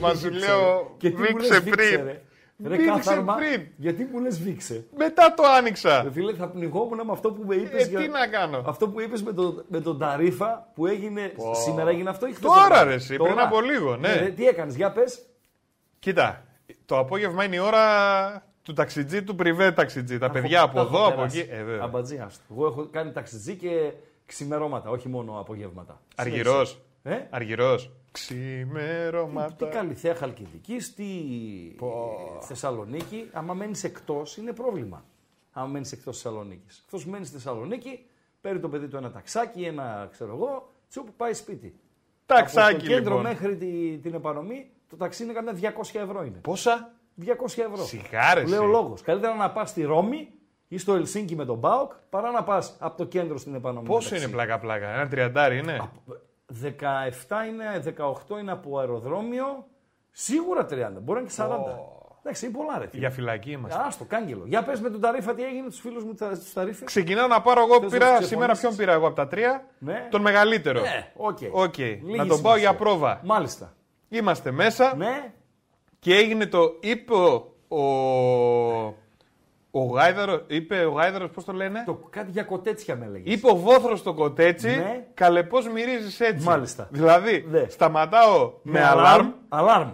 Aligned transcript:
Μα 0.00 0.14
σου 0.14 0.30
λέω, 0.30 0.94
Και 0.98 1.10
τι 1.10 1.16
μου 1.16 1.22
λες 1.22 1.48
βήξε 1.48 1.58
βήξε, 1.60 1.70
πριν. 1.92 2.04
ρε. 2.04 2.22
Ρε 2.64 2.76
Βήξε 2.76 2.86
κάθαρμα, 2.90 3.34
πριν. 3.34 3.66
γιατί 3.76 4.08
μου 4.12 4.20
λες 4.20 4.42
βήξε. 4.42 4.84
Μετά 4.96 5.34
το 5.36 5.42
άνοιξα. 5.58 6.02
Ρε 6.02 6.10
φίλε, 6.10 6.32
θα 6.34 6.48
πνιγόμουν 6.48 7.00
με 7.06 7.12
αυτό 7.12 7.32
που 7.32 7.42
με 7.46 7.54
είπες. 7.54 7.82
Ε, 7.86 7.86
τι 7.86 8.08
να 8.08 8.26
κάνω. 8.26 8.62
Αυτό 8.66 8.88
που 8.88 9.00
είπες 9.00 9.22
με, 9.22 9.32
το, 9.32 9.64
με 9.68 9.80
τον 9.80 9.98
Ταρίφα 9.98 10.68
που 10.74 10.86
έγινε. 10.86 11.32
Σήμερα 11.64 11.90
έγινε 11.90 12.10
αυτό 12.10 12.26
ή 12.26 12.30
χθες 12.32 12.42
Τώρα, 12.50 12.60
το 12.62 12.66
βράδυ; 12.68 12.88
ρε, 12.88 12.94
εσύ, 12.94 13.16
πριν 13.16 13.28
Τώρα. 13.28 13.42
από 13.42 13.60
λίγο, 13.60 13.96
ναι. 13.96 14.14
ρε, 14.14 14.28
τι 14.28 14.46
έκανες, 14.46 14.76
για 14.76 14.92
πες. 14.92 15.22
Κοίτα, 15.98 16.44
το 16.86 16.98
απόγευμα 16.98 17.44
είναι 17.44 17.56
η 17.56 17.58
ώρα 17.58 17.82
του 18.62 18.72
ταξιτζή, 18.72 19.22
του 19.22 19.34
πριβέ 19.34 19.72
ταξιτζή. 19.72 20.18
Τα 20.18 20.30
παιδιά 20.30 20.58
Τα 20.58 20.64
από 20.64 20.80
έχω 20.80 20.88
εδώ, 20.88 21.06
από 21.06 21.14
περάσει. 21.16 21.38
εκεί. 21.38 21.48
Ε, 21.52 21.62
βέβαια. 21.62 21.82
Αμπατζή, 21.84 22.18
άστο. 22.18 22.42
Εγώ 22.50 22.66
έχω 22.66 22.88
κάνει 22.90 23.12
ταξιτζή 23.12 23.54
και 23.56 23.92
ξημερώματα, 24.26 24.90
όχι 24.90 25.08
μόνο 25.08 25.38
απογεύματα. 25.40 26.00
Αργυρός. 26.14 26.80
Ε; 27.02 27.16
Αργυρό. 28.10 28.64
Τι 28.64 28.66
Ξημερώματα. 28.72 29.66
Καλυθέα 29.66 30.14
Χαλκιδικής, 30.14 30.94
τι 30.94 31.04
Θεσσαλονίκη. 32.40 33.28
Άμα 33.32 33.54
μένεις 33.54 33.84
εκτός, 33.84 34.36
είναι 34.36 34.52
πρόβλημα. 34.52 35.04
Άμα 35.52 35.66
μένεις 35.66 35.92
εκτός 35.92 36.20
Θεσσαλονίκης. 36.20 36.82
Αυτό 36.84 36.96
που 36.96 37.10
μένεις 37.10 37.28
στη 37.28 37.36
Θεσσαλονίκη, 37.36 38.06
παίρνει 38.40 38.60
το 38.60 38.68
παιδί 38.68 38.88
του 38.88 38.96
ένα 38.96 39.10
ταξάκι, 39.10 39.62
ένα 39.62 40.08
ξέρω 40.12 40.34
εγώ, 40.34 40.72
τσουπ 40.88 41.08
πάει 41.16 41.34
σπίτι. 41.34 41.74
Από 42.26 42.38
Ταξάκι 42.40 42.78
το 42.78 42.86
κέντρο 42.86 43.16
λοιπόν. 43.16 43.22
μέχρι 43.22 43.56
τη, 43.56 43.98
την 43.98 44.14
επανομή, 44.14 44.70
το 44.88 44.96
ταξί 44.96 45.22
είναι 45.22 45.32
καμιά 45.32 45.52
200 45.52 46.00
ευρώ 46.00 46.24
είναι. 46.24 46.38
Πόσα; 46.38 46.92
200 47.20 47.26
ευρώ. 47.44 47.84
Σιγάρε. 47.84 48.46
Λέω 48.46 48.64
λόγος. 48.64 49.02
Καλύτερα 49.02 49.34
να 49.34 49.50
πας 49.50 49.70
στη 49.70 49.82
Ρώμη 49.82 50.28
ή 50.68 50.78
στο 50.78 50.94
Ελσίνκι 50.94 51.36
με 51.36 51.44
τον 51.44 51.58
Μπάουκ 51.58 51.92
παρά 52.10 52.30
να 52.30 52.42
πας 52.42 52.76
από 52.80 52.96
το 52.96 53.04
κέντρο 53.06 53.38
στην 53.38 53.54
επανομή. 53.54 53.86
Πόσο 53.86 54.08
ταξί. 54.08 54.24
είναι 54.24 54.32
πλάκα-πλάκα, 54.32 54.88
ένα 54.88 55.08
τριαντάρι 55.08 55.58
είναι; 55.58 55.90
17 56.62 57.46
είναι, 57.48 57.94
18 58.30 58.38
είναι 58.40 58.52
από 58.52 58.78
αεροδρόμιο. 58.78 59.66
Σίγουρα 60.10 60.64
30. 60.64 60.66
Μπορεί 60.74 61.12
να 61.12 61.18
είναι 61.18 61.28
και 61.28 61.34
40. 61.38 61.46
Εντάξει, 62.22 62.46
είναι 62.46 62.54
πολλά 62.56 62.78
ρε. 62.78 62.86
φίλε. 62.86 63.00
Για 63.00 63.10
φυλακή 63.10 63.50
είμαστε. 63.50 63.82
Άστο, 63.86 64.04
κάγκελο. 64.04 64.44
Για 64.46 64.62
πες 64.62 64.80
με 64.80 64.90
τον 64.90 65.00
Ταρίφα 65.00 65.34
τι 65.34 65.44
έγινε 65.44 65.68
τους 65.68 65.80
φίλους 65.80 66.04
μου 66.04 66.14
τους 66.14 66.52
Ταρίφες. 66.52 66.84
Ξεκινάω 66.86 67.26
να 67.26 67.40
πάρω 67.40 67.60
εγώ, 67.62 67.72
Θες 67.80 67.82
να 67.82 67.88
πήρα, 67.88 68.16
τους 68.18 68.26
σήμερα 68.26 68.52
ξεφωνήσεις; 68.52 68.60
ποιον 68.60 68.76
πήρα 68.76 68.92
εγώ 68.92 69.06
από 69.06 69.16
τα 69.16 69.26
τρία; 69.26 69.64
Ναι. 69.78 70.06
Τον 70.10 70.20
μεγαλύτερο. 70.20 70.80
Ναι, 70.80 71.12
οκ. 71.16 71.38
Οκ. 71.52 71.78
Λίγη 71.78 72.16
Να 72.16 72.16
τον 72.16 72.28
πάω 72.28 72.36
σημασία. 72.36 72.58
για 72.60 72.74
πρόβα. 72.74 73.20
Μάλιστα. 73.24 73.72
Είμαστε 74.08 74.50
μέσα 74.50 74.96
Ναι, 74.96 75.32
και 75.98 76.14
έγινε 76.14 76.46
το. 76.46 76.76
Είπε 76.80 77.14
ο. 77.14 77.34
ο 77.76 78.94
ο 79.70 79.84
Γάιδαρο, 79.84 80.42
είπε 80.46 80.84
ο 80.84 80.90
Γάιδαρος, 80.92 81.30
πώς 81.30 81.44
το 81.44 81.52
λένε; 81.52 81.82
το, 81.86 81.94
κάτι 82.10 82.30
για 82.30 82.42
κοτέτσια 82.42 82.96
με 82.96 83.04
έλεγες. 83.04 83.34
Είπε 83.34 83.50
ο 83.50 83.56
βόθρος 83.56 83.98
στο 83.98 84.14
κοτέτσι, 84.14 84.66
Ναι. 84.68 85.06
καλέ 85.14 85.42
πώ 85.42 85.58
μυρίζεις 85.74 86.20
έτσι. 86.20 86.46
Μάλιστα. 86.46 86.88
Δηλαδή, 86.90 87.46
Ναι. 87.50 87.64
σταματάω 87.68 88.52
με, 88.62 88.84
αλάρμ. 88.84 89.28
Αλάρμ. 89.48 89.88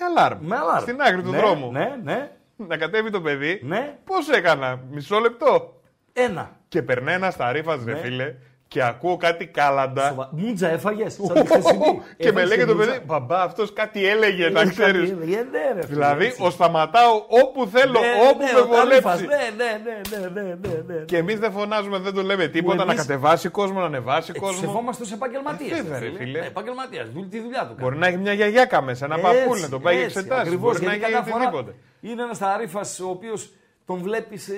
Με 0.00 0.04
αλάρμ. 0.06 0.38
Με 0.46 0.56
αλάρμ. 0.56 0.80
Στην 0.82 1.00
άκρη 1.00 1.22
του 1.22 1.30
ναι, 1.30 1.36
δρόμου. 1.38 1.70
Ναι, 1.72 1.96
ναι, 2.02 2.30
Να 2.56 2.76
κατέβει 2.76 3.10
το 3.10 3.20
παιδί. 3.20 3.60
ναι. 3.64 3.98
Πώς 4.04 4.28
έκανα, 4.28 4.80
μισό 4.90 5.18
λεπτό. 5.18 5.80
Ένα. 6.12 6.50
Και 6.68 6.82
περνάει 6.82 7.14
ένας 7.14 7.36
ταρίφα, 7.36 7.76
ρε 7.84 7.92
Ναι. 7.92 7.98
φίλε, 7.98 8.34
και 8.68 8.82
ακούω 8.84 9.16
κάτι 9.16 9.46
κάλαντα. 9.46 10.08
Σοβα... 10.08 10.28
Μούτζα 10.32 10.68
έφαγες. 10.70 11.12
Σαν 11.14 11.34
τη 11.34 11.46
χθεσινή. 11.46 12.00
και 12.16 12.32
με 12.32 12.40
Έφαγες 12.40 12.48
λέγε 12.48 12.64
το 12.64 12.74
μούτζα. 12.74 12.90
παιδί, 12.90 13.04
μπαμπά, 13.06 13.42
αυτός 13.42 13.72
κάτι 13.72 14.06
έλεγε, 14.08 14.48
να 14.48 14.60
Κάτι 14.60 14.70
ξέρεις. 14.70 15.10
έλεγε, 15.10 15.36
ναι, 15.36 15.58
ρε, 15.74 15.80
φίλε, 15.82 15.86
Δηλαδή, 15.86 16.24
έτσι. 16.24 16.42
ο 16.44 16.50
σταματάω 16.50 17.14
όπου 17.28 17.66
θέλω, 17.66 18.00
Ναι, 18.00 18.06
όπου 18.30 18.38
ναι, 18.44 18.52
με 18.52 18.60
ο 18.60 18.64
Ταρίφας, 18.66 19.20
βολέψει. 19.20 19.26
Ναι, 19.26 19.64
ναι, 19.64 19.80
ναι, 19.84 20.18
ναι, 20.18 20.42
ναι, 20.42 20.54
ναι, 20.86 20.94
ναι. 20.94 21.04
Και 21.04 21.16
εμείς 21.16 21.38
δεν 21.38 21.52
φωνάζουμε, 21.52 21.98
δεν 21.98 22.14
το 22.14 22.22
λέμε 22.22 22.46
τίποτα. 22.46 22.76
Να 22.76 22.82
εμείς- 22.82 22.96
κατεβάσει 22.96 23.48
κόσμο, 23.48 23.80
να 23.80 23.86
ανεβάσει 23.86 24.32
Ε, 24.34 24.38
κόσμο. 24.38 24.58
Σεβόμαστε 24.60 25.04
του 25.04 25.10
επαγγελματίες. 25.14 25.78
Ε, 25.78 25.82
βέβαια, 25.82 25.98
ρε, 25.98 26.10
φίλε. 26.16 26.38
Επαγγελματία. 26.38 27.04
Τη 27.30 27.40
δουλειά 27.40 27.66
του. 27.68 27.74
Μπορεί 27.80 27.96
να 27.96 28.06
έχει 28.06 28.16
μια 28.16 28.32
γιαγιάκα 28.32 28.82
μέσα, 28.82 29.04
ένα 29.04 29.14
Έτσι, 29.14 29.26
παππούλ, 29.26 29.58
να 29.60 29.68
τον 29.68 29.80
πάει 29.82 29.94
για 29.94 30.04
έτσι, 30.04 30.18
εξετάσεις. 30.18 30.44
ακριβώς, 30.46 30.72
Μπορεί 30.72 30.84
να 30.84 30.90
γιατί 30.94 31.04
έχει 31.04 31.12
κάθε 31.20 31.30
φορά 31.30 31.44
οτιδήποτε. 31.44 31.74
Είναι 32.00 32.22
ένας 32.22 32.38
ταρίφας 32.38 33.00
ο 33.00 33.08
οποίος 33.08 33.52
τον 33.86 33.98
βλέπεις, 34.02 34.48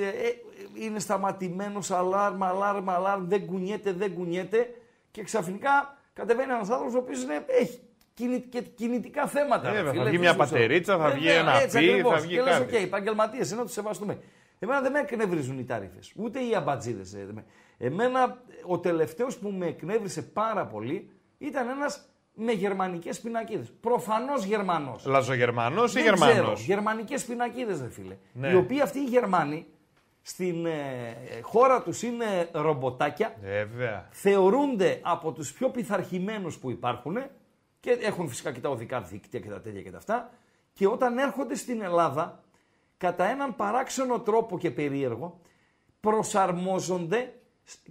είναι 0.74 0.98
σταματημένος, 0.98 1.90
αλάρμα, 1.90 2.46
αλάρμα, 2.46 2.92
αλάρμα, 2.94 3.24
δεν 3.28 3.46
κουνιέται, 3.46 3.92
δεν 3.92 4.14
κουνιέται 4.14 4.70
και 5.10 5.22
ξαφνικά 5.22 5.98
κατεβαίνει 6.12 6.52
ένας 6.52 6.70
άνθρωπος 6.70 6.94
ο 6.94 6.98
οποίος 6.98 7.26
έχει 7.46 7.80
κινη- 8.14 8.48
και 8.48 8.60
κινητικά 8.60 9.26
θέματα. 9.26 9.68
Ε, 9.68 9.72
ρε 9.72 9.76
βέβαια, 9.82 9.90
φίλε, 9.92 10.02
θα 10.04 10.08
βγει 10.08 10.16
δεν 10.18 10.20
μια 10.20 10.32
σου 10.32 10.38
ξέρω. 10.38 10.50
πατερίτσα, 10.60 10.98
θα 10.98 11.06
Ε, 11.08 11.12
βγει 11.14 11.24
βέβαια, 11.26 11.40
ένα 11.40 11.60
έτσι 11.60 11.78
πι, 11.78 11.88
ακριβώς. 11.90 12.12
θα 12.12 12.20
βγει 12.20 12.34
και 12.34 12.42
λες, 12.42 12.58
κάτι. 12.58 12.76
οκ, 12.76 12.82
επαγγελματίες, 12.82 13.52
ενώ 13.52 13.62
τους 13.62 13.72
σεβαστούμε. 13.72 14.18
Εμένα 14.58 14.80
δεν 14.80 14.92
με 14.92 14.98
εκνευρίζουν 14.98 15.58
οι 15.58 15.64
τάριφες, 15.64 16.12
ούτε 16.16 16.38
οι 16.40 16.54
αμπατζίδες. 16.54 17.16
Εμένα 17.78 18.42
ο 18.66 18.78
τελευταίος 18.78 19.36
που 19.38 19.48
με 19.50 19.66
εκνεύρισε 19.66 20.22
πάρα 20.22 20.66
πολύ 20.66 21.10
ήταν 21.38 21.68
ένας 21.68 22.04
με 22.34 22.52
γερμανικές 22.52 23.20
πινακίδες. 23.20 23.72
Προφανώς 23.80 24.44
Γερμανός. 24.44 25.04
Λαζογερμανός 25.06 25.90
ή 25.90 25.94
Δεν 25.94 26.02
Γερμανός; 26.02 26.34
ξέρω. 26.34 26.54
Γερμανικές 26.58 27.24
πινακίδες, 27.24 27.80
ρε 27.80 27.88
φίλε. 27.90 28.16
Ναι. 28.32 28.48
Οι 28.48 28.54
οποίοι 28.54 28.80
αυτοί 28.80 28.98
οι 28.98 29.04
Γερμανοί 29.04 29.66
στην 30.30 30.66
ε, 30.66 31.16
χώρα 31.42 31.82
τους 31.82 32.02
είναι 32.02 32.48
ρομποτάκια. 32.52 33.34
Βέβαια. 33.40 34.08
Θεωρούνται 34.10 35.00
από 35.02 35.32
τους 35.32 35.52
πιο 35.52 35.68
πειθαρχημένους 35.68 36.58
που 36.58 36.70
υπάρχουν 36.70 37.16
και 37.80 37.90
έχουν 37.90 38.28
φυσικά 38.28 38.52
και 38.52 38.60
τα 38.60 38.68
οδικά 38.68 39.00
δίκτυα 39.00 39.40
και 39.40 39.48
τα 39.48 39.60
τέτοια 39.60 39.82
και 39.82 39.90
τα 39.90 39.96
αυτά. 39.96 40.30
Και 40.72 40.86
όταν 40.86 41.18
έρχονται 41.18 41.54
στην 41.54 41.82
Ελλάδα, 41.82 42.42
κατά 42.96 43.24
έναν 43.24 43.56
παράξενο 43.56 44.20
τρόπο 44.20 44.58
και 44.58 44.70
περίεργο, 44.70 45.40
προσαρμόζονται 46.00 47.32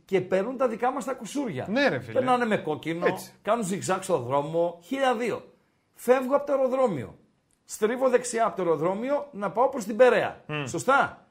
και 0.05 0.21
παίρνουν 0.21 0.57
τα 0.57 0.67
δικά 0.67 0.91
μας 0.91 1.05
τα 1.05 1.13
κουσούρια. 1.13 1.65
Ναι, 1.69 1.87
ρε 1.87 1.99
φίλε. 1.99 2.13
Περνάνε 2.13 2.45
με 2.45 2.57
κόκκινο, 2.57 3.05
Έτσι. 3.05 3.31
κάνουν 3.41 3.63
ζυγζάκ 3.65 4.03
στο 4.03 4.17
δρόμο, 4.17 4.79
χίλια 4.83 5.15
δύο. 5.15 5.53
Φεύγω 5.93 6.35
από 6.35 6.45
το 6.45 6.53
αεροδρόμιο. 6.53 7.17
Στρίβω 7.65 8.09
δεξιά 8.09 8.45
από 8.45 8.55
το 8.55 8.61
αεροδρόμιο 8.61 9.27
να 9.31 9.51
πάω 9.51 9.69
προς 9.69 9.85
την 9.85 9.95
Περαία. 9.95 10.43
Σωστά; 10.65 11.28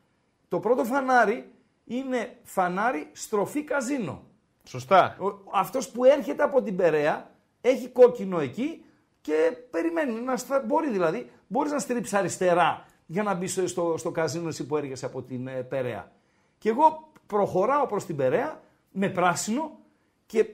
Το 0.49 0.61
πρώτο 0.61 0.85
φανάρι 0.85 1.53
είναι 1.85 2.37
φανάρι 2.43 3.09
στροφή 3.13 3.63
καζίνο. 3.65 4.23
Σωστά. 4.65 5.17
Ο- 5.21 5.51
αυτός 5.53 5.89
που 5.91 6.05
έρχεται 6.05 6.43
από 6.43 6.63
την 6.63 6.77
Περαία 6.77 7.31
έχει 7.61 7.89
κόκκινο 7.89 8.41
εκεί 8.41 8.85
και 9.21 9.53
περιμένει. 9.71 10.21
Να 10.21 10.37
στα... 10.37 10.61
Μπορεί 10.67 10.91
δηλαδή, 10.91 11.31
μπορείς 11.47 11.73
να 11.73 11.79
στρίψεις 11.79 12.15
αριστερά 12.15 12.87
για 13.07 13.23
να 13.23 13.35
μπεις 13.35 13.53
στο, 13.53 13.67
στο, 13.67 13.95
στο 13.97 14.11
καζίνο 14.11 14.49
εσύ 14.49 14.67
που 14.67 14.77
έρχεσαι 14.77 15.07
από 15.07 15.23
την 15.23 15.47
ε, 15.47 15.63
Περαία. 15.63 16.13
Και 16.59 16.69
εγώ 16.69 17.11
προχωράω 17.27 17.87
προς 17.87 18.05
την 18.07 18.17
Περαία 18.17 18.61
με 18.91 19.09
πράσινο 19.09 19.79
και 20.27 20.47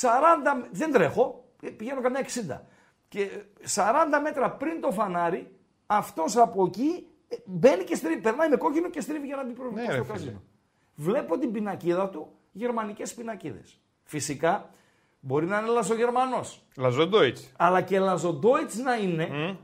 40, 0.00 0.08
δεν 0.70 0.92
τρέχω, 0.92 1.44
ε, 1.62 1.68
πηγαίνω 1.70 2.00
καμιά 2.00 2.20
60. 2.24 2.60
Και 3.08 3.28
40 3.74 3.82
μέτρα 4.22 4.50
πριν 4.50 4.80
το 4.80 4.90
φανάρι, 4.90 5.56
αυτός 5.86 6.36
από 6.36 6.64
εκεί 6.64 6.90
ε, 6.90 7.11
μπαίνει 7.44 7.84
και 7.84 7.94
στρίβει, 7.94 8.20
περνάει 8.20 8.48
με 8.48 8.56
κόκκινο 8.56 8.90
και 8.90 9.00
στρίβει 9.00 9.26
για 9.26 9.36
να 9.36 9.44
μπει 9.44 9.52
προ- 9.52 9.72
Ναι, 9.72 9.82
στο 9.82 9.92
ρε 9.92 10.02
φίλε. 10.02 10.12
καζίνο. 10.12 10.42
Βλέπω 10.94 11.38
την 11.38 11.52
πινακίδα 11.52 12.08
του, 12.08 12.28
γερμανικές 12.52 13.14
πινακίδες. 13.14 13.80
Φυσικά, 14.04 14.70
μπορεί 15.20 15.46
να 15.46 15.58
είναι 15.58 15.68
λαζογερμανός, 15.68 16.62
Λαζοντόιτς. 16.76 17.52
αλλά 17.56 17.80
και 17.80 17.98
λαζοντόιτς 17.98 18.76
να 18.76 18.94
είναι. 18.96 19.56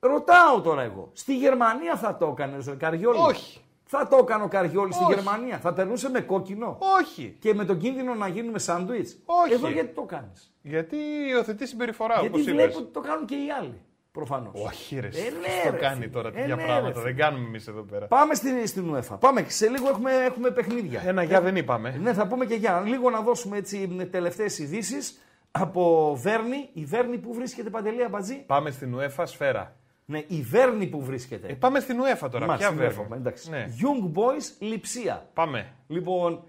Ρωτάω 0.00 0.60
τώρα 0.60 0.82
εγώ, 0.82 1.10
στη 1.12 1.36
Γερμανία 1.36 1.96
θα 1.96 2.16
το 2.16 2.26
έκανες 2.26 2.66
ο 2.66 2.74
Καριόλη; 2.78 3.18
Όχι. 3.18 3.60
Θα 3.84 4.08
το 4.08 4.16
έκανε 4.16 4.44
ο 4.44 4.48
Καριόλη 4.48 4.92
στη 4.92 5.04
Όχι. 5.04 5.14
Γερμανία; 5.14 5.58
Θα 5.58 5.72
περνούσε 5.72 6.10
με 6.10 6.20
κόκκινο; 6.20 6.78
Όχι. 7.00 7.36
Και 7.40 7.54
με 7.54 7.64
τον 7.64 7.78
κίνδυνο 7.78 8.14
να 8.14 8.28
γίνουμε 8.28 8.58
σάντουιτ. 8.58 9.08
Όχι. 9.24 9.52
Εδώ 9.52 9.68
γιατί 9.68 9.94
το 9.94 10.02
κάνεις; 10.02 10.54
Γιατί 10.62 10.96
υιοθετεί 11.30 11.66
συμπεριφορά, 11.66 12.14
όπως 12.14 12.22
Γιατί 12.28 12.40
είπες. 12.40 12.54
βλέπω 12.54 12.78
ότι 12.78 12.92
το 12.92 13.00
κάνουν 13.00 13.26
και 13.26 13.34
οι 13.34 13.50
άλλοι. 13.60 13.80
Προφανώς. 14.12 14.52
Όχι, 14.66 14.98
ρε. 15.00 15.06
Ε, 15.06 15.10
ποιος 15.10 15.24
ναι, 15.32 15.62
το 15.64 15.70
ρε, 15.70 15.76
κάνει 15.76 15.96
φίλε. 16.00 16.08
τώρα 16.08 16.28
Ε, 16.28 16.32
τέτοια 16.32 16.56
ναι, 16.56 16.64
πράγματα. 16.64 16.98
ρε, 16.98 17.04
Δεν 17.04 17.16
κάνουμε 17.16 17.46
εμείς 17.46 17.66
εδώ 17.68 17.82
πέρα. 17.82 18.06
Πάμε 18.06 18.34
στην, 18.34 18.66
στην 18.66 18.94
UEFA. 18.94 19.16
Πάμε. 19.20 19.44
Σε 19.48 19.68
λίγο 19.68 19.88
έχουμε, 19.88 20.10
έχουμε 20.12 20.50
παιχνίδια. 20.50 21.02
Ένα 21.06 21.22
γεια 21.22 21.40
δεν 21.40 21.56
είπαμε. 21.56 21.96
Ναι, 22.02 22.12
θα 22.12 22.26
πούμε 22.26 22.44
και 22.44 22.54
για 22.54 22.82
λίγο 22.86 23.10
να 23.10 23.20
δώσουμε 23.20 23.56
έτσι 23.56 24.08
τελευταίες 24.10 24.58
ειδήσεις 24.58 25.18
από 25.50 26.14
Βέρνη. 26.22 26.68
Η 26.72 26.84
Βέρνη 26.84 27.18
που 27.18 27.34
βρίσκεται 27.34 27.70
παντελή 27.70 28.04
αμπατζή; 28.04 28.34
Πάμε 28.46 28.70
στην 28.70 28.96
UEFA 28.98 29.22
σφαίρα. 29.26 29.76
Ναι, 30.04 30.22
η 30.26 30.42
Βέρνη 30.42 30.86
που 30.86 31.02
βρίσκεται. 31.02 31.46
Ε, 31.48 31.52
πάμε 31.54 31.80
στην 31.80 31.96
UEFA 32.00 32.30
τώρα. 32.30 32.46
Μάλιστα, 32.46 32.72
Ποια 32.72 32.88
στην 32.88 32.96
βέβαια. 32.98 33.16
UEFA, 33.16 33.20
εντάξει. 33.20 33.50
Ναι. 33.50 33.66
Young 33.80 34.18
Boys 34.18 34.54
Λιψία. 34.58 35.28
Πάμε. 35.34 35.72
Λοιπόν, 35.86 36.42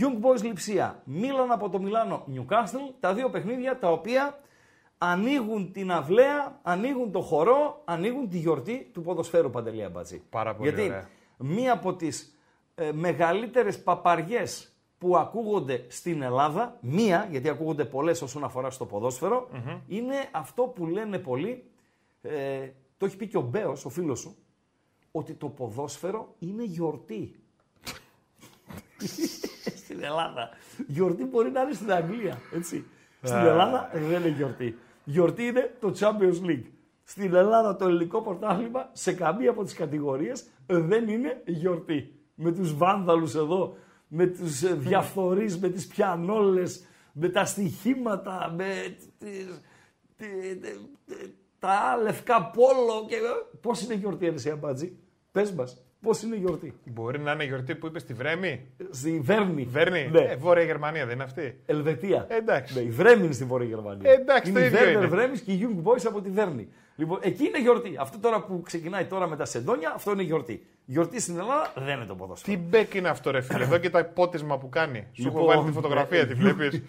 Young 0.00 0.26
Boys 0.26 0.42
Λιψία, 0.42 1.00
Μίλαν 1.04 1.50
από 1.52 1.68
το 1.70 1.78
Μιλάνο, 1.80 2.24
Newcastle, 2.34 2.94
τα 3.00 3.14
δύο 3.14 3.30
παιχνίδια 3.30 3.78
τα 3.78 3.90
οποία 3.92 4.38
ανοίγουν 4.98 5.72
την 5.72 5.92
αυλαία, 5.92 6.58
ανοίγουν 6.62 7.12
το 7.12 7.20
χορό, 7.20 7.82
ανοίγουν 7.84 8.28
τη 8.28 8.38
γιορτή 8.38 8.90
του 8.92 9.02
ποδοσφαίρου 9.02 9.50
Παντελή 9.50 9.84
Αμπατζή. 9.84 10.22
Πάρα 10.30 10.54
πολύ 10.54 10.68
Γιατί 10.68 10.88
ωραία. 10.88 11.08
μία 11.36 11.72
από 11.72 11.94
τις 11.94 12.38
ε, 12.74 12.92
μεγαλύτερες 12.92 13.82
παπαριές 13.82 14.70
που 14.98 15.16
ακούγονται 15.16 15.84
στην 15.88 16.22
Ελλάδα, 16.22 16.78
μία, 16.80 17.28
γιατί 17.30 17.48
ακούγονται 17.48 17.84
πολλές 17.84 18.22
όσον 18.22 18.44
αφορά 18.44 18.70
στο 18.70 18.86
ποδοσφαιρο 18.86 19.48
είναι 19.86 20.28
αυτό 20.32 20.62
που 20.62 20.86
λένε 20.86 21.18
πολλοί, 21.18 21.70
ε, 22.22 22.68
το 22.96 23.06
έχει 23.06 23.16
πει 23.16 23.26
και 23.26 23.36
ο 23.36 23.40
Μπέος, 23.40 23.84
ο 23.84 23.88
φίλος 23.88 24.18
σου, 24.18 24.36
ότι 25.10 25.32
το 25.32 25.48
ποδόσφαιρο 25.48 26.34
είναι 26.38 26.64
γιορτή. 26.64 27.40
στην 29.84 30.02
Ελλάδα. 30.02 30.50
Γιορτή 30.86 31.24
μπορεί 31.24 31.50
να 31.50 31.60
είναι 31.60 31.72
στην 31.72 31.92
Αγγλία, 31.92 32.40
έτσι. 32.54 32.86
Στην 33.22 33.38
Ελλάδα 33.38 33.90
δεν 33.92 34.20
είναι 34.20 34.28
γιορτή. 34.28 34.78
Γιορτή 35.08 35.42
είναι 35.46 35.76
το 35.80 35.94
Champions 35.98 36.46
League. 36.48 36.64
Στην 37.04 37.34
Ελλάδα 37.34 37.76
το 37.76 37.86
ελληνικό 37.86 38.22
πρωτάθλημα 38.22 38.88
σε 38.92 39.12
καμία 39.12 39.50
από 39.50 39.64
τις 39.64 39.74
κατηγορίες 39.74 40.46
δεν 40.66 41.08
είναι 41.08 41.42
γιορτή. 41.46 42.14
Με 42.34 42.52
τους 42.52 42.76
βάνδαλους 42.76 43.34
εδώ, 43.34 43.76
με 44.08 44.26
τους 44.26 44.62
ε, 44.62 44.74
διαφθορείς, 44.74 45.58
με 45.58 45.68
τις 45.68 45.86
πιανόλες, 45.86 46.86
με 47.12 47.28
τα 47.28 47.44
στοιχήματα, 47.44 48.52
με 48.56 48.96
τις, 49.18 49.62
τε- 50.16 50.60
τε- 50.60 50.78
τε- 51.06 51.30
τα 51.58 51.98
λευκά 52.02 52.50
πόλο 52.50 53.06
και... 53.08 53.16
Πώς 53.60 53.82
είναι 53.82 53.94
γιορτή 53.94 54.26
εσύ 54.26 54.50
Αμπάτζη, 54.50 54.98
πες 55.32 55.52
μας, 55.52 55.85
πώς 56.06 56.22
είναι 56.22 56.36
γιορτή; 56.36 56.74
Μπορεί 56.84 57.18
να 57.18 57.32
είναι 57.32 57.44
γιορτή 57.44 57.74
που 57.74 57.86
είπες 57.86 58.02
στη 58.02 58.12
Βρέμη; 58.14 58.66
Στη 58.90 59.20
Βέρνη. 59.22 59.64
Βέρνη. 59.70 60.08
Ναι. 60.12 60.20
Ε, 60.20 60.36
Βόρεια 60.36 60.64
Γερμανία 60.64 61.04
δεν 61.06 61.14
είναι 61.14 61.24
αυτή; 61.24 61.60
Ελβετία. 61.66 62.26
Εντάξει. 62.28 62.74
Ναι, 62.74 62.80
η 62.80 62.90
Βρέμη 62.90 63.24
είναι 63.24 63.32
στη 63.32 63.44
Βόρεια 63.44 63.68
Γερμανία. 63.68 64.10
Ε, 64.10 64.14
εντάξει, 64.14 64.50
είναι 64.50 64.58
το 64.58 64.64
η 64.64 64.68
ίδιο 64.68 64.78
Βέρνερ 64.78 64.96
είναι. 65.02 65.06
Βρέμης 65.06 65.40
και 65.40 65.52
η 65.52 65.60
Young 65.68 65.88
Boys 65.88 66.04
από 66.06 66.20
τη 66.20 66.30
Βέρνη. 66.30 66.68
Λοιπόν, 66.96 67.18
εκεί 67.22 67.44
είναι 67.44 67.60
γιορτή. 67.60 67.96
Αυτό 67.98 68.18
τώρα 68.18 68.42
που 68.44 68.62
ξεκινάει 68.64 69.04
τώρα 69.04 69.26
με 69.26 69.36
τα 69.36 69.44
σεντόνια, 69.44 69.92
αυτό 69.94 70.12
είναι 70.12 70.22
γιορτή. 70.22 70.66
Γιορτή 70.84 71.20
στην 71.20 71.38
Ελλάδα 71.38 71.72
δεν 71.76 71.96
είναι 71.96 72.04
το 72.04 72.14
ποδόσφαιρο. 72.14 72.56
Τι 72.56 72.62
μπεκ 72.68 72.94
είναι 72.94 73.08
αυτό, 73.08 73.30
ρε 73.30 73.40
φίλε. 73.40 73.64
Εδώ 73.64 73.78
και 73.78 73.90
το 73.90 73.98
πότισμα 73.98 74.58
που 74.58 74.68
κάνει. 74.68 75.06
Σου 75.12 75.26
έχω 75.28 75.38
Λοιπόν, 75.38 75.54
βάλει 75.54 75.66
τη 75.68 75.72
φωτογραφία, 75.72 76.20
ε, 76.20 76.26
τη 76.26 76.34
βλέπεις; 76.34 76.82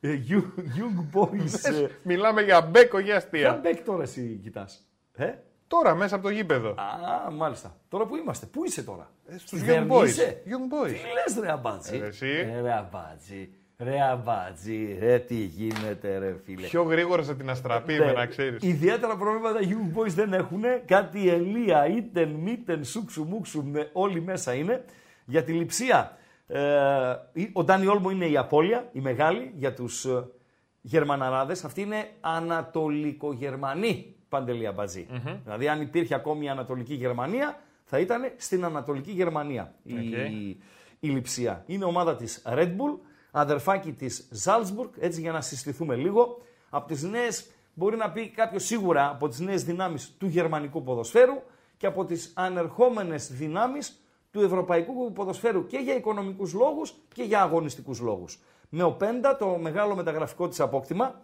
Ε, 0.00 0.18
Young- 0.28 0.58
Young 0.58 1.18
Boys. 1.18 1.72
ε, 1.82 1.86
Μιλάμε 2.02 2.42
για 2.42 2.60
μπεκ, 2.60 2.94
όχι 2.94 3.04
Ποια 3.04 3.16
αστεία. 3.16 3.60
μπεκ 3.62 3.80
τώρα 3.84 4.02
εσύ 4.02 4.40
κοιτάς. 4.42 4.88
Ε; 5.16 5.30
Τώρα 5.68 5.94
μέσα 5.94 6.14
από 6.14 6.24
το 6.24 6.30
γήπεδο. 6.30 6.68
Α, 6.70 7.30
μάλιστα. 7.30 7.76
Τώρα 7.88 8.06
που 8.06 8.16
είμαστε. 8.16 8.46
Πού 8.46 8.64
είσαι 8.64 8.82
τώρα; 8.82 9.10
Στους 9.36 9.44
Στη 9.44 9.58
Young 9.58 9.64
Βέρνη 9.66 9.88
Boys. 9.90 10.06
είσαι; 10.06 10.42
Young 10.46 10.86
Boys. 10.86 10.88
Τι 10.90 10.92
λες 10.94 11.38
ρε 11.44 11.50
αμπάτζι. 11.52 11.96
Ε, 11.96 12.06
εσύ. 12.06 12.26
Ε, 12.26 12.60
ρε 12.60 12.72
αμπάτζι. 12.72 13.48
Ρε 13.78 14.00
αμπάτζι. 14.00 14.96
Ρε 15.00 15.18
τι 15.18 15.34
γίνεται 15.34 16.18
ρε 16.18 16.36
φίλε. 16.44 16.66
Πιο 16.66 16.82
γρήγορα 16.82 17.22
σε 17.22 17.34
την 17.34 17.50
αστραπή, 17.50 17.92
Ναι. 17.92 18.04
με 18.04 18.12
να 18.12 18.26
ξέρεις. 18.26 18.62
Ιδιαίτερα 18.62 19.16
προβλήματα 19.16 19.58
Young 19.62 19.98
Boys 19.98 20.08
δεν 20.10 20.32
έχουν. 20.32 20.62
Κάτι 20.86 21.28
Ελία, 21.28 21.86
Ίτεν, 21.86 22.28
Μήτεν, 22.28 22.84
σούξου, 22.84 23.24
μουξου, 23.24 23.64
με- 23.64 23.90
όλοι 23.92 24.20
μέσα 24.20 24.54
είναι. 24.54 24.84
Για 25.24 25.42
τη 25.42 25.52
Λειψία, 25.52 26.16
ε, 26.46 26.60
ο 27.52 27.64
Ντάνι 27.64 27.86
Όλμο 27.86 28.10
είναι 28.10 28.26
η 28.26 28.36
απώλεια, 28.36 28.88
η 28.92 29.00
μεγάλη, 29.00 29.52
για 29.56 29.74
τους 29.74 30.04
ε, 30.04 30.24
Γερμαναράδες. 30.80 31.64
Αυτή 31.64 31.80
είναι 31.80 32.08
Ανατολικογερμανή 32.20 34.14
Παντελή 34.28 34.66
Αμπατζή. 34.66 35.06
Δηλαδή 35.44 35.68
αν 35.68 35.80
υπήρχε 35.80 36.14
ακόμη 36.14 36.44
η 36.44 36.48
Ανατολική 36.48 36.94
Γερμανία, 36.94 37.60
θα 37.84 37.98
ήταν 37.98 38.32
στην 38.36 38.64
Ανατολική 38.64 39.10
Γερμανία 39.10 39.74
η, 39.82 39.92
Οκ. 39.92 40.32
η 41.00 41.08
Λειψία. 41.08 41.62
Είναι 41.66 41.84
ομάδα 41.84 42.16
της 42.16 42.42
Red 42.46 42.68
Bull, 42.68 42.98
αδερφάκι 43.30 43.92
της 43.92 44.28
Salzburg, 44.44 44.90
έτσι 44.98 45.20
για 45.20 45.32
να 45.32 45.40
συστηθούμε 45.40 45.94
λίγο. 45.94 46.42
Από 46.70 46.86
τις 46.86 47.02
νέες, 47.02 47.50
μπορεί 47.74 47.96
να 47.96 48.10
πει 48.10 48.28
κάποιος 48.28 48.64
σίγουρα, 48.64 49.08
από 49.10 49.28
τις 49.28 49.38
νέες 49.38 49.64
δυνάμεις 49.64 50.14
του 50.18 50.26
γερμανικού 50.26 50.82
ποδοσφαίρου 50.82 51.42
και 51.76 51.86
από 51.86 52.04
τις 52.04 52.32
ανερχόμενες 52.36 53.32
δυνάμεις 53.32 54.00
του 54.30 54.40
ευρωπαϊκού 54.40 55.12
ποδοσφαίρου 55.12 55.66
και 55.66 55.78
για 55.78 55.94
οικονομικούς 55.94 56.52
λόγους 56.52 56.94
και 57.14 57.22
για 57.22 57.42
αγωνιστικούς 57.42 58.00
λόγους. 58.00 58.38
Με 58.68 58.82
ο 58.82 58.92
Πέντα, 58.92 59.36
το 59.36 59.46
μεγάλο 59.46 59.94
μεταγραφικό 59.94 60.48
της 60.48 60.60
απόκτημα, 60.60 61.04
ε, 61.04 61.18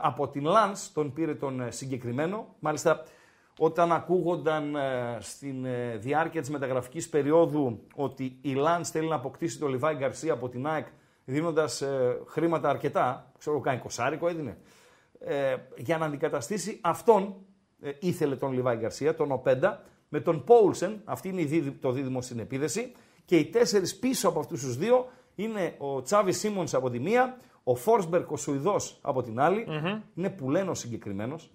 από 0.00 0.28
την 0.28 0.44
Lens 0.46 0.90
τον 0.94 1.12
πήρε 1.12 1.34
τον 1.34 1.60
ε, 1.60 1.70
συγκεκριμένο. 1.70 2.54
Μάλιστα, 2.58 3.04
όταν 3.58 3.92
ακούγονταν 3.92 4.76
ε, 4.76 5.16
στην 5.20 5.64
ε, 5.64 5.96
διάρκεια 5.96 6.40
της 6.40 6.50
μεταγραφικής 6.50 7.08
περίοδου 7.08 7.80
ότι 7.94 8.38
η 8.40 8.54
Lens 8.56 8.84
θέλει 8.84 9.08
να 9.08 9.14
αποκτήσει 9.14 9.58
τον 9.58 9.70
Λιβάη 9.70 9.94
Γκαρσία 9.94 10.32
από 10.32 10.48
την 10.48 10.66
ΑΕΚ 10.66 10.86
δίνοντας 11.24 11.82
ε, 11.82 12.20
χρήματα 12.26 12.68
αρκετά, 12.68 13.32
ξέρω 13.38 13.60
κάνει 13.60 13.78
κοσάρικο 13.78 14.28
έδινε, 14.28 14.56
ε, 15.18 15.56
για 15.76 15.98
να 15.98 16.06
αντικαταστήσει 16.06 16.78
αυτόν 16.82 17.34
ε, 17.80 17.90
ήθελε 18.00 18.36
τον 18.36 18.52
Λιβάη 18.52 18.76
Γκαρσία, 18.76 19.14
τον 19.14 19.32
Οπέντα, 19.32 19.82
με 20.08 20.20
τον 20.20 20.44
Πόουλσεν, 20.44 21.00
αυτή 21.04 21.28
είναι 21.28 21.40
η 21.40 21.44
δίδυ- 21.44 21.80
το 21.80 21.90
δίδυμο 21.90 22.22
στην 22.22 22.38
επίδεση, 22.38 22.92
και 23.24 23.36
οι 23.36 23.44
τέσσερις 23.44 23.96
πίσω 23.96 24.28
από 24.28 24.38
αυτούς 24.38 24.60
τους 24.60 24.76
δύο 24.76 25.06
είναι 25.34 25.74
ο 25.78 26.02
Τσάβι 26.02 26.32
Σίμονς 26.32 26.74
από 26.74 26.90
τη 26.90 26.98
μία, 26.98 27.36
ο 27.64 27.74
Φόρσμπερκ 27.74 28.30
ο 28.30 28.36
Σουηδός 28.36 28.98
από 29.00 29.22
την 29.22 29.40
αλλη 29.40 29.66
είναι 30.14 30.30
που 30.30 30.50
λένε 30.50 30.70
ο 30.70 30.74
συγκεκριμένος. 30.74 31.50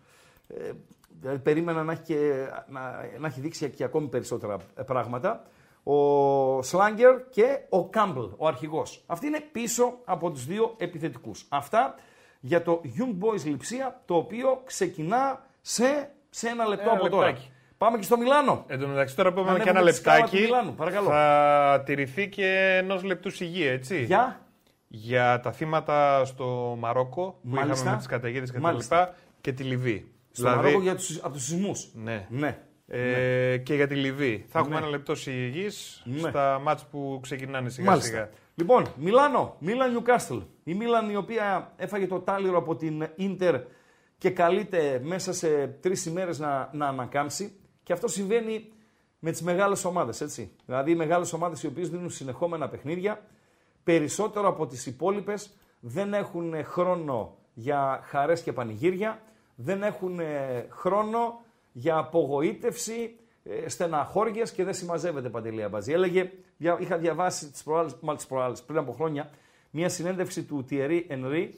Ε, 0.48 0.72
δηλαδή 1.20 1.40
περίμενα 1.40 1.84
να 1.84 1.92
έχει, 1.92 2.02
και, 2.02 2.48
να, 2.68 2.82
να 3.20 3.28
έχει 3.28 3.40
δείξει 3.40 3.70
και 3.70 3.84
ακόμη 3.84 4.08
περισσότερα 4.08 4.58
ε, 4.76 4.82
πράγματα. 4.84 5.44
Ο 5.84 6.62
Σλάγκερ 6.62 7.30
και 7.30 7.60
ο 7.70 7.90
Κάμπλ, 7.90 8.24
ο 8.38 8.48
αρχηγός. 8.48 9.04
Αυτοί 9.06 9.28
είναι 9.28 9.40
πίσω 9.52 9.98
από 10.06 10.32
τους 10.32 10.46
δύο 10.46 10.74
επιθετικούς. 10.78 11.46
Αυτά 11.50 11.96
για 12.40 12.62
το 12.62 12.82
Young 12.86 13.24
Boys 13.26 13.44
Λιψία, 13.44 14.02
το 14.06 14.16
οποίο 14.16 14.62
ξεκινά 14.66 15.46
σε, 15.62 16.10
σε 16.30 16.48
ένα 16.48 16.66
λεπτό 16.68 16.90
Ένα 16.90 17.00
από 17.00 17.10
τώρα. 17.10 17.26
λεπτάκι. 17.26 17.52
Πάμε 17.78 17.98
και 17.98 18.04
στο 18.04 18.18
Μιλάνο. 18.18 18.64
Εν 18.68 18.80
τω 18.80 18.88
μεταξύ, 18.88 19.16
τώρα 19.16 19.34
που 19.34 19.40
είπαμε 19.40 19.60
και 19.60 19.70
Ανέβουμε 19.70 19.82
ένα 19.90 19.92
τη 19.92 19.98
σκάλα 19.98 20.18
του 20.18 20.24
λεπτάκι, 20.24 20.44
Μιλάνου, 20.44 20.74
παρακαλώ. 20.76 21.08
θα 21.10 21.84
τηρηθεί 21.86 22.30
και 22.30 22.78
ενός 22.82 23.04
λεπτού 23.04 23.30
σιγή, 23.30 23.66
έτσι. 23.68 24.04
Για 24.04 24.40
Για 24.92 25.40
τα 25.40 25.52
θύματα 25.52 26.26
στο 26.26 26.76
Μαρόκο 26.80 27.40
που 27.42 27.50
Μάλιστα. 27.50 27.74
είχαμε 27.74 27.92
με 27.92 27.98
τις 27.98 28.06
καταιγίδες 28.08 28.50
και 28.50 28.56
τα 28.56 28.62
Μάλιστα. 28.62 29.00
λοιπά 29.00 29.16
και 29.42 29.52
τη 29.54 29.64
Λιβύη. 29.64 30.12
στο 30.32 30.48
Μαρόκο 30.48 30.82
για 30.82 30.96
τους, 30.96 31.18
από 31.24 31.34
τους 31.34 31.44
σεισμούς. 31.46 31.90
Ναι. 31.94 32.28
Ναι. 32.30 32.58
Ε, 32.88 33.58
Και 33.58 33.74
για 33.76 33.88
τη 33.88 33.96
Λιβύη. 33.96 34.46
Θα 34.48 34.60
έχουμε 34.60 34.76
Ναι. 34.76 34.82
ένα 34.82 34.90
λεπτό 34.90 35.16
σιγή 35.16 35.68
Ναι. 36.04 36.30
στα 36.30 36.60
μάτς 36.64 36.86
που 36.86 37.20
ξεκινάνε 37.22 37.70
σιγά 37.70 37.90
Μάλιστα. 37.90 38.10
σιγά. 38.10 38.30
Λοιπόν, 38.56 38.86
Μιλάνο, 38.98 39.56
Μίλαν 39.60 39.92
Νιουκάστλ. 39.92 40.38
Η 40.64 40.74
Μίλαν 40.74 41.10
η 41.10 41.16
οποία 41.16 41.74
έφαγε 41.76 42.08
το 42.08 42.20
τάλιρο 42.20 42.58
από 42.58 42.76
την 42.76 43.08
Ίντερ 43.16 43.62
και 44.18 44.30
καλείται 44.30 45.02
μέσα 45.04 45.34
σε 45.34 45.68
τρεις 45.68 46.06
ημέρες 46.06 46.40
να, 46.40 46.69
να 46.74 46.88
ανακάμψει. 46.88 47.54
Και 47.84 47.94
αυτό 47.94 48.08
συμβαίνει 48.08 48.72
με 49.19 49.31
τις 49.31 49.42
μεγάλες 49.42 49.86
ομάδες, 49.86 50.22
έτσι. 50.22 50.52
Δηλαδή, 50.66 50.92
οι 50.92 50.96
μεγάλες 50.96 51.34
ομάδες 51.34 51.64
οι 51.64 51.68
οποίες 51.68 51.90
δίνουν 51.90 52.10
συνεχόμενα 52.10 52.69
παιχνίδια, 52.69 53.22
περισσότερο 53.83 54.48
από 54.48 54.68
τις 54.68 54.86
υπόλοιπες 54.86 55.54
δεν 55.80 56.14
έχουν 56.14 56.54
χρόνο 56.64 57.38
για 57.54 58.02
χαρές 58.04 58.42
και 58.42 58.54
πανηγύρια, 58.54 59.21
δεν 59.56 59.83
έχουν 59.83 60.19
ε, 60.19 60.66
χρόνο 60.69 61.42
για 61.71 61.98
απογοήτευση, 61.98 63.16
ε, 63.44 63.69
στεναχώριες 63.69 64.52
και 64.52 64.64
δεν 64.64 64.74
συμμαζεύεται 64.74 65.30
Παντελή 65.30 65.64
Αμπαζή. 65.64 65.92
Έλεγε, 65.92 66.31
δια- 66.57 66.78
είχα 66.80 66.98
διαβάσει 66.98 67.52
τις 67.52 67.64
προάλλες, 67.64 67.95
μάλλον 68.02 68.18
τις 68.18 68.28
προάλλες, 68.28 68.62
πριν 68.64 68.78
από 68.80 68.92
χρόνια 68.92 69.30
μια 69.71 69.90
συνέντευξη 69.90 70.44
του 70.44 70.66
Thierry 70.69 71.02
Henry, 71.09 71.50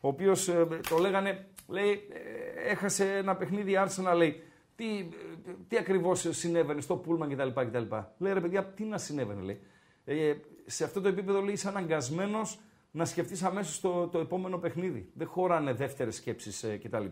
ο 0.00 0.08
οποίος 0.08 0.48
ε, 0.48 0.66
το 0.88 0.96
λέγανε, 0.98 1.46
λέει, 1.68 1.90
ε, 1.90 2.70
έχασε 2.70 3.16
ένα 3.16 3.36
παιχνίδι 3.36 3.72
Arsenal, 3.78 4.16
λέει, 4.16 4.42
τι, 4.76 4.98
ε, 4.98 5.50
τι 5.68 5.76
ακριβώς 5.76 6.26
συνέβαινε 6.30 6.80
στο 6.80 6.96
Πούλμαν 6.96 7.28
κτλ. 7.36 7.48
κτλ. 7.60 7.94
Λέει 8.18 8.32
ρε 8.32 8.40
παιδιά, 8.40 8.64
τι 8.64 8.84
να 8.84 8.98
συνέβαινε, 8.98 9.42
λέει. 9.42 9.60
Ε, 10.04 10.34
σε 10.66 10.84
αυτό 10.84 11.00
το 11.00 11.08
επίπεδο 11.08 11.40
λέει 11.40 11.52
είσαι 11.52 11.68
αναγκασμένος 11.68 12.58
να 12.90 13.04
σκεφτείς 13.04 13.42
αμέσως 13.42 13.80
το, 13.80 14.08
το 14.08 14.18
επόμενο 14.18 14.58
παιχνίδι. 14.58 15.10
Δεν 15.14 15.26
χωράνε 15.26 15.72
δεύτερες 15.72 16.16
σκέψεις 16.16 16.62
ε, 16.62 16.76
κτλ. 16.76 17.04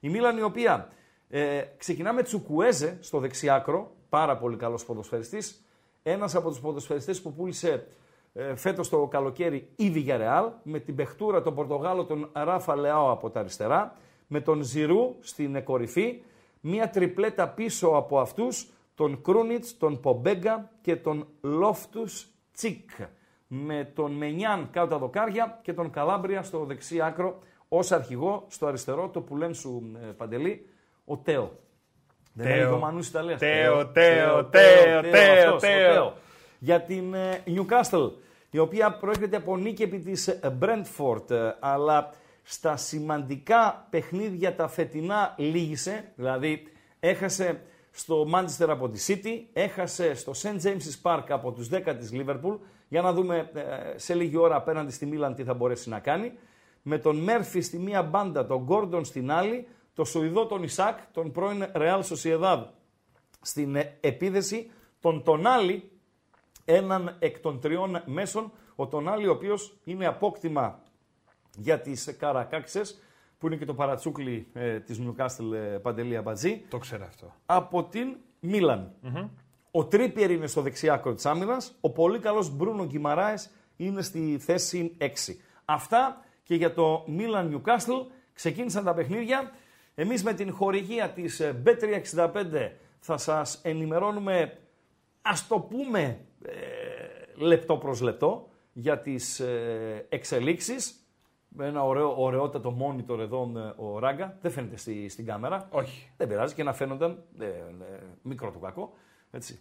Η 0.00 0.08
Μίλαν 0.08 0.38
η 0.38 0.42
οποία 0.42 0.92
ε, 1.28 1.62
ξεκινά 1.76 2.12
με 2.12 2.22
Τσουκουέζε 2.22 2.98
στο 3.00 3.18
δεξιάκρο, 3.18 3.90
πάρα 4.08 4.36
πολύ 4.36 4.56
καλός 4.56 4.84
ποδοσφαιριστής. 4.84 5.64
Ένας 6.02 6.34
από 6.34 6.48
τους 6.48 6.60
ποδοσφαιριστές 6.60 7.22
που 7.22 7.32
πούλησε 7.32 7.86
ε, 8.32 8.56
φέτος 8.56 8.88
το 8.88 9.06
καλοκαίρι 9.06 9.68
η 9.76 9.92
Villarreal, 9.94 10.50
με 10.62 10.78
την 10.78 10.94
παιχτούρα 10.94 11.42
τον 11.42 11.54
Πορτογάλο 11.54 12.04
τον 12.04 12.30
Ράφα 12.32 12.76
Λεάο 12.76 13.10
από 13.10 13.30
τα 13.30 13.40
αριστερά, 13.40 13.96
με 14.26 14.40
τον 14.40 14.62
Ζιρού 14.62 15.16
στην 15.20 15.54
ε, 15.54 15.60
κορυφή, 15.60 16.22
μία 16.60 16.90
τριπλέτα 16.90 17.48
πίσω 17.48 17.88
από 17.88 18.20
αυτούς, 18.20 18.70
τον 18.94 19.22
Κρούνιτς, 19.22 19.78
τον 19.78 20.00
Πομπέγκα 20.00 20.70
και 20.80 20.96
τον 20.96 21.26
Λόφτους 21.40 22.31
Τσίκ. 22.52 22.90
Με 23.46 23.90
τον 23.94 24.12
Μενιάν 24.12 24.68
κάτω 24.70 24.86
τα 24.86 24.98
δοκάρια 24.98 25.58
και 25.62 25.72
τον 25.72 25.90
Καλάμπρια 25.90 26.42
στο 26.42 26.64
δεξί 26.64 27.00
άκρο 27.00 27.38
ως 27.68 27.92
αρχηγό, 27.92 28.46
στο 28.48 28.66
αριστερό 28.66 29.08
το 29.08 29.20
που 29.20 29.36
λένε 29.36 29.54
σου 29.54 29.92
ε, 30.02 30.06
Παντελή, 30.06 30.68
ο 31.04 31.16
Τέο. 31.16 31.52
Δεν 32.32 32.46
Τέο. 32.46 32.54
έλεγε 32.54 32.70
ο 32.70 32.78
Μανούς 32.78 33.08
Ιταλίας. 33.08 33.38
Τέο, 33.38 33.86
Τέο, 33.86 34.44
Τέο, 34.44 35.00
Τέο, 35.00 35.44
αυτός, 35.44 35.52
ο 35.52 35.56
Τέο. 35.56 36.14
Για 36.58 36.80
την 36.80 37.14
ε, 37.14 37.42
Newcastle, 37.46 38.10
η 38.50 38.58
οποία 38.58 38.92
προέρχεται 38.92 39.36
από 39.36 39.56
νίκη 39.56 39.82
επί 39.82 39.98
της 39.98 40.28
ε, 40.28 40.58
Brentford, 40.60 41.30
ε, 41.30 41.50
αλλά 41.60 42.10
στα 42.42 42.76
σημαντικά 42.76 43.86
παιχνίδια 43.90 44.54
τα 44.54 44.68
φετινά 44.68 45.34
λύγησε, 45.38 46.12
δηλαδή 46.14 46.62
έχασε 47.00 47.60
στο 47.92 48.26
Manchester 48.34 48.68
από 48.68 48.88
τη 48.88 49.04
City, 49.06 49.44
έχασε 49.52 50.14
στο 50.14 50.32
St. 50.34 50.60
James's 50.62 51.02
Park 51.02 51.24
από 51.28 51.52
τους 51.52 51.68
10 51.72 51.94
της 51.98 52.10
Liverpool, 52.12 52.58
για 52.88 53.02
να 53.02 53.12
δούμε 53.12 53.50
ε, 53.54 53.98
σε 53.98 54.14
λίγη 54.14 54.36
ώρα 54.36 54.56
απέναντι 54.56 54.92
στη 54.92 55.06
Μίλαν 55.06 55.34
τι 55.34 55.44
θα 55.44 55.54
μπορέσει 55.54 55.88
να 55.88 55.98
κάνει. 55.98 56.32
Με 56.82 56.98
τον 56.98 57.16
Μέρφυ 57.16 57.60
στη 57.60 57.78
μία 57.78 58.02
μπάντα, 58.02 58.46
τον 58.46 58.62
Γκόρντον 58.62 59.04
στην 59.04 59.30
άλλη, 59.30 59.66
το 59.94 60.04
Σουηδό 60.04 60.46
τον 60.46 60.62
Ισάκ, 60.62 60.98
τον 61.12 61.32
πρώην 61.32 61.66
Real 61.74 62.00
Sociedad 62.02 62.64
στην 63.40 63.76
ε, 63.76 63.98
επίδεση, 64.00 64.70
τον 65.00 65.22
Τονάλι, 65.22 65.90
έναν 66.64 67.16
εκ 67.18 67.38
των 67.38 67.60
τριών 67.60 68.02
μέσων, 68.06 68.52
ο 68.76 68.86
Τονάλι 68.86 69.26
ο 69.26 69.32
οποίος 69.32 69.76
είναι 69.84 70.06
απόκτημα 70.06 70.82
για 71.56 71.80
τις 71.80 72.16
Καρακάξες, 72.18 73.00
που 73.42 73.48
είναι 73.48 73.56
και 73.56 73.64
το 73.64 73.74
παρατσούκλι 73.74 74.46
ε, 74.52 74.80
της 74.80 75.00
Newcastle 75.00 75.52
ε, 75.54 75.58
Παντελή 75.58 76.16
Αμπατζή, 76.16 76.64
Το 76.68 76.78
ξέρω 76.78 77.04
αυτό. 77.04 77.34
από 77.46 77.84
την 77.84 78.16
μιλαν 78.40 78.94
Ο 79.70 79.84
Τρίπιερ 79.84 80.30
είναι 80.30 80.46
στο 80.46 80.60
δεξιά 80.60 80.92
άκρο 80.92 81.14
της 81.14 81.26
άμυνας, 81.26 81.74
ο 81.80 81.90
πολύ 81.90 82.18
καλός 82.18 82.56
Μπρούνο 82.56 82.84
Γκυμαράες 82.84 83.50
είναι 83.76 84.02
στη 84.02 84.38
θέση 84.40 84.96
6. 84.98 85.06
Αυτά 85.64 86.24
και 86.42 86.54
για 86.54 86.74
το 86.74 87.04
Μίλαν 87.06 87.62
Newcastle 87.64 88.06
ξεκίνησαν 88.32 88.84
τα 88.84 88.94
παιχνίδια. 88.94 89.50
Εμείς 89.94 90.22
με 90.22 90.34
την 90.34 90.52
χορηγία 90.52 91.08
της 91.08 91.40
ε, 91.40 91.62
Bet365 91.66 92.70
θα 92.98 93.16
σας 93.16 93.60
ενημερώνουμε, 93.62 94.58
ας 95.22 95.46
το 95.46 95.58
πούμε, 95.58 96.18
ε, 96.44 96.52
λεπτό 97.34 97.76
προς 97.76 98.00
λεπτό 98.00 98.48
για 98.72 98.98
τις 98.98 99.40
ε, 99.40 100.06
εξελίξεις. 100.08 101.01
Με 101.54 101.66
ένα 101.66 101.84
ωραίο, 101.84 102.14
ωραιότατο 102.22 102.76
monitor 102.80 103.18
εδώ 103.18 103.52
ε, 103.56 103.82
ο 103.82 103.98
Ράγκα. 103.98 104.36
Δεν 104.40 104.50
φαίνεται 104.50 104.76
στη, 104.76 105.08
στην 105.08 105.26
κάμερα. 105.26 105.68
Όχι. 105.70 106.10
Δεν 106.16 106.28
πειράζει 106.28 106.54
και 106.54 106.62
να 106.62 106.72
φαίνονταν 106.72 107.22
ε, 107.38 107.46
ε, 107.46 107.50
μικρό 108.22 108.50
το 108.50 108.58
κακό. 108.58 108.92
Έτσι. 109.30 109.60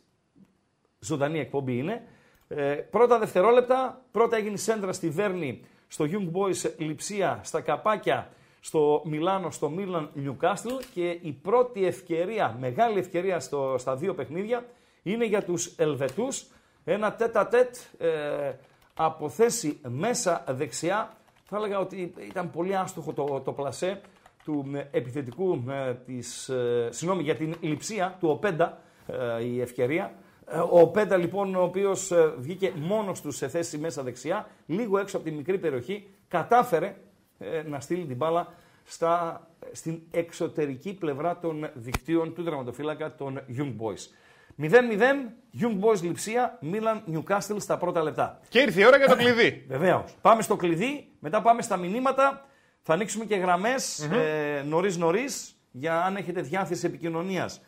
Ζωντανή 0.99 1.39
εκπομπή 1.39 1.77
είναι. 1.77 2.03
Ε, 2.47 2.73
πρώτα 2.73 3.19
δευτερόλεπτα, 3.19 4.01
πρώτα 4.11 4.37
έγινε 4.37 4.53
η 4.53 4.57
σέντρα 4.57 4.93
στη 4.93 5.09
Βέρνη, 5.09 5.61
στο 5.87 6.05
Young 6.09 6.31
Boys 6.31 6.71
Λιψία, 6.77 7.39
στα 7.43 7.61
Καπάκια, 7.61 8.29
στο 8.59 9.01
Μιλάνο, 9.05 9.51
στο 9.51 9.69
Μίλαν 9.69 10.11
Newcastle 10.15 10.83
και 10.93 11.09
η 11.21 11.31
πρώτη 11.31 11.85
ευκαιρία, 11.85 12.57
μεγάλη 12.59 12.99
ευκαιρία 12.99 13.39
στο, 13.39 13.75
στα 13.77 13.95
δύο 13.95 14.13
παιχνίδια 14.13 14.65
είναι 15.03 15.25
για 15.25 15.43
τους 15.43 15.75
Ελβετούς. 15.77 16.45
Ένα 16.83 17.13
τέτα 17.13 17.47
τέτ 17.47 17.75
ε, 17.97 18.53
από 18.93 19.29
θέση 19.29 19.79
μέσα 19.87 20.43
δεξιά. 20.47 21.15
Θα 21.53 21.57
έλεγα 21.57 21.79
ότι 21.79 22.13
ήταν 22.27 22.51
πολύ 22.51 22.75
άστοχο 22.75 23.13
το, 23.13 23.41
το 23.45 23.51
πλασέ 23.51 24.01
του 24.43 24.71
ε, 24.73 24.97
επιθετικού 24.97 25.63
ε, 25.69 25.93
της, 25.93 26.49
ε, 26.49 26.87
συγγνώμη, 26.91 27.23
για 27.23 27.35
την 27.35 27.55
λειψία 27.59 28.17
του 28.19 28.29
Οπέντα 28.29 28.81
ε, 29.07 29.43
η 29.43 29.61
ευκαιρία. 29.61 30.13
Ε, 30.45 30.57
Ο 30.57 30.79
Οπέντα 30.79 31.17
λοιπόν, 31.17 31.55
ο 31.55 31.61
οποίος 31.61 32.11
ε, 32.11 32.33
βγήκε 32.37 32.73
μόνος 32.75 33.21
τους 33.21 33.35
σε 33.35 33.47
θέση 33.47 33.77
μέσα 33.77 34.03
δεξιά, 34.03 34.47
λίγο 34.65 34.97
έξω 34.97 35.17
από 35.17 35.25
τη 35.25 35.31
μικρή 35.31 35.57
περιοχή, 35.57 36.07
κατάφερε 36.27 36.95
ε, 37.39 37.63
να 37.67 37.79
στείλει 37.79 38.05
την 38.05 38.15
μπάλα 38.15 38.53
στα, 38.83 39.47
στην 39.71 40.01
εξωτερική 40.11 40.93
πλευρά 40.93 41.39
των 41.39 41.69
δικτύων 41.73 42.33
του 42.33 42.43
δραματοφύλακα 42.43 43.15
των 43.15 43.41
Young 43.57 43.75
Boys. 43.81 44.09
0-0, 44.59 44.69
Young 45.61 45.79
Boys 45.79 46.01
Λιψία, 46.01 46.57
Μίλαν 46.61 47.03
Newcastle 47.13 47.55
στα 47.57 47.77
πρώτα 47.77 48.03
λεπτά. 48.03 48.39
Και 48.49 48.59
ήρθε 48.59 48.81
η 48.81 48.85
ώρα 48.85 48.97
για 48.97 49.07
το 49.07 49.15
κλειδί. 49.15 49.63
Βεβαίως. 49.67 50.15
Πάμε 50.21 50.41
στο 50.41 50.55
κλειδί, 50.55 51.07
μετά 51.19 51.41
πάμε 51.41 51.61
στα 51.61 51.77
μηνύματα. 51.77 52.45
Θα 52.81 52.93
ανοίξουμε 52.93 53.25
και 53.25 53.35
γραμμές 53.35 53.99
ε, 53.99 54.63
νωρίς 54.67 54.97
νωρίς 54.97 55.55
για 55.71 56.03
αν 56.03 56.15
έχετε 56.15 56.41
διάθεση 56.41 56.85
επικοινωνίας 56.85 57.61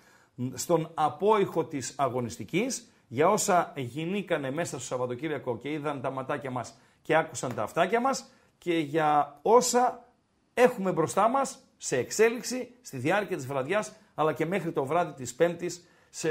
στον 0.53 0.91
απόϊχο 0.93 1.65
της 1.65 1.93
αγωνιστικής 1.97 2.87
για 3.07 3.29
όσα 3.29 3.73
γινήκανε 3.75 4.51
μέσα 4.51 4.69
στο 4.69 4.85
Σαββατοκύριακο 4.85 5.57
και 5.57 5.71
είδαν 5.71 6.01
τα 6.01 6.09
ματάκια 6.09 6.51
μας 6.51 6.79
και 7.01 7.15
άκουσαν 7.15 7.53
τα 7.55 7.63
αυτάκια 7.63 8.01
μας 8.01 8.25
και 8.57 8.77
για 8.77 9.39
όσα 9.41 10.09
έχουμε 10.53 10.91
μπροστά 10.91 11.27
μας 11.27 11.59
σε 11.77 11.97
εξέλιξη 11.97 12.69
στη 12.81 12.97
διάρκεια 12.97 13.37
της 13.37 13.47
βραδιάς 13.47 13.93
αλλά 14.15 14.33
και 14.33 14.45
μέχρι 14.45 14.71
το 14.71 14.85
βράδυ 14.85 15.13
της 15.13 15.35
Πέμπτης 15.35 15.87
σε 16.15 16.29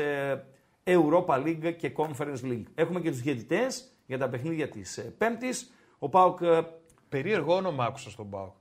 Europa 0.85 1.35
League 1.45 1.75
και 1.79 1.93
Conference 1.97 2.43
League. 2.45 2.63
Έχουμε 2.75 3.01
και 3.01 3.11
τους 3.11 3.21
διαιτητές 3.21 3.93
για 4.07 4.19
τα 4.19 4.29
παιχνίδια 4.29 4.69
της 4.69 4.99
ε, 4.99 5.03
Πέμπτης. 5.03 5.73
Ο 5.99 6.09
Πάουκ 6.09 6.41
ε, 6.41 6.61
Περίεργο 7.09 7.55
όνομα 7.57 7.85
άκουσα 7.85 8.11
στον 8.11 8.31
Πάο. 8.31 8.53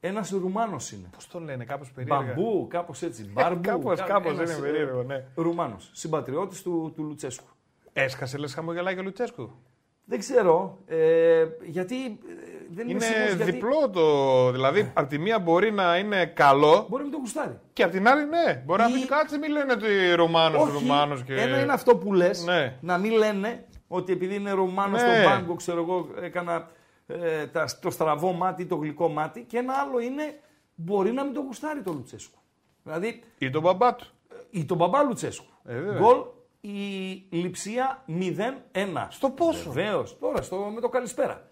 ένας 0.00 0.30
Ρουμάνος 0.30 0.92
είναι. 0.92 1.08
Πώς 1.14 1.26
το 1.28 1.40
λένε, 1.40 1.64
κάπως 1.64 1.92
περίεργα. 1.92 2.34
Μπαμπού, 2.34 2.66
κάπως 2.70 3.02
έτσι. 3.02 3.24
Μπαρμπού. 3.32 3.60
Κάπως- 3.60 3.98
κα- 3.98 4.06
κάπως 4.06 4.32
ένας, 4.32 4.56
είναι 4.56 4.58
ε, 4.68 4.70
περίεργο, 4.70 5.02
ναι. 5.02 5.24
Ρουμάνος. 5.34 5.90
Συμπατριώτης 5.92 6.62
του, 6.62 6.92
του 6.96 7.02
Λουτσέσκου. 7.04 7.48
Έσκασε 7.92 8.38
λες 8.38 8.54
χαμογελάκι 8.54 8.98
ο 8.98 9.02
Λουτσέσκου. 9.02 9.50
Δεν 10.10 10.18
ξέρω, 10.18 10.78
ε, 10.86 11.44
γιατί 11.66 12.04
ε, 12.04 12.32
δεν 12.70 12.84
είμαι 12.88 12.92
Είναι 12.92 13.00
σίγουρος 13.04 13.34
γιατί 13.34 13.50
διπλό 13.50 13.90
το. 13.92 14.50
Δηλαδή, 14.52 14.90
από 14.94 15.08
τη 15.08 15.18
μία 15.18 15.38
μπορεί 15.38 15.72
να 15.72 15.96
είναι 15.98 16.26
καλό 16.26 16.86
μπορεί 16.88 17.02
να 17.02 17.08
μην 17.08 17.10
το 17.12 17.16
γουστάρει. 17.18 17.58
και 17.72 17.82
από 17.82 17.92
την 17.92 18.08
άλλη 18.08 18.24
ναι. 18.24 18.62
Μπορεί 18.66 18.80
να 18.82 18.88
Ή- 18.88 18.92
πει 18.92 19.06
κάτσε, 19.06 19.38
μην 19.38 19.50
λένε 19.50 19.72
ότι 19.72 20.14
Ρουμάνος, 20.14 20.62
Όχι, 20.62 20.72
Ρουμάνος 20.72 21.22
και. 21.22 21.34
ένα 21.34 21.60
είναι 21.62 21.72
αυτό 21.72 21.96
που 21.96 22.12
λες, 22.12 22.44
Ναι. 22.44 22.76
να 22.80 22.98
μην 22.98 23.12
λένε 23.12 23.64
ότι 23.88 24.12
επειδή 24.12 24.34
είναι 24.34 24.50
Ρουμάνος 24.50 25.02
Ναι. 25.02 25.08
στον 25.08 25.24
πάγκο, 25.32 25.54
ξέρω 25.54 25.80
εγώ, 25.82 26.08
έκανα 26.22 26.70
ε, 27.06 27.46
τα- 27.46 27.68
το 27.80 27.90
στραβό 27.90 28.32
μάτι, 28.32 28.66
το 28.66 28.76
γλυκό 28.76 29.08
μάτι. 29.08 29.44
Και 29.48 29.58
ένα 29.58 29.74
άλλο 29.74 30.00
είναι, 30.00 30.40
μπορεί 30.74 31.12
να 31.12 31.24
μην 31.24 31.34
το 31.34 31.40
γουστάρει 31.40 31.80
το 31.82 31.92
Λουτσέσκου. 31.92 32.38
Δηλαδή, 32.82 33.22
Ή 33.38 33.50
τον 33.50 33.62
μπαμπά 33.62 33.94
του. 33.94 34.06
ή 34.50 34.64
τον 34.64 34.76
μπαμπά 34.76 35.02
Λουτσέσκου. 35.02 35.46
Ε, 35.64 35.74
βέβαια. 35.74 35.98
Γκολ 36.00 36.16
η 36.60 37.26
λειψία 37.30 38.04
0-1. 38.08 39.06
Στο 39.08 39.30
πόσο; 39.30 39.70
Βεβαίως. 39.70 40.18
Τώρα 40.18 40.42
στο, 40.42 40.56
με 40.74 40.80
το 40.80 40.88
καλησπέρα. 40.88 41.48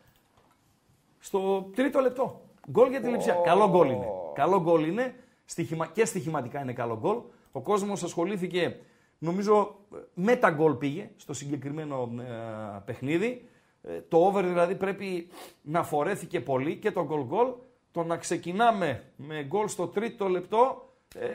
Στο 1.19 1.71
τρίτο 1.75 2.01
λεπτό. 2.01 2.41
Γκολ 2.71 2.91
για 2.91 3.01
τη 3.01 3.09
λειψία. 3.09 3.35
Καλό 3.35 3.69
γκολ 3.69 3.91
είναι. 3.91 4.07
Καλό 4.35 4.61
γκολ 4.61 4.89
είναι. 4.89 5.15
Στοιχημα... 5.45 5.87
Και 5.87 6.05
στοιχηματικά 6.05 6.61
είναι 6.61 6.73
καλό 6.73 6.99
γκολ. 6.99 7.19
Ο 7.53 7.61
κόσμος 7.61 8.03
ασχολήθηκε, 8.03 8.77
νομίζω, 9.19 9.77
με 10.15 10.37
τα 10.37 10.51
γκολ 10.51 10.75
πήγε 10.75 11.11
στο 11.17 11.33
συγκεκριμένο 11.33 12.11
ε, 12.21 12.83
παιχνίδι. 12.85 13.49
Ε, 13.83 14.01
το 14.09 14.17
over 14.27 14.45
δηλαδή 14.45 14.75
πρέπει 14.75 15.29
να 15.63 15.83
φορέθηκε 15.83 16.41
πολύ 16.41 16.77
και 16.77 16.93
το 16.93 17.05
γκολ 17.05 17.25
γκολ. 17.25 17.49
Το 17.93 18.03
να 18.05 18.17
ξεκινάμε 18.17 19.05
με 19.17 19.45
γκολ 19.45 19.69
στο 19.69 19.87
τρίτο 19.87 20.29
λεπτό 20.29 20.93
ε, 21.15 21.29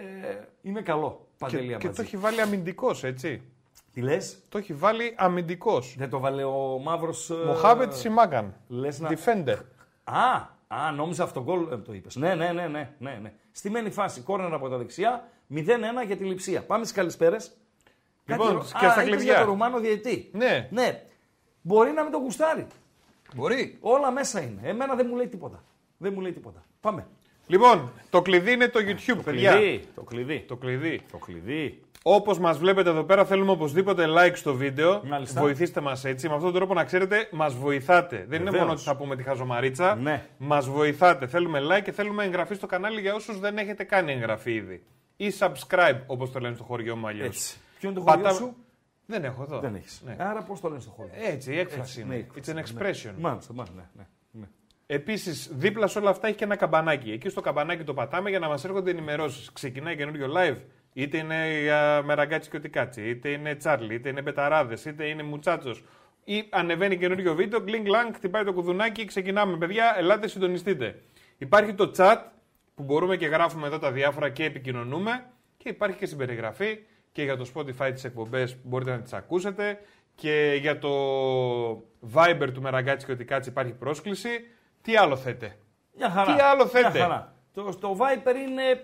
είναι 0.62 0.82
καλό. 0.82 1.28
Παντελή 1.38 1.62
Και, 1.62 1.68
και 1.68 1.74
Αμπατζή. 1.74 1.96
το 1.96 2.02
έχει 2.02 2.18
βάλει 2.18 2.42
αμυντικός, 2.42 3.04
έτσι. 3.04 3.42
Τι 3.94 4.02
λες; 4.02 4.38
Το 4.50 4.58
έχει 4.58 4.74
βάλει 4.74 5.14
αμυντικός. 5.18 5.96
Δεν 5.98 6.10
το 6.10 6.20
βάλε 6.20 6.44
ο 6.44 6.80
μαύρος. 6.84 7.32
Μοχάβετ 7.46 7.94
Σιμάγκαν. 7.94 8.56
Λες 8.68 9.00
να- 9.00 9.10
Defender. 9.10 9.58
Α, 10.04 10.36
α, 10.68 10.92
νόμιζα 10.92 11.24
αυτό 11.24 11.44
γκολ 11.44 11.72
ε, 11.72 11.78
το 11.78 11.94
είπες. 11.94 12.16
Ναι, 12.16 12.36
ναι, 12.36 12.52
ναι, 12.52 12.68
ναι, 12.68 12.94
ναι, 12.98 13.20
ναι. 13.22 13.34
Στη 13.52 13.70
μένη 13.70 13.90
φάση, 13.90 14.22
κόρνερ 14.22 14.54
από 14.54 14.70
τα 14.70 14.78
δεξιά, 14.78 15.28
0-1 15.54 16.06
για 16.06 16.18
τη 16.18 16.24
λειψία. 16.24 16.64
Πάμε 16.66 16.84
στις 16.84 16.96
καλησπέρες. 16.96 17.52
Λοιπόν, 18.26 18.60
και 18.62 18.88
στα 18.90 19.04
κλειδιά. 19.04 19.24
για 19.24 19.40
το 19.40 19.46
Ρουμάνο 19.46 19.80
διαιτή. 19.80 20.30
Ναι. 20.34 20.68
ναι. 20.72 21.04
Μπορεί 21.62 21.92
να 21.92 22.04
μην 22.04 22.12
το 22.12 22.18
γουστάρει. 22.18 22.68
Μπορεί. 23.36 23.78
Όλα 23.82 24.12
μέσα 24.12 24.42
είναι. 24.42 24.60
Εμένα 24.64 24.96
δεν 24.96 25.06
μου 25.10 25.16
λέει 25.16 25.28
τίποτα. 25.28 25.64
Δεν 25.98 26.14
μου 26.14 26.22
λέει 26.22 26.32
τίποτα. 26.34 26.64
Πάμε. 26.82 27.08
Λοιπόν, 27.48 27.92
το 28.10 28.22
κλειδί 28.22 28.52
είναι 28.52 28.68
το 28.68 28.80
YouTube, 28.80 29.20
παιδιά. 29.24 29.52
Κλειδί. 29.52 29.84
Το 29.96 30.02
κλειδί. 30.04 30.40
Το 30.48 30.56
κλειδί. 30.56 31.02
Το 31.12 31.18
κλειδί. 31.18 31.83
Όπως 32.06 32.40
μας 32.40 32.58
βλέπετε 32.58 32.90
εδώ 32.90 33.04
πέρα, 33.04 33.26
θέλουμε 33.26 33.52
οπωσδήποτε 33.52 34.06
like 34.08 34.34
στο 34.34 34.54
βίντεο. 34.56 35.02
Μάλιστα. 35.06 35.42
Βοηθήστε 35.42 35.82
μας 35.82 36.06
έτσι. 36.06 36.28
Με 36.28 36.34
αυτόν 36.34 36.50
τον 36.50 36.60
τρόπο 36.60 36.74
να 36.74 36.84
ξέρετε, 36.84 37.28
μας 37.32 37.56
βοηθάτε. 37.56 38.26
Δεν 38.28 38.42
είναι 38.42 38.44
Βεβαίως. 38.50 38.60
μόνο 38.60 38.72
ότι 38.72 38.82
θα 38.82 38.96
πούμε 38.96 39.16
τη 39.16 39.24
χαζομαρίτσα. 39.24 39.96
Ναι. 39.96 40.26
Μας 40.38 40.70
βοηθάτε. 40.70 41.28
Θέλουμε 41.28 41.60
like 41.62 41.82
και 41.84 41.92
θέλουμε 41.92 42.24
εγγραφή 42.24 42.56
στο 42.56 42.68
κανάλι 42.68 43.02
για 43.02 43.14
όσους 43.16 43.40
δεν 43.40 43.58
έχετε 43.58 43.84
κάνει 43.84 44.12
εγγραφή 44.12 44.54
ήδη. 44.54 44.84
Ή 45.16 45.34
subscribe, 45.40 46.00
όπως 46.06 46.32
το 46.32 46.40
λένε 46.40 46.56
στο 46.56 46.64
χωριό 46.64 46.96
μου 46.96 47.08
αλλιώς. 47.08 47.28
Έτσι. 47.28 47.58
Ποιο 47.80 47.90
είναι 47.90 48.00
το 48.00 48.06
χωριό 48.12 48.34
σου; 48.34 48.56
Δεν 49.06 49.24
έχω 49.24 49.44
εδώ. 49.44 49.60
Δεν 49.60 49.76
έχεις. 49.76 50.02
Ναι. 50.06 50.16
Άρα 50.20 50.42
πώς 50.42 50.60
το 50.60 50.68
λένε 50.70 50.82
στο 50.82 50.90
χώρο. 50.92 51.10
Έτσι, 51.14 51.54
η 51.54 51.60
έκφραση 51.60 52.00
Έτσι, 52.00 52.04
ναι, 52.10 52.16
είναι. 52.16 52.26
έκφραση, 52.36 52.52
It's 52.52 52.52
an 52.52 52.56
ναι. 52.56 52.62
expression. 52.62 53.14
Μάλιστα, 53.20 53.54
μάλιστα. 53.54 53.76
Ναι, 53.78 53.84
ναι, 53.94 54.06
ναι. 54.32 54.46
Επίσης, 54.86 55.50
δίπλα 55.54 55.88
σε 55.88 56.00
όλα 56.00 56.10
αυτά 56.10 56.28
έχει 56.28 56.36
και 56.36 56.44
ένα 56.44 56.56
καμπανάκι. 56.56 57.12
Εκεί 57.12 57.30
στο 57.30 57.42
καμπανάκι 57.42 57.84
το 57.84 57.94
πατάμε 57.94 58.30
για 58.30 58.40
να 58.40 58.48
μας 58.48 58.64
έρχονται 58.64 58.92
ενημερώσεις. 58.92 59.52
Ξεκινάει 59.52 59.96
καινούριο 59.96 60.28
live. 60.38 60.58
Είτε 60.94 61.18
είναι 61.18 61.60
για 61.62 62.02
μεραγκάτσι 62.06 62.50
και 62.50 62.58
οτικάτσι, 62.58 63.10
είτε 63.10 63.30
είναι 63.30 63.56
τσάρλι, 63.56 63.94
είτε 63.94 64.10
είναι 64.10 64.22
μπεταράδες, 64.22 64.86
είτε 64.86 65.06
είναι 65.06 65.24
μουτσάτσος. 65.24 65.84
Ή 66.24 66.48
ανεβαίνει 66.50 66.98
καινούριο 66.98 67.36
βίντεο, 67.36 67.60
γκλινγκ 67.60 67.86
λανγκ, 67.86 68.14
χτυπάει 68.14 68.44
το 68.44 68.54
κουδουνάκι, 68.54 69.06
ξεκινάμε. 69.06 69.58
Παιδιά, 69.58 69.96
ελάτε, 69.98 70.28
συντονιστείτε. 70.28 71.02
Υπάρχει 71.38 71.74
το 71.74 71.92
chat 71.98 72.18
που 72.76 72.84
μπορούμε 72.84 73.18
και 73.18 73.26
γράφουμε 73.28 73.68
εδώ 73.68 73.80
τα 73.80 73.92
διάφορα 73.92 74.30
και 74.30 74.44
επικοινωνούμε. 74.44 75.26
Και 75.58 75.70
υπάρχει 75.70 75.98
και 75.98 76.06
συμπεριγραφή 76.06 76.80
και 77.12 77.24
για 77.24 77.38
το 77.38 77.52
Spotify 77.56 77.92
τις 77.94 78.04
εκπομπές 78.04 78.54
που 78.56 78.68
μπορείτε 78.68 78.92
να 78.92 79.02
τις 79.02 79.14
ακούσετε. 79.14 79.80
Και 80.16 80.58
για 80.62 80.80
το 80.80 80.90
Viber 82.14 82.50
του 82.54 82.62
Μεραγκάτσι 82.62 83.06
και 83.06 83.12
Οτικάτσι 83.12 83.50
υπάρχει 83.50 83.74
πρόσκληση. 83.74 84.30
Τι 84.82 84.96
άλλο 84.96 85.16
θέτε; 85.16 85.58
Μια 85.98 86.10
χαρά. 86.10 86.36
Τι 86.36 86.42
άλλο 86.42 86.70
Μια 86.74 86.82
θέτε; 86.82 87.00
χαρά. 87.00 87.36
Το, 87.54 87.78
το 87.80 87.98
Viper 88.00 88.36
είναι, 88.48 88.84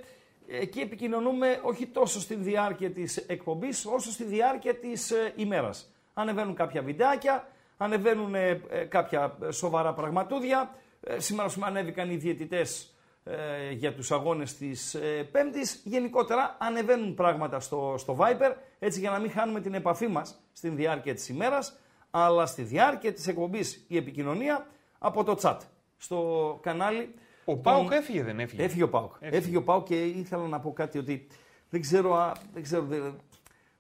εκεί 0.52 0.80
επικοινωνούμε 0.80 1.60
όχι 1.64 1.86
τόσο 1.86 2.20
στη 2.20 2.36
διάρκεια 2.36 2.92
της 2.92 3.18
εκπομπής, 3.18 3.86
όσο 3.86 4.12
στη 4.12 4.24
διάρκεια 4.24 4.76
της 4.76 5.12
ε, 5.12 5.34
ημέρας. 5.36 5.92
Ανεβαίνουν 6.14 6.56
κάποια 6.56 6.82
βιντεάκια, 6.82 7.48
ανεβαίνουν 7.78 8.36
ε, 8.36 8.62
ε, 8.70 8.84
κάποια 8.84 9.38
ε, 9.42 9.52
σοβαρά 9.52 9.94
πραγματούδια. 9.94 10.76
Ε, 11.02 11.20
σήμερα 11.20 11.48
ας 11.48 11.54
πούμε, 11.54 11.66
ανέβηκαν 11.66 12.10
οι 12.10 12.16
διαιτητές 12.16 12.94
ε, 13.24 13.72
για 13.72 13.94
τους 13.94 14.12
αγώνες 14.12 14.58
της 14.58 14.94
ε, 14.94 15.28
Πέμπτης. 15.32 15.82
Γενικότερα 15.84 16.58
ανεβαίνουν 16.60 17.14
πράγματα 17.14 17.60
στο, 17.60 17.96
στο 17.98 18.18
Viper, 18.20 18.54
έτσι 18.80 19.00
για 19.00 19.10
να 19.10 19.20
μην 19.20 19.32
χάνουμε 19.32 19.62
την 19.62 19.74
επαφή 19.74 20.08
μας 20.08 20.42
στη 20.54 20.70
διάρκεια 20.70 21.14
της 21.14 21.30
ημέρας, 21.30 21.80
αλλά 22.12 22.46
στη 22.46 22.62
διάρκεια 22.62 23.14
της 23.14 23.28
εκπομπής 23.28 23.86
η 23.88 23.98
επικοινωνία 23.98 24.68
από 25.00 25.24
το 25.24 25.38
chat 25.42 25.58
στο 25.98 26.60
κανάλι. 26.62 27.14
Ο 27.50 27.54
των- 27.54 27.62
Πάουκ 27.62 27.92
έφυγε, 27.92 28.24
δεν 28.24 28.40
έφυγε. 28.40 28.64
Έφυγε 28.64 28.84
ο 28.84 28.90
Πάουκ. 28.90 29.14
Έφυγε. 29.20 29.38
Έφυγε 29.38 29.58
ο 29.58 29.64
Πάουκ 29.64 29.86
και 29.86 30.06
ήθελα 30.06 30.48
να 30.48 30.60
πω 30.60 30.74
κάτι 30.74 30.98
ότι 30.98 31.28
δεν 31.70 31.82
ξέρω, 31.82 32.16
α, 32.16 32.32
δεν, 32.54 32.64
ξέρω 32.64 32.84
δεν, 32.84 33.16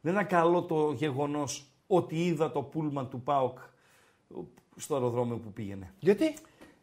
δεν 0.02 0.14
είναι 0.14 0.24
καλό 0.24 0.64
το 0.64 0.92
γεγονός 0.92 1.66
ότι 1.88 2.26
είδα 2.26 2.52
το 2.52 2.62
πούλμαν 2.62 3.10
του 3.10 3.22
Πάουκ 3.22 3.58
στο 4.76 4.94
αεροδρόμιο 4.96 5.38
που 5.38 5.54
πήγαινε. 5.54 5.94
Γιατί; 6.00 6.34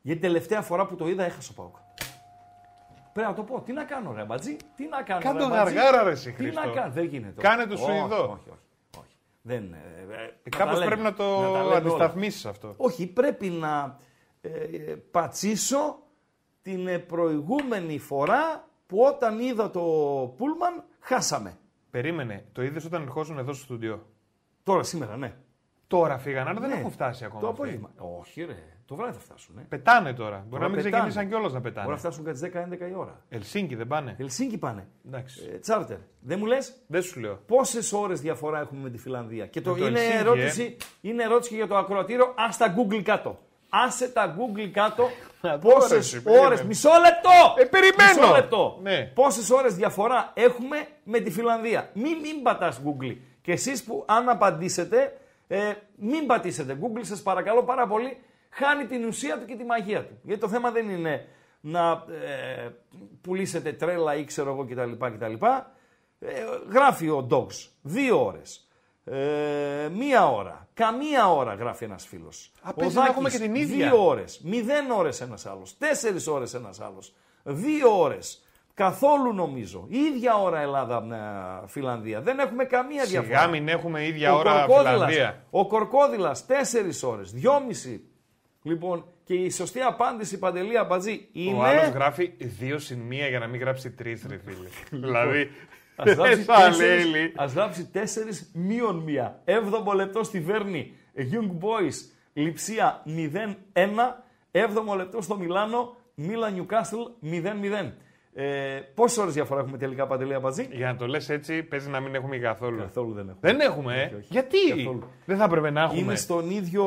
Γιατί 0.03 0.21
τελευταία 0.21 0.63
φορά 0.63 0.87
που 0.87 0.97
το 0.97 1.09
είδα 1.09 1.25
έχασε 1.25 1.51
ο 1.53 1.55
Πάουκ. 1.63 1.77
Πρέπει 3.13 3.29
να 3.31 3.35
το 3.35 3.43
πω. 3.43 3.61
Τι 3.61 3.73
να 3.73 3.85
κάνω, 3.85 4.13
ρε 4.13 4.25
Μπατζή, 4.25 4.57
τι 4.77 4.87
να 4.89 5.03
κάνω. 5.03 5.21
Κάνε 5.21 5.39
ρε, 5.39 5.45
το 5.45 5.51
Μπατζή, 5.51 5.75
γαργάρα, 5.75 6.03
ρε, 6.03 6.11
εσύ, 6.11 6.31
Τι 6.31 6.37
Χρήστο. 6.37 6.61
να 6.61 6.67
κάνω, 6.73 6.93
δεν 6.93 7.05
γίνεται. 7.05 7.41
Κάνε 7.43 7.67
το 7.67 7.73
Όχι, 7.75 7.83
Σουηδό. 7.83 8.23
Όχι, 8.23 8.33
όχι. 8.33 8.59
όχι. 8.99 9.17
Δεν, 9.43 9.73
ε, 9.73 10.15
ε, 10.15 10.49
τα 10.51 10.57
Κάπως 10.57 10.73
λέμε. 10.75 10.87
πρέπει 10.87 11.03
να 11.03 11.13
το 11.15 11.37
τα 11.37 11.41
λέμε 11.51 11.59
όλα. 11.65 11.77
αντισταθμίσεις 11.77 12.47
αυτό. 12.47 12.75
Όχι, 12.77 13.07
πρέπει 13.07 13.49
να 13.49 13.99
ε, 14.41 14.49
ε, 14.51 14.95
πατσίσω 15.11 15.99
την 16.67 16.87
ε, 16.87 16.99
προηγούμενη 16.99 17.99
φορά 17.99 18.69
που 18.87 18.99
όταν 19.01 19.39
είδα 19.41 19.71
το 19.71 19.81
Πούλμαν 20.37 20.85
χάσαμε. 21.01 21.57
Περίμενε, 21.91 22.45
το 22.53 22.63
είδες 22.63 22.85
όταν 22.85 23.03
ερχόσουν 23.03 23.39
εδώ 23.39 23.53
στο 23.53 23.65
στούντιο; 23.65 24.07
Τώρα, 24.63 24.83
σήμερα, 24.83 25.17
ναι. 25.17 25.35
Τώρα 25.87 26.19
φύγανε, 26.19 26.51
άρα 26.51 26.61
δεν 26.61 26.69
Ναι. 26.69 26.75
έχουν 26.77 26.91
φτάσει 26.91 27.25
ακόμα. 27.25 27.41
Το 27.41 27.49
αυτοί. 27.49 27.61
απόγευμα. 27.63 27.91
Όχι, 28.19 28.45
ρε. 28.45 28.57
Το 28.87 28.95
βράδυ 28.95 29.13
θα 29.13 29.19
φτάσουν. 29.21 29.59
Ε. 29.59 29.67
Πετάνε 29.69 30.13
τώρα. 30.13 30.37
Μπορεί 30.37 30.49
Τώρα 30.51 30.63
να 30.63 30.69
μην 30.69 30.77
πετάνε. 30.77 30.91
ξεκινήσαν 30.91 31.29
κιόλας 31.29 31.53
να 31.53 31.59
Μπορεί 31.59 31.73
πετάνε. 31.73 31.91
να 31.93 31.97
φτάσουν 31.97 32.25
κάτι 32.25 32.39
10-11 32.39 32.89
η 32.91 32.95
ώρα. 32.95 33.21
Ελσίνκι 33.29 33.75
δεν 33.75 33.87
πάνε. 33.87 34.15
Ελσίνκι 34.19 34.59
πάνε. 34.59 34.87
Εντάξει. 35.07 35.51
Ε, 35.55 35.59
τσάρτερ. 35.59 35.97
Δεν 36.21 36.39
μου 36.39 36.47
λες; 36.47 36.77
Δεν 36.87 37.03
σου 37.03 37.21
λέω. 37.21 37.35
πόσες 37.47 37.93
ώρες 37.93 38.21
διαφορά 38.21 38.61
έχουμε 38.61 38.81
με 38.83 38.91
τη 38.91 38.99
Φιλανδία; 38.99 39.47
Και 39.47 39.61
το, 39.61 39.73
Με 39.73 39.79
το 39.79 39.87
είναι, 39.87 39.99
Ελσίνκι, 39.99 40.19
ερώτηση, 40.19 40.77
είναι 41.01 41.23
ερώτηση 41.23 41.49
και 41.51 41.57
για 41.57 41.67
το 41.67 41.77
ακροατήριο. 41.77 42.25
Α 42.25 42.49
τα 42.59 42.75
Google 42.77 43.03
κάτω. 43.03 43.39
Άσε 43.69 44.09
τα 44.09 44.37
Google 44.39 44.69
κάτω. 44.73 45.09
Να 45.47 45.57
δω, 45.57 45.69
ρε, 45.69 45.75
Πόσε 45.75 45.97
εσύ, 45.97 46.23
περίμενε. 46.23 46.47
ώρε. 46.47 46.65
Μισό 46.65 46.91
λεπτό! 46.91 47.61
Ε, 47.63 47.65
περιμένω. 47.65 48.21
Μισό 48.21 48.33
λεπτό. 48.35 48.79
Ναι. 48.83 49.11
Πόσες 49.15 49.51
ώρες 49.51 49.75
διαφορά 49.75 50.31
έχουμε 50.35 50.87
με 51.05 51.21
τη 51.21 51.31
Φιλανδία; 51.31 51.91
Μην, 51.95 52.19
μην 52.21 52.43
πατάς 52.43 52.81
Google. 52.85 53.17
Και 53.43 53.53
εσείς 53.53 53.85
που 53.85 54.05
αν 54.09 54.29
απαντήσετε, 54.29 55.17
ε, 55.47 55.73
μην 55.97 56.27
πατήσετε 56.27 56.79
Google, 56.83 57.01
σας 57.03 57.23
παρακαλώ 57.23 57.63
πάρα 57.63 57.87
πολύ. 57.87 58.19
Χάνει 58.51 58.87
την 58.87 59.05
ουσία 59.05 59.39
του 59.39 59.45
και 59.47 59.55
τη 59.57 59.65
μαγεία 59.65 60.05
του. 60.05 60.19
Γιατί 60.23 60.41
το 60.41 60.49
θέμα 60.49 60.71
δεν 60.71 60.89
είναι 60.89 61.27
να 61.61 61.91
ε, 61.91 62.69
πουλήσετε 63.21 63.73
τρέλα 63.73 64.15
ή 64.17 64.25
ξέρω 64.25 64.51
εγώ 64.51 64.65
κτλ. 64.65 65.07
κτλ. 65.15 65.45
Ε, 66.19 66.45
γράφει 66.73 67.09
ο 67.09 67.27
Dogs 67.31 67.69
δύο 67.83 68.25
ώρες. 68.25 68.66
Ε, 69.11 69.89
μία 69.97 70.29
ώρα. 70.29 70.69
Καμία 70.75 71.33
ώρα 71.33 71.55
γράφει 71.55 71.85
ένας 71.85 72.07
φίλος. 72.07 72.53
Α, 72.63 72.71
Ο 72.71 72.75
παίζει 72.75 72.95
να 72.95 73.01
Δάκης, 73.01 73.15
έχουμε 73.17 73.31
και 73.31 73.39
την 73.39 73.55
ίδια. 73.55 73.89
Δύο 73.89 74.07
ώρες. 74.07 74.41
Μηδέν 74.45 74.91
ώρες 74.91 75.21
ένας 75.21 75.47
άλλος. 75.47 75.79
Τέσσερις 75.79 76.27
ώρες 76.27 76.55
ένας 76.55 76.81
άλλος. 76.81 77.15
Δύο 77.43 78.01
ώρες. 78.01 78.41
Καθόλου 78.75 79.33
νομίζω. 79.35 79.87
Η 79.89 79.99
ίδια 79.99 80.37
ώρα 80.37 80.61
Ελλάδα-Φιλανδία. 80.61 82.21
Δεν 82.21 82.39
έχουμε 82.39 82.65
καμία 82.65 83.05
διαφορά. 83.05 83.39
Σιγά 83.39 83.49
μην 83.51 83.69
έχουμε 83.69 84.07
ίδια 84.07 84.35
Ο 84.35 84.39
ώρα 84.39 84.53
Κορκόδηλας- 84.53 84.93
Φιλανδία. 84.95 85.45
Ο 85.51 85.67
Κορκόδηλας 85.67 86.47
τέσσερις 86.47 87.03
ώρες, 87.03 87.33
δυόμιση. 87.33 88.05
Λοιπόν, 88.63 89.05
και 89.25 89.35
η 89.35 89.51
σωστή 89.51 89.81
απάντηση, 89.81 90.39
Παντελή 90.39 90.79
Αμπατζή, 90.79 91.29
είναι... 91.33 91.57
Ο 91.59 91.63
άλλος 91.63 91.89
γράφει 91.89 92.33
δύο 92.39 92.79
συν 92.79 92.99
μία 92.99 93.29
για 93.29 93.39
να 93.39 93.47
μην 93.47 93.61
γράψει 93.61 93.91
τρεις, 93.91 94.27
ρε 94.29 94.39
φίλε. 94.45 94.69
δηλαδή. 95.07 95.51
Ας 95.97 96.13
γράψει, 96.13 96.43
σαν 96.45 96.57
τέσσερις, 96.65 97.05
Λέλη. 97.07 97.33
ας 97.37 97.53
γράψει 97.53 97.87
τέσσερις 97.91 98.51
μείον 98.55 98.97
μία. 98.97 99.41
Έβδομο 99.45 99.93
λεπτό 99.93 100.23
στη 100.25 100.41
Βέρνη. 100.41 100.93
Young 101.17 101.51
Boys. 101.65 101.95
Λιψία 102.33 103.03
0-1. 103.07 104.25
Έβδομο 104.51 104.95
λεπτό 104.95 105.21
στο 105.21 105.37
Μιλάνο. 105.37 105.97
Μίλα 106.15 106.51
Νιουκάστλ 106.51 106.97
0-0. 107.23 107.93
Ε, 108.39 108.81
Πόσες 108.95 109.19
ώρες 109.19 109.35
διαφορά 109.35 109.61
έχουμε 109.61 109.79
τελικά 109.79 110.07
παντελή 110.07 110.35
Αμπατζή. 110.35 110.69
Για 110.73 110.87
να 110.87 110.97
το 110.97 111.07
λες 111.07 111.29
έτσι, 111.29 111.63
παίζει 111.63 111.89
να 111.89 112.01
μην 112.01 112.15
έχουμε 112.15 112.37
καθόλου. 112.39 112.79
Καθόλου 112.79 113.13
δεν 113.13 113.29
έχουμε. 113.29 113.39
Δεν 113.53 113.61
έχουμε, 113.61 114.01
ε; 114.03 114.05
Όχι, 114.05 114.15
όχι. 114.15 114.27
Γιατί; 114.31 114.69
Καθόλου. 114.69 115.11
δεν 115.25 115.37
θα 115.37 115.45
έπρεπε 115.45 115.71
να 115.71 115.83
έχουμε. 115.83 116.01
Είναι 116.01 116.15
στον 116.15 116.51
ίδιο. 116.51 116.85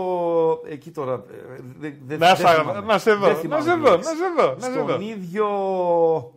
Εκεί 0.69 0.91
τώρα. 0.91 1.13
ε, 1.13 1.61
δε- 1.79 1.91
δε- 2.05 2.17
Να, 2.17 2.27
δεν 2.27 2.35
σα- 2.35 2.53
θυμάμαι. 2.53 2.79
να 2.85 2.97
σε 2.97 3.13
δω, 3.13 3.25
Δεν 3.25 3.33
να 3.33 3.39
θυμάμαι 3.39 3.63
σε 3.63 3.73
τη 3.73 3.79
δω, 3.79 3.91
λέξη. 3.91 4.09
να 4.09 4.15
σε 4.15 4.41
δω, 4.43 4.53
να 4.53 4.59
σε 4.65 4.71
Στον 4.71 4.85
δω. 4.85 4.99
ίδιο. 5.01 5.47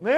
Ναι, 0.00 0.12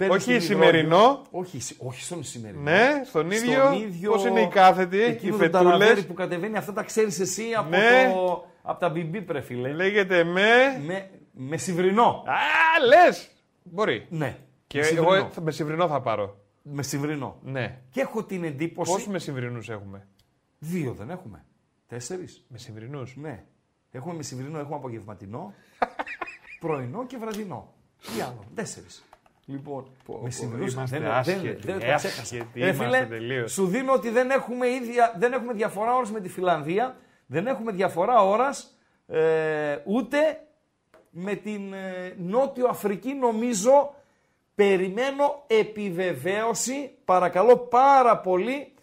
παίρνει 0.00 0.14
όχι 0.14 0.30
στον 0.30 0.40
σημερινό. 0.40 0.96
υδρόγειο. 0.96 1.22
Όχι, 1.30 1.60
σι- 1.60 1.76
όχι 1.80 2.02
στον 2.02 2.24
σημερινό. 2.24 2.62
ναι, 2.62 3.02
στον 3.04 3.30
ίδιο. 3.30 3.52
Στον 3.64 3.72
ίδιο... 3.82 4.10
Πώς 4.10 4.24
είναι 4.24 4.40
οι 4.40 4.48
κάθετοι, 4.48 4.96
οι 4.96 5.02
Εκείνο 5.02 5.32
το 5.32 5.38
φετούλες. 5.42 5.64
ταραβέρι 5.64 6.02
που 6.04 6.14
κατεβαίνει, 6.14 6.56
αυτά 6.56 6.72
τα 6.72 6.82
ξέρεις 6.82 7.20
εσύ 7.20 7.44
από, 7.56 7.68
Ναι. 7.68 8.10
το, 8.14 8.46
από 8.62 8.80
τα 8.80 8.88
μπιμπί, 8.88 9.22
πρε 9.22 9.40
φίλε. 9.40 9.72
Λέγεται 9.72 10.24
με. 10.24 10.48
Με, 10.86 11.10
με 11.32 11.56
συμβρινό. 11.56 12.22
Α, 12.26 12.84
λες! 12.86 13.30
Μπορεί. 13.62 14.06
Ναι. 14.10 14.36
Και 14.66 14.78
με 14.78 14.86
εγώ 14.86 14.94
συμβρινό. 14.96 15.28
θα- 15.32 15.40
με 15.40 15.50
συμβρινό 15.50 15.88
θα 15.88 16.00
πάρω. 16.00 16.36
Με 16.62 16.82
συμβρινό. 16.82 17.38
Ναι. 17.42 17.78
Και 17.90 18.00
έχω 18.00 18.24
την 18.24 18.44
εντύπωση. 18.44 18.90
Πόσους 18.92 19.06
με 19.08 19.18
συμβρινού 19.18 19.60
έχουμε; 19.68 20.08
Δύο 20.58 20.92
δεν 20.92 21.10
έχουμε. 21.10 21.44
Τέσσερις. 21.86 22.44
Με 22.48 22.58
συμβρινού. 22.58 23.02
Ναι. 23.14 23.44
Έχουμε 23.90 24.14
με 24.14 24.22
συμβρινό, 24.22 24.58
έχουμε 24.58 24.76
απογευματινό, 24.76 25.54
πρωινό 26.60 27.06
και 27.06 27.16
βραδινό. 27.16 27.72
Τι 28.14 28.20
άλλο; 28.20 28.44
Τέσσερις. 28.54 29.04
Λοιπόν, 29.50 29.84
με 30.22 30.30
συμβρινούς 30.30 30.72
είμαστε 30.72 30.98
δεν, 30.98 31.10
άσχετοι, 31.10 31.46
δεν, 31.48 31.58
δεν, 31.60 31.76
ε, 31.80 31.90
τα 31.90 31.94
ξέχασα. 31.94 32.20
άσχετοι 32.22 32.60
Ρε 32.60 32.68
είμαστε 32.72 32.84
φίλε, 32.84 33.06
τελείως. 33.06 33.52
σου 33.52 33.66
δίνω 33.66 33.92
ότι 33.92 34.10
δεν 34.10 34.30
έχουμε, 34.30 34.66
ίδια, 34.68 35.14
δεν 35.18 35.32
έχουμε 35.32 35.52
διαφορά 35.52 35.94
ώρας 35.96 36.10
με 36.10 36.20
τη 36.20 36.28
Φιλανδία, 36.28 36.96
δεν 37.26 37.46
έχουμε 37.46 37.72
διαφορά 37.72 38.22
ώρας 38.24 38.78
ε, 39.06 39.78
ούτε 39.84 40.18
με 41.10 41.34
την 41.34 41.72
ε, 41.72 42.14
Νότιο 42.18 42.66
Αφρική 42.68 43.14
νομίζω 43.14 43.94
περιμένω 44.54 45.44
επιβεβαίωση, 45.46 46.90
παρακαλώ 47.04 47.56
πάρα 47.56 48.18
πολύ 48.18 48.74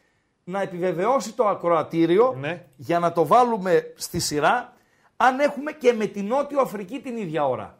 να 0.43 0.61
επιβεβαιώσει 0.61 1.33
το 1.33 1.47
ακροατήριο 1.47 2.35
Ναι. 2.39 2.65
για 2.75 2.99
να 2.99 3.11
το 3.11 3.25
βάλουμε 3.25 3.93
στη 3.95 4.19
σειρά 4.19 4.73
αν 5.17 5.39
έχουμε 5.39 5.71
και 5.71 5.93
με 5.93 6.05
την 6.05 6.25
Νότιο 6.25 6.61
Αφρική 6.61 6.99
την 6.99 7.17
ίδια 7.17 7.47
ώρα. 7.47 7.76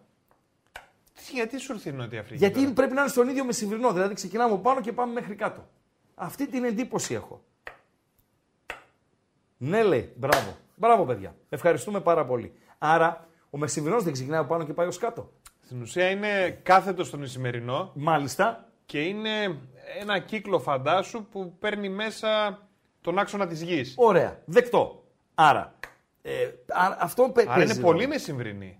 Τι, 1.28 1.34
γιατί 1.34 1.58
σου 1.60 1.74
ήρθε 1.74 1.90
η 1.90 1.94
Νότια 1.94 2.20
Αφρική. 2.20 2.38
Γιατί 2.38 2.62
τώρα; 2.62 2.74
πρέπει 2.74 2.94
να 2.94 3.02
είναι 3.02 3.10
στον 3.10 3.30
ίδιο 3.30 3.46
μεσημβρινό. 3.46 3.94
Δηλαδή 3.94 4.14
ξεκινάμε 4.14 4.54
από 4.54 4.62
πάνω 4.62 4.82
και 4.82 4.92
πάμε 4.94 5.14
μέχρι 5.14 5.36
κάτω. 5.36 5.68
Αυτή 6.16 6.48
την 6.48 6.64
εντύπωση 6.64 7.14
έχω. 7.14 7.42
Ναι, 9.58 9.84
λέει. 9.84 10.14
Μπράβο. 10.16 10.58
Μπράβο, 10.76 11.06
παιδιά. 11.06 11.36
Ευχαριστούμε 11.50 12.00
πάρα 12.02 12.26
πολύ. 12.26 12.54
Άρα, 12.78 13.28
ο 13.50 13.58
μεσημβρινό 13.58 14.02
δεν 14.02 14.14
ξεκινάει 14.14 14.40
από 14.40 14.48
πάνω 14.48 14.66
και 14.66 14.74
πάει 14.74 14.88
ως 14.88 14.98
κάτω. 14.98 15.32
Στην 15.66 15.82
ουσία 15.82 16.10
είναι 16.10 16.50
κάθετο 16.64 17.04
στον 17.04 17.24
Ισημερινό 17.24 17.92
Μάλιστα. 17.96 18.70
και 18.86 19.02
είναι 19.02 19.60
ένα 20.00 20.20
κύκλο 20.20 20.60
φαντάσου 20.60 21.26
που 21.32 21.56
παίρνει 21.60 21.90
μέσα 21.90 22.60
τον 23.02 23.20
άξονα 23.20 23.48
της 23.48 23.62
γης. 23.62 23.94
Ωραία. 23.98 24.40
Δεκτό. 24.46 25.04
Άρα. 25.36 25.76
Ε, 26.22 26.44
α- 26.68 26.98
αυτό 27.00 27.30
παι- 27.30 27.48
Άρα 27.48 27.56
παίζει 27.56 27.72
είναι 27.74 27.82
ρόλο. 27.82 27.94
πολύ 27.94 28.08
μεσημβρινή. 28.08 28.80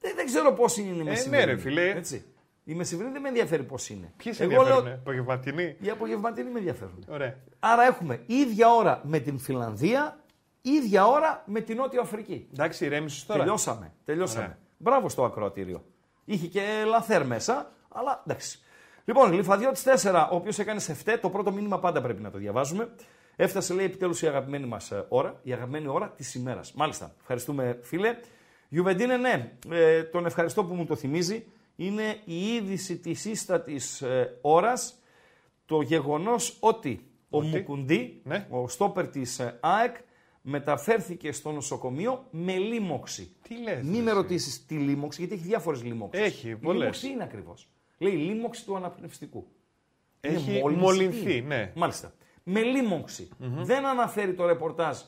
Δεν, 0.00 0.12
δεν 0.16 0.26
ξέρω 0.26 0.52
πώς 0.52 0.76
είναι 0.76 1.00
η 1.00 1.02
μεσημβρινή. 1.02 1.44
ναι, 1.44 1.52
ρε, 1.52 1.58
φίλε. 1.58 1.90
Έτσι. 1.90 2.24
Η 2.64 2.74
μεσημβρινή 2.74 3.12
δεν 3.12 3.22
με 3.22 3.28
ενδιαφέρει 3.28 3.62
πώς 3.62 3.88
είναι. 3.88 4.12
Ποιοι 4.16 4.32
σε 4.32 4.42
Εγώ 4.42 4.52
ενδιαφέρουν, 4.52 4.84
λέω, 4.84 4.94
απογευματινή. 4.94 5.76
οι 5.80 5.90
απογευματινοί 5.90 6.50
με 6.50 6.58
ενδιαφέρουν. 6.58 7.04
Ωραία. 7.08 7.36
Άρα 7.58 7.82
έχουμε 7.82 8.22
ίδια 8.26 8.74
ώρα 8.74 9.00
με 9.04 9.18
την 9.18 9.38
Φιλανδία, 9.38 10.18
ίδια 10.62 11.06
ώρα 11.06 11.42
με 11.46 11.60
την 11.60 11.76
Νότια 11.76 12.00
Αφρική. 12.00 12.48
Εντάξει, 12.52 12.84
ηρέμησες 12.84 13.26
τώρα. 13.26 13.38
Τελειώσαμε. 13.40 13.92
τελειώσαμε. 14.04 14.44
Ωραία. 14.44 14.58
Μπράβο 14.76 15.08
στο 15.08 15.24
ακροατήριο. 15.24 15.84
Είχε 16.24 16.46
και 16.46 16.62
λαθέρ 16.86 17.26
μέσα, 17.26 17.72
αλλά 17.88 18.22
εντάξει. 18.26 18.58
Λοιπόν, 19.04 19.30
Γλυφαδιώτης 19.30 19.82
4, 20.02 20.28
ο 20.32 20.34
οποίος 20.34 20.58
έκανε 20.58 20.80
σε 20.80 20.94
φτέ, 20.94 21.16
το 21.16 21.30
πρώτο 21.30 21.52
μήνυμα 21.52 21.78
πάντα 21.78 22.00
πρέπει 22.02 22.22
να 22.22 22.30
το 22.30 22.38
διαβάζουμε. 22.38 22.88
Έφτασε, 23.36 23.74
λέει, 23.74 23.84
επιτέλους 23.84 24.22
η 24.22 24.26
αγαπημένη 24.26 24.66
μας 24.66 24.92
ώρα, 25.08 25.40
η 25.42 25.52
αγαπημένη 25.52 25.88
ώρα 25.88 26.08
της 26.16 26.34
ημέρας. 26.34 26.72
Μάλιστα. 26.72 27.14
Ευχαριστούμε, 27.20 27.78
φίλε. 27.82 28.16
Γιουβεντίνε, 28.72 29.16
ναι, 29.16 29.52
ε, 29.70 30.02
τον 30.02 30.26
ευχαριστώ 30.26 30.64
που 30.64 30.74
μου 30.74 30.84
το 30.84 30.96
θυμίζει. 30.96 31.44
Είναι 31.76 32.16
η 32.24 32.54
είδηση 32.54 32.98
της 32.98 33.24
ίστατης 33.24 34.02
ε, 34.02 34.38
ώρας 34.40 34.98
το 35.66 35.80
γεγονός 35.80 36.56
ότι 36.60 37.04
ο 37.30 37.38
Ότι; 37.38 37.46
Μουκουντή, 37.48 38.20
Ναι. 38.24 38.46
ο 38.50 38.68
στόπερ 38.68 39.08
της 39.08 39.38
ε, 39.38 39.58
ΑΕΚ, 39.60 39.96
μεταφέρθηκε 40.42 41.32
στο 41.32 41.52
νοσοκομείο 41.52 42.24
με 42.30 42.56
λίμωξη. 42.56 43.36
Τι 43.48 43.54
λες, 43.62 43.82
Μην 43.82 43.94
ρε, 43.94 44.00
με 44.02 44.10
εσύ; 44.10 44.14
ρωτήσεις 44.20 44.66
τι 44.66 44.74
λίμωξη, 44.74 45.20
γιατί 45.20 45.34
έχει 45.34 45.44
διάφορες 45.44 45.82
λίμωξεις. 45.82 46.24
Έχει, 46.24 46.48
Η 46.50 46.56
πολλές. 46.56 46.78
λίμωξη 46.80 47.08
είναι 47.08 47.22
ακριβώς. 47.22 47.68
Λέει 47.98 48.12
λίμωξη 48.12 48.64
του 48.64 48.76
αναπνευστικού. 48.76 49.46
Είναι 50.20 50.34
Έχει 50.36 50.58
μόλυνση, 50.60 50.82
μολυνθεί, 50.84 51.24
τι 51.24 51.36
είναι. 51.36 51.56
ναι. 51.56 51.72
Μάλιστα. 51.74 52.14
Με 52.42 52.62
λίμωξη. 52.62 53.28
Δεν 53.38 53.86
αναφέρει 53.86 54.34
το 54.34 54.46
ρεπορτάζ 54.46 54.98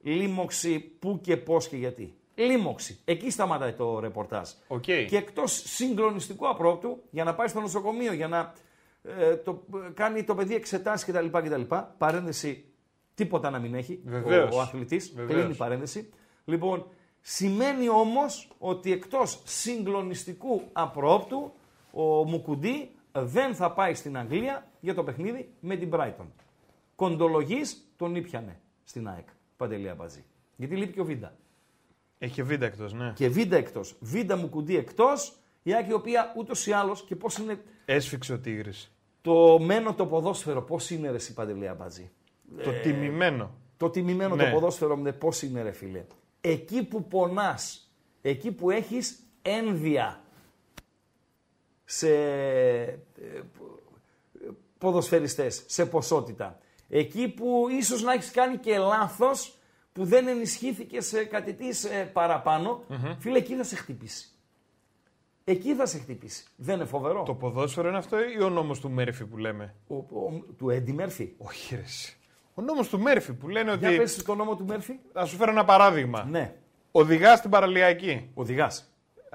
λοίμωξη 0.00 0.80
πού 0.80 1.20
και 1.22 1.36
πώς 1.36 1.68
και 1.68 1.76
γιατί. 1.76 2.14
Λοίμωξη. 2.40 2.98
Εκεί 3.04 3.30
σταματάει 3.30 3.72
το 3.72 3.98
ρεπορτάζ. 3.98 4.50
Οκ. 4.68 4.82
Και 4.82 5.16
εκτός 5.16 5.62
συγκλονιστικού 5.66 6.48
απροόπτου, 6.48 7.02
για 7.10 7.24
να 7.24 7.34
πάει 7.34 7.48
στο 7.48 7.60
νοσοκομείο, 7.60 8.12
για 8.12 8.28
να 8.28 8.52
ε, 9.02 9.36
το, 9.36 9.62
ε, 9.74 9.90
κάνει 9.94 10.24
το 10.24 10.34
παιδί 10.34 10.54
εξετάσεις 10.54 11.06
κτλ. 11.06 11.26
κτλ. 11.26 11.74
Παρένθεση, 11.98 12.64
τίποτα 13.14 13.50
να 13.50 13.58
μην 13.58 13.74
έχει 13.74 14.00
Βεβαίως. 14.04 14.54
ο, 14.54 14.56
ο 14.56 14.60
αθλητής. 14.60 15.12
Βεβαίως. 15.14 15.38
Κλείνει 15.38 15.52
η 15.52 15.56
παρένθεση. 15.56 16.10
Λοιπόν, 16.44 16.86
σημαίνει 17.20 17.88
όμως 17.88 18.50
ότι 18.58 18.92
εκτός 18.92 19.42
συγκλονιστικού 19.44 20.62
απροόπτου, 20.72 21.52
ο 21.92 22.02
Μουκουντή 22.24 22.90
δεν 23.12 23.54
θα 23.54 23.72
πάει 23.72 23.94
στην 23.94 24.16
Αγγλία 24.18 24.66
για 24.80 24.94
το 24.94 25.04
παιχνίδι 25.04 25.54
με 25.60 25.76
την 25.76 25.90
Brighton. 25.92 26.26
Κοντολογή 26.96 27.60
τον 27.96 28.14
ήπιανε 28.14 28.60
στην 28.84 29.08
ΑΕΚ. 29.08 29.28
Παντελία 29.56 29.94
Μπαζή. 29.94 30.24
Γιατί 30.56 30.76
λείπει 30.76 30.92
και 30.92 31.00
ο 31.00 31.04
Βίντα. 31.04 31.36
Έχει 32.22 32.32
και 32.34 32.42
βίντεο 32.42 32.68
εκτός, 32.68 32.92
ναι. 32.92 33.12
Και 33.14 33.28
Βίντα 33.28 33.56
εκτός. 33.56 33.96
Βίντα 34.00 34.36
Μουκουντή 34.36 34.76
εκτός. 34.76 35.38
Η 35.62 35.74
ΑΕΚ 35.74 35.88
η 35.88 35.92
οποία 35.92 36.32
ούτως 36.36 36.66
ή 36.66 36.72
άλλως 36.72 37.02
και 37.04 37.16
πώς 37.16 37.36
είναι 37.38 37.60
Έσφιξε 37.84 38.32
ο 38.32 38.38
Τίγρης. 38.38 38.92
το 39.20 39.58
μένο 39.58 39.94
το 39.94 40.06
ποδόσφαιρο, 40.06 40.62
πώς 40.62 40.90
είναι 40.90 41.10
ρε 41.10 41.16
η 41.28 41.32
Παντελία 41.32 41.74
Μπαζή. 41.74 42.10
Το 42.64 42.70
τιμημένο. 42.82 43.54
Το 43.76 43.90
τιμημένο 43.90 44.34
Ναι. 44.34 44.44
το 44.44 44.50
ποδόσφαιρο 44.50 44.96
μου, 44.96 45.12
πώς 45.18 45.42
είναι 45.42 45.62
ρε 45.62 45.72
φίλε; 45.72 46.04
Εκεί 46.40 46.82
που 46.84 47.04
πονάς, 47.04 47.90
εκεί 48.22 48.52
που 48.52 48.70
έχεις 48.70 49.18
ένδια 49.42 50.20
σε 51.84 52.08
ε, 52.14 53.00
ποδοσφαιριστές, 54.78 55.62
σε 55.66 55.86
ποσότητα. 55.86 56.58
Εκεί 56.88 57.28
που 57.28 57.66
ίσως 57.70 58.02
να 58.02 58.12
έχεις 58.12 58.30
κάνει 58.30 58.56
και 58.56 58.78
λάθος 58.78 59.58
που 59.92 60.04
δεν 60.04 60.28
ενισχύθηκε 60.28 61.00
σε 61.00 61.24
κάτι 61.24 61.52
της 61.54 61.84
ε, 61.84 62.10
παραπανω 62.12 62.84
φίλε 63.18 63.38
εκεί 63.38 63.54
θα 63.54 63.64
σε 63.64 63.76
χτυπήσει. 63.76 64.28
Εκεί 65.44 65.74
θα 65.74 65.86
σε 65.86 65.98
χτυπήσει. 65.98 66.44
Δεν 66.56 66.74
είναι 66.74 66.84
φοβερό. 66.84 67.22
Το 67.22 67.34
ποδόσφαιρο 67.34 67.88
είναι 67.88 67.96
αυτό 67.98 68.16
ή 68.38 68.42
ο 68.42 68.48
νόμος 68.48 68.80
του 68.80 68.90
Μέρφυ 68.90 69.24
που 69.24 69.36
λέμε; 69.36 69.74
Ο, 69.86 69.94
ο- 69.96 70.44
του 70.58 70.70
Έντι 70.70 70.92
Μέρφυ. 70.92 71.32
Όχι, 71.38 71.74
ρε. 71.74 71.80
εσύ. 71.80 72.16
Ο 72.54 72.62
νόμος 72.62 72.88
του 72.88 73.00
Μέρφυ 73.00 73.32
που 73.32 73.48
λένε 73.48 73.74
Για 73.74 73.88
ότι. 73.88 73.96
πες 73.98 74.22
το 74.22 74.34
νόμο 74.34 74.56
του 74.56 74.64
Μέρφυ. 74.64 74.98
Θα 75.12 75.24
σου 75.24 75.36
φέρω 75.36 75.50
ένα 75.50 75.64
παράδειγμα. 75.64 76.24
Ναι. 76.24 76.54
Οδηγάς 76.90 77.38
στην 77.38 77.50
παραλιακή. 77.50 78.30
Οδηγάς. 78.34 78.92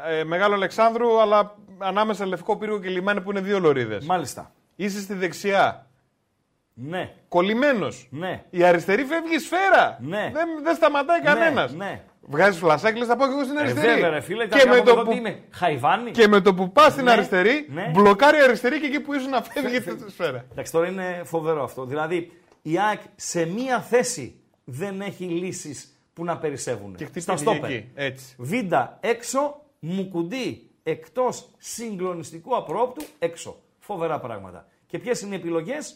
Ε, 0.07 0.23
Μεγάλο 0.23 0.53
Αλεξάνδρου, 0.53 1.21
αλλά 1.21 1.55
ανάμεσα 1.77 2.25
Λευκό 2.25 2.57
Πύργο 2.57 2.79
και 2.79 2.89
Λιμάνι 2.89 3.21
που 3.21 3.31
είναι 3.31 3.41
δύο 3.41 3.59
λωρίδες. 3.59 4.05
Μάλιστα. 4.05 4.53
Είσαι 4.75 4.99
στη 5.01 5.13
δεξιά. 5.13 5.84
Ναι. 6.77 7.13
Κολλημένος. 7.29 8.07
Ναι. 8.11 8.43
Η 8.49 8.63
αριστερή 8.63 9.03
φεύγει 9.03 9.37
σφαίρα. 9.39 9.97
Ναι. 10.01 10.31
Δεν, 10.33 10.47
δεν 10.63 10.75
σταματάει 10.75 11.21
κανένας. 11.21 11.73
Ναι. 11.73 12.01
Βγάζεις 12.27 12.59
φλασάκι, 12.59 12.97
λες, 12.97 13.07
θα 13.07 13.15
πάω 13.15 13.27
και 13.27 13.33
εγώ 13.33 13.43
στην 13.43 13.57
Ε, 13.57 13.59
αριστερή. 13.59 13.87
βέβαια, 13.87 14.09
ρε 14.09 14.19
φίλε, 14.21 14.47
και, 14.47 14.65
με 14.69 14.81
το 14.81 14.95
που... 14.95 15.03
που, 15.03 15.11
είμαι 15.11 15.39
χαϊβάνι; 15.51 16.11
και 16.11 16.27
με 16.27 16.41
το 16.41 16.53
που 16.53 16.71
πας 16.71 16.91
στην 16.91 17.03
Ναι, 17.03 17.11
αριστερή, 17.11 17.67
ναι. 17.69 17.89
μπλοκάρει 17.93 18.37
η 18.37 18.41
αριστερή 18.41 18.79
και 18.79 18.85
εκεί 18.85 18.99
που 18.99 19.13
ήσουν 19.13 19.29
να 19.29 19.41
φεύγει 19.51 19.79
τη 19.81 20.11
σφαίρα. 20.11 20.45
Εντάξει, 20.51 20.71
τώρα 20.71 20.87
είναι 20.87 21.21
φοβερό 21.25 21.63
αυτό. 21.63 21.85
Δηλαδή, 21.85 22.31
η 22.61 22.79
ΑΕΚ 22.79 23.01
σε 23.15 23.45
μία 23.45 23.79
θέση 23.81 24.39
δεν 24.63 25.01
έχει 25.01 25.23
λύσεις 25.23 25.99
που 26.13 26.23
να 26.23 26.37
περισσεύουν. 26.37 26.95
Και 26.95 27.03
Στα 27.05 27.33
χτύπησε 27.33 27.35
στόπερ. 27.37 27.71
εκεί. 27.71 27.89
Έτσι. 27.95 28.35
Βίντα 28.37 28.97
έξω, 29.01 29.61
Μουκουντή 29.79 30.69
εκτός 30.83 31.49
συγκλονιστικού 31.57 32.55
απρόπτου 32.55 33.05
έξω. 33.19 33.59
Φοβερά 33.79 34.19
πράγματα. 34.19 34.67
Και 34.87 34.99
ποιες 34.99 35.21
είναι 35.21 35.35
οι 35.35 35.37
επιλογές, 35.37 35.95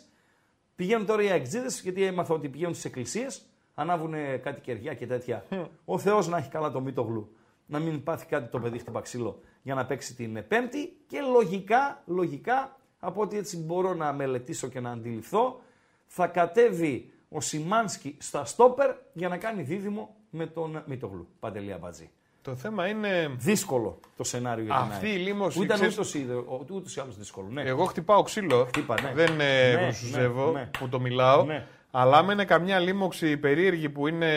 Πηγαίνουν 0.79 1.05
τώρα 1.05 1.23
οι 1.23 1.29
αεξίδες, 1.29 1.81
γιατί 1.81 2.03
έμαθα 2.03 2.33
ότι 2.33 2.49
πηγαίνουν 2.49 2.73
στις 2.73 2.85
εκκλησίες, 2.85 3.41
ανάβουν 3.73 4.13
κάτι 4.41 4.61
κεριά 4.61 4.93
και 4.93 5.07
τέτοια. 5.07 5.45
Ο 5.85 5.97
Θεός 5.97 6.27
να 6.27 6.37
έχει 6.37 6.49
καλά 6.49 6.71
το 6.71 6.81
μύτο 6.81 7.29
Να 7.65 7.79
μην 7.79 8.03
πάθει 8.03 8.25
κάτι 8.25 8.49
το 8.49 8.59
παιδί 8.59 8.77
χτυπά 8.77 9.01
ξύλο 9.01 9.41
για 9.61 9.75
να 9.75 9.85
παίξει 9.85 10.15
την 10.15 10.47
Πέμπτη. 10.47 10.97
Και 11.07 11.21
λογικά, 11.21 12.03
λογικά, 12.05 12.77
από 12.99 13.21
ό,τι 13.21 13.37
έτσι 13.37 13.57
μπορώ 13.57 13.93
να 13.93 14.13
μελετήσω 14.13 14.67
και 14.67 14.79
να 14.79 14.91
αντιληφθώ, 14.91 15.61
θα 16.05 16.27
κατέβει 16.27 17.11
ο 17.29 17.41
Σιμάνσκι 17.41 18.17
στα 18.19 18.45
στόπερ 18.45 18.95
για 19.13 19.27
να 19.27 19.37
κάνει 19.37 19.61
δίδυμο 19.61 20.15
με 20.29 20.45
τον 20.45 20.83
Μητογλου. 20.85 21.27
Παντελία 21.39 21.77
Μπατζή. 21.77 22.09
Το 22.41 22.56
θέμα 22.56 22.88
είναι. 22.88 23.30
Δύσκολο 23.38 23.99
το 24.17 24.23
σενάριο 24.23 24.63
για 24.63 24.73
την 24.73 24.91
Αυτή 24.91 25.06
ΑΕΚ. 25.06 25.15
η 25.15 25.19
λίμωση, 25.19 25.58
Που 25.58 25.63
ήταν 25.63 25.75
ξέρεις- 25.78 25.95
ούτως 25.97 26.13
ή, 26.13 26.28
ούτως 26.69 26.95
ή 26.95 26.99
άλλως 26.99 27.17
δύσκολο. 27.17 27.47
Ναι. 27.52 27.62
Εγώ 27.62 27.86
χτυπάω 27.86 28.21
ξύλο. 28.21 28.65
Χτύπα, 28.65 29.02
ναι. 29.02 29.12
Δεν 29.13 29.39
ε, 29.39 29.73
Ναι, 29.73 29.82
γρουσουζεύω 29.82 30.52
ναι, 30.52 30.60
ναι. 30.60 30.69
που 30.80 30.89
το 30.89 30.99
μιλάω. 30.99 31.43
Ναι. 31.43 31.67
Αλλά 31.91 32.17
άμα 32.17 32.34
είναι 32.34 32.45
καμιά 32.45 32.80
λίμωξη 32.80 33.38
περίεργη 33.38 33.89
που 33.89 34.08
είναι 34.08 34.34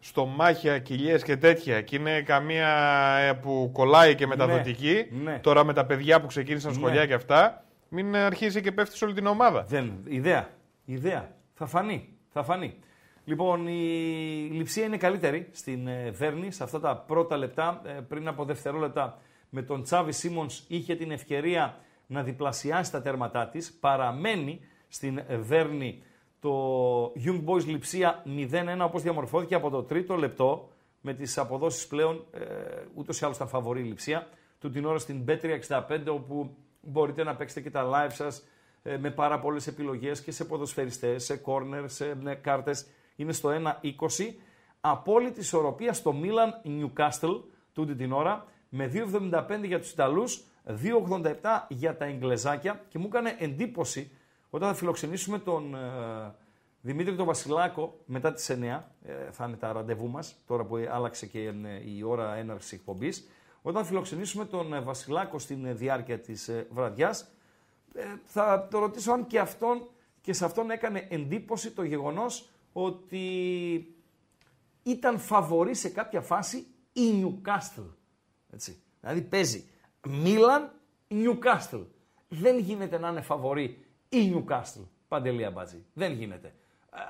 στομάχια, 0.00 0.78
κοιλιές 0.78 1.22
και 1.22 1.36
τέτοια 1.36 1.80
και 1.80 1.96
είναι 1.96 2.22
καμία 2.22 2.68
ε, 3.20 3.32
που 3.32 3.70
κολλάει 3.72 4.14
και 4.14 4.26
μεταδοτική, 4.26 5.06
Ναι. 5.24 5.38
τώρα 5.42 5.64
με 5.64 5.72
τα 5.72 5.84
παιδιά 5.86 6.20
που 6.20 6.26
ξεκίνησαν 6.26 6.74
σχολεία 6.74 7.00
Ναι. 7.00 7.06
και 7.06 7.14
αυτά, 7.14 7.64
μην 7.88 8.16
αρχίσει 8.16 8.60
και 8.60 8.72
πέφτεις 8.72 8.98
σε 8.98 9.04
όλη 9.04 9.14
την 9.14 9.26
ομάδα. 9.26 9.64
Δεν, 9.68 9.92
ιδέα. 10.08 10.48
Ιδέα. 10.84 11.30
Θα 11.54 11.66
φανεί. 11.66 12.08
Θα 12.32 12.42
φανεί. 12.42 12.74
Λοιπόν, 13.24 13.66
η 13.66 14.48
λειψία 14.52 14.84
είναι 14.84 14.96
καλύτερη 14.96 15.48
στην 15.52 15.86
ε, 15.86 16.10
Βέρνη 16.10 16.50
σε 16.50 16.62
αυτά 16.62 16.80
τα 16.80 16.96
πρώτα 16.96 17.36
λεπτά. 17.36 17.82
Ε, 17.84 17.90
πριν 17.90 18.28
από 18.28 18.44
δευτερόλεπτα 18.44 19.18
με 19.50 19.62
τον 19.62 19.82
Τσάβη 19.82 20.12
Σίμονς 20.12 20.64
είχε 20.68 20.94
την 20.94 21.10
ευκαιρία 21.10 21.78
να 22.06 22.22
διπλασιάσει 22.22 22.92
τα 22.92 23.02
τέρματά 23.02 23.48
της. 23.48 23.72
Παραμένει 23.80 24.60
στην 24.88 25.18
ε, 25.18 25.36
Βέρνη 25.36 26.02
το 26.40 27.12
Young 27.24 27.44
Boys 27.44 27.64
Λειψία 27.64 28.22
0-1 28.26 28.78
όπως 28.80 29.02
διαμορφώθηκε 29.02 29.54
από 29.54 29.70
το 29.70 29.82
τρίτο 29.82 30.16
λεπτό 30.16 30.68
με 31.00 31.14
τις 31.14 31.38
αποδόσεις 31.38 31.86
πλέον 31.86 32.24
ε, 32.30 32.40
ούτως 32.94 33.20
ή 33.20 33.24
άλλως 33.24 33.36
ήταν 33.36 33.48
φαβορή 33.48 33.80
η 33.80 33.84
Λειψία 33.84 34.28
του 34.60 34.70
την 34.70 34.84
ώρα 34.84 34.98
στην 34.98 35.24
B365 35.28 35.98
όπου 36.08 36.56
μπορείτε 36.80 37.24
να 37.24 37.34
παίξετε 37.34 37.60
και 37.60 37.70
τα 37.70 37.90
live 37.90 38.12
σας 38.12 38.44
ε, 38.82 38.96
με 38.96 39.10
πάρα 39.10 39.38
πολλές 39.38 39.66
επιλογές 39.66 40.22
και 40.22 40.30
σε 40.30 40.44
ποδοσφαιριστές, 40.44 41.24
σε 41.24 41.40
corner, 41.44 41.84
σε 41.84 42.18
ναι, 42.22 42.34
κάρτες. 42.34 42.86
Είναι 43.20 43.32
στο 43.32 43.50
1-20. 43.82 44.34
Απόλυτη 44.80 45.40
ισορροπία 45.40 45.92
στο 45.92 46.14
Milan 46.22 46.68
Newcastle 46.68 47.40
τούτη 47.72 47.94
την 47.94 48.12
ώρα 48.12 48.46
με 48.68 48.90
2,75 48.94 49.42
για 49.62 49.80
τους 49.80 49.90
Ιταλούς, 49.92 50.44
2,87 50.66 51.34
για 51.68 51.96
τα 51.96 52.04
Εγγλεζάκια 52.04 52.84
και 52.88 52.98
μου 52.98 53.06
έκανε 53.06 53.36
εντύπωση 53.38 54.10
όταν 54.50 54.68
θα 54.68 54.74
φιλοξενήσουμε 54.74 55.38
τον 55.38 55.74
ε, 55.74 55.78
Δημήτρη 56.82 57.16
τον 57.16 57.26
Βασιλάκο 57.26 57.98
μετά 58.04 58.32
τις 58.32 58.50
9, 58.50 58.62
ε, 59.02 59.30
θα 59.30 59.44
είναι 59.46 59.56
τα 59.56 59.72
ραντεβού 59.72 60.08
μας, 60.08 60.36
τώρα 60.46 60.64
που 60.64 60.76
άλλαξε 60.90 61.26
και 61.26 61.38
ε, 61.38 61.52
η 61.96 62.02
ώρα 62.02 62.34
έναρξης 62.34 62.72
εκπομπής, 62.72 63.28
όταν 63.62 63.84
φιλοξενήσουμε 63.84 64.44
τον 64.44 64.74
ε, 64.74 64.80
Βασιλάκο 64.80 65.38
στην 65.38 65.64
ε, 65.64 65.72
διάρκεια 65.72 66.18
της 66.18 66.48
ε, 66.48 66.66
βραδιάς, 66.70 67.28
ε, 67.94 68.02
θα 68.24 68.68
το 68.70 68.78
ρωτήσω 68.78 69.12
αν 69.12 69.26
και 69.26 69.38
αυτόν 69.38 69.88
και 70.20 70.32
σε 70.32 70.44
αυτόν 70.44 70.70
έκανε 70.70 71.06
εντύπωση 71.10 71.70
το 71.70 71.82
γεγονός 71.82 72.48
ότι 72.72 73.94
ήταν 74.82 75.18
φαβορή 75.18 75.74
σε 75.74 75.88
κάποια 75.88 76.20
φάση 76.20 76.66
η 76.92 77.22
Newcastle. 77.22 77.88
Έτσι. 78.50 78.82
Δηλαδή 79.00 79.22
παίζει 79.22 79.68
Μίλαν, 80.08 80.72
Newcastle. 81.08 81.84
Δεν 82.28 82.58
γίνεται 82.58 82.98
να 82.98 83.08
είναι 83.08 83.20
φαβορή 83.20 83.84
η 84.08 84.32
Newcastle. 84.34 84.84
Παντελία 85.08 85.50
μπάτζη. 85.50 85.84
Δεν 85.92 86.12
γίνεται. 86.12 86.54
Α, 86.90 87.00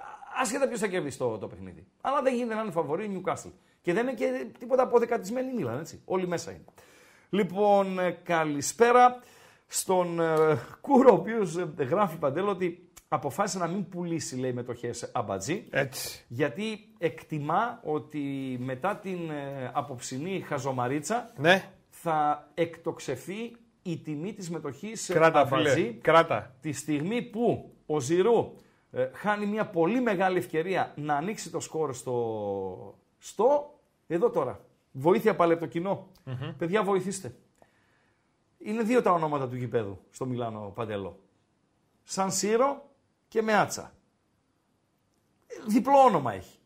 Άσχετα 0.41 0.69
ποιος 0.69 0.81
θα 0.81 0.87
κερδίσει 0.87 1.19
το, 1.19 1.39
το 1.39 1.47
παιχνίδι. 1.47 1.87
Αλλά 2.01 2.23
δεν 2.23 2.35
γίνεται 2.35 2.55
να 2.55 2.63
είναι 2.63 2.71
φαβορή 2.71 3.05
η 3.05 3.23
Newcastle. 3.25 3.51
Και 3.83 3.93
δεν 3.93 4.07
είναι 4.07 4.17
και 4.17 4.47
τίποτα 4.59 4.83
αποδεκατισμένη 4.83 5.51
η 5.51 5.55
Μίλαν, 5.55 5.79
έτσι. 5.79 6.03
Όλοι 6.05 6.27
μέσα 6.27 6.51
είναι. 6.51 6.65
Λοιπόν, 7.31 7.99
ε, 7.99 8.11
καλησπέρα 8.11 9.21
στον 9.67 10.21
ε, 10.21 10.59
Κούρο, 10.81 11.13
ο 11.13 11.15
οποίος 11.15 11.55
γράφει 11.79 12.17
παντέλο 12.17 12.51
ότι 12.51 12.90
αποφάσισε 13.13 13.59
να 13.59 13.67
μην 13.67 13.89
πουλήσει, 13.89 14.37
λέει, 14.37 14.53
μετοχές 14.53 15.11
αμπατζή. 15.13 15.67
Έτσι. 15.71 16.25
Γιατί 16.29 16.89
εκτιμά 16.99 17.81
ότι 17.85 18.57
μετά 18.61 18.97
την 18.97 19.31
ε, 19.31 19.71
απόψινή 19.73 20.41
χαζομαρίτσα 20.41 21.33
Ναι, 21.37 21.71
θα 21.91 22.49
εκτοξευθεί 22.55 23.57
η 23.83 23.99
τιμή 23.99 24.33
της 24.33 24.51
μετοχής 24.51 25.09
ε, 25.09 25.13
κράτα 25.13 25.41
Αμπατζή 25.41 25.73
φίλε. 25.75 25.93
Κράτα. 25.93 26.55
τη 26.61 26.73
στιγμή 26.73 27.23
που 27.23 27.73
ο 27.87 28.01
Ζηρού 28.01 28.53
ε, 28.91 29.09
χάνει 29.13 29.47
μια 29.47 29.67
πολύ 29.67 30.01
μεγάλη 30.01 30.39
ευκαιρία 30.39 30.93
να 30.97 31.15
ανοίξει 31.15 31.51
το 31.51 31.61
σκορ 31.61 31.95
στο, 31.95 32.99
στο 33.19 33.79
εδώ 34.07 34.31
τώρα. 34.31 34.61
Βοήθεια 34.93 35.37
πάλι 35.37 35.53
από 35.53 35.61
το 35.61 35.67
κοινο 35.67 36.09
Παιδιά 36.59 36.83
βοηθήστε. 36.83 37.35
Είναι 38.59 38.83
δύο 38.83 39.03
τα 39.03 39.13
ονόματα 39.13 39.49
του 39.49 39.57
γηπέδου 39.57 39.99
στο 40.11 40.27
Μιλάνο 40.27 40.73
Παντελό. 40.75 41.19
Σαν 42.05 42.33
Σύρο 42.33 42.90
και 43.31 43.43
Μεάτσα. 43.43 43.93
Ε, 45.47 45.55
Διπλό 45.67 45.99
όνομα 45.99 46.33
έχει. 46.33 46.59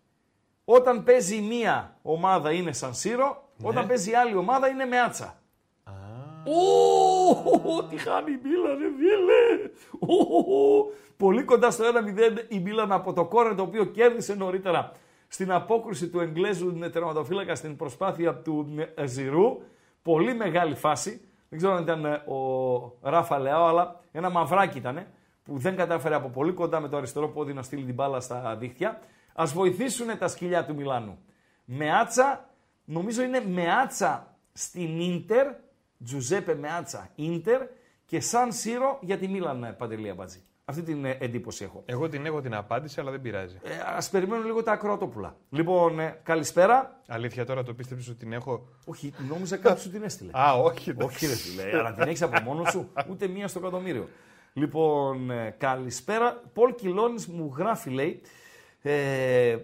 Όταν 0.65 1.05
παίζει 1.05 1.37
η 1.37 1.41
μία 1.41 1.99
ομάδα 2.03 2.53
είναι 2.53 2.73
Σαν 2.73 2.95
Σύρο, 2.95 3.49
όταν 3.63 3.87
παίζει 3.87 4.11
η 4.11 4.15
άλλη 4.15 4.37
ομάδα 4.37 4.69
είναι 4.69 4.85
με 4.85 5.01
άτσα. 5.01 5.39
Ω, 6.47 7.85
τι 7.85 7.97
χάνει 7.97 8.33
η 8.33 8.41
Μίλαν, 8.43 8.79
ρε 8.79 8.91
φίλε. 8.97 9.71
Ω, 10.13 10.93
Πολύ 11.17 11.43
κοντά 11.43 11.71
στο 11.71 11.85
1-0 11.85 12.45
η 12.49 12.59
Μίλαν 12.59 12.93
από 12.93 13.13
το 13.13 13.25
κόρνερ 13.25 13.55
το 13.55 13.63
οποίο 13.63 13.85
κέρδισε 13.85 14.35
νωρίτερα 14.35 14.93
στην 15.29 15.53
απόκριση 15.53 16.09
του 16.09 16.21
Εγγλέζου 16.21 16.79
τερματοφύλακα 16.93 17.55
στην 17.55 17.77
προσπάθεια 17.77 18.35
του 18.35 18.75
ε, 18.95 19.07
Ζηρού. 19.07 19.61
Πολύ 20.03 20.35
μεγάλη 20.35 20.75
φάση. 20.75 21.29
Δεν 21.49 21.59
ξέρω 21.59 21.75
αν 21.75 21.83
ήταν 21.83 22.05
ε, 22.05 22.15
ο 22.15 22.99
Ράφα 23.03 23.39
Λεάο, 23.39 23.67
αλλά 23.67 24.01
ένα 24.13 24.31
μαυράκι 24.31 24.79
ήταν 24.79 25.07
που 25.45 25.59
δεν 25.59 25.77
κατάφερε 25.77 26.15
από 26.15 26.29
πολύ 26.29 26.53
κοντά 26.53 26.81
με 26.81 26.89
το 26.89 26.97
αριστερό 26.97 27.29
πόδι 27.29 27.53
να 27.53 27.63
στείλει 27.63 27.85
την 27.85 27.95
μπάλα 27.95 28.21
στα 28.21 28.57
δίχτυα. 28.57 29.01
Ας 29.33 29.53
βοηθήσουν 29.53 30.19
τα 30.19 30.29
σκυλιά 30.29 30.65
του 30.65 30.75
Μιλάνου. 30.75 31.19
Μεάτσα, 31.65 32.49
νομίζω 32.85 33.23
είναι 33.23 33.45
Μεάτσα 33.47 34.37
στην 34.53 35.01
Ίντερ, 35.01 35.47
Τζουζέπε 36.05 36.55
Μεάτσα 36.55 37.09
Ίντερ 37.15 37.61
και 38.05 38.21
Σαν 38.21 38.53
Σύρο 38.53 38.99
για 39.01 39.19
τη 39.19 39.29
Μίλαν 39.29 39.65
ε, 39.65 39.73
Παντελή 39.73 40.11
Αμπατζή. 40.11 40.43
Αυτή 40.65 40.83
την 40.83 41.05
ε, 41.05 41.17
εντύπωση 41.21 41.65
έχω. 41.65 41.83
Εγώ 41.87 42.09
την 42.09 42.27
έχω 42.27 42.41
την 42.41 42.55
απάντηση, 42.55 43.01
αλλά 43.01 43.11
δεν 43.11 43.21
πειράζει. 43.21 43.59
Ε, 43.63 43.75
Α 43.75 44.03
περιμένουμε 44.11 44.47
λίγο 44.47 44.63
τα 44.63 44.73
ακροατόπουλα. 44.73 45.37
Λοιπόν, 45.51 46.01
ε, 46.01 46.21
καλησπέρα. 46.23 47.01
Αλήθεια 47.09 47.45
τώρα 47.45 47.63
το 47.63 47.75
πίστεψες 47.75 48.09
ότι 48.09 48.19
την 48.19 48.33
έχω; 48.33 48.69
Όχι, 48.85 49.13
νόμιζα 49.29 49.57
κάποιος 49.57 49.83
σου 49.83 49.91
την 49.91 50.03
έστειλε. 50.03 50.31
Α, 50.39 50.55
όχι. 50.55 50.95
Όχι, 51.03 51.27
ρε 51.27 51.35
φίλε, 51.35 51.79
αλλά 51.79 51.93
την 51.93 52.03
έχεις 52.03 52.23
από 52.23 52.41
μόνος 52.41 52.71
σου, 52.71 52.91
ούτε 53.11 53.27
μία 53.27 53.49
στο 53.49 53.59
εκατομμύριο. 53.59 54.09
Λοιπόν, 54.57 55.31
ε, 55.31 55.55
καλησπέρα. 55.59 56.43
Πολ 56.53 56.75
Κιλόνη 56.75 57.25
μου 57.29 57.55
γράφει, 57.57 57.91
λέει, 57.91 58.21
ε, 58.83 59.57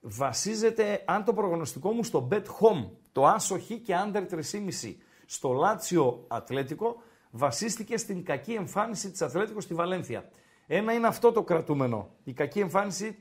βασίζεται, 0.00 1.02
αν 1.06 1.24
το 1.24 1.32
προγνωστικό 1.32 1.90
μου 1.90 2.04
στο 2.04 2.28
Bet 2.30 2.42
Home, 2.42 2.88
το 3.12 3.26
άσο 3.26 3.58
χ 3.58 3.66
και 3.66 3.94
under 4.06 4.22
3,5 4.30 4.96
στο 5.26 5.52
Λάτσιο 5.52 6.24
Ατλέτικο, 6.28 7.02
βασίστηκε 7.30 7.96
στην 7.96 8.24
κακή 8.24 8.52
εμφάνιση 8.52 9.10
της 9.10 9.22
Ατλέτικο 9.22 9.60
στη 9.60 9.74
Βαλένθια. 9.74 10.28
Ένα 10.66 10.92
είναι 10.92 11.06
αυτό 11.06 11.32
το 11.32 11.42
κρατούμενο, 11.42 12.08
η 12.24 12.32
κακή 12.32 12.60
εμφάνιση 12.60 13.16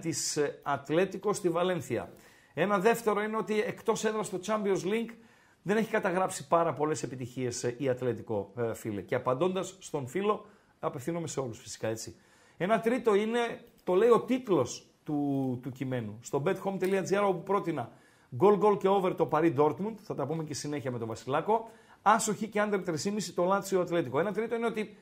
της 0.00 0.36
ε, 0.36 0.60
Ατλέτικο 0.62 1.32
στη 1.32 1.48
Βαλένθια. 1.48 2.12
Ένα 2.54 2.78
δεύτερο 2.78 3.22
είναι 3.22 3.36
ότι 3.36 3.60
εκτός 3.60 4.04
έδρας 4.04 4.26
στο 4.26 4.38
Champions 4.46 4.84
League 4.84 5.14
δεν 5.62 5.76
έχει 5.76 5.90
καταγράψει 5.90 6.46
πάρα 6.46 6.72
πολλές 6.72 7.02
επιτυχίες 7.02 7.64
ε, 7.64 7.74
η 7.78 7.88
Ατλέτικο 7.88 8.52
ε, 8.56 8.74
φίλε. 8.74 9.02
Και 9.02 9.14
απαντώντας 9.14 9.76
στον 9.78 10.06
φίλο, 10.06 10.46
απευθύνομαι 10.80 11.26
σε 11.26 11.40
όλους 11.40 11.58
φυσικά 11.58 11.88
έτσι. 11.88 12.16
Ένα 12.56 12.80
τρίτο 12.80 13.14
είναι, 13.14 13.60
το 13.84 13.94
λέει 13.94 14.08
ο 14.08 14.20
τίτλος 14.20 14.86
του, 15.04 15.58
του 15.62 15.70
κειμένου, 15.70 16.18
στο 16.22 16.42
bethome.gr 16.46 17.24
όπου 17.26 17.42
πρότεινα 17.42 17.92
goal 18.38 18.58
goal 18.58 18.78
και 18.78 18.88
over 18.88 19.14
το 19.14 19.28
Paris 19.32 19.56
Dortmund, 19.56 19.94
θα 20.02 20.14
τα 20.14 20.26
πούμε 20.26 20.44
και 20.44 20.54
συνέχεια 20.54 20.90
με 20.90 20.98
τον 20.98 21.08
Βασιλάκο, 21.08 21.70
άσοχη 22.02 22.48
και 22.48 22.62
under 22.64 22.84
3,5 22.84 22.94
το 23.34 23.44
Λάτσιο 23.44 23.80
Ατλέτικο. 23.80 24.20
Ένα 24.20 24.32
τρίτο 24.32 24.54
είναι 24.54 24.66
ότι 24.66 24.96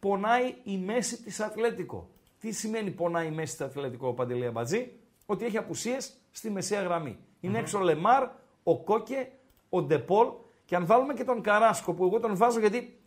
πονάει 0.00 0.54
η 0.62 0.76
μέση 0.78 1.22
της 1.22 1.40
Ατλέτικο. 1.40 2.08
Τι 2.38 2.52
σημαίνει 2.52 2.90
πονάει 2.90 3.26
η 3.26 3.30
μέση 3.30 3.56
της 3.56 3.66
Ατλέτικο, 3.66 4.12
Παντελή 4.12 4.46
Αμπατζή, 4.46 4.92
ότι 5.26 5.44
έχει 5.44 5.56
απουσίες 5.56 6.12
στη 6.30 6.50
μεσαία 6.50 6.82
γραμμή. 6.82 7.18
Είναι 7.40 7.58
έξω 7.58 7.78
ο 7.78 7.82
Λεμάρ, 7.82 8.28
ο 8.62 8.82
Κόκε, 8.82 9.28
ο 9.70 9.82
Ντεπόλ 9.82 10.28
και 10.64 10.76
αν 10.76 10.86
βάλουμε 10.86 11.14
και 11.14 11.24
τον 11.24 11.42
Καράσκο 11.42 11.92
που 11.92 12.04
εγώ 12.04 12.20
τον 12.20 12.36
βάζω 12.36 12.60
γιατί 12.60 12.98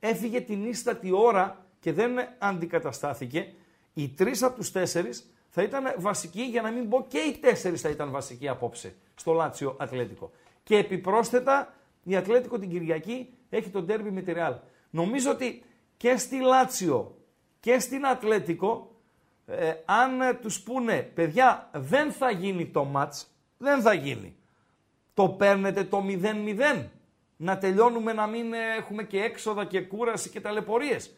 έφυγε 0.00 0.40
την 0.40 0.64
ίστατη 0.64 1.12
ώρα 1.12 1.66
και 1.80 1.92
δεν 1.92 2.12
αντικαταστάθηκε, 2.38 3.52
οι 3.94 4.08
τρεις 4.08 4.42
από 4.42 4.56
τους 4.56 4.72
τέσσερις 4.72 5.30
θα 5.48 5.62
ήταν 5.62 5.94
βασικοί, 5.98 6.42
για 6.42 6.62
να 6.62 6.70
μην 6.70 6.88
πω 6.88 7.06
και 7.08 7.18
οι 7.18 7.38
τέσσερις 7.38 7.80
θα 7.80 7.88
ήταν 7.88 8.10
βασικοί 8.10 8.48
απόψε 8.48 8.94
στο 9.14 9.32
Λάτσιο 9.32 9.76
Ατλέτικο. 9.78 10.30
Και 10.62 10.76
επιπρόσθετα 10.76 11.74
η 12.02 12.16
Ατλέτικο 12.16 12.58
την 12.58 12.70
Κυριακή 12.70 13.34
έχει 13.50 13.68
τον 13.68 13.86
τέρμι 13.86 14.10
με 14.10 14.20
τη 14.20 14.32
Ρεάλ. 14.32 14.54
Νομίζω 14.90 15.30
ότι 15.30 15.62
και 15.96 16.16
στη 16.16 16.40
Λάτσιο 16.40 17.16
και 17.60 17.78
στην 17.78 18.06
Ατλέτικο, 18.06 18.96
ε, 19.46 19.72
αν 19.84 20.20
ε, 20.20 20.34
τους 20.34 20.60
πούνε, 20.60 21.02
παιδιά, 21.02 21.70
δεν 21.72 22.12
θα 22.12 22.30
γίνει 22.30 22.66
το 22.66 22.84
μάτς, 22.84 23.30
δεν 23.58 23.80
θα 23.80 23.92
γίνει. 23.92 24.36
Το 25.14 25.28
παίρνετε 25.28 25.84
το 25.84 26.02
0-0, 26.06 26.86
να 27.36 27.58
τελειώνουμε 27.58 28.12
να 28.12 28.26
μην 28.26 28.52
ε, 28.52 28.58
έχουμε 28.78 29.02
και 29.02 29.20
έξοδα 29.22 29.64
και 29.64 29.80
κούραση 29.80 30.28
και 30.30 30.40
ταλαιπωρίες. 30.40 31.14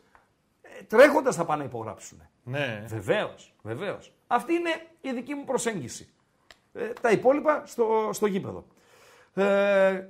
Ε, 0.63 0.83
τρέχοντας 0.83 1.37
θα 1.37 1.45
πάνε 1.45 1.63
να 1.63 1.69
υπογράψουν. 1.69 2.23
Ναι. 2.45 2.85
Βεβαίως, 2.89 3.55
βεβαίως. 3.63 4.13
Αυτή 4.27 4.53
είναι 4.53 4.71
η 5.01 5.13
δική 5.13 5.35
μου 5.35 5.45
προσέγγιση. 5.45 6.09
Ε, 6.73 6.89
τα 7.01 7.11
υπόλοιπα 7.11 7.63
στο, 7.67 8.11
στο 8.13 8.27
γήπεδο. 8.27 8.65
Ε, 9.35 10.05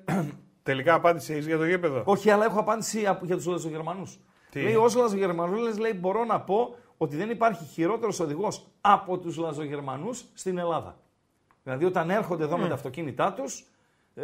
Τελικά 0.63 0.95
απάντησε 0.95 1.33
έχεις 1.33 1.47
για 1.47 1.57
το 1.57 1.65
γήπεδο; 1.67 2.03
όχι, 2.07 2.31
αλλά 2.31 2.45
έχω 2.45 2.61
απάντηση 2.61 3.07
από- 3.07 3.25
για 3.25 3.37
τους 3.37 3.47
Λαζογερμανού. 3.47 4.13
Τι; 4.51 4.63
Λέει 4.63 4.75
ως 4.75 4.95
Λαζογερμανούλες, 4.95 5.79
λέει, 5.79 5.93
μπορώ 6.01 6.25
να 6.25 6.41
πω 6.41 6.77
ότι 6.97 7.17
δεν 7.17 7.31
υπάρχει 7.31 7.65
χειρότερος 7.65 8.21
οδηγός 8.21 8.67
από 8.81 9.19
τους 9.19 9.37
Λαζογερμανούς 9.37 10.25
στην 10.35 10.59
Ελλάδα. 10.59 10.99
Δηλαδή, 11.63 11.85
όταν 11.85 12.11
έρχονται 12.11 12.45
εδώ 12.45 12.57
με 12.59 12.69
τα 12.69 12.75
αυτοκίνητά 12.75 13.33
τους, 13.33 13.65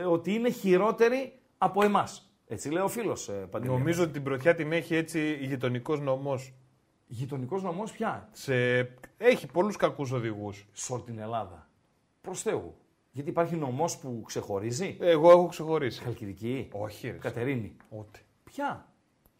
ότι 0.08 0.34
είναι 0.34 0.50
χειρότεροι 0.50 1.38
από 1.58 1.84
εμάς. 1.84 2.26
Έτσι 2.46 2.70
λέει 2.70 2.82
ο 2.82 2.88
φίλος 2.88 3.28
ε, 3.28 3.32
Παντελή. 3.32 3.72
Νομίζω 3.72 4.02
ότι 4.02 4.12
την 4.12 4.22
πρωτιά 4.22 4.54
την 4.54 4.72
έχει 4.72 4.94
έτσι 4.94 5.38
γειτονικός 5.40 6.00
νομός. 6.00 6.52
Γειτονικός 7.06 7.62
νομός 7.62 7.92
πια; 7.92 8.28
Σε... 8.32 8.78
Έχει 9.16 9.46
πολλούς 9.46 9.76
κακούς 9.76 10.10
οδηγούς. 10.12 10.68
Σε 10.72 10.92
όλη 10.92 11.02
την 11.02 11.18
Ελλάδα. 11.18 11.68
Προς 12.20 12.42
Θεού. 12.42 12.74
Γιατί 13.10 13.30
υπάρχει 13.30 13.56
νομός 13.56 13.98
που 13.98 14.22
ξεχωρίζει; 14.26 14.96
Εγώ 15.00 15.30
έχω 15.30 15.46
ξεχωρίσει. 15.46 16.02
Χαλκιδική. 16.02 16.68
Όχι, 16.72 17.10
ρε. 17.10 17.16
Κατερίνη. 17.16 17.76
Ούτε. 17.88 18.18
Ποια; 18.44 18.91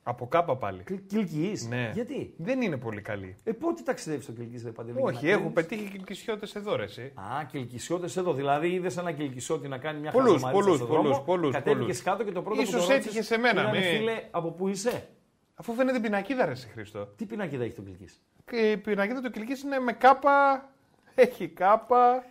Από 0.05 0.27
κάπα 0.27 0.57
πάλι. 0.57 0.85
Κυλκή. 1.07 1.53
Ναι. 1.69 1.91
Γιατί; 1.95 2.35
Δεν 2.37 2.61
είναι 2.61 2.77
πολύ 2.77 3.01
καλή. 3.01 3.37
Ε, 3.45 3.53
πότε 3.53 3.83
ταξιδεύεις 3.83 4.25
στο 4.25 4.33
Κυλκή, 4.33 4.59
δεν 4.59 4.73
Παντελή. 4.73 4.99
Όχι, 5.01 5.25
να 5.25 5.31
έχω 5.31 5.39
κρίνεις; 5.39 5.55
πετύχει 5.55 5.89
κυλκισιώτε 5.89 6.47
εδώ, 6.55 6.77
ρε, 6.77 6.83
εσύ. 6.83 7.13
Α, 7.15 7.45
κυλκισιώτε 7.51 8.21
εδώ. 8.21 8.33
Δηλαδή 8.33 8.69
είδες 8.69 8.97
ένα 8.97 9.13
κυλκισιώτη 9.13 9.69
να 9.69 9.79
κάνει 9.79 10.01
μια 10.01 10.11
Πολλούς, 10.11 10.33
χαζομαρίτσα 10.33 10.63
πολλούς, 10.65 10.77
στον 10.77 10.89
πολλούς, 10.89 11.09
δρόμο, 11.09 11.25
πολλούς, 11.25 11.53
Κατέβηκες 11.53 12.03
πολλούς. 12.03 12.03
κάτω 12.03 12.25
και 12.25 12.33
το 12.33 12.43
πρώτο 12.43 12.61
Ίσως 12.61 12.81
που 12.81 12.87
το 12.87 12.93
έτυχε 12.93 13.23
σε 13.23 13.39
μένα, 13.39 13.61
Ήταν, 13.61 13.77
μη- 13.77 13.83
φίλε, 13.83 14.23
από 14.31 14.51
πού 14.51 14.69
είσαι; 14.69 15.09
Αφού 15.55 15.75
φαίνεται 15.75 16.01
πινακίδα, 16.01 16.45
ρε, 16.45 16.51
εσύ, 16.51 16.69
Χριστό. 16.73 17.07
Τι 17.17 17.25
πινακίδα 17.25 17.65
έχει 17.65 17.75
το 17.75 17.83
Κυλκή. 17.83 18.09
Και 18.51 18.57
η 18.71 18.77
πινακίδα 18.77 19.21
του 19.21 19.31
κυλκή 19.31 19.53
είναι 19.65 19.79
με 19.79 19.93
κάπα. 19.93 20.69
Έχει 21.15 21.49
κάπα. 21.49 22.25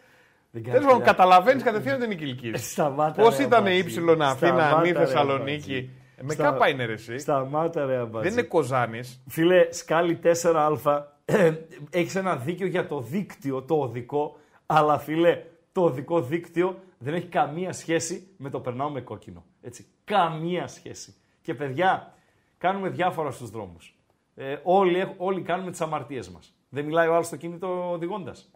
Δεν 0.52 0.64
Τέλο 0.64 0.86
πάντων, 0.88 1.02
καταλαβαίνεις 1.02 1.64
κατευθείαν 1.64 1.96
ότι 1.96 2.06
είναι 2.06 2.16
κυλκή. 2.16 2.52
Σταμάτα. 2.58 3.22
Πώς 3.22 3.38
ρε, 3.38 3.44
ήταν 3.44 3.60
αμπατζή. 3.60 3.78
η 3.78 3.80
Αθήνα, 4.12 4.30
Σταμάτα, 4.36 4.82
Νη, 4.82 4.92
ρε, 4.92 5.00
Θεσσαλονίκη. 5.00 5.90
Αμπατζή. 6.22 6.26
Με 6.26 6.34
Στα- 6.34 6.44
κάπα 6.44 6.70
είναι 6.70 6.86
ρε, 6.86 6.94
εσύ. 6.94 7.18
Σταμάτα 7.18 7.86
ρε 7.86 7.98
αμπατζή. 7.98 8.30
Δεν 8.30 8.38
είναι 8.38 8.48
Κοζάνης. 8.48 9.24
Φίλε, 9.28 9.74
σκάλι 9.74 10.20
4α, 10.24 11.02
έχεις 11.90 12.16
ένα 12.16 12.36
δίκιο 12.36 12.68
για 12.68 12.88
το 12.88 13.00
δίκτυο, 13.02 13.62
το 13.62 13.76
οδικό, 13.80 14.38
αλλά 14.66 14.98
φίλε, 14.98 15.44
το 15.72 15.82
οδικό 15.84 16.22
δίκτυο 16.22 16.80
δεν 16.98 17.14
έχει 17.14 17.28
καμία 17.28 17.74
σχέση 17.74 18.28
με 18.38 18.50
το 18.50 18.60
περνάω 18.60 18.90
με 18.90 19.02
κόκκινο. 19.02 19.44
Έτσι, 19.62 19.86
καμία 20.04 20.68
σχέση. 20.68 21.16
Και 21.42 21.54
παιδιά, 21.54 22.14
κάνουμε 22.58 22.90
διάφορα 22.90 23.32
στους 23.32 23.50
δρόμους. 23.50 23.96
Ε, 24.36 24.58
όλοι, 24.64 25.00
έχ- 25.00 25.14
όλοι 25.18 25.42
κάνουμε 25.42 25.72
τις 25.72 25.82
αμαρτίες 25.82 26.30
μας. 26.30 26.54
Δεν 26.70 26.86
μιλάει 26.86 27.08
ο 27.08 27.14
άλλος 27.14 27.26
στο 27.28 27.36
κινητό 27.36 27.92
οδηγώντας. 27.92 28.52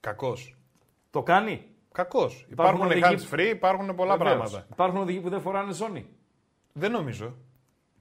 Κακός. 0.00 0.56
Το 1.10 1.22
κάνει; 1.22 1.64
Κακός. 1.92 2.46
Υπάρχουν 2.50 2.86
οδηγοί- 2.86 3.04
hands 3.04 3.34
free, 3.34 3.50
υπάρχουν 3.52 3.94
πολλά 3.94 4.16
Βεβαίως. 4.16 4.36
πράγματα. 4.36 4.66
Υπάρχουν 4.72 5.00
οδηγοί 5.00 5.20
που 5.20 5.28
δεν 5.28 5.40
φοράνε 5.40 5.72
ζώνη. 5.72 6.06
Δεν 6.72 6.90
νομίζω. 6.92 7.34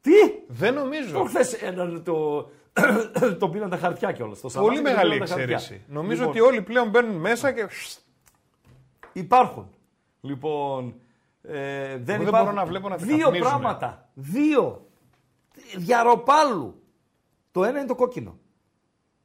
Τι! 0.02 0.12
Δεν 0.48 0.74
νομίζω. 0.74 1.12
Προχθές 1.12 1.54
έναν 1.54 2.04
το, 2.04 2.50
το 3.40 3.50
πήραν 3.50 3.70
τα 3.70 3.78
χαρτιά 3.78 4.12
κιόλας. 4.12 4.40
Το 4.40 4.50
Σαμάτι 4.50 4.70
Πολύ 4.74 4.82
και 4.84 4.90
το 4.90 4.96
μεγάλη 4.96 5.12
πήραν 5.14 5.28
τα 5.28 5.36
χαρτιά. 5.36 5.56
εξαίρεση. 5.56 5.84
Νομίζω 5.88 6.20
Λοιπόν, 6.26 6.30
ότι 6.30 6.40
όλοι 6.40 6.62
πλέον 6.62 6.90
μπαίνουν 6.90 7.16
μέσα 7.16 7.52
και. 7.52 7.68
Υπάρχουν. 9.14 9.70
Λοιπόν, 10.22 10.96
ε, 11.42 11.88
δεν, 11.88 12.04
δεν 12.04 12.22
υπάρχουν. 12.22 12.40
μπορώ 12.40 12.52
να 12.52 12.66
βλέπω 12.66 12.90
να 12.90 12.98
τα 12.98 13.06
Δύο 13.06 13.18
καπνίζουνε. 13.18 13.50
πράγματα. 13.50 14.10
Δύο. 14.14 14.88
Διαροπάλου. 15.78 16.84
Το 17.52 17.64
ένα 17.64 17.78
είναι 17.80 17.88
το 17.88 17.96
κόκκινο. 17.96 18.38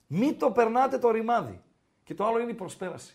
Μην 0.07 0.38
το 0.38 0.50
περνάτε 0.50 0.98
το 0.98 1.11
ρημάδι. 1.11 1.61
Και 2.04 2.14
το 2.14 2.24
άλλο 2.26 2.38
είναι 2.38 2.50
η 2.50 2.54
προσπέραση. 2.54 3.14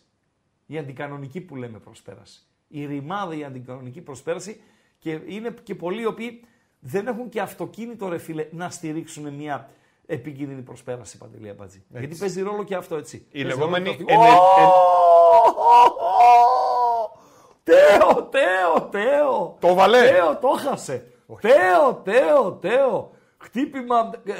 Η 0.65 0.77
αντικανονική 0.77 1.41
που 1.41 1.55
λέμε 1.55 1.79
προσπέραση. 1.79 2.39
Η 2.67 2.85
ρημάδα, 2.85 3.35
η 3.35 3.43
αντικανονική 3.43 4.01
προσπέραση 4.01 4.61
και 4.99 5.19
είναι 5.25 5.53
και 5.63 5.75
πολλοί 5.75 6.01
οι 6.01 6.05
οποίοι 6.05 6.43
δεν 6.79 7.07
έχουν 7.07 7.29
και 7.29 7.41
αυτοκίνητο 7.41 8.07
ρε 8.09 8.17
φίλε 8.17 8.47
να 8.51 8.69
στηρίξουν 8.69 9.33
μια 9.33 9.69
επικίνδυνη 10.05 10.62
προσπέραση 10.62 11.17
Παντελή 11.17 11.49
Αμπατζή. 11.49 11.83
Γιατί 11.89 12.15
παίζει 12.15 12.41
ρόλο 12.41 12.63
και 12.63 12.75
αυτό 12.75 12.95
έτσι. 12.95 13.25
Η 13.31 13.41
Παίζει 13.41 13.57
λεγόμενη 13.57 13.85
ρόλο 13.85 13.97
και 14.05 14.13
ενε- 14.13 14.27
αυτό. 14.29 14.62
εν- 14.62 14.69
Τέο, 17.63 18.23
Τέο, 18.23 18.81
Τέο. 18.91 19.57
Το 19.59 19.73
βαλέ. 19.73 20.01
Τέο, 20.12 20.38
το 20.38 20.47
χάσε. 20.47 21.12
Τέο, 21.41 21.93
Τέο, 22.03 22.51
Τέο. 22.53 23.12
Χτύπημα, 23.38 24.09
ε, 24.23 24.33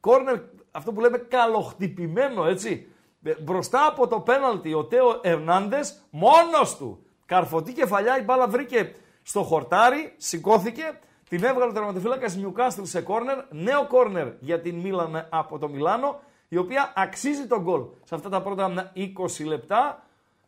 κόρνερ, 0.00 0.36
αυτό 0.70 0.92
που 0.92 1.00
λέμε 1.00 1.18
καλοχτυπημένο, 1.18 2.44
έτσι. 2.46 2.88
Ε, 3.22 3.32
Μπροστά 3.40 3.86
από 3.86 4.06
το 4.06 4.20
πέναλτι 4.20 4.74
ο 4.74 4.84
Τέο 4.84 5.20
Ερνάνδε 5.22 5.80
μόνος 6.10 6.76
του. 6.76 7.06
Καρφωτή 7.26 7.72
κεφαλιά, 7.72 8.18
η 8.18 8.22
μπάλα 8.22 8.48
βρήκε 8.48 8.92
στο 9.26 9.42
χορτάρι, 9.42 10.14
σηκώθηκε, 10.16 10.98
την 11.28 11.44
έβγαλε 11.44 11.70
ο 11.70 11.72
τερματοφύλακας 11.72 12.38
Newcastle 12.42 12.82
σε 12.82 13.00
κόρνερ. 13.00 13.36
Νέο 13.50 13.86
κόρνερ 13.86 14.26
για 14.40 14.60
την 14.60 14.74
Μίλαν 14.76 15.26
από 15.30 15.58
το 15.58 15.68
Μιλάνο, 15.68 16.20
η 16.48 16.56
οποία 16.56 16.92
αξίζει 16.96 17.46
τον 17.46 17.62
γκολ 17.62 17.82
σε 18.04 18.14
αυτά 18.14 18.28
τα 18.28 18.42
πρώτα 18.42 18.92
20 18.94 19.44
λεπτά. 19.44 19.98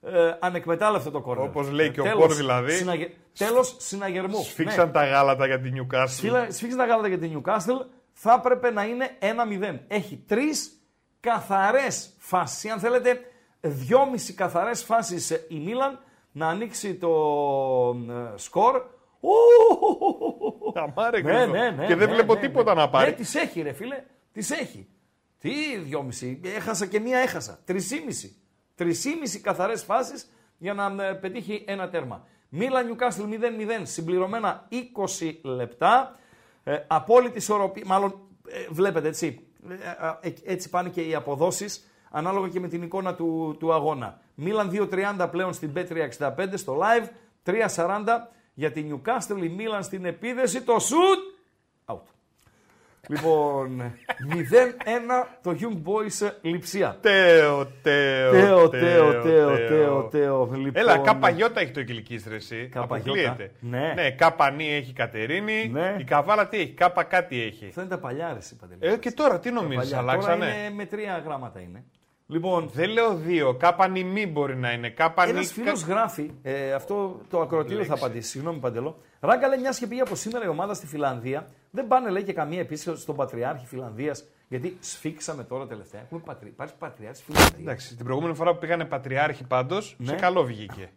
Ε, 0.03 0.37
ανεκμετάλλευτο 0.41 1.11
το 1.11 1.21
κόρνερ. 1.21 1.49
Όπως 1.49 1.71
λέει 1.71 1.91
και 1.91 2.01
ο 2.01 2.05
Τέλος 2.05 2.19
Κορ 2.27 2.33
δηλαδή. 2.35 2.73
συναγε- 2.73 3.11
Τέλος 3.39 3.75
συναγερμού. 3.79 4.43
Σφίξαν 4.43 4.93
τα 4.93 5.07
γάλατα 5.07 5.47
για 5.47 5.61
την 5.61 5.75
Newcastle. 5.77 6.05
Σφίλα- 6.09 6.51
Σφίξαν 6.51 6.79
τα 6.79 6.85
γάλατα 6.87 7.09
για 7.09 7.19
την 7.19 7.43
Newcastle. 7.43 7.87
Θα 8.12 8.33
έπρεπε 8.39 8.71
να 8.71 8.85
είναι 8.85 9.11
1-0. 9.19 9.81
Έχει 9.89 10.23
τρεις 10.27 10.71
καθαρές 11.21 12.11
φάσεις. 12.19 12.71
Αν 12.71 12.79
θέλετε, 12.79 13.21
δυόμιση 13.61 14.33
καθαρές 14.33 14.83
φάσεις 14.83 15.31
η 15.31 15.59
Μίλαν 15.65 15.99
να 16.37 16.49
ανοίξει 16.49 16.94
το 16.94 17.11
ε, 18.11 18.38
σκορ. 18.38 18.83
Ου, 19.20 19.31
Αμάρε, 20.75 21.20
ναι, 21.20 21.33
Χρήστο. 21.33 21.53
ναι, 21.53 21.70
ναι, 21.70 21.87
Και 21.87 21.94
δεν 21.94 22.09
ναι, 22.09 22.14
βλέπω 22.14 22.35
ναι, 22.35 22.40
τίποτα 22.40 22.75
ναι. 22.75 22.81
να 22.81 22.88
πάρει. 22.88 23.11
Ναι, 23.11 23.16
τις 23.16 23.35
έχει 23.35 23.62
ρε 23.62 23.72
φίλε, 23.72 24.05
τις 24.33 24.51
έχει. 24.51 24.88
Τι 25.38 25.79
δυόμιση, 25.79 26.40
έχασα 26.44 26.87
και 26.87 27.01
μία 27.01 27.18
έχασα. 27.18 27.59
Τρισήμιση. 27.64 28.37
Τρισήμιση 28.75 29.40
καθαρές 29.40 29.83
φάσεις 29.83 30.31
για 30.59 30.75
να 30.75 31.05
ε, 31.05 31.12
πετύχει 31.12 31.64
ένα 31.66 31.88
τέρμα. 31.88 32.27
Μίλα 32.49 32.83
Νιουκάστιλ 32.83 33.25
0-0, 33.31 33.81
συμπληρωμένα 33.83 34.68
20 35.18 35.35
λεπτά. 35.42 36.18
Ε, 36.64 36.85
απόλυτη 36.87 37.38
ισορροπία, 37.38 37.83
μάλλον 37.87 38.20
ε, 38.49 38.66
βλέπετε 38.70 39.09
έτσι, 39.09 39.46
ε, 39.68 40.29
ε, 40.29 40.33
έτσι 40.44 40.70
πάνε 40.70 40.88
και 40.88 41.01
οι 41.01 41.14
αποδόσεις 41.14 41.90
ανάλογα 42.11 42.49
και 42.49 42.61
με 42.61 42.68
την 42.68 42.83
εικόνα 42.83 43.14
του, 43.14 43.57
του 43.59 43.72
αγώνα. 43.72 44.20
Μίλαν 44.38 44.88
2-30 45.18 45.29
πλέον 45.31 45.53
στην 45.53 45.72
B365 45.77 46.29
στο 46.55 46.79
live, 46.83 47.09
3-40 47.77 48.05
για 48.55 48.70
την 48.72 48.92
Newcastle, 49.05 49.42
η 49.42 49.49
Μίλαν 49.49 49.83
στην 49.83 50.05
επίδεση, 50.05 50.62
το 50.62 50.79
σουτ, 50.79 51.18
out. 51.87 52.01
Λοιπόν, 53.09 53.83
0-1 54.33 54.37
το 55.42 55.57
Young 55.61 55.83
Boys 55.88 56.31
Λιψία. 56.42 56.99
Τέο, 57.01 57.66
τέο, 57.83 58.31
Τέο, 58.31 58.68
τέο, 58.68 59.22
τέο, 59.22 59.57
τέο, 59.68 60.03
τέο. 60.09 60.44
Λοιπόν, 60.53 60.70
Έλα, 60.75 60.99
κάπα 60.99 61.29
γιώτα 61.31 61.61
έχει 61.61 61.70
το 61.70 61.83
Κυλικής 61.83 62.27
ρε 62.29 62.35
εσύ. 62.35 62.68
Κάπα 62.72 62.96
Αποκλείεται. 62.96 63.53
γιώτα. 63.61 63.79
Ναι. 63.79 63.92
ναι, 64.03 64.11
κάπα 64.11 64.51
νη 64.51 64.72
έχει 64.75 64.92
Κατερίνη. 64.92 65.68
Ναι. 65.72 65.96
Η 65.99 66.05
Καβάλα 66.05 66.49
τι 66.49 66.57
έχει, 66.59 66.72
κάπα 66.72 67.03
κάτι 67.05 67.42
έχει. 67.42 67.66
Αυτά 67.68 67.81
είναι 67.81 67.90
τα 67.90 67.99
παλιά 67.99 68.33
ρε 68.33 68.38
εσύ, 68.38 68.57
Παντελή. 68.57 68.92
Ε, 68.92 68.96
και 68.96 69.11
τώρα 69.12 69.38
τι 69.40 69.51
νομίζεις, 69.51 69.77
Παλιά. 69.77 69.96
Τώρα 69.99 70.12
αλλάξανε. 70.12 70.46
είναι 70.46 70.75
με 70.75 70.85
τρία 70.87 71.22
γράμματα 71.25 71.61
είναι. 71.61 71.85
Λοιπόν, 72.29 72.69
Δεν 72.73 72.91
λέω 72.91 73.15
δύο, 73.17 73.55
κάπα 73.55 73.89
νη 73.89 74.05
μη 74.05 74.27
μπορεί 74.27 74.57
να 74.57 74.73
είναι. 74.73 74.91
Κάπα 74.91 75.29
Ένας 75.29 75.41
νη... 75.57 75.62
φίλος 75.62 75.83
γράφει, 75.85 76.31
ε, 76.43 76.73
αυτό 76.73 77.21
το 77.31 77.41
ακροατήριο 77.41 77.85
θα 77.85 77.95
απαντήσει. 77.95 78.29
Συγγνώμη, 78.31 78.59
Παντελό. 78.59 78.99
Ράγκα 79.21 79.49
λέει 79.49 79.59
μιας 79.59 79.79
και 79.79 79.87
πήγε 79.87 80.01
από 80.01 80.15
σήμερα 80.15 80.45
η 80.45 80.49
ομάδα 80.49 80.75
στη 80.75 80.87
Φιλανδία. 80.87 81.47
Δεν 81.71 81.87
πάνε 81.87 82.11
λέει 82.11 82.23
και 82.23 82.33
καμία 82.33 82.61
επίσκεψη 82.61 83.01
στον 83.03 83.17
Πατριάρχη 83.17 83.67
Φιλανδίας. 83.67 84.25
Γιατί 84.49 84.77
σφίξαμε 84.81 85.45
τώρα 85.45 85.67
τελευταία. 85.67 86.01
Έχουμε 86.01 86.21
πατρι... 86.25 86.49
Υπάρχει 86.49 86.75
Πατριάρχη 86.79 87.23
Φιλανδίας. 87.23 87.61
Εντάξει, 87.61 87.97
την 87.97 88.05
προηγούμενη 88.05 88.35
φορά 88.35 88.53
που 88.53 88.59
πήγανε 88.59 88.85
Πατριάρχη 88.85 89.45
πάντως, 89.45 89.97
σε 90.03 90.12
Ναι. 90.12 90.19
καλό 90.19 90.45
βγήκε. 90.45 90.91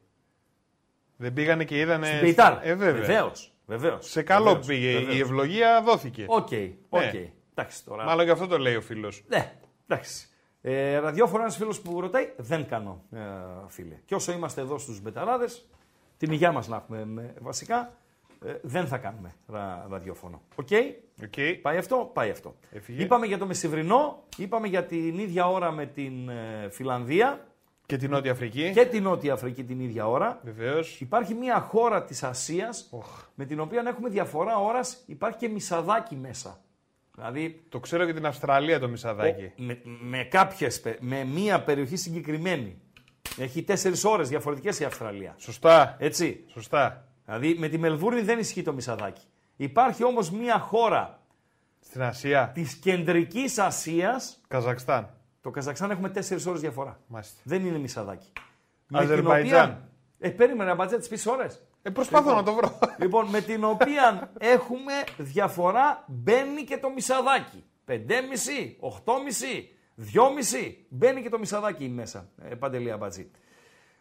Δεν 1.17 1.33
πήγανε 1.33 1.63
και 1.63 1.79
είδανε... 1.79 2.05
Στην 2.07 2.19
Μπεϊτάρ. 2.19 2.53
Ε, 2.67 2.75
βέβαια. 2.75 3.01
Βεβαίως. 3.01 3.53
Βεβαίως. 3.65 4.09
Σε 4.09 4.21
καλό 4.21 4.43
Βεβαίως. 4.45 4.65
πήγε. 4.65 4.91
Βεβαίως. 4.93 5.15
Η 5.15 5.19
ευλογία 5.19 5.81
δόθηκε. 5.85 6.25
Οκ, 6.27 6.47
οκ. 6.89 7.01
Ναι. 7.01 7.31
Εντάξει 7.55 7.85
τώρα. 7.85 8.03
Μάλλον 8.03 8.25
γι' 8.25 8.31
αυτό 8.31 8.47
το 8.47 8.57
λέει 8.57 8.75
ο 8.75 8.81
φίλος. 8.81 9.23
Ναι, 9.27 9.53
εντάξει. 9.87 10.28
Ε, 10.61 10.97
ραδιόφωνο 10.97 11.41
ένας 11.41 11.55
φίλος 11.57 11.81
που 11.81 12.01
ρωτάει, 12.01 12.33
δεν 12.37 12.67
κάνω, 12.67 13.01
ε, 13.11 13.19
φίλε. 13.67 13.95
Και 14.05 14.15
όσο 14.15 14.31
είμαστε 14.31 14.61
εδώ 14.61 14.77
στους 14.77 15.01
Μπεταράδες, 15.01 15.69
την 16.17 16.31
υγειά 16.31 16.51
μας 16.51 16.67
να 16.67 16.75
έχουμε 16.75 17.05
με- 17.05 17.33
βασικά, 17.41 17.93
ε, 18.45 18.53
δεν 18.61 18.87
θα 18.87 18.97
κάνουμε 18.97 19.33
ρα, 19.47 19.85
ραδιόφωνο. 19.89 20.41
Οκ; 20.55 20.67
Οκ. 21.23 21.33
Πάει 21.61 21.77
αυτό, 21.77 22.09
πάει 22.13 22.29
αυτό. 22.29 22.55
Έφυγε. 22.71 23.03
Είπαμε 23.03 23.25
για 23.25 23.37
το 23.37 23.45
μεσημβρινό, 23.45 24.23
είπαμε 24.37 24.67
για 24.67 24.85
την 24.85 25.17
ίδια 25.19 25.47
ώρα 25.49 25.71
με 25.71 25.85
την 25.85 26.29
ε, 26.29 26.67
Φιλανδία 26.69 27.47
Και 27.85 27.97
την 27.97 28.09
Νότια 28.09 28.31
Αφρική. 28.31 28.71
και 28.73 28.85
την 28.85 29.03
Νότια 29.03 29.33
Αφρική 29.33 29.63
την 29.63 29.79
ίδια 29.79 30.07
ώρα. 30.07 30.39
Βεβαίως. 30.43 31.01
Υπάρχει 31.01 31.33
μια 31.33 31.59
χώρα 31.59 32.03
της 32.03 32.23
Ασίας 32.23 32.87
Οχ. 32.91 33.25
με 33.35 33.45
την 33.45 33.59
οποία 33.59 33.83
έχουμε 33.87 34.09
διαφορά 34.09 34.57
ώρας, 34.57 35.03
υπάρχει 35.05 35.37
και 35.37 35.47
μισαδάκι 35.49 36.15
μέσα. 36.15 36.59
Δηλαδή 37.19 37.63
Το 37.69 37.79
ξέρω 37.79 38.05
και 38.05 38.13
την 38.13 38.25
Αυστραλία 38.25 38.79
το 38.79 38.87
μισαδάκι. 38.89 39.51
με, 39.55 39.81
με 39.83 40.23
κάποιες, 40.23 40.79
πε- 40.81 40.99
με 41.01 41.23
μία 41.23 41.61
περιοχή 41.63 41.95
συγκεκριμένη. 41.95 42.81
Έχει 43.37 43.63
τέσσερις 43.63 44.03
ώρες 44.03 44.29
διαφορετικές 44.29 44.79
η 44.79 44.83
Αυστραλία. 44.83 45.35
Σωστά. 45.37 45.95
Έτσι. 45.99 46.43
Σωστά. 46.47 47.07
Δηλαδή 47.25 47.55
με 47.57 47.67
τη 47.67 47.77
Μελβούρνη 47.77 48.21
δεν 48.21 48.39
ισχύει 48.39 48.61
το 48.63 48.73
μισαδάκι. 48.73 49.21
Υπάρχει 49.55 50.03
όμως 50.03 50.31
μία 50.31 50.59
χώρα 50.59 51.19
Στην 51.79 52.01
Ασία. 52.01 52.51
της 52.53 52.73
κεντρικής 52.75 53.57
Ασίας, 53.57 54.41
Καζακστάν. 54.47 55.09
το 55.41 55.49
Καζακστάν 55.49 55.91
έχουμε 55.91 56.09
τέσσερις 56.09 56.45
ώρες 56.45 56.61
διαφορά. 56.61 56.99
Μάλιστα. 57.07 57.39
Δεν 57.43 57.65
είναι 57.65 57.77
μισαδάκι. 57.77 58.31
Αζερβαϊτζάν. 58.93 59.89
Ε, 60.19 60.29
περίμενε, 60.29 60.71
αμπατζέ 60.71 60.97
τις 60.97 61.07
πεις 61.07 61.25
ώρες. 61.25 61.61
Ε, 61.89 61.91
προσπαθώ 61.91 62.35
να 62.35 62.43
το 62.43 62.53
βρω. 62.53 62.79
Λοιπόν, 62.97 63.25
με 63.25 63.41
την 63.41 63.63
οποία 63.63 64.31
έχουμε 64.39 64.93
διαφορά, 65.17 66.03
μπαίνει 66.07 66.63
και 66.63 66.77
το 66.77 66.89
μισαδάκι. 66.89 67.63
5,5, 67.87 67.95
8,5, 68.79 69.63
2,5, 69.95 70.73
μπαίνει 70.89 71.21
και 71.21 71.29
το 71.29 71.39
μισαδάκι 71.39 71.89
μέσα. 71.89 72.29
Ε, 72.49 72.55
Παντελή 72.55 72.91
Αμπατζή. 72.91 73.31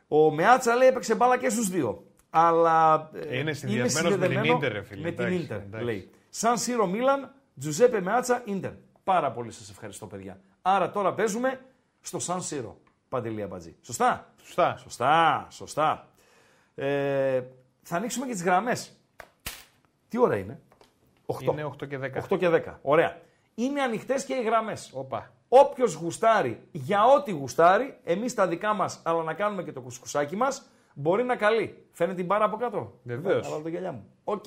Ο 0.08 0.30
Μεάτσα 0.30 0.74
λέει 0.74 0.88
έπαιξε 0.88 1.14
μπάλα 1.14 1.38
και 1.38 1.48
στους 1.48 1.68
δύο. 1.68 2.04
Αλλά 2.30 3.10
ε, 3.14 3.38
Είναι 3.38 3.52
συνδυασμένος 3.52 4.10
με 4.10 4.16
την 4.16 4.26
συνδεδεμένο 4.26 4.56
Ίντερ, 4.56 4.72
ρε 4.72 4.82
φίλε. 4.82 5.00
Με 5.02 5.10
την 5.10 5.24
Εντάξει, 5.24 5.42
Ίντερ, 5.42 5.56
εντάξει. 5.56 5.84
λέει. 5.84 6.10
Σαν 6.28 6.58
Σίρο 6.58 6.86
Μίλαν, 6.86 7.34
Τζουζέπε 7.60 8.00
Μεάτσα, 8.00 8.42
Ίντερ. 8.44 8.72
Πάρα 9.04 9.32
πολύ 9.32 9.50
σας 9.52 9.70
ευχαριστώ, 9.70 10.06
παιδιά. 10.06 10.40
Άρα 10.62 10.90
τώρα 10.90 11.14
παίζουμε 11.14 11.60
στο 12.00 12.18
Σαν 12.18 12.42
Σίρο. 12.42 12.76
Παντελή 13.08 13.42
Αμπατζή. 13.42 13.76
Σωστά; 13.82 14.32
Σωστά. 14.42 14.76
Σωστά, 14.82 15.46
σωστά. 15.50 16.08
Ε, 16.74 17.42
θα 17.88 17.96
ανοίξουμε 17.96 18.26
και 18.26 18.32
τις 18.32 18.42
γραμμές. 18.42 18.92
Τι 20.08 20.18
ώρα 20.18 20.36
είναι; 20.36 20.60
8. 21.26 21.42
Είναι 21.42 21.64
8 21.64 21.88
και 21.88 21.98
10. 21.98 22.22
8 22.30 22.38
και 22.38 22.48
10. 22.48 22.78
Ωραία. 22.82 23.20
Είναι 23.54 23.82
ανοιχτές 23.82 24.24
και 24.24 24.34
οι 24.34 24.42
γραμμές. 24.42 24.90
Όπα. 24.94 25.32
Όποιος 25.48 25.94
γουστάρει 25.94 26.68
για 26.72 27.04
ό,τι 27.04 27.30
γουστάρει, 27.30 27.98
εμείς 28.04 28.34
τα 28.34 28.46
δικά 28.46 28.72
μας, 28.72 29.00
αλλά 29.02 29.22
να 29.22 29.34
κάνουμε 29.34 29.62
και 29.62 29.72
το 29.72 29.80
κουσκουσάκι 29.80 30.36
μας, 30.36 30.62
μπορεί 30.94 31.24
να 31.24 31.36
καλεί. 31.36 31.86
Φαίνεται 31.92 32.16
την 32.16 32.26
μπάρα 32.26 32.44
από 32.44 32.56
κάτω. 32.56 32.98
Βεβαίως. 33.02 33.46
Θα 33.46 33.50
βάλω 33.50 33.62
το 33.62 33.68
γυαλιά 33.68 33.92
μου. 33.92 34.04
Οκ. 34.24 34.44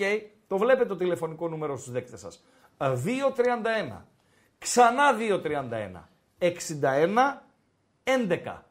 Το 0.48 0.58
βλέπετε 0.58 0.86
το 0.86 0.96
τηλεφωνικό 0.96 1.48
νούμερο 1.48 1.78
στους 1.78 1.92
δέκτες 1.92 2.20
σας. 2.20 2.44
231. 2.78 4.08
Ξανά 4.58 5.14
231. 5.14 6.10
61. 6.38 7.44
11. 8.04 8.66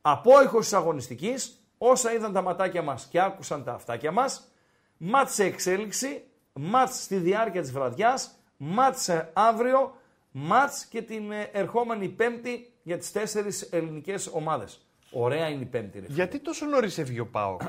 Απόηχος 0.00 0.64
της 0.64 0.72
αγωνιστικής, 0.72 1.57
όσα 1.78 2.12
είδαν 2.12 2.32
τα 2.32 2.42
ματάκια 2.42 2.82
μας 2.82 3.06
και 3.10 3.20
άκουσαν 3.20 3.64
τα 3.64 3.72
αυτάκια 3.72 4.12
μας, 4.12 4.48
ματς 4.96 5.34
σε 5.34 5.44
εξέλιξη, 5.44 6.22
ματς 6.52 7.02
στη 7.02 7.16
διάρκεια 7.16 7.60
της 7.60 7.72
βραδιάς, 7.72 8.30
ματς 8.56 9.08
ε, 9.08 9.30
αύριο, 9.32 9.96
ματς 10.30 10.84
και 10.84 11.02
την 11.02 11.32
ε, 11.32 11.42
ερχόμενη 11.52 12.08
πέμπτη 12.08 12.72
για 12.82 12.98
τις 12.98 13.12
τέσσερις 13.12 13.62
ελληνικές 13.62 14.30
ομάδες. 14.32 14.80
Ωραία 15.10 15.48
είναι 15.48 15.62
η 15.62 15.66
πέμπτη, 15.66 15.98
ρε. 15.98 16.04
φίλε. 16.04 16.14
Γιατί 16.14 16.38
τόσο 16.38 16.66
νωρίς 16.66 16.98
έφυγε 16.98 17.20
ο 17.20 17.26
Πάοκ. 17.26 17.62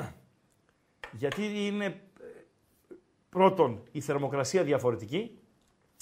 Γιατί 1.22 1.66
είναι 1.66 1.86
ε, 1.86 1.94
πρώτον 3.30 3.84
η 3.92 4.02
θερμοκρασία 4.02 4.64
διαφορετική. 4.64 5.40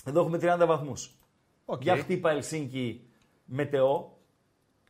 Εδώ 0.06 0.20
έχουμε 0.20 0.39
30 0.41 0.65
βαθμούς. 0.67 1.12
Οκ. 1.65 1.82
Για 1.82 1.98
χτύπα 1.98 2.32
Ελσίνκι 2.32 3.08
μετεό. 3.46 4.17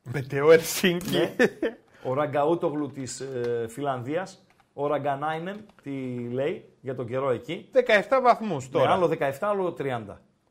Μετεό 0.04 0.52
Ελσίνκι. 0.52 1.18
Ναι. 2.08 2.12
Ο 2.12 2.16
Ραγκαούτογλου 2.22 2.92
της 2.92 3.20
ε, 3.20 3.66
Φιλανδίας. 3.70 4.46
Ο 4.74 4.88
Ραγκανάινεν 4.88 5.66
τι 5.84 5.92
λέει 6.32 6.66
για 6.82 6.96
τον 6.96 7.08
καιρό 7.08 7.30
εκεί. 7.30 7.70
17 7.74 7.80
βαθμούς 8.24 8.64
Με 8.66 8.80
τώρα. 8.80 8.92
άλλο 8.92 9.12
17, 9.20 9.32
άλλο 9.40 9.76
30. 9.80 10.02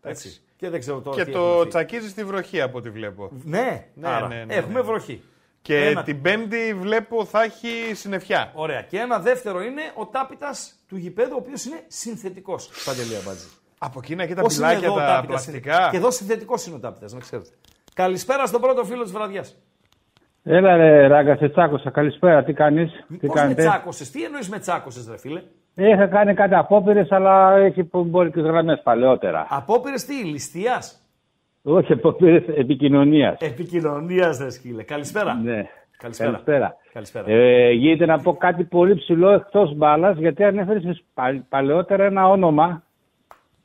Έτσι. 0.02 0.40
Και 0.56 0.70
δεν 0.70 0.80
ξέρω 0.80 1.00
τώρα 1.00 1.16
Και 1.16 1.24
τι 1.24 1.30
το 1.32 1.38
έχουμε 1.38 1.56
αυτή. 1.56 1.68
τσακίζει 1.68 2.08
στη 2.08 2.24
βροχή 2.24 2.60
από 2.60 2.78
ό,τι 2.78 2.90
βλέπω. 2.90 3.30
Ναι, 3.44 3.86
Ναι, 3.94 4.08
άρα, 4.08 4.28
ναι, 4.28 4.44
ναι, 4.44 4.54
έχουμε 4.54 4.72
ναι. 4.72 4.80
βροχή. 4.80 5.22
Και 5.62 5.86
Ένα. 5.86 6.02
την 6.02 6.22
Πέμπτη 6.22 6.74
βλέπω 6.74 7.24
θα 7.24 7.42
έχει 7.42 7.94
συννεφιά. 7.94 8.52
Ωραία. 8.54 8.82
Και 8.82 8.98
ένα 8.98 9.18
δεύτερο 9.18 9.62
είναι 9.62 9.82
ο 9.94 10.06
τάπητας 10.06 10.74
του 10.88 10.96
γηπέδου, 10.96 11.32
ο 11.32 11.36
οποίος 11.36 11.64
είναι 11.64 11.84
συνθετικός. 11.86 12.70
Παντελή 12.84 13.16
Αμπάτζη. 13.16 13.46
Από 13.78 13.98
εκείνα 14.02 14.26
και 14.26 14.34
τα 14.34 14.42
Πώς 14.42 14.56
είναι 14.56 14.66
πιλάκια 14.66 14.86
εδώ 14.88 14.96
ο 14.96 14.98
τα 14.98 15.06
τάπητας, 15.06 15.44
πλαστικά; 15.44 15.88
Και 15.90 15.96
εδώ 15.96 16.10
συνθετικός 16.10 16.66
είναι 16.66 16.76
ο 16.76 16.78
τάπητας, 16.78 17.12
να 17.12 17.20
ξέρετε. 17.20 17.50
Καλησπέρα 17.94 18.46
στον 18.46 18.60
πρώτο 18.60 18.84
φίλο 18.84 19.02
της 19.02 19.12
βραδιάς. 19.12 19.56
Έλα 20.48 20.76
ρε 20.76 21.06
ράγκα, 21.06 21.36
σε 21.36 21.48
τσάκωσα. 21.48 21.90
Καλησπέρα, 21.90 22.44
τι 22.44 22.52
κάνεις, 22.52 22.90
τι 23.08 23.16
Πώς 23.26 23.34
με 23.34 23.40
κάνετε; 23.40 23.62
τσάκωσες, 23.62 24.10
τι 24.10 24.24
εννοείς 24.24 24.48
με 24.48 24.58
τσάκωσες, 24.58 25.08
ρε 25.10 25.18
φίλε; 25.18 25.42
Είχα 25.74 26.06
κάνει 26.06 26.34
κάτι 26.34 26.54
απόπειρες, 26.54 27.12
αλλά 27.12 27.56
έχει 27.56 27.90
εμπορικές 27.94 28.42
γραμμές 28.44 28.80
παλαιότερα. 28.82 29.46
Απόπειρες 29.50 30.04
τι, 30.04 30.14
ληστείας; 30.24 31.00
Όχι, 31.62 31.92
εκπομπή 31.92 32.44
επικοινωνίας. 32.56 33.40
Επικοινωνίας, 33.40 34.36
δε 34.38 34.50
σκύλε. 34.50 34.82
Καλησπέρα. 34.82 35.34
Ναι. 35.34 35.66
Καλησπέρα. 35.98 36.30
Καλησπέρα. 36.30 36.76
Καλησπέρα. 36.92 37.30
Ε, 37.30 37.70
γίνεται 37.70 38.06
να 38.06 38.18
πω 38.18 38.34
κάτι 38.36 38.64
πολύ 38.64 38.94
ψηλό 38.94 39.30
εκτός 39.30 39.74
μπάλας, 39.74 40.18
γιατί 40.18 40.44
ανέφερε 40.44 40.80
παλαιότερα 41.48 42.04
ένα 42.04 42.28
όνομα 42.28 42.82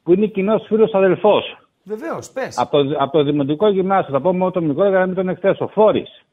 που 0.04 0.14
είναι 0.14 0.26
κοινός 0.26 0.64
φίλος 0.68 0.94
αδελφός. 0.94 1.58
Βεβαίως, 1.84 2.32
πες. 2.32 2.58
Από, 2.58 2.72
το- 2.84 2.96
από 3.00 3.12
το 3.18 3.24
δημοτικό 3.24 3.70
γυμνάσιο. 3.70 4.14
Θα 4.14 4.22
πω 4.22 4.34
μόνο 4.34 4.52
το 4.52 4.62
μικρό 4.62 4.90
για 4.90 5.00
να 5.00 5.06
μην 5.06 5.16
τον 5.16 5.30
εκθέσω. 5.30 5.68
Φόρης. 5.68 6.24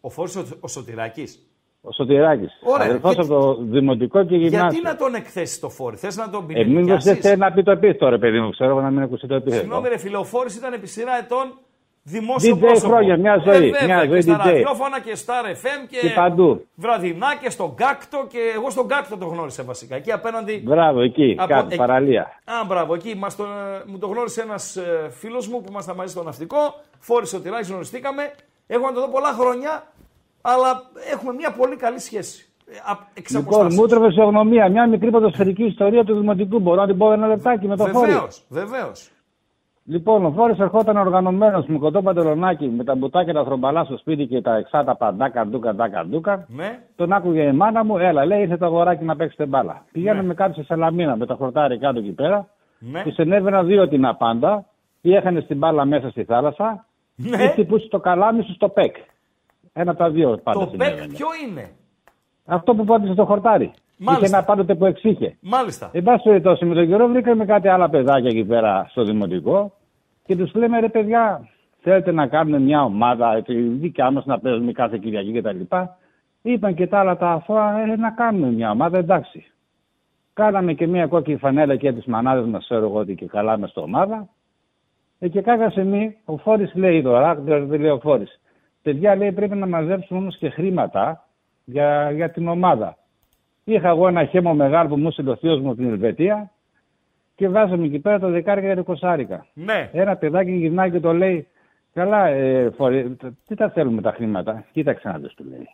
Ο 0.00 0.10
Φόρης 0.10 0.36
ο, 0.36 0.44
ο 0.60 0.68
Σωτηράκης. 0.68 1.44
Ο 1.82 1.92
Σωτηράκης. 1.92 2.50
Ωραία. 2.62 2.86
Αδελφό 2.86 3.14
Και- 3.14 3.20
από 3.20 3.28
το 3.28 3.56
δημοτικό 3.60 4.24
και 4.24 4.36
γυμνάσιο. 4.36 4.58
Γιατί 4.68 4.82
να 4.82 4.96
τον 4.96 5.14
εκθέσεις 5.14 5.60
το 5.60 5.68
Φόρη, 5.68 5.96
θες 5.96 6.16
να 6.16 6.30
τον 6.30 6.40
Ε, 6.40 6.46
μήπως 6.46 6.64
πινελικιάσεις; 6.64 7.12
δεν 7.12 7.20
θέλει 7.22 7.36
να 7.36 7.52
πει 7.52 7.62
το 7.62 7.70
επίθετο, 7.70 8.08
ρε 8.08 8.18
παιδί 8.18 8.40
μου. 8.40 8.50
Ξέρω 8.50 8.70
εγώ 8.70 8.80
να 8.80 8.90
μην 8.90 9.02
ακουσει 9.02 9.26
το 9.26 9.34
επίθετο. 9.34 9.60
Συγγνώμη, 9.62 9.88
ρε 9.88 9.98
φίλε, 9.98 10.16
ο 10.16 10.24
Φόρης 10.24 10.56
ήταν 10.56 10.72
επί 10.72 10.86
σειρά 10.86 11.18
ετών 11.18 11.58
δημόσιο 12.02 12.56
DJ 12.56 12.58
πρόσωπο. 12.60 12.88
χρόνια, 12.88 13.16
μια 13.16 13.42
ζωή, 13.44 13.54
Ε, 13.56 13.60
βέβαια, 13.70 13.84
μια 13.84 14.00
και 14.02 14.08
ζωή 14.08 14.20
στα 14.20 14.34
DJ. 14.42 14.46
ραδιόφωνα 14.46 15.00
και 15.00 15.14
στα 15.14 15.34
RFM 15.44 15.86
και, 15.90 15.98
Και 16.08 16.12
παντού. 16.14 16.66
βραδινά 16.74 17.26
και 17.42 17.50
στον 17.50 17.74
κάκτο 17.74 18.26
και 18.28 18.38
εγώ 18.54 18.70
στον 18.70 18.88
κάκτο 18.88 19.16
το 19.16 19.26
γνώρισα 19.26 19.62
βασικά. 19.64 19.96
Εκεί 19.96 20.12
απέναντι. 20.12 20.62
Μπράβο, 20.64 21.00
εκεί, 21.00 21.36
Από- 21.38 21.48
κάτω, 21.52 21.66
εκεί- 21.66 21.76
παραλία. 21.76 22.22
Α, 22.44 22.64
μπράβο, 22.66 22.94
εκεί 22.94 23.14
μας 23.16 23.36
το, 23.36 23.44
μου 23.86 23.98
το 23.98 24.06
γνώρισε 24.06 24.40
ένας 24.42 24.78
φίλος 25.10 25.48
μου 25.48 25.60
που 25.60 25.66
ήμασταν 25.70 25.96
μαζί 25.96 26.12
στο 26.12 26.22
ναυτικό. 26.22 26.56
Φόρης 26.98 27.32
ο 27.34 27.40
Τυράκη, 27.40 27.70
γνωριστήκαμε. 27.70 28.30
Έχω 28.74 28.84
να 28.86 28.92
το 28.92 29.00
δω 29.00 29.08
πολλά 29.08 29.32
χρόνια, 29.40 29.72
αλλά 30.40 30.70
έχουμε 31.12 31.32
μια 31.32 31.50
πολύ 31.60 31.76
καλή 31.76 31.98
σχέση. 31.98 32.44
Ε, 32.66 32.76
α- 32.92 33.06
Εξ 33.14 33.30
Λοιπόν, 33.30 33.44
αποστάσεως. 33.46 33.74
μου 33.76 33.84
έτρεπε 33.84 34.10
σε 34.12 34.22
γνωμία 34.22 34.68
μια 34.68 34.86
μικρή 34.88 35.10
ποδοσφαιρική 35.10 35.64
ιστορία 35.64 36.04
του 36.04 36.14
Δημοτικού. 36.20 36.58
Μπορώ 36.60 36.80
να 36.80 36.86
την 36.86 36.96
πω 36.98 37.12
ένα 37.12 37.26
λεπτάκι 37.26 37.66
με 37.66 37.76
το 37.76 37.86
φόρο. 37.86 38.00
Βεβαίως, 38.06 38.44
βεβαίως. 38.48 39.10
Λοιπόν, 39.84 40.24
ο 40.24 40.30
Φόρης 40.30 40.58
ερχόταν 40.58 40.96
οργανωμένος 40.96 41.66
με 41.66 41.78
κοντό 41.78 42.02
παντελονάκι, 42.02 42.66
με 42.68 42.84
τα 42.84 42.94
μπουτάκια 42.94 43.32
τα 43.32 43.44
θρομπαλά 43.44 43.84
στο 43.84 43.96
σπίτι 43.96 44.26
και 44.26 44.40
τα 44.40 44.54
εξάτα 44.56 44.96
παντάκα, 44.96 45.46
ντούκα, 45.46 45.74
ντάκα, 45.74 46.04
ντούκα. 46.06 46.46
Ναι, 46.48 46.78
Τον 46.96 47.12
άκουγε 47.12 47.42
η 47.42 47.52
μάνα 47.52 47.84
μου, 47.84 47.98
έλα, 47.98 48.24
λέει, 48.26 48.40
ήρθε 48.42 48.56
το 48.56 48.64
αγοράκι 48.66 49.04
να 49.04 49.16
παίξετε 49.16 49.46
μπάλα. 49.46 49.84
Πηγαίναμε 49.92 50.34
κάτω 50.34 50.52
σε 50.54 50.62
Σαλαμίνα 50.62 51.16
με 51.16 51.26
τα 51.26 51.34
χορτάρι 51.34 51.78
κάτω 51.78 51.98
εκεί 51.98 52.10
πέρα. 52.12 52.48
ναι. 52.78 53.02
Του 53.02 53.14
ενέβαιναν 53.16 53.66
δύο 53.66 53.88
την 53.88 54.06
απάντα, 54.06 54.64
ή 55.00 55.14
έχανε 55.14 55.42
την 55.42 55.58
μπάλα 55.58 55.84
μέσα 55.84 56.10
στη 56.10 56.24
θάλασσα, 56.24 56.86
Ναι. 57.14 57.42
ή 57.42 57.46
χτυπούσε 57.48 57.88
το 57.88 58.00
καλάμι 58.00 58.42
σου 58.42 58.52
στο 58.54 58.68
πεκ. 58.68 58.96
Ένα 59.72 59.90
από 59.90 59.98
τα 60.00 60.10
δύο 60.10 60.40
πάντα 60.42 60.58
Το 60.60 60.68
συνέβαινε. 60.70 61.00
ΠΕΚ 61.00 61.16
ποιο 61.16 61.26
είναι; 61.48 61.70
Αυτό 62.44 62.74
που 62.74 62.84
πάτησε 62.84 63.12
στο 63.12 63.24
χορτάρι. 63.24 63.72
Μάλιστα. 63.96 64.26
Είχε 64.26 64.36
ένα 64.36 64.44
πάντοτε 64.44 64.74
που 64.74 64.86
εξήχε. 64.86 65.36
Μάλιστα. 65.40 65.90
Εν 65.92 66.02
πάση 66.02 66.22
περιπτώσει, 66.22 66.64
με 66.64 66.74
τον 66.74 66.88
καιρό 66.88 67.08
βρήκαμε 67.08 67.44
κάτι 67.44 67.68
άλλα 67.68 67.88
παιδάκια 67.90 68.28
εκεί 68.30 68.44
πέρα 68.44 68.86
στο 68.90 69.04
δημοτικό 69.04 69.72
και 70.26 70.36
τους 70.36 70.54
λέμε 70.54 70.80
ρε 70.80 70.88
παιδιά, 70.88 71.48
θέλετε 71.80 72.12
να 72.12 72.26
κάνουμε 72.26 72.58
μια 72.58 72.82
ομάδα, 72.82 73.42
τη 73.42 73.54
δικιά 73.54 74.10
μας 74.10 74.24
να 74.26 74.38
παίζουμε 74.38 74.72
κάθε 74.72 74.98
Κυριακή 74.98 75.40
κτλ. 75.40 75.60
Είπαν 76.42 76.74
και 76.74 76.86
τα 76.86 76.98
άλλα 76.98 77.16
τα 77.16 77.30
αθώα, 77.30 77.78
ε, 77.80 77.96
να 77.96 78.10
κάνουμε 78.10 78.50
μια 78.50 78.70
ομάδα, 78.70 78.98
εντάξει. 78.98 79.44
Κάναμε 80.32 80.72
και 80.72 80.86
μια 80.86 81.06
κόκκινη 81.06 81.36
φανέλα 81.36 81.76
και 81.76 81.92
τις 81.92 82.04
μανάδες 82.04 82.46
μας, 82.46 82.64
ξέρω 82.64 82.84
εγώ 82.86 82.98
ότι 82.98 83.14
και 83.14 83.26
καλά 83.26 83.58
με 83.58 83.66
στο 83.66 83.82
ομάδα. 83.82 84.28
Ε, 85.22 85.28
και 85.28 85.40
κάποια 85.40 85.70
στιγμή 85.70 86.16
ο 86.24 86.36
Φόρης 86.36 86.74
λέει 86.74 87.02
τώρα, 87.02 87.34
δεν 87.34 87.80
λέει 87.80 87.90
ο 87.90 87.98
Φόρης, 87.98 88.40
παιδιά 88.82 89.16
λέει 89.16 89.32
πρέπει 89.32 89.56
να 89.56 89.66
μαζέψουμε 89.66 90.18
όμως 90.20 90.36
και 90.38 90.48
χρήματα 90.50 91.28
για, 91.64 92.10
για 92.10 92.30
την 92.30 92.48
ομάδα. 92.48 92.96
Είχα 93.64 93.88
εγώ 93.88 94.08
ένα 94.08 94.24
χέμο 94.24 94.54
μεγάλο 94.54 94.88
που 94.88 94.96
μου 94.96 95.08
έστειλε 95.08 95.30
ο 95.30 95.36
θείος 95.36 95.60
μου 95.60 95.68
από 95.68 95.76
την 95.76 95.88
Ελβετία 95.88 96.50
και 97.34 97.48
βάζαμε 97.48 97.84
εκεί 97.84 97.98
πέρα 97.98 98.18
το 98.18 98.28
δεκάρικα 98.30 98.68
και 98.68 98.74
το 98.74 98.82
κοσάρικα. 98.84 99.46
Ναι. 99.54 99.90
Ένα 99.92 100.16
παιδάκι 100.16 100.50
γυρνάει 100.50 100.90
και 100.90 101.00
το 101.00 101.12
λέει, 101.12 101.46
Καλά, 101.94 102.26
ε, 102.26 102.70
φορε... 102.76 103.04
τι 103.46 103.54
τα 103.54 103.70
θέλουμε 103.70 104.00
τα 104.02 104.12
χρήματα. 104.12 104.64
Κοίταξε 104.72 105.08
να 105.08 105.18
δεις, 105.18 105.34
του 105.34 105.44
λέει. 105.50 105.68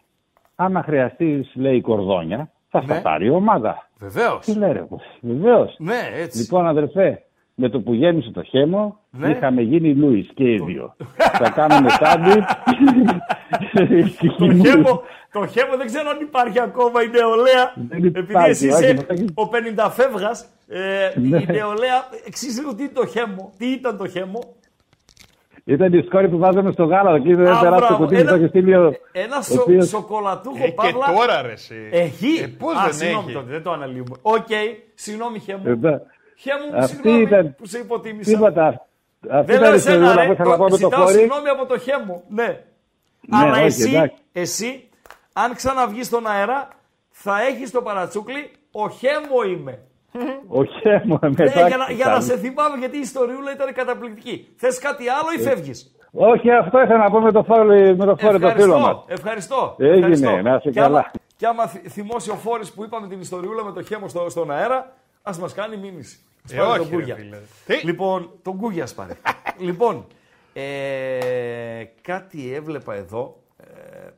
Άμα 0.55 0.82
χρειαστείς, 0.82 1.53
λέει, 1.55 1.80
κορδόνια, 1.80 2.51
θα 2.68 2.78
Ναι. 2.78 2.84
στα 2.84 3.03
πάρει 3.03 3.26
η 3.26 3.30
ομάδα. 3.30 3.88
Βεβαίως. 3.99 4.44
Τι 4.44 4.55
λέει, 4.59 4.72
ρε, 4.72 4.84
βεβαίως. 5.20 5.74
Ναι, 5.78 6.01
έτσι. 6.14 6.38
Λοιπόν, 6.38 6.66
αδερφέ, 6.66 7.22
με 7.59 7.68
το 7.68 7.80
που 7.80 7.92
γέμισε 7.94 8.30
το 8.30 8.42
χέμο, 8.42 9.00
Ναι. 9.11 9.30
είχαμε 9.30 9.62
γίνει 9.62 9.94
Λούι 9.94 10.28
και 10.34 10.44
οι 10.52 10.59
δύο. 10.66 10.96
θα 11.42 11.50
κάνουμε 11.50 11.90
σάντι. 11.90 12.42
Το 14.38 14.52
χέμο, 14.64 15.02
το 15.32 15.46
χέμο 15.46 15.76
δεν 15.76 15.86
ξέρω 15.86 16.09
αν 16.11 16.20
υπάρχει 16.20 16.61
ακόμα 16.61 17.02
η 17.02 17.09
νεολαία. 17.09 17.72
Δεν 17.88 17.98
Επειδή 18.04 18.18
υπάρχει, 18.30 18.50
εσύ 18.50 18.68
όχι, 18.68 18.84
είσαι 18.84 19.07
όχι. 19.11 19.24
ο 19.34 19.48
50 19.76 19.88
φεύγα, 19.90 20.30
ε, 20.68 21.18
Ναι. 21.20 21.38
η 21.38 21.46
νεολαία. 21.50 22.09
Εξήγησε 22.26 22.61
λίγο 22.61 22.74
τι 22.74 22.82
είναι 22.82 22.92
το 22.94 23.07
χέμο. 23.07 23.52
Τι 23.59 23.66
ήταν 23.66 23.96
το 23.96 24.09
χέμο; 24.09 24.38
Ήταν 25.64 25.92
η 25.92 26.02
σκόρη 26.02 26.28
που 26.28 26.38
βάζαμε 26.38 26.72
στο 26.72 26.84
γάλα, 26.84 27.14
εκεί 27.14 27.34
δεν 27.34 27.46
Α, 27.52 27.59
περάσει 27.61 27.80
το 27.80 27.86
μπράβο. 27.86 27.96
κουτί, 28.04 28.16
μου 28.16 28.24
το 28.28 28.34
είχε 28.34 28.46
στείλει 28.48 28.74
ο- 28.76 28.92
Ένα 29.12 29.36
ο 29.38 29.42
σο, 29.42 29.61
οποίος- 29.61 29.88
σοκολατούχο 29.88 30.57
Ε, 30.64 30.66
και 30.66 30.72
παύλα. 30.72 31.07
τώρα 31.16 31.42
ρε 31.42 31.52
εσύ. 31.52 31.88
Έχει; 31.92 32.42
Ε, 32.42 32.46
πώς 32.46 32.74
Α, 32.76 32.82
δεν 32.84 32.92
συγγνώμη 32.92 33.24
έχει; 33.26 33.34
τότε, 33.34 33.50
δεν 33.50 33.62
το 33.62 33.70
αναλύουμε. 33.72 34.16
Οκ, 34.22 34.46
συγγνώμη 34.94 35.38
χέμο. 35.38 35.62
Ε, 36.45 36.55
ναι. 36.55 36.61
Χέμο, 36.66 36.78
Αυτή 36.82 36.95
συγγνώμη 36.95 37.22
ήταν- 37.22 37.55
που 37.59 37.66
σε 37.66 37.78
υποτίμησα. 37.78 38.30
Τίποτα. 38.30 38.66
Αυτή 39.30 39.47
Δεν 39.53 39.57
ήταν 39.57 39.61
λέω 39.61 39.72
η 39.72 39.74
εσένα, 39.74 39.95
ιστορία 40.05 40.20
ρε. 40.22 40.26
που 40.26 40.32
ήθελα 40.32 40.51
να 40.51 40.57
πω 40.57 40.64
Το, 40.68 40.70
με 40.70 40.70
το 40.70 40.76
ζητάω 40.76 41.03
φόρι. 41.07 41.14
συγγνώμη 41.18 41.49
από 41.49 41.66
το 41.66 41.78
χέμο. 41.78 42.22
Ναι. 42.28 42.47
Ναι, 43.28 43.37
Αλλά 43.39 43.53
όχι, 43.53 43.62
εσύ, 43.64 43.89
εντάξει. 43.91 44.16
εσύ, 44.32 44.89
αν 45.32 45.55
ξαναβγείς 45.55 46.07
στον 46.07 46.26
αέρα, 46.26 46.68
θα 47.11 47.43
έχεις 47.51 47.70
το 47.70 47.82
παρατσούκλι, 47.82 48.51
ο 48.72 48.89
χέμο 48.89 49.43
είμαι. 49.53 49.78
Ο 50.49 50.64
χέμο 50.64 51.18
Ε, 51.22 51.28
μετά. 51.28 51.66
για, 51.68 51.76
να, 51.76 51.93
για 51.93 52.07
να 52.07 52.20
σε 52.20 52.37
θυμάμαι, 52.37 52.76
γιατί 52.78 52.97
η 52.97 53.01
ιστοριούλα 53.01 53.53
ήταν 53.53 53.72
καταπληκτική. 53.74 54.49
Θες 54.57 54.78
κάτι 54.78 55.05
άλλο 55.09 55.28
ή 55.39 55.43
φεύγεις; 55.43 55.95
Όχι, 56.12 56.51
αυτό 56.51 56.80
ήθελα 56.80 56.99
να 56.99 57.11
πω 57.11 57.20
με 57.20 57.32
το 57.32 57.43
φόρι, 57.43 57.97
με 57.97 58.05
το, 58.05 58.16
φόρι 58.16 58.39
το 58.41 58.49
φίλο 58.51 58.78
μας. 58.78 59.05
ευχαριστώ. 59.07 59.74
Έγινε, 59.78 59.97
ευχαριστώ. 59.97 60.37
να 60.43 60.55
είσαι 60.55 60.70
Και 60.70 60.80
άμα- 60.80 60.89
καλά. 60.89 61.11
Και 61.37 61.47
άμα 61.47 61.66
θυ- 61.66 61.89
θυμώσει 61.91 62.30
ο 62.30 62.34
Φόρης 62.34 62.72
που 62.72 62.84
είπαμε 62.84 63.07
την 63.09 63.20
ιστοριούλα 63.20 63.64
με 63.64 63.72
το 63.72 63.82
χέμο 63.82 64.09
στο, 64.09 64.28
στον 64.30 64.51
αέρα, 64.51 64.93
ας 65.28 65.38
μας 65.38 65.52
κάνει 65.54 65.76
μήνυση. 65.76 66.18
Ας 66.44 66.52
Ε, 66.52 66.56
πάρει 66.56 66.70
όχι, 66.70 66.78
τον 66.78 66.88
ρε 66.90 66.96
Κούγια. 66.96 67.14
φίλε. 67.16 67.38
Τι; 67.66 67.86
Λοιπόν, 67.86 68.30
τον 68.42 68.56
Κούγια 68.56 68.82
ας 68.82 68.94
πάρει. 68.94 69.12
λοιπόν, 69.58 70.06
ε, 70.52 71.84
κάτι 72.02 72.54
έβλεπα 72.54 72.94
εδώ. 72.94 73.42
Ε, 73.56 74.08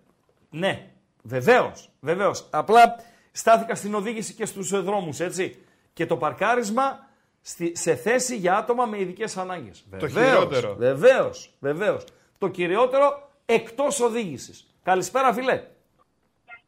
ναι, 0.51 0.89
βεβαίως, 1.23 1.91
βεβαίως. 2.01 2.47
Απλά 2.51 2.97
στάθηκα 3.33 3.75
στην 3.75 3.95
οδήγηση 3.95 4.35
και 4.35 4.47
στους 4.47 4.83
δρόμους, 4.83 5.21
έτσι. 5.21 5.63
Και 5.93 6.07
το 6.07 6.17
παρκάρισμα 6.17 7.07
στη, 7.41 7.73
σε 7.77 7.95
θέση 7.95 8.37
για 8.37 8.57
άτομα 8.57 8.87
με 8.87 9.01
ειδικές 9.01 9.37
ανάγκες. 9.37 9.85
Το 9.99 10.09
χειρότερο. 10.09 10.75
Βεβαίως, 10.75 11.51
βεβαίως. 11.61 12.05
Το 12.39 12.49
κυριότερο 12.49 13.29
εκτός 13.47 14.01
οδήγησης. 14.01 14.67
Καλησπέρα, 14.83 15.33
φιλέ. 15.33 15.63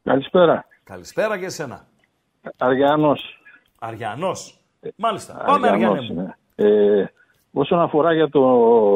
Καλησπέρα. 0.05 0.66
Καλησπέρα 0.84 1.38
και 1.38 1.45
εσένα. 1.45 1.86
Αριανός. 2.57 3.39
Αριανός. 3.83 4.59
Μάλιστα. 4.97 5.43
Πάμε, 5.47 5.68
Αριανός 5.68 5.99
Αριανέ 5.99 6.12
μου. 6.14 6.20
είναι. 6.57 6.70
Ε, 7.01 7.05
όσον 7.53 7.81
αφορά 7.81 8.12
για 8.12 8.28
το 8.28 8.41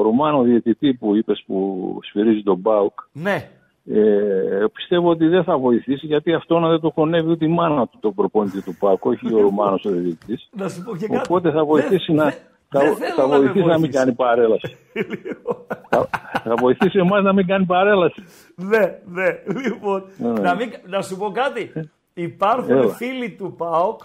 Ρουμάνο 0.02 0.42
διαιτητή 0.42 0.94
που 0.94 1.14
είπες 1.16 1.42
που 1.46 1.98
σφυρίζει 2.02 2.42
τον 2.42 2.56
Μπάουκ, 2.58 3.00
Ναι. 3.12 3.50
ε, 3.86 4.64
πιστεύω 4.72 5.08
ότι 5.10 5.26
δεν 5.26 5.44
θα 5.44 5.58
βοηθήσει 5.58 6.06
γιατί 6.06 6.32
αυτό 6.34 6.58
να 6.58 6.68
δεν 6.68 6.80
το 6.80 6.90
χωνεύει 6.90 7.30
ούτε 7.30 7.44
η 7.44 7.48
μάνα 7.48 7.86
του 7.86 7.98
τον 8.00 8.14
προπονητή 8.14 8.62
του 8.62 8.76
Πάουκ, 8.78 9.04
όχι 9.04 9.34
ο 9.34 9.40
Ρουμάνος 9.40 9.84
ο 9.84 9.90
διαιτητής. 9.90 10.48
Να 10.60 10.68
σου 10.68 10.82
πω 10.82 10.96
και 10.96 11.06
κάτι. 11.06 11.26
Οπότε 11.28 11.50
θα 11.50 11.64
βοηθήσει 11.64 12.12
Δεν- 12.12 12.16
να, 12.16 12.24
δεν- 12.24 12.34
θα, 12.68 12.80
δεν 12.80 12.94
θέλω 12.94 13.14
θα 13.14 13.22
να 13.22 13.28
με 13.28 13.36
βοηθήσει 13.36 13.58
να 13.66 13.72
μην 13.72 13.80
βοηθήσει. 13.80 13.98
κάνει 13.98 14.12
παρέλαση. 14.12 14.76
θα, 15.90 16.08
θα 16.44 16.54
βοηθήσει 16.58 16.98
εμάς 16.98 17.22
να 17.22 17.32
μην 17.32 17.46
κάνει 17.46 17.64
παρέλαση. 17.64 18.22
Ναι, 18.56 18.98
ναι. 19.04 19.28
Λοιπόν, 19.66 20.04
Ναι. 20.16 20.28
να, 20.40 20.54
μην, 20.54 20.72
να 20.86 21.02
σου 21.02 21.16
πω 21.16 21.30
κάτι. 21.30 21.72
Υπάρχουν 22.14 22.70
Έλα. 22.70 22.88
φίλοι 22.88 23.30
του 23.30 23.54
ΠΑΟΚ 23.58 24.00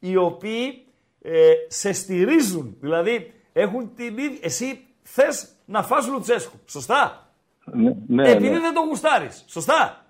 οι 0.00 0.16
οποίοι 0.16 0.84
ε, 1.22 1.52
σε 1.68 1.92
στηρίζουν. 1.92 2.76
Δηλαδή, 2.80 3.32
έχουν 3.52 3.94
την 3.94 4.18
ίδια... 4.18 4.38
Εσύ 4.42 4.80
θες 5.02 5.48
να 5.64 5.82
φας 5.82 6.08
Λουτσέσκου. 6.08 6.56
Σωστά; 6.66 7.28
Ναι, 7.64 7.92
ναι, 8.06 8.30
Επειδή 8.30 8.48
ναι. 8.52 8.60
δεν 8.60 8.74
το 8.74 8.80
γουστάρεις. 8.80 9.44
Σωστά; 9.48 10.04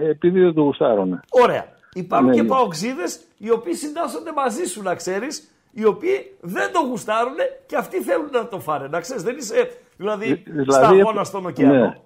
Ε, 0.00 0.08
Επειδή 0.08 0.40
δεν 0.40 0.54
το 0.54 0.62
γουστάρω, 0.62 1.20
Ωραία. 1.30 1.66
Υπάρχουν 1.94 2.28
Ναι, 2.28 2.34
και 2.34 2.42
ναι. 2.42 2.48
παοξίδες 2.48 3.20
οι 3.38 3.50
οποίοι 3.50 3.74
συντάσσονται 3.74 4.32
μαζί 4.32 4.64
σου, 4.64 4.82
να 4.82 4.94
ξέρεις, 4.94 5.50
οι 5.72 5.84
οποίοι 5.84 6.36
δεν 6.40 6.72
το 6.72 6.80
γουστάρουν 6.80 7.34
και 7.66 7.76
αυτοί 7.76 8.02
θέλουν 8.02 8.28
να 8.32 8.48
το 8.48 8.60
φάνε. 8.60 8.86
Να 8.88 9.00
ξέρεις, 9.00 9.22
δεν 9.22 9.36
είσαι 9.36 9.70
δηλαδή, 9.96 10.30
Ε, 10.30 10.34
δηλαδή, 10.50 10.72
σταγόνα 10.72 11.24
στον 11.24 11.46
ωκεανό. 11.46 11.74
ναι. 11.74 12.00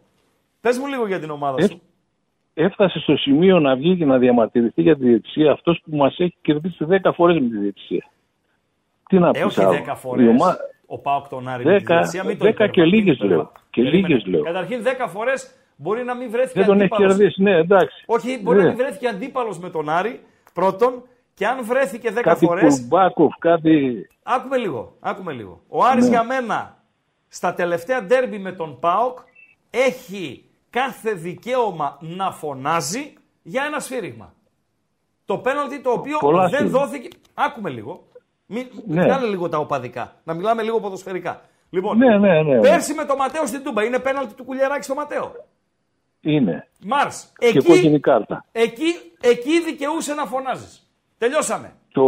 Πες 0.61 0.79
μου 0.79 0.87
λίγο 0.87 1.07
για 1.07 1.21
την 1.21 1.31
ομάδα 1.31 1.63
Ε, 1.63 1.67
σου. 1.67 1.81
Έφτασε 2.59 2.99
στο 2.99 3.17
σημείο 3.17 3.59
να 3.61 3.77
βγει 3.77 3.97
και 3.97 4.05
να 4.05 4.19
διαμαρτυρηθεί 4.19 4.83
για 4.83 4.97
τη 4.97 5.05
διαιτησία 5.05 5.53
αυτός 5.53 5.81
που 5.85 5.97
μας 5.97 6.19
έχει 6.19 6.37
κερδίσει 6.43 6.85
10 7.03 7.13
φορές 7.15 7.41
με 7.41 7.49
τη 7.49 7.57
διαιτησία. 7.59 8.05
Τι 9.09 9.19
να 9.19 9.29
Ε, 9.29 9.31
πεις 9.31 9.45
όχι 9.45 9.61
άλλο. 9.61 9.71
10 9.73 9.93
Η 9.93 9.97
φορές. 9.97 10.29
ομα- 10.29 10.57
Ο 10.87 10.99
Πάοκ 10.99 11.29
τον 11.29 11.49
Άρη. 11.49 11.65
με 11.65 11.71
τη 11.73 11.79
Δέκα- 11.79 11.95
διαιτησία, 11.95 12.25
μην 12.25 12.39
το 12.39 12.45
δέκα 12.45 12.67
και 12.69 12.81
υπερβα- 12.81 12.91
μην 12.91 12.99
λίγες 12.99 13.15
υπερβα- 13.17 13.35
λέω. 13.35 13.53
Και 13.71 13.83
Περίμενε. 13.83 14.07
λίγες 14.15 14.27
λέω. 14.27 14.43
Καταρχήν 14.43 14.83
10 14.83 15.07
φορές 15.09 15.55
μπορεί 15.77 16.05
να 16.05 16.15
μην 16.15 16.31
βρέθηκε 16.31 16.59
Δεν 16.59 16.69
τον 16.69 16.77
έχει 16.81 16.85
αντίπαλος. 16.93 17.17
κερδίσει, 17.17 17.43
ναι, 17.43 17.57
εντάξει. 17.57 18.05
Όχι, 18.07 18.41
μπορεί 18.43 18.57
Ναι. 18.57 18.63
να 18.63 18.69
μην 18.69 18.77
βρέθηκε 18.79 19.09
αντίπαλος 19.09 19.59
με 19.59 19.71
τον 19.71 19.89
Άρη. 19.89 20.21
Πρώτον, 20.55 21.03
και 21.35 21.47
αν 21.47 21.65
βρέθηκε 21.65 22.11
10 22.11 22.21
Κάτι 22.23 22.45
φορέ. 22.47 22.61
Κουρμπάκοφ, 22.67 23.35
κάτι... 23.39 24.07
Άκουμε 24.23 24.57
λίγο. 24.57 24.97
Άκουμε 25.01 25.33
λίγο. 25.33 25.61
Ο 25.69 25.85
Άρης 25.85 26.05
Ναι. 26.05 26.11
για 26.11 26.23
μένα 26.25 26.77
στα 27.29 27.55
τελευταία 27.55 28.03
ντέρμπι 28.03 28.39
με 28.39 28.53
τον 28.53 28.79
ΠΑΟΚ 28.81 29.19
έχει 29.71 30.45
κάθε 30.81 31.13
δικαίωμα 31.13 31.99
να 32.01 32.31
φωνάζει 32.33 33.13
για 33.43 33.65
ένα 33.65 33.79
σφύριγμα. 33.81 34.35
Το 35.25 35.39
πέναλτι 35.39 35.81
το 35.81 35.91
οποίο 35.91 36.19
Πολλά 36.19 36.43
δεν 36.49 36.59
σφύριγμα. 36.59 36.79
δόθηκε. 36.79 37.09
Άκουμε 37.35 37.71
λίγο. 37.71 38.09
Μην 38.47 38.67
Ναι. 38.87 39.03
βγάλε 39.05 39.27
λίγο 39.27 39.49
τα 39.49 39.59
οπαδικά. 39.59 40.13
Να 40.25 40.35
μιλάμε 40.35 40.63
λίγο 40.63 40.81
ποδοσφαιρικά. 40.81 41.41
Λοιπόν, 41.71 41.99
Ναι, 41.99 42.19
ναι, 42.19 42.43
ναι. 42.43 42.61
πέρσι 42.61 42.95
με 42.95 43.05
το 43.05 43.17
Ματέο 43.17 43.47
στην 43.47 43.63
Τούμπα 43.63 43.85
είναι 43.85 43.99
πέναλτι 43.99 44.35
του 44.35 44.45
Κουλιαράκη 44.45 44.85
στο 44.85 44.95
Ματέο. 44.95 45.33
Είναι. 46.21 46.69
Μάρς. 46.87 47.33
Και 47.39 47.47
Εκεί, 47.47 47.63
κόκκινη 47.63 48.01
κάρτα. 48.01 48.45
εκεί, 48.53 48.95
εκεί 49.21 49.61
δικαιούσε 49.65 50.15
να 50.15 50.25
φωνάζεις. 50.27 50.91
Τελειώσαμε. 51.19 51.73
Το, 51.93 52.03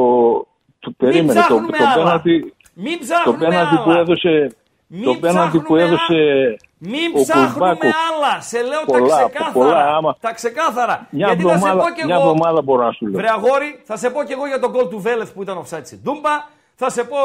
το 0.79 0.87
Μην 0.87 0.97
περίμενε. 0.97 1.33
Το, 1.33 1.41
ψάχνουμε 1.41 1.77
το 1.77 1.85
άλλα. 1.85 1.95
πέναλτι, 2.05 2.55
Μην 2.75 2.99
το 2.99 3.05
ψάχνουμε 3.05 3.39
πέναλτι 3.39 3.77
που 3.77 3.91
άλλα. 3.91 3.99
έδωσε, 4.01 4.57
Μην 4.91 5.05
το 5.05 5.15
πέναλτι 5.15 5.59
που 5.59 5.75
ψάχνουμε 5.75 5.83
έδωσε 5.83 6.57
Μην 6.79 7.11
ο 7.17 7.21
ψάχνουμε 7.21 7.49
Κουρμπάκοφ. 7.53 7.91
άλλα. 8.09 8.41
Σε 8.41 8.63
λέω 8.63 8.83
Πολλά, 8.87 9.09
τα 9.09 9.17
ξεκάθαρα. 9.29 9.53
πολλά, 9.53 9.97
άμα- 9.97 10.17
Τα 10.21 10.33
ξεκάθαρα. 10.33 11.07
Μια 11.11 11.27
Γιατί 11.27 11.43
θα 11.43 11.49
σε 11.49 11.55
εβδομάδα, 11.55 11.83
πω 11.83 11.95
κι 11.95 12.05
μια 12.05 12.15
εγώ. 12.15 12.29
εβδομάδα 12.31 12.63
μπορώ 12.63 12.85
να 12.85 12.93
σου 12.93 13.07
λέω. 13.07 13.19
Βρε 13.21 13.29
αγόρι, 13.31 13.81
θα 13.85 13.97
σε 13.97 14.11
πω 14.11 14.25
κι 14.25 14.33
εγώ 14.33 14.47
για 14.47 14.59
τον 14.61 14.71
γκολ 14.71 14.89
του 14.89 14.99
Βέλεθ 15.01 15.33
που 15.35 15.43
ήταν 15.43 15.57
offside 15.59 15.81
στην 15.85 16.03
Τούμπα. 16.05 16.31
Θα 16.75 16.91
σε 16.91 17.05
πω 17.05 17.17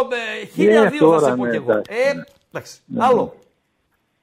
ε, 0.42 0.46
χίλια 0.46 0.82
Ναι, 0.82 0.90
δύο 0.90 1.00
θα 1.00 1.06
τώρα, 1.20 1.20
σε 1.32 1.36
πω 1.36 1.44
ναι, 1.46 1.50
κι 1.50 1.56
εγώ. 1.56 1.72
εντάξει. 1.72 1.92
Ε, 1.94 2.24
εντάξει. 2.52 2.80
Άλλο. 2.98 3.34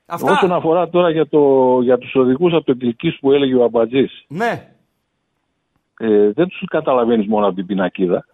Αυτά. 0.06 0.32
Όσον 0.32 0.52
αφορά 0.52 0.88
τώρα 0.88 1.10
για, 1.10 1.28
το, 1.28 1.40
για 1.82 1.98
τους 1.98 2.14
οδηγούς 2.14 2.52
από 2.54 2.64
το 2.64 2.74
Κιλκής 2.74 3.18
που 3.20 3.32
έλεγε 3.32 3.54
ο 3.54 3.64
Αμπατζής, 3.64 4.24
Ναι. 4.28 4.68
ε, 5.98 6.30
δεν 6.32 6.48
τους 6.48 6.62
καταλαβαίνεις 6.70 7.26
μόνο 7.26 7.46
από 7.46 7.54
την 7.54 7.66
πινακίδα 7.66 8.26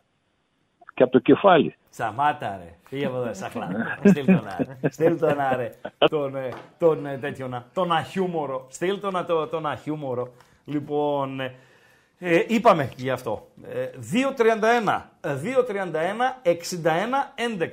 και 0.95 1.03
από 1.03 1.13
το 1.13 1.19
κεφάλι. 1.19 1.75
Σταμάτα 1.97 2.61
ρε. 2.63 2.75
Φύγε 2.89 3.07
από 3.07 3.17
εδώ, 3.17 3.35
σαχλά. 3.35 3.69
Στείλ 4.05 4.27
τον 4.27 4.45
ρε. 4.59 4.89
Στείλ 4.91 5.19
τον 5.19 5.37
ρε. 5.57 5.73
Τον, 5.99 6.37
ε, 6.37 6.49
τον 6.79 7.07
ε, 7.07 7.19
τέτοιο 7.19 7.49
να. 7.49 7.67
Τον 7.73 7.93
αχιούμορο. 7.93 8.67
Στείλ 8.71 9.01
τον, 9.01 9.27
το, 9.27 9.47
τον 9.47 9.67
αχιούμορο. 9.67 10.33
Λοιπόν, 10.65 11.41
ε, 11.41 11.55
ε, 12.19 12.45
είπαμε 12.47 12.91
γι' 12.97 13.11
αυτό. 13.11 13.47
Ε, 13.69 13.89
2.31. 14.87 15.03
ε, 15.21 15.37
2.31, 16.43 16.49
61, 16.49 16.55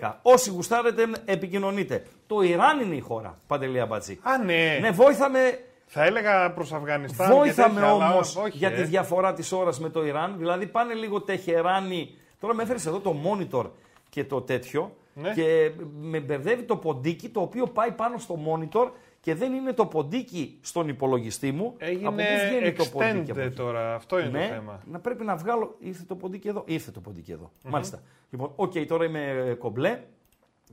11. 0.02 0.14
Όσοι 0.22 0.50
γουστάρετε 0.50 1.04
επικοινωνείτε. 1.26 2.04
Το 2.28 2.42
Ιράν 2.42 2.80
είναι 2.80 2.96
η 2.96 3.00
χώρα, 3.00 3.38
Παντελή 3.48 3.80
Αμπατζή. 3.80 4.20
Α, 4.22 4.38
ναι. 4.38 4.78
Ναι, 4.82 4.92
βόηθαμε, 4.92 5.40
Θα 5.86 6.04
έλεγα 6.04 6.52
προς 6.52 6.74
Αφγανιστάν. 6.74 7.28
και 7.28 7.34
βόηθαμε 7.34 7.74
τέτοια, 7.74 7.90
αλλά 7.90 8.12
όμως 8.12 8.36
όχι, 8.36 8.58
για 8.58 8.70
ε. 8.70 8.76
τη 8.76 8.84
διαφορά 8.84 9.34
της 9.34 9.52
ώρας 9.52 9.80
με 9.80 9.90
το 9.90 10.06
Ιράν. 10.06 10.36
Δηλαδή 10.38 10.68
πάνε 10.68 10.94
λίγο 10.94 11.22
Τεχεράνη. 11.22 12.18
Τώρα 12.40 12.56
με 12.56 12.64
έφερες 12.64 12.86
εδώ 12.86 13.00
το 13.00 13.16
monitor 13.24 13.66
και 14.14 14.24
το 14.24 14.42
τέτοιο. 14.42 14.96
Ναι. 15.14 15.34
Και 15.34 15.72
με 16.00 16.20
μπερδεύει 16.20 16.64
το 16.64 16.78
ποντίκι 16.78 17.30
το 17.30 17.42
οποίο 17.42 17.68
πάει 17.68 17.92
πάνω 17.92 18.18
στο 18.18 18.40
monitor 18.48 18.92
και 19.20 19.36
δεν 19.36 19.54
είναι 19.54 19.74
το 19.74 19.86
ποντίκι 19.86 20.58
στον 20.62 20.88
υπολογιστή 20.88 21.52
μου. 21.52 21.74
Έγινε 21.78 22.08
Από 22.08 22.16
πού 22.16 22.24
βγαίνει 22.48 22.74
το 22.74 22.86
ποντίκι 22.86 23.32
από 23.32 23.40
extend 23.40 23.46
εκεί; 23.46 23.56
τώρα. 23.56 23.96
Αυτό 23.96 24.20
είναι 24.20 24.30
Ναι, 24.30 24.48
το 24.48 24.54
θέμα. 24.54 24.82
να 24.86 25.00
πρέπει 25.00 25.24
να 25.24 25.36
βγάλω. 25.36 25.76
Ήρθε 25.80 26.04
το 26.08 26.16
ποντίκι 26.16 26.48
εδώ. 26.48 26.64
Ήρθε 26.68 26.92
το 26.92 27.00
ποντίκι 27.00 27.32
εδώ. 27.32 27.52
Μάλιστα. 27.64 28.02
Λοιπόν, 28.30 28.52
οκ, 28.56 28.72
τώρα 28.88 29.06
είμαι 29.06 29.56
κομπλέ. 29.60 30.00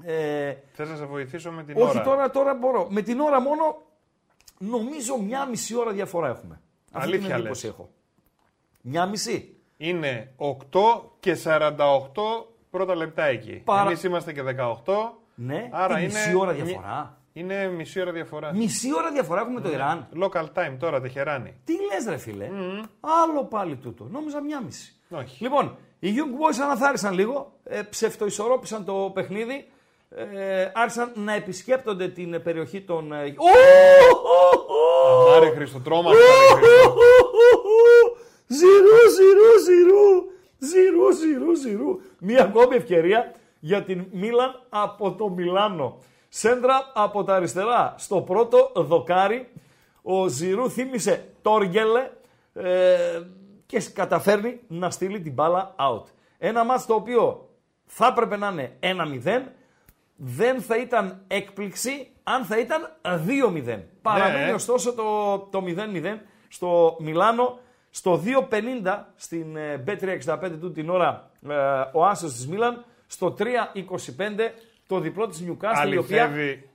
Ε, 0.02 0.54
Θες 0.72 0.88
να 0.88 0.96
σε 0.96 1.04
βοηθήσω 1.04 1.50
με 1.50 1.62
την 1.64 1.76
όχι, 1.76 1.96
ώρα; 1.96 2.02
τώρα, 2.02 2.30
τώρα 2.30 2.54
μπορώ. 2.54 2.86
Με 2.90 3.02
την 3.02 3.20
ώρα 3.20 3.40
μόνο 3.40 3.82
νομίζω 4.58 5.18
μια 5.18 5.46
μισή 5.46 5.76
ώρα 5.76 5.92
διαφορά 5.92 6.28
έχουμε. 6.28 6.60
Αυτή 6.92 7.10
την 7.10 7.18
Αλήθεια 7.18 7.34
εντύπωση 7.36 7.64
λες. 7.66 7.74
έχω. 7.74 7.90
Μια 8.80 9.06
μισή. 9.06 9.54
Είναι 9.76 10.32
8 10.36 10.56
και 11.20 11.36
48 11.44 11.74
πρώτα 12.70 12.94
λεπτά 12.94 13.24
εκεί. 13.24 13.62
Παρα- 13.64 13.86
Εμείς 13.88 14.02
είμαστε 14.04 14.32
και 14.32 14.42
18. 14.42 15.12
Ναι, 15.34 15.68
άρα 15.72 15.94
τι, 15.94 16.02
είναι... 16.02 16.12
μισή 16.12 16.34
ώρα 16.34 16.52
διαφορά. 16.52 17.18
Είναι 17.32 17.68
μισή 17.68 18.00
ώρα 18.00 18.12
διαφορά. 18.12 18.52
Μισή 18.54 18.88
ώρα 18.96 19.10
διαφορά 19.12 19.40
έχουμε 19.40 19.54
με 19.54 19.60
το 19.60 19.70
Ιράν. 19.74 20.08
Local 20.22 20.44
time 20.58 20.76
τώρα, 20.78 21.00
Τεχεράνη. 21.00 21.54
Τι 21.64 21.72
λες 21.72 22.06
ρε 22.08 22.16
φίλε; 22.16 22.48
Άλλο 23.00 23.44
πάλι 23.44 23.76
τούτο. 23.76 24.06
Νόμιζα 24.10 24.40
μια 24.42 24.60
μισή. 24.60 24.92
Όχι. 25.10 25.42
Λοιπόν, 25.42 25.76
οι 25.98 26.08
Young 26.16 26.34
Boys 26.44 26.58
αναθάρισαν 26.62 27.14
λίγο, 27.14 27.52
ε, 27.64 27.82
ψευτοισορρόπησαν 27.82 28.84
το 28.84 29.10
παιχνίδι, 29.14 29.66
ε, 30.16 30.70
άρχισαν 30.74 31.12
να 31.14 31.32
επισκέπτονται 31.34 32.08
την 32.08 32.42
περιοχή 32.42 32.80
των... 32.80 33.12
Ε, 33.12 33.24
Ου! 33.26 33.46
Άρε 35.36 35.50
Χριστό, 35.50 35.80
τρόμαξα. 35.80 36.20
ρε 36.20 36.54
Χριστό. 36.54 36.94
Ζηρού, 38.46 38.98
ζηρού, 39.16 39.58
ζηρού, 39.64 40.24
ζηρού, 40.60 41.12
ζηρού, 41.12 41.54
ζηρού. 41.54 42.00
Μία 42.18 42.42
ακόμη 42.42 42.76
ευκαιρία 42.76 43.34
για 43.60 43.82
την 43.82 44.04
Μίλαν 44.10 44.62
από 44.68 45.12
το 45.12 45.28
Μιλάνο. 45.28 45.98
Σέντρα 46.28 46.92
από 46.94 47.24
τα 47.24 47.34
αριστερά. 47.34 47.94
Στο 47.98 48.20
πρώτο 48.20 48.72
δοκάρι 48.74 49.48
ο 50.02 50.26
Ζηρού 50.28 50.70
θύμισε 50.70 51.24
Τόργελε 51.42 52.10
ε, 52.52 53.22
και 53.66 53.82
καταφέρνει 53.94 54.60
να 54.68 54.90
στείλει 54.90 55.20
την 55.20 55.32
μπάλα 55.32 55.74
out. 55.78 56.04
Ένα 56.38 56.64
μάτς 56.64 56.86
το 56.86 56.94
οποίο 56.94 57.48
θα 57.86 58.06
έπρεπε 58.06 58.36
να 58.36 58.48
είναι 58.48 58.76
1-0, 59.24 59.40
δεν 60.16 60.60
θα 60.60 60.76
ήταν 60.76 61.24
έκπληξη 61.26 62.10
αν 62.22 62.44
θα 62.44 62.58
ήταν 62.58 62.96
2-0. 63.02 63.82
Παραμένει 64.02 64.50
ε. 64.50 64.54
ωστόσο 64.54 64.92
το, 64.94 65.38
το 65.38 65.64
0-0 65.66 66.16
στο 66.48 66.96
Μιλάνο. 67.00 67.58
Στο 67.90 68.22
2.50 68.50 68.98
στην 69.16 69.56
ε, 69.56 69.84
B365 69.86 70.50
του 70.60 70.72
την 70.72 70.90
ώρα 70.90 71.30
ε, 71.48 71.54
ο 71.92 72.04
Άσος 72.06 72.32
της 72.32 72.48
Μίλαν. 72.48 72.84
Στο 73.06 73.36
3.25 73.38 73.44
το 74.86 74.98
διπλό 75.00 75.26
της 75.28 75.40
Νιουκάστιλ 75.40 75.92
η 75.92 75.96
οποία 75.96 76.22
Αληθεύει. 76.24 76.68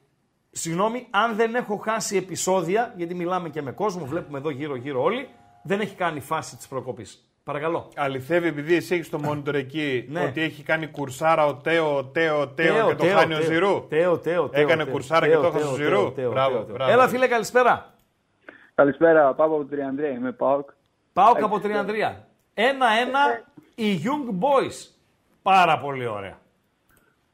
Συγγνώμη, 0.51 1.07
αν 1.09 1.35
δεν 1.35 1.55
έχω 1.55 1.75
χάσει 1.77 2.17
επεισόδια, 2.17 2.93
γιατί 2.95 3.15
μιλάμε 3.15 3.49
και 3.49 3.61
με 3.61 3.71
κόσμο, 3.71 4.05
βλέπουμε 4.05 4.37
εδώ 4.37 4.49
γύρω-γύρω 4.49 5.01
όλοι, 5.03 5.27
δεν 5.63 5.79
έχει 5.79 5.95
κάνει 5.95 6.19
φάση 6.19 6.55
της 6.57 6.67
προκοπής. 6.67 7.29
Παρακαλώ. 7.43 7.89
Αληθεύει 7.95 8.47
επειδή 8.47 8.75
εσύ 8.75 8.95
έχεις 8.95 9.09
το 9.09 9.19
monitor 9.25 9.53
εκεί 9.53 10.05
Ναι. 10.09 10.23
ότι 10.23 10.41
έχει 10.41 10.63
κάνει 10.63 10.87
κουρσάρα 10.87 11.45
ο 11.45 11.55
Τέο, 11.55 11.97
ο 11.97 12.03
Τέο, 12.07 12.39
ο 12.41 12.47
Τέο 12.47 12.87
και 12.87 12.95
το 12.95 13.05
χάνει 13.05 13.33
ο 13.33 13.41
Ζηρού. 13.41 13.85
Τέο, 13.89 14.17
τέο, 14.17 14.49
τέο. 14.49 14.61
Έκανε 14.61 14.83
τέο, 14.83 14.91
κουρσάρα 14.93 15.25
τέο, 15.27 15.35
και 15.35 15.41
το 15.41 15.47
έχασε 15.47 15.63
τέο, 15.63 15.73
ο 15.73 15.77
τέο, 15.77 15.85
Ζηρού. 15.87 16.11
τέο, 16.13 16.31
Μπράβο, 16.31 16.55
τέο, 16.55 16.63
τέο. 16.65 16.75
μπράβο. 16.75 16.91
Έλα, 16.91 17.07
φίλε, 17.07 17.27
καλησπέρα. 17.27 17.93
Καλησπέρα, 18.75 19.33
Πάπα 19.33 19.43
από 19.55 19.65
Τριανδρία, 19.65 20.09
είμαι 20.09 20.31
ΠΑΟΚ. 20.31 20.69
Πάω 21.15 21.33
από 21.41 21.59
Τριανδρία. 21.59 22.27
Ένα-ένα 22.53 23.19
οι 23.75 24.01
Young 24.03 24.29
Boys. 24.43 24.89
Πάρα 25.41 25.79
πολύ 25.79 26.05
ωραία. 26.05 26.37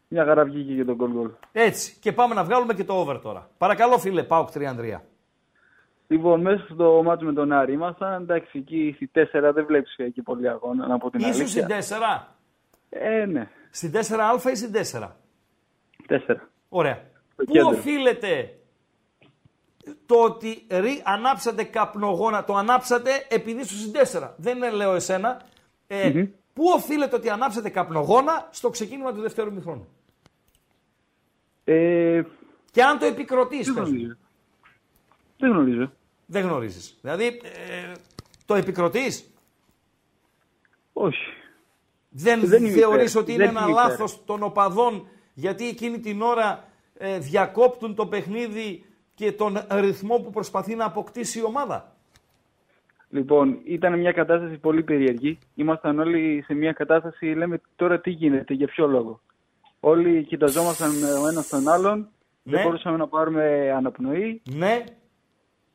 Μια 0.08 0.26
χαρά 0.26 0.44
βγήκε 0.44 0.74
για 0.74 0.86
τον 0.86 0.96
γκολ 0.96 1.12
γκολ. 1.12 1.30
Έτσι. 1.52 1.98
Και 2.00 2.12
πάμε 2.12 2.34
να 2.34 2.44
βγάλουμε 2.44 2.74
και 2.74 2.84
το 2.84 2.94
over 2.94 3.20
τώρα. 3.22 3.50
Παρακαλώ, 3.58 3.98
φίλε, 3.98 4.24
πάω 4.24 4.46
Τριανδρία. 4.46 5.04
Λοιπόν, 6.08 6.42
μέσα 6.42 6.68
στο 6.74 7.02
μάτσο 7.04 7.26
με 7.26 7.34
τον 7.34 7.52
Άρη 7.52 7.74
ήμασταν, 7.74 8.22
εντάξει, 8.22 8.58
εκεί 8.58 8.94
στη 8.96 9.12
4 9.16 9.52
δεν 9.54 9.66
βλέπεις 9.66 9.96
εκεί 9.98 10.22
πολύ 10.22 10.50
αγώνα, 10.50 10.88
να 10.88 10.98
πω 10.98 11.10
την 11.10 11.20
Ήσουν 11.20 11.48
στην 11.48 11.74
αλήθεια. 11.74 11.98
4. 11.98 12.36
Ε, 12.90 13.26
ναι, 13.26 13.50
Στην 13.72 13.92
4α 13.92 14.50
ή 14.52 14.56
στην 14.56 14.72
4. 14.72 15.16
4. 16.08 16.18
Ωραία. 16.70 17.02
Στο 17.34 17.44
Πού 17.44 17.52
κέντρο. 17.52 17.70
οφείλεται 17.70 18.54
το 20.06 20.16
ότι 20.24 20.66
ρι, 20.70 21.02
ανάψατε 21.06 21.64
καπνογόνα, 21.64 22.44
το 22.44 22.56
ανάψατε 22.56 23.26
επειδή 23.30 23.62
ήσουν 23.62 23.78
στην 23.78 24.22
4. 24.22 24.34
Δεν 24.38 24.58
είναι, 24.58 24.70
λέω 24.72 24.96
εσένα. 24.96 25.42
Ε, 25.88 26.26
Πού 26.54 26.64
οφείλεται 26.76 27.16
ότι 27.16 27.30
ανάψατε 27.30 27.70
καπνογόνα 27.70 28.48
στο 28.52 28.70
ξεκίνημα 28.70 29.14
του 29.14 29.22
δεύτερου 29.22 29.54
μηχρόνου; 29.54 29.88
Ε, 31.64 32.22
Και 32.72 32.84
αν 32.84 33.00
το 33.00 33.06
επικροτείς, 33.06 33.66
δεν 33.66 33.74
πες 33.76 33.84
μου. 33.84 33.90
γνωρίζω. 33.96 34.18
Δεν 35.38 35.52
γνωρίζω. 35.52 35.92
Δεν 36.26 36.44
γνωρίζεις. 36.44 36.98
Δηλαδή, 37.02 37.26
ε, 37.26 37.92
το 38.46 38.56
επικροτείς; 38.56 39.30
Όχι. 40.94 41.26
Δεν, 42.10 42.40
Δεν 42.48 42.66
είμαι 42.66 42.74
θεωρείς 42.78 43.10
υπέρ. 43.12 43.22
ότι 43.22 43.34
είναι 43.34 43.46
Δεν 43.46 43.56
ένα 43.56 43.62
είμαι 43.68 43.72
υπέρ. 43.72 43.84
λάθος 43.90 44.26
των 44.26 44.44
οπαδών 44.44 45.08
γιατί 45.34 45.68
εκείνη 45.68 46.00
την 46.00 46.22
ώρα 46.22 46.64
ε, 46.98 47.20
διακόπτουν 47.20 47.96
το 47.96 48.06
παιχνίδι 48.08 48.86
και 49.16 49.32
τον 49.32 49.58
ρυθμό 49.72 50.18
που 50.18 50.30
προσπαθεί 50.30 50.76
να 50.76 50.86
αποκτήσει 50.86 51.40
η 51.40 51.44
ομάδα. 51.44 51.96
Λοιπόν, 53.10 53.60
ήταν 53.64 54.00
μια 54.00 54.12
κατάσταση 54.12 54.58
πολύ 54.58 54.84
περίεργη. 54.84 55.38
Ήμασταν 55.56 56.00
όλοι 56.00 56.44
σε 56.46 56.54
μια 56.54 56.72
κατάσταση, 56.74 57.26
λέμε 57.26 57.62
τώρα 57.76 58.00
τι 58.00 58.10
γίνεται, 58.10 58.54
για 58.54 58.68
ποιο 58.68 58.88
λόγο. 58.88 59.22
Όλοι 59.80 60.24
κοιταζόμασταν 60.24 60.90
ο 61.24 61.28
ένας 61.28 61.48
τον 61.48 61.68
άλλον, 61.70 61.98
Ναι. 62.44 62.56
δεν 62.58 62.64
μπορούσαμε 62.64 62.98
να 62.98 63.08
πάρουμε 63.08 63.72
αναπνοή. 63.76 64.42
Ναι, 64.56 64.84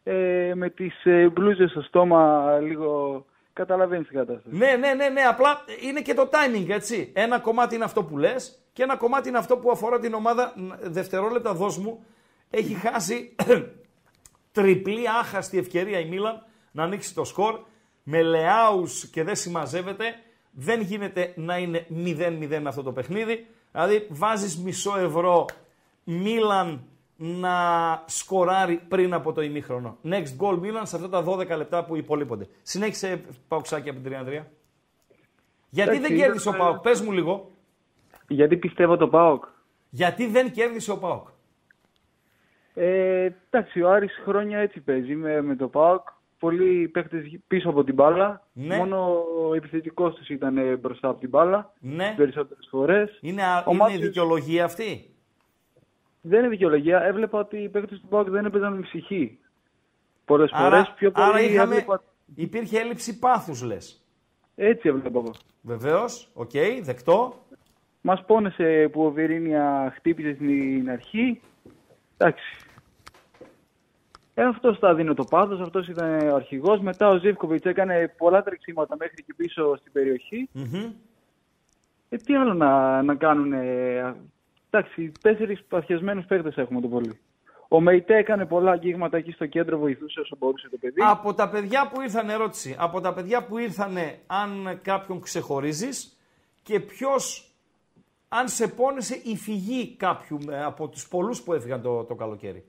Ε, 0.09 0.53
με 0.55 0.71
τις 0.71 1.05
ε, 1.05 1.29
μπλούζες 1.29 1.71
στο 1.71 1.81
στόμα 1.81 2.51
λίγο 2.63 3.25
καταλαβαίνεις 3.53 4.07
την 4.09 4.17
κατάσταση. 4.17 4.57
Ναι, 4.57 4.67
ναι, 4.81 4.95
ναι, 4.95 5.09
ναι. 5.09 5.21
Απλά 5.21 5.65
είναι 5.89 6.01
και 6.01 6.15
το 6.15 6.29
timing, 6.33 6.69
έτσι. 6.69 7.13
Ένα 7.15 7.39
κομμάτι 7.39 7.75
είναι 7.75 7.85
αυτό 7.85 8.05
που 8.05 8.19
λες 8.19 8.59
και 8.73 8.83
ένα 8.83 8.97
κομμάτι 8.97 9.29
είναι 9.29 9.39
αυτό 9.39 9.57
που 9.57 9.71
αφορά 9.71 9.99
την 9.99 10.15
ομάδα. 10.15 10.53
Ν- 10.57 10.73
Δευτερόλεπτα, 10.83 11.55
δώσ' 11.55 11.79
μου. 11.79 12.05
Έχει 12.51 12.75
χάσει 12.75 13.35
τριπλή 14.53 15.09
άχαστη 15.09 15.59
ευκαιρία 15.59 15.99
η 15.99 16.09
Μίλαν 16.09 16.45
να 16.73 16.83
ανοίξει 16.83 17.15
το 17.15 17.25
σκορ. 17.25 17.61
Με 18.03 18.23
Λεάους 18.23 19.07
και 19.07 19.23
δεν 19.23 19.37
συμμαζεύεται. 19.37 20.05
Δεν 20.51 20.81
γίνεται 20.81 21.33
να 21.37 21.59
είναι 21.59 21.87
0-0 22.05 22.63
αυτό 22.67 22.83
το 22.83 22.93
παιχνίδι. 22.93 23.47
Δηλαδή 23.73 24.07
βάζεις 24.11 24.59
μισό 24.59 24.99
ευρώ 24.99 25.47
Μίλαν 26.05 26.85
να 27.17 27.55
σκοράρει 28.07 28.77
πριν 28.89 29.15
από 29.15 29.33
το 29.33 29.43
ημίχρονο. 29.43 29.99
Next 30.05 30.37
goal 30.39 30.61
Milan 30.61 30.83
σε 30.83 30.97
αυτά 30.97 31.09
τα 31.09 31.25
12 31.27 31.57
λεπτά 31.57 31.85
που 31.85 31.97
υπολείπονται. 31.97 32.47
Συνέχισε 32.63 33.21
Παουξάκη 33.49 33.89
από 33.89 34.01
την 34.01 34.13
33. 34.13 34.15
Γιατί 35.69 35.91
Εντάξει, 35.91 36.01
δεν 36.09 36.17
κέρδισε 36.19 36.49
ο 36.49 36.53
ήταν- 36.55 36.67
Πάοκ, 36.67 36.81
πες 36.83 37.01
μου 37.01 37.13
λίγο. 37.13 37.51
Γιατί 38.29 38.57
πιστεύω 38.57 38.97
το 38.97 39.09
ΠΑΟΚ. 39.09 39.45
Γιατί 39.91 40.27
δεν 40.27 40.53
κέρδισε 40.53 40.91
ο 40.91 40.99
Πάοκ; 40.99 41.29
Ε, 42.79 43.29
εντάξει, 43.51 43.83
ο 43.83 43.91
Άρης 43.91 44.13
χρόνια 44.25 44.59
έτσι 44.59 44.81
παίζει 44.81 45.15
με, 45.15 45.41
με 45.43 45.57
το 45.57 45.69
ΠΑΟΚ. 45.69 46.09
Πολλοί 46.39 46.89
παίχτες 46.89 47.39
πίσω 47.47 47.69
από 47.69 47.85
την 47.85 47.95
μπάλα. 47.95 48.47
Ναι. 48.53 48.77
Μόνο 48.77 49.25
ο 49.49 49.55
επιθετικός 49.55 50.15
τους 50.15 50.29
ήταν 50.29 50.57
ε, 50.59 50.77
μπροστά 50.77 51.09
από 51.09 51.21
την 51.21 51.29
μπάλα. 51.29 51.73
Ναι. 51.81 52.07
τις 52.07 52.17
Περισσότερες 52.17 52.67
φορές. 52.71 53.19
Είναι, 53.21 53.43
α- 53.43 53.65
Ο 53.67 53.71
είναι 53.71 53.79
Μάτιος- 53.83 54.01
δικαιολογία 54.03 54.65
αυτή; 54.65 55.11
Δεν 56.21 56.39
είναι 56.39 56.49
δικαιολογία. 56.49 57.03
Έβλεπα 57.03 57.39
ότι 57.39 57.57
οι 57.59 57.69
παίχτες 57.69 58.01
του 58.01 58.07
ΠΑΟΚ 58.09 58.31
δεν 58.31 58.45
έπαιζαν 58.45 58.73
με 58.73 58.81
ψυχή. 58.81 59.39
Πολλές 60.25 60.51
φορές 60.55 60.67
Άρα, 60.67 60.95
πιο 60.97 61.11
πολύ 61.11 61.27
άρα 61.27 61.41
είχαμε, 61.41 61.75
έβλεπα... 61.75 62.03
υπήρχε 62.35 62.79
έλλειψη 62.81 63.19
πάθους 63.19 63.63
λες. 63.63 64.05
Έτσι 64.55 64.89
έβλεπα 64.89 65.19
εγώ. 65.19 65.33
Βεβαίως, 65.63 66.31
οκ, 66.35 66.51
δεκτό. 66.83 67.35
Μας 68.01 68.25
πόνεσε 68.27 68.89
που 68.93 69.05
ο 69.05 69.11
Βιερίνια 69.11 69.93
χτύπησε 69.97 70.35
στην 70.35 70.91
αρχή. 70.91 71.41
Εντάξει. 72.17 72.66
Ε, 74.39 74.45
αυτό 74.45 74.79
τα 74.79 74.95
δίνει 74.95 75.15
το 75.15 75.25
πάθος, 75.25 75.61
αυτός 75.61 75.89
ήταν 75.89 76.29
ο 76.29 76.35
αρχηγός. 76.35 76.81
Μετά 76.81 77.09
ο 77.09 77.19
Ζίβκοβιτς 77.19 77.65
έκανε 77.65 78.15
πολλά 78.19 78.43
τρεξίματα 78.43 78.97
μέχρι 78.97 79.23
και 79.23 79.35
πίσω 79.37 79.77
στην 79.77 79.93
περιοχή. 79.93 80.49
Μμμ. 80.53 80.93
Ε, 82.09 82.17
τι 82.17 82.35
άλλο 82.35 82.55
να, 82.55 83.03
να 83.03 83.15
κάνουν. 83.15 83.53
εντάξει, 84.71 85.13
τέσσερις 85.21 85.65
παθιασμένους 85.69 86.25
παίκτες 86.25 86.57
έχουμε 86.57 86.81
το 86.81 86.89
πολύ. 86.89 87.19
Ο 87.69 87.81
Μεϊτέ 87.81 88.17
έκανε 88.17 88.47
πολλά 88.47 88.71
αγγίγματα 88.71 89.17
εκεί 89.17 89.33
στο 89.33 89.47
κέντρο, 89.47 89.79
βοηθούσε 89.79 90.21
όσο 90.21 90.37
μπορούσε 90.39 90.69
το 90.69 90.77
παιδί. 90.81 91.01
Από 91.05 91.35
τα 91.35 91.49
παιδιά 91.49 91.91
που 91.93 92.01
ήρθαν, 92.01 92.31
ερώτηση, 92.31 92.77
από 92.79 93.01
τα 93.01 93.15
παιδιά 93.15 93.45
που 93.45 93.59
ήρθαν, 93.59 93.97
αν 94.27 94.81
κάποιον 94.83 95.21
ξεχωρίζεις 95.21 96.19
και 96.63 96.81
ποιος, 96.81 97.51
αν 98.29 98.49
σε 98.49 98.69
πόνεσε 98.69 99.21
η 99.25 99.37
φυγή 99.37 99.97
κάποιου 99.97 100.39
ε, 100.51 100.65
από 100.65 100.89
τους 100.89 101.09
πολλούς 101.09 101.43
που 101.43 101.53
έφυγαν 101.53 101.83
το, 101.83 102.05
το 102.05 102.15
καλοκαίρι; 102.15 102.65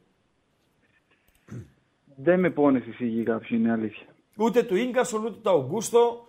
Δεν 2.19 2.39
με 2.39 2.49
πόνεσε 2.49 2.89
η 2.89 2.91
φυγή 2.91 3.23
κάποιου, 3.23 3.55
είναι 3.55 3.71
αλήθεια. 3.71 4.05
Ούτε 4.37 4.63
του 4.63 4.75
Ίνγκασον, 4.75 5.25
ούτε 5.25 5.35
του 5.43 5.49
Αουγκούστο. 5.49 6.27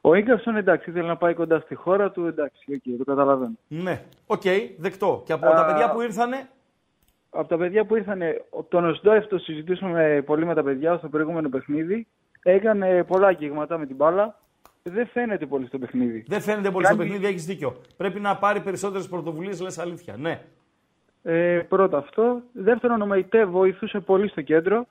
Ο 0.00 0.14
Ίνγκασον 0.14 0.56
εντάξει, 0.56 0.90
ήθελε 0.90 1.06
να 1.06 1.16
πάει 1.16 1.34
κοντά 1.34 1.60
στη 1.60 1.74
χώρα 1.74 2.10
του, 2.10 2.26
εντάξει, 2.26 2.74
οκ, 2.74 2.98
το 2.98 3.04
καταλαβαίνω. 3.04 3.52
Ναι, 3.68 4.02
οκ, 4.26 4.42
δεκτό. 4.78 5.22
Και 5.26 5.32
από 5.32 5.42
τα 5.42 5.60
Α, 5.60 5.64
παιδιά 5.64 5.90
που 5.90 6.00
ήρθανε, 6.00 6.48
Από 7.30 7.48
τα 7.48 7.56
παιδιά 7.56 7.84
που 7.84 7.96
ήρθαν, 7.96 8.20
τον 8.68 8.84
Οσντόεφ 8.84 9.26
το 9.26 9.38
συζητούσαμε 9.38 10.22
πολύ 10.26 10.46
με 10.46 10.54
τα 10.54 10.62
παιδιά 10.62 10.96
στο 10.96 11.08
προηγούμενο 11.08 11.48
παιχνίδι. 11.48 12.06
Έκανε 12.42 13.04
πολλά 13.04 13.26
αγγίγματα 13.26 13.78
με 13.78 13.86
την 13.86 13.96
μπάλα. 13.96 14.40
Δεν 14.82 15.06
φαίνεται 15.06 15.46
πολύ 15.46 15.66
στο 15.66 15.78
παιχνίδι. 15.78 16.24
δεν 16.28 16.40
φαίνεται 16.40 16.70
πολύ 16.70 16.86
στο 16.86 16.96
Κάνει- 16.96 17.08
παιχνίδι, 17.08 17.30
έχεις 17.32 17.44
δίκιο. 17.46 17.76
Πρέπει 17.96 18.20
να 18.20 18.36
πάρει 18.36 18.60
περισσότερες 18.60 19.08
πρωτοβουλίες, 19.08 19.60
λες 19.60 19.78
αλήθεια. 19.78 20.16
Ναι. 20.16 20.40
Ε, 21.22 21.58
πρώτο 21.68 21.96
αυτό. 21.96 22.40
Δεύτερον, 22.52 23.02
ο 23.02 23.06
Μεϊτέ 23.06 23.44
βοηθούσε 23.44 24.00
πολύ 24.00 24.28
στο 24.28 24.40
κέντρο. 24.40 24.86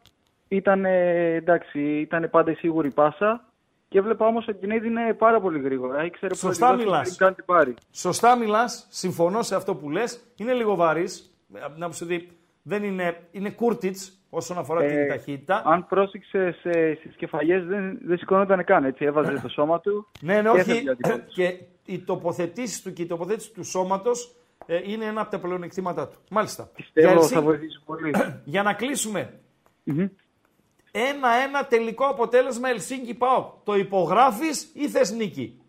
Ήταν, 0.51 0.85
εντάξει, 0.85 1.79
ήταν 1.79 2.29
πάντα 2.29 2.51
η 2.51 2.53
σίγουρη 2.53 2.91
πάσα. 2.91 3.45
Και 3.87 3.97
έβλεπα 3.97 4.25
όμως 4.25 4.47
ότι 4.47 4.57
την 4.57 4.71
έδινε 4.71 5.13
πάρα 5.13 5.39
πολύ 5.41 5.59
γρήγορα. 5.59 6.05
Ήξερε 6.05 6.35
Σωστά 6.35 6.67
πρώτη 6.67 6.83
δόση 6.83 6.91
μιλάς. 6.91 7.05
πριν 7.05 7.17
καν 7.17 7.35
την 7.35 7.45
πάρει. 7.45 7.73
Σωστά 7.91 8.35
μιλάς, 8.37 8.87
συμφωνώ 8.89 9.41
σε 9.41 9.55
αυτό 9.55 9.75
που 9.75 9.89
λες. 9.89 10.19
Είναι 10.35 10.53
λίγο 10.53 10.75
βαρύς. 10.75 11.35
Από 11.61 11.73
την 11.73 11.83
άποψη 11.83 12.03
ότι 12.03 12.29
δεν 12.61 12.83
είναι, 12.83 13.17
είναι 13.31 13.49
κούρτιτς 13.49 14.17
όσον 14.29 14.57
αφορά 14.57 14.79
την 14.85 14.97
Ε, 14.97 15.05
ταχύτητα. 15.05 15.61
Αν 15.65 15.87
πρόσεξε 15.87 16.55
στις 16.99 17.15
κεφαλιές, 17.15 17.65
δεν, 17.65 17.99
δεν 18.05 18.17
σηκωνόταν 18.17 18.63
καν. 18.63 18.83
Έτσι, 18.85 19.05
έβαζε 19.05 19.39
το 19.41 19.49
σώμα 19.49 19.79
του. 19.79 20.07
Ναι, 20.21 20.33
ναι, 20.35 20.41
και 20.41 20.47
όχι. 20.49 20.59
έφευγε 20.59 20.89
ο 20.89 20.91
αντίπαλος. 20.91 21.33
Και 21.33 21.59
οι 21.85 21.99
τοποθετήσεις 21.99 22.81
του 22.81 22.93
και 22.93 23.01
η 23.01 23.05
τοποθέτησης 23.05 23.51
του 23.51 23.63
σώματος 23.63 24.35
είναι 24.85 25.05
ένα 25.05 25.21
από 25.21 25.31
τα 25.31 25.39
πλεονεκτήματά 25.39 26.07
του. 26.07 26.17
Μάλιστα. 26.29 26.69
Πιστεύω 26.75 27.07
Γιάννη, 27.07 27.27
θα 27.27 27.41
βοηθήσει 27.41 27.81
πολύ. 27.85 28.11
για 28.43 28.63
να 28.63 28.73
κλείσουμε. 28.73 29.39
Μμμ. 29.83 30.07
Ένα-ένα 30.91 31.65
τελικό 31.65 32.05
αποτέλεσμα 32.05 32.69
Ελσίνκι 32.69 33.13
Πάοκ. 33.13 33.45
Το 33.63 33.75
υπογράφεις 33.75 34.69
ή 34.73 34.89
θες 34.89 35.11
νίκη; 35.11 35.61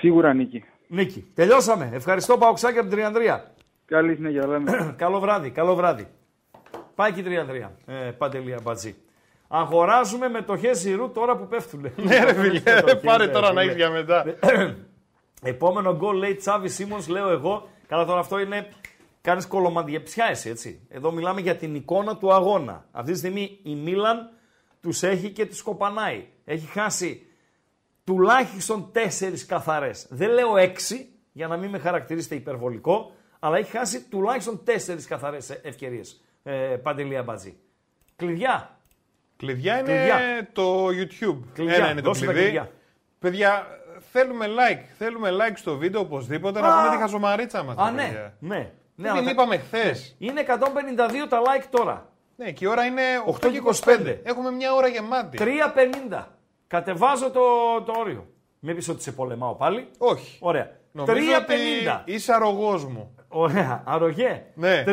Σίγουρα 0.00 0.34
νίκη. 0.34 0.64
Νίκη. 0.88 1.30
Τελειώσαμε. 1.34 1.90
Ευχαριστώ 1.92 2.38
Παοξάκη 2.38 2.78
από 2.78 2.86
την 2.86 2.96
Τριανδρία. 2.96 3.50
Καλή 3.84 4.14
συνέχεια, 4.14 4.46
λέμε. 4.46 4.72
καλό 5.02 5.20
βράδυ, 5.20 5.50
καλό 5.50 5.74
βράδυ. 5.74 6.06
Πάει 6.94 7.12
και 7.12 7.20
η 7.20 7.22
Τριανδρία. 7.22 7.72
Ε, 7.86 7.92
Παντελία 7.94 8.58
Μπατζή. 8.62 8.94
Αγοράζουμε 9.48 10.28
μετοχές 10.28 10.78
ζηρού 10.78 11.10
τώρα 11.10 11.36
που 11.36 11.46
πέφτουν. 11.46 11.80
Ναι, 11.96 12.24
ρε 12.24 12.34
φίλε, 12.34 12.60
πάρε 13.04 13.28
τώρα 13.28 13.52
να 13.52 13.60
έχεις 13.60 13.74
για 13.74 13.90
μετά. 13.90 14.24
Επόμενο 15.42 15.96
γκολ 15.96 16.16
λέει 16.16 16.34
Τσάβη 16.34 16.68
Σίμονς, 16.68 17.08
λέω 17.08 17.28
εγώ. 17.28 17.68
Καλά, 17.88 18.04
τώρα 18.04 18.20
αυτό 18.20 18.38
είναι. 18.38 18.68
Κάνεις 19.26 19.46
κολομαδιεψιά 19.46 20.26
εσύ, 20.30 20.48
έτσι. 20.50 20.86
Εδώ 20.88 21.12
μιλάμε 21.12 21.40
για 21.40 21.56
την 21.56 21.74
εικόνα 21.74 22.16
του 22.16 22.32
αγώνα. 22.32 22.84
Αυτή 22.92 23.12
τη 23.12 23.18
στιγμή 23.18 23.58
η 23.62 23.74
Μίλαν 23.74 24.30
τους 24.80 25.02
έχει 25.02 25.30
και 25.30 25.46
του 25.46 25.56
κοπανάει. 25.64 26.26
Έχει 26.44 26.66
χάσει 26.66 27.26
τουλάχιστον 28.04 28.92
τέσσερις 28.92 29.46
καθαρές. 29.46 30.06
Δεν 30.10 30.30
λέω 30.30 30.56
έξι, 30.56 31.08
για 31.32 31.46
να 31.46 31.56
μην 31.56 31.70
με 31.70 31.78
χαρακτηρίσετε 31.78 32.34
υπερβολικό, 32.34 33.12
αλλά 33.38 33.58
έχει 33.58 33.70
χάσει 33.70 34.02
τουλάχιστον 34.08 34.64
τέσσερις 34.64 35.06
καθαρές 35.06 35.50
ευκαιρίες. 35.50 36.20
Ε, 36.42 36.52
Παντελία 36.82 37.22
Μπατζή. 37.22 37.56
Κλειδιά. 38.16 38.78
Κλειδιά 39.36 39.78
είναι 39.78 39.92
Κλειδιά. 39.94 40.48
το 40.52 40.86
YouTube. 40.86 41.38
Κλειδιά. 41.52 41.74
Ένα 41.74 41.90
είναι 41.90 42.00
το 42.00 42.08
Δώσε 42.08 42.24
τα 42.24 42.32
κλειδί. 42.32 42.44
κλειδιά. 42.44 42.70
Παιδιά, 43.18 43.66
θέλουμε 44.12 44.46
like. 44.46 44.84
Θέλουμε 44.98 45.30
like 45.30 45.54
στο 45.56 45.76
βίντεο 45.76 46.00
οπωσδήποτε 46.00 46.60
να 46.60 46.68
Α. 46.68 46.76
πούμε 46.82 46.96
τη 46.96 47.02
χαζομαρίτσα 47.02 47.62
μας. 47.62 47.76
Α, 47.76 47.90
ναι. 47.90 48.32
Ναι. 48.38 48.72
Ναι 48.96 49.08
Δεν 49.08 49.10
αλλά 49.10 49.18
την 49.18 49.24
τα- 49.24 49.30
είπαμε 49.42 49.56
χθες. 49.58 50.14
Είναι 50.18 50.40
152 50.40 51.26
τα 51.28 51.40
like 51.40 51.64
τώρα. 51.70 52.08
Ναι, 52.36 52.50
και 52.52 52.64
η 52.64 52.68
ώρα 52.68 52.84
είναι 52.84 53.02
8 53.26 53.30
8 53.30 53.38
και 53.40 53.48
και 53.48 53.60
25. 53.84 53.98
25. 54.14 54.20
Έχουμε 54.22 54.50
μια 54.50 54.74
ώρα 54.74 54.86
γεμάτη. 54.88 55.38
3,50. 56.10 56.24
Κατεβάζω 56.66 57.30
το, 57.30 57.40
το 57.86 57.92
όριο. 57.98 58.26
Μην 58.58 58.74
πεις 58.76 58.88
ότι 58.88 59.02
σε 59.02 59.12
πολεμάω 59.12 59.54
πάλι. 59.54 59.88
Όχι. 59.98 60.38
Ωραία. 60.40 60.70
Νομίζω 60.92 61.14
3,50. 61.14 61.42
ότι 61.42 62.12
είσαι 62.12 62.32
αρρωγός 62.32 62.84
μου. 62.84 63.14
Ωραία. 63.28 63.82
Αρρωγέ. 63.86 64.42
Ναι. 64.54 64.84
3,50 64.86 64.92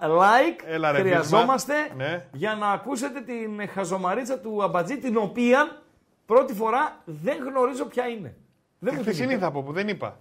like 0.00 0.62
Έλα, 0.66 0.92
ρε, 0.92 0.98
χρειαζόμαστε 0.98 1.74
βίσμα. 1.82 1.94
Ναι. 2.04 2.26
για 2.32 2.54
να 2.54 2.70
ακούσετε 2.70 3.20
την 3.20 3.68
χαζομαρίτσα 3.68 4.38
του 4.38 4.62
Αμπατζή, 4.62 4.98
την 4.98 5.16
οποία 5.16 5.82
πρώτη 6.26 6.54
φορά 6.54 6.96
δεν 7.04 7.36
γνωρίζω 7.48 7.84
ποια 7.84 8.06
είναι. 8.08 8.36
Δεν 8.78 8.90
Τη 8.90 8.96
μου 8.96 9.02
χθεσινή 9.02 9.26
θυμείται. 9.26 9.44
θα 9.44 9.50
πω 9.52 9.62
που 9.62 9.72
δεν 9.72 9.88
είπα. 9.88 10.18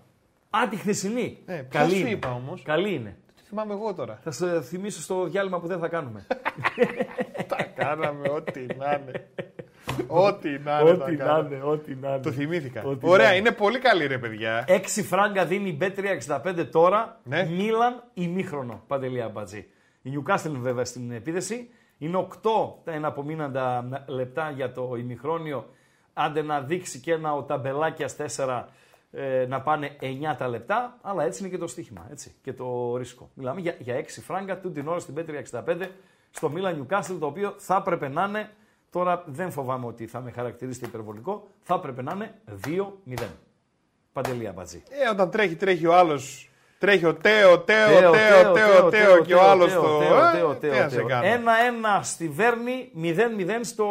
Α, 0.57 0.67
τη 0.69 0.75
χθεσινή. 0.75 1.37
Ναι, 1.45 1.63
ποια 1.63 1.87
σου 1.89 1.95
είναι. 1.95 2.09
είπα 2.09 2.31
όμως; 2.33 2.61
Καλή 2.61 2.93
είναι. 2.93 3.17
Τι 3.35 3.41
θυμάμαι 3.47 3.73
εγώ 3.73 3.93
τώρα. 3.93 4.19
Θα 4.23 4.31
σε 4.31 4.61
θυμίσω 4.61 5.01
στο 5.01 5.25
διάλειμμα 5.25 5.59
που 5.59 5.67
δεν 5.67 5.79
θα 5.79 5.87
κάνουμε. 5.87 6.25
Τα 7.47 7.63
κάναμε 7.75 8.29
ό,τι 8.29 8.65
να 8.77 8.91
είναι. 9.01 9.29
Ό,τι 10.07 10.49
να 10.49 10.79
είναι. 10.79 10.97
τα 10.97 11.03
Ό,τι 11.03 11.11
να 11.15 11.25
κάναμε. 11.25 11.55
είναι, 11.55 11.63
ό,τι 11.63 11.95
να 11.95 12.09
είναι. 12.09 12.19
Το 12.19 12.31
θυμήθηκα. 12.31 12.83
Ό,τι 12.83 13.07
Ωραία, 13.09 13.25
να 13.27 13.35
είναι. 13.35 13.47
είναι 13.47 13.55
πολύ 13.57 13.79
καλή 13.79 14.07
ρε 14.07 14.17
παιδιά. 14.17 14.65
6 14.67 14.81
φράγκα 15.03 15.45
δίνει 15.45 15.69
η 15.69 15.77
Bet365 15.81 16.67
τώρα. 16.71 17.19
Ναι. 17.23 17.43
Μίλαν 17.45 18.03
ημίχρονο. 18.13 18.83
Παντελία 18.87 19.29
Μπατζή. 19.29 19.65
Η 20.01 20.11
Newcastle 20.13 20.45
είναι 20.45 20.57
βέβαια 20.59 20.85
στην 20.85 21.11
επίδεση. 21.11 21.69
Είναι 21.97 22.27
8 22.43 22.49
τα 22.83 22.91
εναπομείναντα 22.91 23.87
λεπτά 24.07 24.51
για 24.55 24.71
το 24.71 24.95
ημιχρόνιο. 24.97 25.69
Άντε 26.13 26.41
να 26.41 26.61
δείξει 26.61 26.99
και 26.99 27.13
ένα 27.13 27.33
ο 27.33 27.43
ταμπελάκιας 27.43 28.15
4 28.37 28.63
ε, 29.11 29.45
να 29.47 29.61
πάνε 29.61 29.95
9 30.01 30.05
τα 30.37 30.47
λεπτά. 30.47 30.97
Αλλά 31.01 31.23
έτσι 31.23 31.39
είναι 31.43 31.51
και 31.51 31.57
το 31.57 31.67
στοίχημα. 31.67 32.07
Έτσι, 32.11 32.35
και 32.41 32.53
το 32.53 32.95
ρίσκο. 32.97 33.29
Μιλάμε 33.33 33.59
για, 33.61 33.75
για 33.79 33.99
6 33.99 34.03
φράγκα 34.07 34.59
του 34.59 34.71
την 34.71 34.87
ώρα 34.87 34.99
στην 34.99 35.15
Bet365 35.17 35.87
στο 36.31 36.49
Μίλαν 36.49 36.87
Newcastle 36.89 37.15
το 37.19 37.25
οποίο 37.25 37.53
θα 37.57 37.75
έπρεπε 37.75 38.07
να 38.07 38.23
είναι. 38.23 38.49
Τώρα 38.89 39.23
δεν 39.25 39.51
φοβάμαι 39.51 39.85
ότι 39.85 40.07
θα 40.07 40.19
με 40.21 40.31
χαρακτηρίσετε 40.31 40.85
υπερβολικό. 40.85 41.47
Θα 41.61 41.73
έπρεπε 41.73 42.01
να 42.01 42.11
είναι 42.15 42.35
2-0. 43.15 43.23
Παντελία 44.13 44.51
Μπατζή. 44.51 44.83
Ε, 44.89 45.09
όταν 45.09 45.29
τρέχει, 45.29 45.55
τρέχει 45.55 45.85
ο 45.85 45.95
άλλος. 45.95 46.49
Τρέχει 46.77 47.05
ο 47.05 47.15
Τέο, 47.15 47.59
Τέο, 47.59 47.87
Τέο, 47.99 48.11
Τέο, 48.11 48.51
Τέο, 48.53 48.89
Τέο 48.89 49.21
και 49.23 49.33
ο 49.33 49.41
άλλος 49.41 49.71
Τέο, 49.71 49.81
το. 49.81 49.97
Τέο, 49.97 50.17
Ε, 50.17 50.31
Τέο, 50.37 50.53
Τι 50.53 50.59
Τέο, 50.69 50.83
να 50.83 50.89
σε 50.89 50.95
Τέο. 50.95 51.05
κάνω. 51.07 51.25
Ένα-ένα 51.27 52.01
στη 52.03 52.29
Βέρνη, 52.29 52.91
0-0 53.01 53.59
στο 53.61 53.85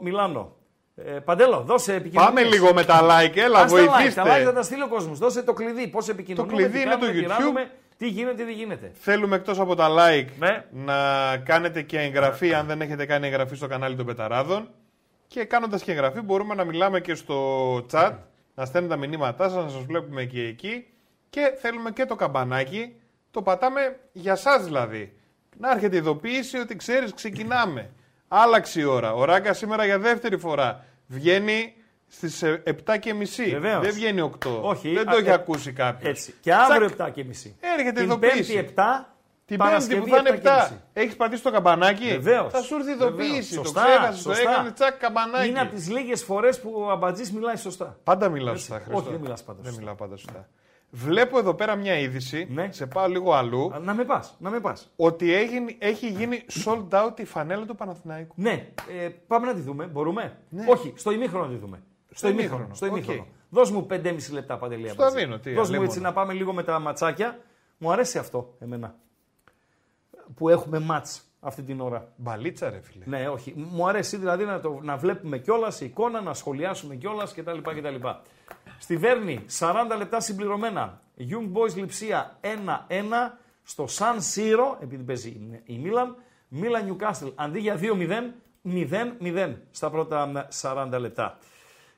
Μιλάνο. 0.00 0.56
Ε, 1.06 1.10
Παντέλο, 1.10 1.60
δώσε 1.66 1.94
επικοινωνία. 1.94 2.32
Πάμε 2.32 2.42
λίγο 2.48 2.74
με 2.74 2.84
τα 2.84 3.00
like, 3.02 3.36
έλα, 3.36 3.58
Τα 3.58 3.66
like, 3.66 3.70
τα 3.70 3.76
like 3.76 4.08
θα 4.10 4.22
βοηθήστε. 4.24 4.52
τα 4.52 4.62
στείλει 4.62 4.82
ο 4.82 4.88
κόσμος. 4.88 5.18
Δώσε 5.18 5.42
το 5.42 5.52
κλειδί. 5.52 5.88
Πώς 5.88 6.08
επικοινωνούμε. 6.08 6.56
κλειδί 6.56 6.72
τι 6.72 6.80
είναι 6.80 6.90
κάνουμε, 6.90 7.06
το 7.06 7.12
τι 7.12 7.24
YouTube. 7.24 7.28
ράνουμε, 7.38 7.70
Τι 7.96 8.08
γίνεται, 8.08 8.44
τι 8.44 8.52
γίνεται. 8.52 8.90
Θέλουμε 8.94 9.36
εκτός 9.36 9.58
από 9.60 9.74
τα 9.74 9.88
like 9.90 10.26
Ναι. 10.38 10.64
να 10.70 10.94
κάνετε 11.36 11.82
και 11.82 11.98
εγγραφή 12.00 12.54
αν 12.54 12.66
δεν 12.66 12.80
έχετε 12.80 13.06
κάνει 13.06 13.26
εγγραφή 13.26 13.54
στο 13.56 13.66
κανάλι 13.66 13.96
των 13.96 14.06
Πεταράδων. 14.06 14.68
Και 15.26 15.44
κάνοντας 15.44 15.82
και 15.82 15.92
εγγραφή 15.92 16.20
μπορούμε 16.20 16.54
να 16.54 16.64
μιλάμε 16.64 17.00
και 17.00 17.14
στο 17.14 17.74
chat, 17.92 18.12
να 18.54 18.64
στέλνετε 18.64 18.94
τα 18.94 19.00
μηνύματά 19.00 19.48
σας, 19.48 19.64
να 19.64 19.70
σας 19.70 19.84
βλέπουμε 19.84 20.24
και 20.24 20.42
εκεί. 20.42 20.86
Και 21.30 21.52
θέλουμε 21.60 21.90
και 21.90 22.04
το 22.04 22.14
καμπανάκι 22.14 22.92
το 23.30 23.42
πατάμε 23.42 23.96
για 24.12 24.32
εσά 24.32 24.58
δηλαδή. 24.60 25.12
Να 25.58 25.70
έρχεται 25.70 25.94
η 25.94 25.98
ειδοποίηση 25.98 26.58
ότι 26.58 26.76
ξέρεις, 26.76 27.14
ξεκινάμε. 27.14 27.90
Άλλαξε 28.28 28.80
η 28.80 28.84
ώρα. 28.84 29.12
Ο 29.14 29.24
Ράγκα 29.24 29.52
σήμερα 29.52 29.84
για 29.84 29.98
δεύτερη 29.98 30.36
φορά 30.38 30.84
βγαίνει 31.12 31.74
στις 32.08 32.42
7 32.44 32.98
και 33.00 33.14
μισή. 33.14 33.50
Βεβαίως. 33.50 33.82
Δεν 33.84 33.92
βγαίνει 33.94 34.20
8. 34.44 34.60
Όχι, 34.62 34.92
Δεν 34.94 35.08
α, 35.08 35.12
το 35.12 35.18
έχει 35.18 35.28
ε, 35.28 35.32
ακούσει 35.32 35.72
κάποιος. 35.72 36.10
Έτσι. 36.10 36.34
Και 36.40 36.54
αύριο 36.54 36.90
7 36.98 37.08
και 37.12 37.24
μισή. 37.24 37.56
Έρχεται 37.60 37.92
Την 37.92 38.02
ειδοποίηση. 38.02 38.54
Πέμπτη 38.54 38.72
7. 38.76 38.82
Την 39.44 39.58
Πέμπτη 39.58 39.96
που 39.96 40.06
θα 40.08 40.16
είναι 40.16 40.40
7. 40.44 40.70
Έχεις 40.92 41.16
πατήσει 41.16 41.42
το 41.42 41.50
καμπανάκι; 41.50 42.06
Βεβαίως. 42.08 42.52
Θα 42.52 42.62
σου 42.62 42.74
έρθει 42.74 42.94
Βεβαίως. 42.96 43.08
ειδοποίηση. 43.10 43.54
Το 43.56 43.62
Σωστά, 43.62 43.84
ξέχασες, 43.84 44.22
το 44.22 44.34
σωστά. 44.34 44.50
έκανε 44.50 44.70
τσακ 44.70 44.98
καμπανάκι. 44.98 45.48
Είναι 45.48 45.60
από 45.60 45.74
τις 45.74 45.90
λίγες 45.90 46.24
φορές 46.24 46.60
που 46.60 46.72
ο 46.76 46.90
Αμπατζής 46.90 47.32
μιλάει 47.32 47.56
σωστά. 47.56 47.98
Πάντα 48.04 48.28
μιλάω 48.28 48.52
Έτσι. 48.54 48.64
σωστά. 48.66 48.76
Όχι, 48.76 48.84
Χριστό. 48.90 49.10
δεν 49.10 49.20
μιλάς 49.20 49.42
πάντα 49.42 49.58
Δεν 49.58 49.66
σωστά. 49.66 49.80
μιλάω 49.80 49.94
πάντα 49.96 50.16
σωστά. 50.16 50.48
Βλέπω 50.94 51.38
εδώ 51.38 51.54
πέρα 51.54 51.74
μια 51.76 51.98
είδηση. 51.98 52.46
Ναι. 52.50 52.68
Σε 52.72 52.86
πάω 52.86 53.06
λίγο 53.08 53.32
αλλού. 53.32 53.70
Α, 53.74 53.78
Να 53.78 53.94
με 53.94 54.04
πας, 54.04 54.36
να 54.38 54.50
με 54.50 54.60
πας. 54.60 54.90
Ότι 54.96 55.32
έχει, 55.32 55.76
έχει 55.78 56.08
γίνει 56.10 56.44
sold 56.64 56.88
out 56.90 57.20
η 57.20 57.24
φανέλα 57.24 57.64
του 57.66 57.74
Παναθηναϊκού. 57.76 58.34
Ναι, 58.36 58.68
ε, 59.02 59.08
πάμε 59.26 59.46
να 59.46 59.54
τη 59.54 59.60
δούμε. 59.60 59.86
Μπορούμε; 59.86 60.36
Ναι. 60.48 60.64
Όχι, 60.68 60.92
στο 60.96 61.10
ημίχρονο 61.12 61.44
να 61.46 61.52
τη 61.52 61.58
δούμε. 61.58 61.82
Στο 62.10 62.28
ημίχρονο. 62.28 62.54
ημίχρονο. 62.54 62.74
Στο 62.74 62.86
Οκ. 62.86 62.92
ημίχρονο. 62.92 63.26
Δώσ' 63.50 63.70
μου 63.70 63.86
5,5 63.90 64.32
λεπτά 64.32 64.56
Παντελή. 64.58 64.88
Στο 64.88 65.02
Αμπατζή. 65.02 65.24
δίνω, 65.24 65.38
τι, 65.38 65.48
Δώσ' 65.52 65.56
μου 65.56 65.62
αλίμονο. 65.62 65.84
έτσι 65.88 66.00
να 66.00 66.12
πάμε 66.12 66.32
λίγο 66.32 66.52
με 66.52 66.62
τα 66.62 66.78
ματσάκια. 66.78 67.38
Μου 67.78 67.92
αρέσει 67.92 68.18
αυτό 68.18 68.54
εμένα. 68.58 68.94
Που 70.34 70.48
έχουμε 70.48 70.78
ματς 70.78 71.22
αυτή 71.40 71.62
την 71.62 71.80
ώρα. 71.80 72.12
Μπαλίτσα, 72.16 72.70
ρε 72.70 72.80
φίλε. 72.82 73.04
Ναι, 73.06 73.28
όχι. 73.28 73.54
Μου 73.56 73.88
αρέσει 73.88 74.16
δηλαδή 74.16 74.44
να, 74.44 74.60
το, 74.60 74.78
να 74.82 74.96
βλέπουμε 74.96 75.38
κιόλας 75.38 75.80
εικόνα, 75.80 76.20
να 76.20 76.34
σχολιάσουμε 76.34 76.94
κιόλας 76.94 77.34
κτλ. 77.34 77.58
κτλ. 77.58 78.06
Στη 78.82 78.96
Βέρνη, 78.96 79.44
40 79.58 79.72
λεπτά 79.98 80.20
συμπληρωμένα. 80.20 81.00
Young 81.18 81.52
Boys 81.58 81.74
Λιψία 81.74 82.38
1-1 82.40 82.46
στο 83.62 83.84
San 83.98 84.16
Siro, 84.34 84.82
επειδή 84.82 85.02
παίζει 85.02 85.60
η 85.64 85.78
Μίλαν. 85.78 86.16
Μίλαν 86.48 86.98
Newcastle 86.98 87.32
αντί 87.34 87.58
για 87.58 87.78
2-0, 87.80 87.86
0-0 88.64 89.54
στα 89.70 89.90
πρώτα 89.90 90.26
μ, 90.26 90.32
40 90.60 90.96
λεπτά. 90.98 91.38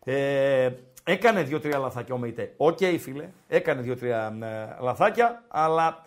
Ε, 0.04 0.70
έκανε 1.04 1.42
δύο-τρία 1.42 1.78
λαθάκια 1.78 2.14
ο 2.14 2.18
Μεϊτέ. 2.18 2.54
Οκ, 2.56 2.78
φίλε, 3.00 3.28
έκανε 3.48 3.80
δύο-τρία 3.80 4.30
μ, 4.30 4.40
λαθάκια, 4.82 5.44
αλλά 5.48 6.06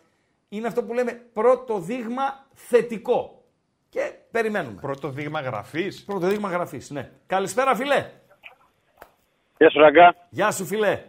είναι 0.49 0.67
αυτό 0.67 0.83
που 0.83 0.93
λέμε 0.93 1.21
πρώτο 1.33 1.79
δείγμα 1.79 2.45
θετικό. 2.53 3.43
Και 3.89 4.13
περιμένουμε. 4.31 4.81
Πρώτο 4.81 5.09
δείγμα 5.09 5.41
γραφής. 5.41 6.03
Πρώτο 6.03 6.27
δείγμα 6.27 6.49
γραφής, 6.49 6.89
ναι. 6.89 7.11
Καλησπέρα, 7.27 7.75
φίλε. 7.75 8.09
Γεια 9.57 9.69
σου, 9.69 9.79
Ραγκά. 9.79 10.15
Γεια 10.29 10.51
σου, 10.51 10.65
φιλέ. 10.65 10.99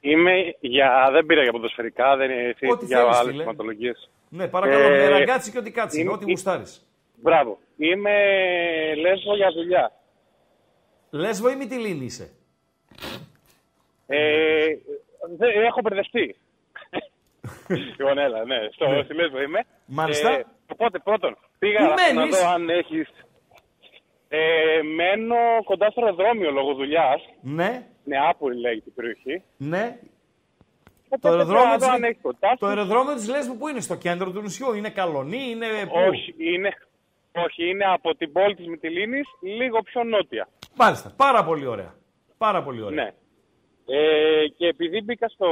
Είμαι 0.00 0.32
για. 0.60 1.08
Δεν 1.12 1.26
πήρα 1.26 1.42
για 1.42 1.52
ποδοσφαιρικά, 1.52 2.16
δεν 2.16 2.30
είναι 2.30 2.48
εσύ 2.48 2.66
Ό,τι 2.70 2.84
για 2.86 2.98
θέλεις, 2.98 3.16
άλλες 3.16 3.30
φίλε. 3.30 3.42
θεματολογίες. 3.42 4.10
Ναι, 4.28 4.48
παρακαλώ, 4.48 4.84
Ε, 4.94 4.98
με 4.98 5.08
ραγκάτσι 5.08 5.50
και 5.50 5.58
ό,τι 5.58 5.70
κάτσει, 5.70 6.00
είναι- 6.00 6.10
ό,τι 6.12 6.24
γουστάρεις. 6.24 6.86
Μπράβο. 7.14 7.58
Είμαι 7.76 8.12
λέσβο 8.94 9.36
για 9.36 9.50
δουλειά. 9.52 9.92
Λέσβο 11.10 11.50
ή 11.50 11.56
Μυτιλίνη 11.56 12.04
είσαι; 12.04 12.30
Ε, 14.06 14.64
δε- 15.36 15.64
έχω 15.66 15.80
μπερδευτεί. 15.82 16.36
λοιπόν, 17.98 18.18
έλα, 18.18 18.44
ναι, 18.44 18.56
στο, 18.72 18.86
στη 19.04 19.14
Λέσβο 19.14 19.40
είμαι. 19.42 19.64
Μάλιστα. 19.86 20.30
Ε, 20.32 20.44
οπότε, 20.72 20.98
πρώτον, 20.98 21.36
πήγα 21.58 21.78
Πού 21.78 21.84
να 21.84 21.94
μένεις; 22.22 22.40
δω 22.40 22.48
αν 22.48 22.68
έχει. 22.68 23.06
Ε, 24.32 24.82
μένω 24.82 25.36
κοντά 25.64 25.90
στο 25.90 26.04
αεροδρόμιο 26.04 26.50
λόγω 26.50 26.74
δουλειάς. 26.74 27.22
Ναι, 27.40 27.86
Νεάπολη 28.04 28.60
λέγεται 28.60 28.88
η 28.88 28.92
περιοχή. 28.92 29.42
ναι. 29.56 29.98
Οπότε 31.12 31.28
Το 31.28 31.28
πήγα 31.28 31.36
αεροδρόμιο, 31.36 31.70
να 31.70 31.76
της... 31.76 31.86
δω 31.86 31.92
αν 31.92 32.04
έχεις 32.04 32.18
κοντά. 32.22 32.56
το 32.58 32.66
αεροδρόμιο 32.66 33.14
της 33.14 33.28
Λέσβου 33.28 33.56
που 33.56 33.68
είναι, 33.68 33.80
στο 33.80 33.96
κέντρο 33.96 34.30
του 34.30 34.40
νησιού, 34.40 34.72
είναι 34.74 34.90
Καλονή, 34.90 35.42
είναι 35.50 35.66
πού; 35.86 35.98
Όχι, 36.08 36.34
είναι, 36.38 36.70
όχι, 37.44 37.68
είναι 37.68 37.84
από 37.84 38.14
την 38.16 38.32
πόλη 38.32 38.54
της 38.54 38.66
Μυτιλίνης, 38.66 39.26
λίγο 39.42 39.82
πιο 39.82 40.04
νότια. 40.04 40.48
Μάλιστα, 40.74 41.12
πάρα 41.16 41.44
πολύ 41.44 41.66
ωραία. 41.66 41.94
Πάρα 42.38 42.62
πολύ 42.62 42.82
ωραία. 42.82 43.04
Ναι. 43.04 43.10
Ε, 43.96 44.46
και 44.56 44.66
επειδή 44.66 45.00
μπήκα 45.02 45.28
στο. 45.28 45.46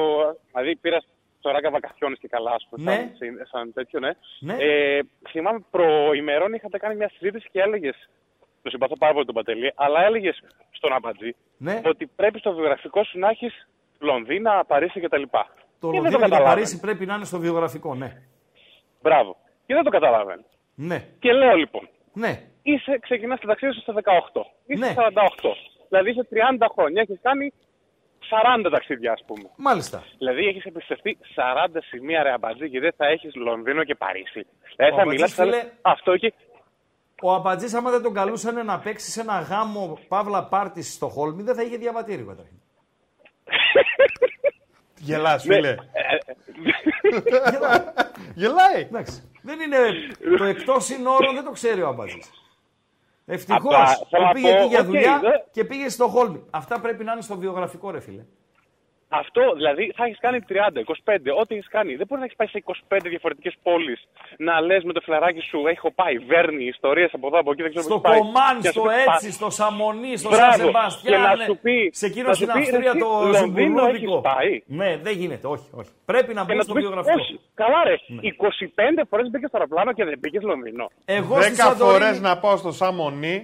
Δηλαδή 0.52 0.76
πήρα 0.76 1.00
στο 1.38 1.50
ράγκα 1.50 1.70
βακασιόνε 1.70 2.16
και 2.20 2.28
καλά, 2.28 2.50
ας 2.52 2.66
πούμε, 2.70 2.90
Ναι. 2.94 3.10
σαν, 3.18 3.46
σαν 3.50 3.72
τέτοιο, 3.72 4.00
ναι. 4.00 4.10
Ναι. 4.40 4.54
Ε, 4.58 5.00
θυμάμαι 5.28 5.64
προημερών 5.70 6.52
είχατε 6.52 6.78
κάνει 6.78 6.94
μια 6.96 7.08
συζήτηση 7.08 7.48
και 7.52 7.60
έλεγες. 7.60 8.08
Το 8.68 8.74
συμπαθώ 8.74 8.96
πάρα 8.98 9.12
πολύ 9.12 9.24
τον 9.24 9.34
Πατελή, 9.34 9.72
αλλά 9.74 10.04
έλεγες 10.04 10.36
στον 10.70 10.92
Αμπατζή 10.92 11.30
Ναι. 11.56 11.80
ότι 11.84 12.06
πρέπει 12.06 12.38
στο 12.38 12.52
βιογραφικό 12.54 13.04
σου 13.04 13.18
να 13.18 13.28
έχεις 13.28 13.68
Λονδίνα, 13.98 14.64
Παρίσι 14.64 15.00
κτλ. 15.00 15.22
Το 15.22 15.28
Και 15.30 15.46
δεν 15.80 15.92
Λονδίνο 15.92 16.08
και 16.08 16.14
το 16.14 16.18
καταλάβαινες. 16.18 16.54
Παρίσι 16.54 16.80
πρέπει 16.80 17.06
να 17.06 17.14
είναι 17.14 17.24
στο 17.24 17.38
βιογραφικό, 17.38 17.94
ναι. 17.94 18.10
Μπράβο. 19.02 19.36
Και 19.66 19.74
δεν 19.74 19.82
το 19.84 19.90
καταλαβαίνω. 19.90 20.44
Ναι, 20.74 20.98
Και 21.18 21.32
λέω 21.32 21.54
λοιπόν, 21.56 21.88
ναι. 22.12 22.32
είσαι, 22.62 22.98
ξεκινάς 23.00 23.38
την 23.38 23.48
ταξίδι 23.48 23.72
σου 23.72 23.80
στα 23.80 23.92
18. 23.92 24.40
Είσαι 24.66 24.84
Ναι. 24.84 24.94
48. 24.96 25.56
Δηλαδή 25.88 26.10
είσαι 26.10 26.26
30 26.30 26.66
χρόνια. 26.74 27.02
Έχεις 27.02 27.18
κάνει 27.22 27.52
40 28.64 28.70
ταξίδια, 28.70 29.12
ας 29.12 29.22
πούμε. 29.26 29.48
Μάλιστα. 29.56 30.02
Δηλαδή 30.18 30.46
έχεις 30.46 30.64
επισκεφτεί 30.64 31.18
40 31.34 31.80
σημεία 31.90 32.22
ρε 32.22 32.32
αμπατζή 32.32 32.70
και 32.70 32.80
δεν 32.80 32.92
θα 32.96 33.06
έχεις 33.06 33.34
Λονδίνο 33.34 33.84
και 33.84 33.94
Παρίσι. 33.94 34.46
Δηλαδή 34.76 34.94
θα 34.96 35.02
Αμπατζής, 35.02 35.12
μιλάς 35.12 35.34
θα 35.34 35.42
φίλε, 35.44 35.56
λες, 35.56 35.72
αυτό 35.82 36.12
εκεί. 36.12 36.34
Ο 37.22 37.32
Αμπατζής 37.34 37.74
άμα 37.74 37.90
δεν 37.90 38.02
τον 38.02 38.14
καλούσαν 38.14 38.64
να 38.64 38.78
παίξει 38.78 39.10
σε 39.10 39.20
ένα 39.20 39.40
γάμο 39.40 39.98
παύλα 40.08 40.44
πάρτι 40.44 40.82
στο 40.82 41.08
Χόλμη, 41.08 41.42
δεν 41.42 41.54
θα 41.54 41.62
είχε 41.62 41.76
διαβατήριο 41.76 42.26
καταρχήν. 42.26 42.56
Γελάς, 45.00 45.44
Ναι. 45.44 45.54
φίλε. 45.58 45.74
Γελάει. 48.34 48.80
Εντάξει. 48.80 49.30
Δεν 49.42 49.60
είναι 49.60 49.76
το 50.38 50.44
εκτός 50.44 50.84
συνόρων, 50.84 51.34
δεν 51.34 51.44
το 51.44 51.50
ξέρει 51.50 51.82
ο 51.82 51.88
Αμπατζής. 51.88 52.30
Ευτυχώς 53.26 53.74
Απλά, 53.74 53.86
θέλω 53.86 54.06
που 54.22 54.22
να 54.22 54.32
πήγε 54.32 54.50
πω, 54.52 54.58
εκεί 54.58 54.66
για 54.68 54.80
οκ, 54.80 54.84
δουλειά 54.86 55.18
δε- 55.22 55.28
και 55.50 55.64
πήγε 55.64 55.88
στο 55.88 56.08
Χόλμη. 56.08 56.42
Αυτά 56.50 56.80
πρέπει 56.80 57.04
να 57.04 57.12
είναι 57.12 57.20
στο 57.22 57.36
βιογραφικό, 57.36 57.90
ρε 57.90 58.00
φίλε. 58.00 58.24
Αυτό 59.10 59.42
δηλαδή 59.56 59.92
θα 59.96 60.04
έχεις 60.04 60.18
κάνει 60.20 60.38
30, 60.48 60.52
25, 60.80 61.16
ό,τι 61.40 61.54
έχεις 61.54 61.68
κάνει. 61.68 61.94
Δεν 61.96 62.06
μπορεί 62.06 62.20
να 62.20 62.26
έχεις 62.26 62.36
πάει 62.36 62.48
σε 62.48 62.62
25 62.88 63.08
διαφορετικές 63.08 63.54
πόλεις 63.62 64.08
να 64.38 64.60
λες 64.60 64.82
με 64.84 64.92
το 64.92 65.00
φιλαράκι 65.00 65.40
σου 65.40 65.58
έχω 65.66 65.90
πάει, 65.92 66.18
βέρνει 66.18 66.64
ιστορίες 66.64 67.10
από 67.12 67.26
εδώ 67.26 67.38
από 67.38 67.50
εκεί, 67.52 67.62
δεν 67.62 67.70
ξέρω 67.70 67.84
Στο 67.84 67.98
πώς 68.00 68.10
πάει. 68.10 68.18
Κομάν, 68.20 68.54
Και 68.60 68.66
να 68.68 68.72
σου 68.72 68.80
στο 68.80 68.82
πει, 68.88 68.94
Έτσι, 69.12 69.26
«Πα- 69.26 69.32
στο 69.38 69.50
Σαμονί, 69.50 70.16
στο 70.16 70.28
Σαν 70.30 70.38
Μπράβο. 70.38 70.56
Και 70.56 70.64
Σεμπαστιάν. 70.64 71.22
να 71.22 71.36
ναι. 71.36 71.44
σου 71.44 71.58
πει- 71.62 71.94
Σε 71.94 72.06
εκείνο 72.06 72.28
να 72.28 72.34
στην 72.34 72.46
σου 72.46 72.52
πει, 72.54 72.58
Αυστρία 72.60 72.92
ρε, 72.92 72.98
το 72.98 73.08
Λονδίνο 73.08 73.78
Ζουμπουρούδικο. 73.78 74.12
έχεις 74.14 74.34
πάει; 74.34 74.52
Ναι, 74.80 74.96
δεν 74.96 75.12
γίνεται, 75.20 75.46
όχι, 75.46 75.68
όχι. 75.80 75.90
Πρέπει 76.04 76.34
να 76.34 76.40
Και 76.40 76.46
μπουν 76.46 76.56
να 76.56 76.62
στο 76.62 76.72
του 76.72 76.78
πεις, 76.78 76.86
βιογραφικό. 76.86 77.20
όχι, 77.20 77.40
καλά 77.54 77.80
ρε, 77.88 77.94
25 78.20 79.04
φορές 79.10 79.26
μπήκες 79.30 79.48
στο 79.48 79.56
αεροπλάνο 79.58 79.92
και 79.92 80.04
δεν 80.04 80.20
πήγες 80.20 80.42
Λονδίνο. 80.42 80.84
Εγώ 81.04 81.34
στη 81.42 81.54
10 81.54 81.62
φορές 81.62 81.78
Σαντορίνη. 81.78 82.20
να 82.20 82.38
πάω 82.38 82.56
στο 82.56 82.72
Σαμονί 82.72 83.36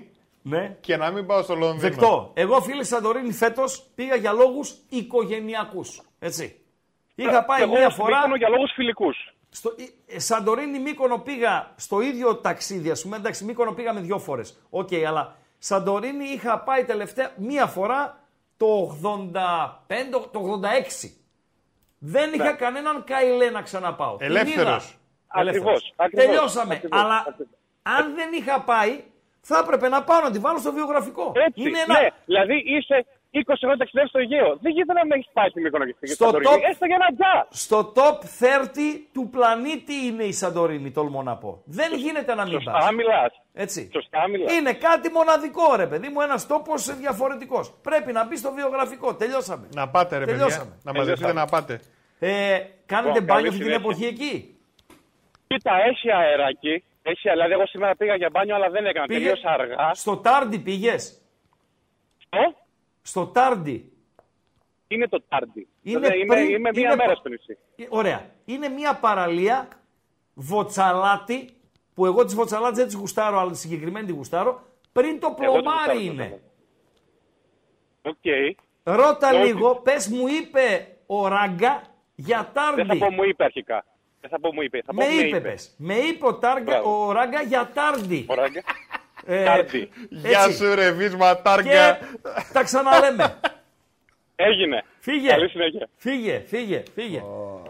Ναι. 0.46 0.76
και 0.80 0.96
να 0.96 1.10
μην 1.10 1.26
πάω 1.26 1.42
στο 1.42 1.54
Λονδίνο. 1.54 1.80
Δεκτό. 1.90 2.30
Εγώ 2.34 2.60
φίλε 2.60 2.82
στη 2.84 2.94
Σαντορίνη 2.94 3.32
φέτος 3.32 3.86
πήγα 3.94 4.14
για 4.16 4.32
λόγους 4.32 4.74
οικογενειακούς. 4.88 6.00
Έτσι. 6.18 6.58
Είχα 7.14 7.44
πάει 7.44 7.58
Και 7.58 7.64
εγώ 7.64 7.72
μία 7.72 7.90
στο 7.90 8.02
φορά. 8.02 8.16
Μύκονο 8.16 8.36
για 8.36 8.48
λόγους 8.48 8.72
φιλικούς. 8.74 9.34
Στο, 9.50 9.74
ε, 10.06 10.18
Σαντορίνη 10.18 10.78
Μύκονο 10.78 11.18
πήγα 11.18 11.72
στο 11.76 12.00
ίδιο 12.00 12.36
ταξίδι, 12.36 12.90
ας 12.90 13.02
πούμε. 13.02 13.16
Εντάξει, 13.16 13.44
Μύκονο 13.44 13.72
πήγαμε 13.72 14.00
δύο 14.00 14.18
φορές. 14.18 14.58
Οκ, 14.70 14.88
αλλά 15.06 15.36
Σαντορίνη 15.58 16.24
είχα 16.24 16.58
πάει 16.58 16.84
τελευταία 16.84 17.32
μία 17.36 17.66
φορά 17.66 18.18
το 18.56 18.66
85, 18.66 20.28
το 20.32 20.38
86. 20.40 21.10
Δεν 21.98 22.32
είχα 22.32 22.52
κανέναν 22.52 23.04
γκαϊλέ 23.04 23.50
να 23.50 23.62
ξαναπάω. 23.62 24.16
Την 24.16 24.26
Ελεύθερος. 24.26 24.54
είδα. 24.62 24.76
Ακριβώς, 25.26 25.40
Ελεύθερος. 25.58 25.94
ακριβώς, 25.96 26.24
Τελειώσαμε. 26.26 26.74
ακριβώς, 26.74 27.00
αλλά 27.00 27.24
ακριβώς. 27.28 27.48
αν 27.82 28.14
δεν 28.14 28.32
είχα 28.32 28.60
πάει, 28.60 29.04
θα 29.48 29.56
έπρεπε 29.62 29.86
να 29.88 30.00
πάω 30.08 30.20
να 30.26 30.30
τη 30.30 30.38
βάλω 30.38 30.58
στο 30.64 30.72
βιογραφικό. 30.78 31.24
Έτσι, 31.46 31.60
Είναι 31.68 31.78
ένα... 31.86 31.94
ναι. 32.00 32.08
Δηλαδή 32.24 32.56
είσαι 32.76 32.96
20 33.36 33.40
χρόνια 33.58 33.76
ταξιδεύεις 33.82 34.10
στο 34.10 34.18
Αιγαίο. 34.18 34.50
Δεν 34.64 34.72
γίνεται 34.72 34.92
να 34.92 35.02
μην 35.04 35.12
έχεις 35.12 35.28
πάει 35.32 35.48
στη 35.48 35.60
Μύκονο 35.60 35.84
και 35.88 35.94
στη 35.96 36.06
Στο 36.06 36.24
Σαντορίνη. 36.24 36.50
top- 36.54 36.68
Έστω 36.70 36.84
για 36.90 36.96
ένα 37.00 37.08
τζας. 37.16 37.42
Στο 37.64 37.78
top 37.98 38.16
30 38.40 39.00
του 39.12 39.28
πλανήτη 39.34 39.94
είναι 40.06 40.24
η 40.24 40.32
Σαντορίνη, 40.32 40.90
τολμώ 40.90 41.22
να 41.22 41.36
πω. 41.36 41.62
Δεν 41.64 41.90
γίνεται 41.94 42.34
να 42.34 42.42
μην 42.44 42.52
Σωστά 42.52 42.72
πας. 42.72 42.90
μιλάς. 42.90 43.32
Έτσι. 43.52 43.90
Σωστά 43.92 44.28
μιλάς. 44.28 44.52
Είναι 44.56 44.72
κάτι 44.72 45.10
μοναδικό, 45.10 45.74
ρε 45.76 45.86
παιδί 45.86 46.08
μου, 46.08 46.20
ένας 46.20 46.46
τόπος 46.46 46.96
διαφορετικός. 46.96 47.72
Πρέπει 47.82 48.12
να 48.12 48.24
μπει 48.26 48.36
στο 48.36 48.52
βιογραφικό. 48.52 49.14
Τελειώσαμε. 49.14 49.68
Να 49.74 49.88
πάτε, 49.88 50.18
ρε 50.18 50.24
παιδιά. 50.24 50.40
Τελειώσαμε. 50.40 50.72
Να 50.82 50.92
μαζευτείτε 50.92 51.32
να 51.32 51.44
πάτε. 51.46 51.80
Ε, 52.18 52.58
κάνετε 52.86 53.18
Λοιπόν, 53.18 53.24
μπάνιο 53.24 53.26
καλή 53.26 53.48
αυτή 53.48 53.58
την 53.60 53.66
συνέχεια. 53.66 53.76
εποχή 53.76 54.06
εκεί. 54.06 54.56
Κοίτα, 55.46 55.72
έχει 55.90 56.10
αεράκι. 56.10 56.84
Έχει, 57.06 57.28
δηλαδή, 57.30 57.52
εγώ 57.52 57.66
σήμερα 57.66 57.96
πήγα 57.96 58.14
για 58.16 58.30
μπάνιο, 58.32 58.54
αλλά 58.54 58.70
δεν 58.70 58.86
έκανα. 58.86 59.06
Τελείωσα 59.06 59.50
αργά. 59.50 59.94
Στο 59.94 60.16
Τάρντι 60.16 60.58
πήγες; 60.58 61.22
Στο; 62.18 62.38
Στο 63.02 63.26
Τάρντι. 63.26 63.92
είναι 64.88 65.08
το 65.08 65.22
Τάρντι. 65.28 65.68
Είναι 65.82 65.98
Δηλαδή, 65.98 66.20
είμαι, 66.20 66.34
πριν- 66.34 66.48
είμαι 66.48 66.70
μία 66.74 66.80
είναι 66.80 66.94
μέρα 66.96 67.12
πα- 67.12 67.14
στο 67.18 67.28
νησί. 67.28 67.58
Ε, 67.76 67.84
Ωραία. 67.88 68.30
Είναι 68.44 68.68
μια 68.68 68.94
παραλία 68.94 69.68
βοτσαλάτη 70.34 71.48
που 71.94 72.06
εγώ 72.06 72.24
τις 72.24 72.34
βοτσαλάτες 72.34 72.76
δεν 72.76 72.86
τις 72.86 72.94
γουστάρω, 72.94 73.38
αλλά 73.38 73.50
τη 73.50 73.58
συγκεκριμένη 73.58 74.06
τη 74.06 74.12
γουστάρω. 74.12 74.62
Πριν 74.92 75.20
το 75.20 75.26
Εγώ 75.26 75.34
τη 75.36 75.44
γουστάρω, 75.46 75.62
Πλωμάρι 75.62 75.98
το 75.98 76.12
είναι. 76.12 76.24
ξέρω. 76.24 76.40
Οκ. 78.02 78.96
Ρώτα 78.96 79.28
Όχι. 79.28 79.44
λίγο, 79.44 79.74
πες 79.76 80.08
μου 80.08 80.26
είπε 80.28 80.96
ο 81.06 81.28
Ράγκα 81.28 81.82
για 82.14 82.36
Δεν 82.38 82.46
θα 82.46 82.74
Τάρντι. 82.76 82.98
πω 82.98 83.10
μου 83.10 83.22
είπε 83.24 83.44
αρχικά. 83.44 83.84
Δεν 84.24 84.32
θα 84.32 84.40
πω 84.40 84.54
μου 84.54 84.62
είπε. 84.62 84.82
Θα 84.86 84.94
Με 84.94 85.04
πω 85.04 85.10
είπε, 85.26 85.40
πες. 85.40 85.74
Με 85.76 85.94
είπε 85.94 86.26
ο, 86.26 86.34
Τάργκα, 86.34 86.62
Μπράβο. 86.80 87.06
ο 87.06 87.12
Ράγκα 87.12 87.42
για 87.42 87.70
Τάρντι. 87.74 88.26
Ωραία. 88.28 88.46
Ε, 89.26 89.44
Τάρντι. 89.44 89.88
Γεια 90.08 90.42
έτσι. 90.44 90.56
σου 90.56 90.74
ρε 90.74 90.90
βίσμα 90.90 91.34
Και 91.34 91.40
τάρκα. 91.42 91.98
τα 92.52 92.62
ξαναλέμε. 92.62 93.40
Έγινε. 94.36 94.84
Φύγε. 94.98 95.28
Καλή 95.28 95.48
συνέχεια. 95.48 95.88
Φύγε, 95.96 96.42
φύγε, 96.46 96.82
φύγε. 96.94 97.22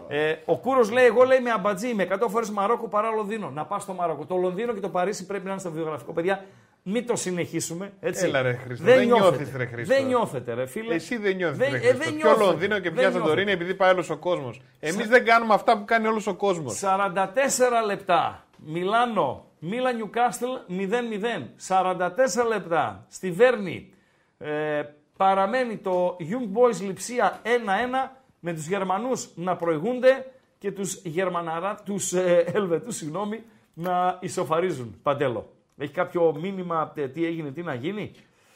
Ε, 0.07 0.35
ο 0.45 0.57
Κούρος 0.57 0.91
λέει: 0.91 1.05
Εγώ 1.05 1.23
λέει 1.23 1.39
με 1.39 1.51
αμπατζή, 1.51 1.93
με 1.93 2.07
100 2.11 2.25
φορές 2.29 2.49
Μαρόκο 2.49 2.87
παρά 2.87 3.09
Λονδίνο. 3.09 3.49
Να 3.49 3.65
πας 3.65 3.83
στο 3.83 3.93
Μαρόκο. 3.93 4.25
Το 4.25 4.35
Λονδίνο 4.35 4.73
και 4.73 4.79
το 4.79 4.89
Παρίσι 4.89 5.25
πρέπει 5.25 5.45
να 5.45 5.51
είναι 5.51 5.59
στο 5.59 5.71
βιογραφικό. 5.71 6.13
Παιδιά, 6.13 6.45
μην 6.87 7.05
το 7.07 7.15
συνεχίσουμε. 7.15 7.91
Έτσι. 7.99 8.25
Έλα, 8.25 8.41
ρε, 8.41 8.53
Χρήστο, 8.53 8.85
δεν 8.85 9.05
νιώθετε. 9.05 9.29
νιώθεις, 9.37 9.55
ρε, 9.55 9.65
Χρήστο. 9.65 9.95
Δεν 9.95 10.05
νιώθετε, 10.05 10.53
ρε 10.53 10.65
φίλε. 10.65 10.93
Εσύ 10.93 11.17
δεν 11.17 11.35
νιώθεις. 11.35 11.57
Δεν- 11.57 11.71
ρε, 11.71 11.77
ε, 11.77 11.79
Χρήστο. 11.79 11.97
δεν 11.97 12.07
Πιο 12.15 12.15
νιώθετε. 12.25 12.45
Λονδίνο 12.45 12.75
και 12.75 12.89
Δεν 12.89 12.93
πια 12.93 13.03
Σαντορίνη 13.11 13.33
νιώθετε. 13.35 13.51
επειδή 13.51 13.73
πάει 13.73 13.91
όλος 13.91 14.09
ο 14.09 14.17
κόσμος. 14.17 14.61
Εμείς 14.79 15.07
δεν 15.07 15.25
κάνουμε 15.25 15.53
αυτά 15.53 15.77
που 15.77 15.85
κάνει 15.85 16.07
όλος 16.07 16.27
ο 16.27 16.33
κόσμος. 16.35 16.73
44 16.77 17.81
λεπτά. 17.85 18.45
Μιλάνο, 18.65 19.45
Μίλα 19.59 19.91
Νιουκάστλ 19.93 20.45
0-0. 20.67 21.49
44 21.57 22.45
λεπτά. 22.47 23.05
Στη 23.09 23.31
Βέρνη. 23.31 23.93
Ε, 24.37 24.81
παραμένει 25.17 25.77
το 25.77 26.17
Young 26.19 26.57
Boys 26.57 26.81
Λιψία 26.81 27.39
1-1 27.43 28.11
με 28.39 28.53
τους 28.53 28.67
Γερμανούς 28.67 29.29
να 29.35 29.55
προηγούνται 29.55 30.25
και 30.57 30.71
τους, 30.71 31.01
Γερμαναρά, 31.03 31.81
τους 31.85 32.13
ε, 32.13 32.43
Ελβετούς 32.53 32.95
συγγνώμη, 32.95 33.43
να 33.73 34.17
ισοφαρίζουν. 34.21 34.99
Παντέλο. 35.03 35.49
Έχει 35.77 35.91
κάποιο 35.93 36.35
μήνυμα 36.41 36.91
ε, 36.95 37.07
τι 37.07 37.25
έγινε, 37.25 37.51
τι 37.51 37.61
να 37.61 37.73
γίνει; 37.73 38.11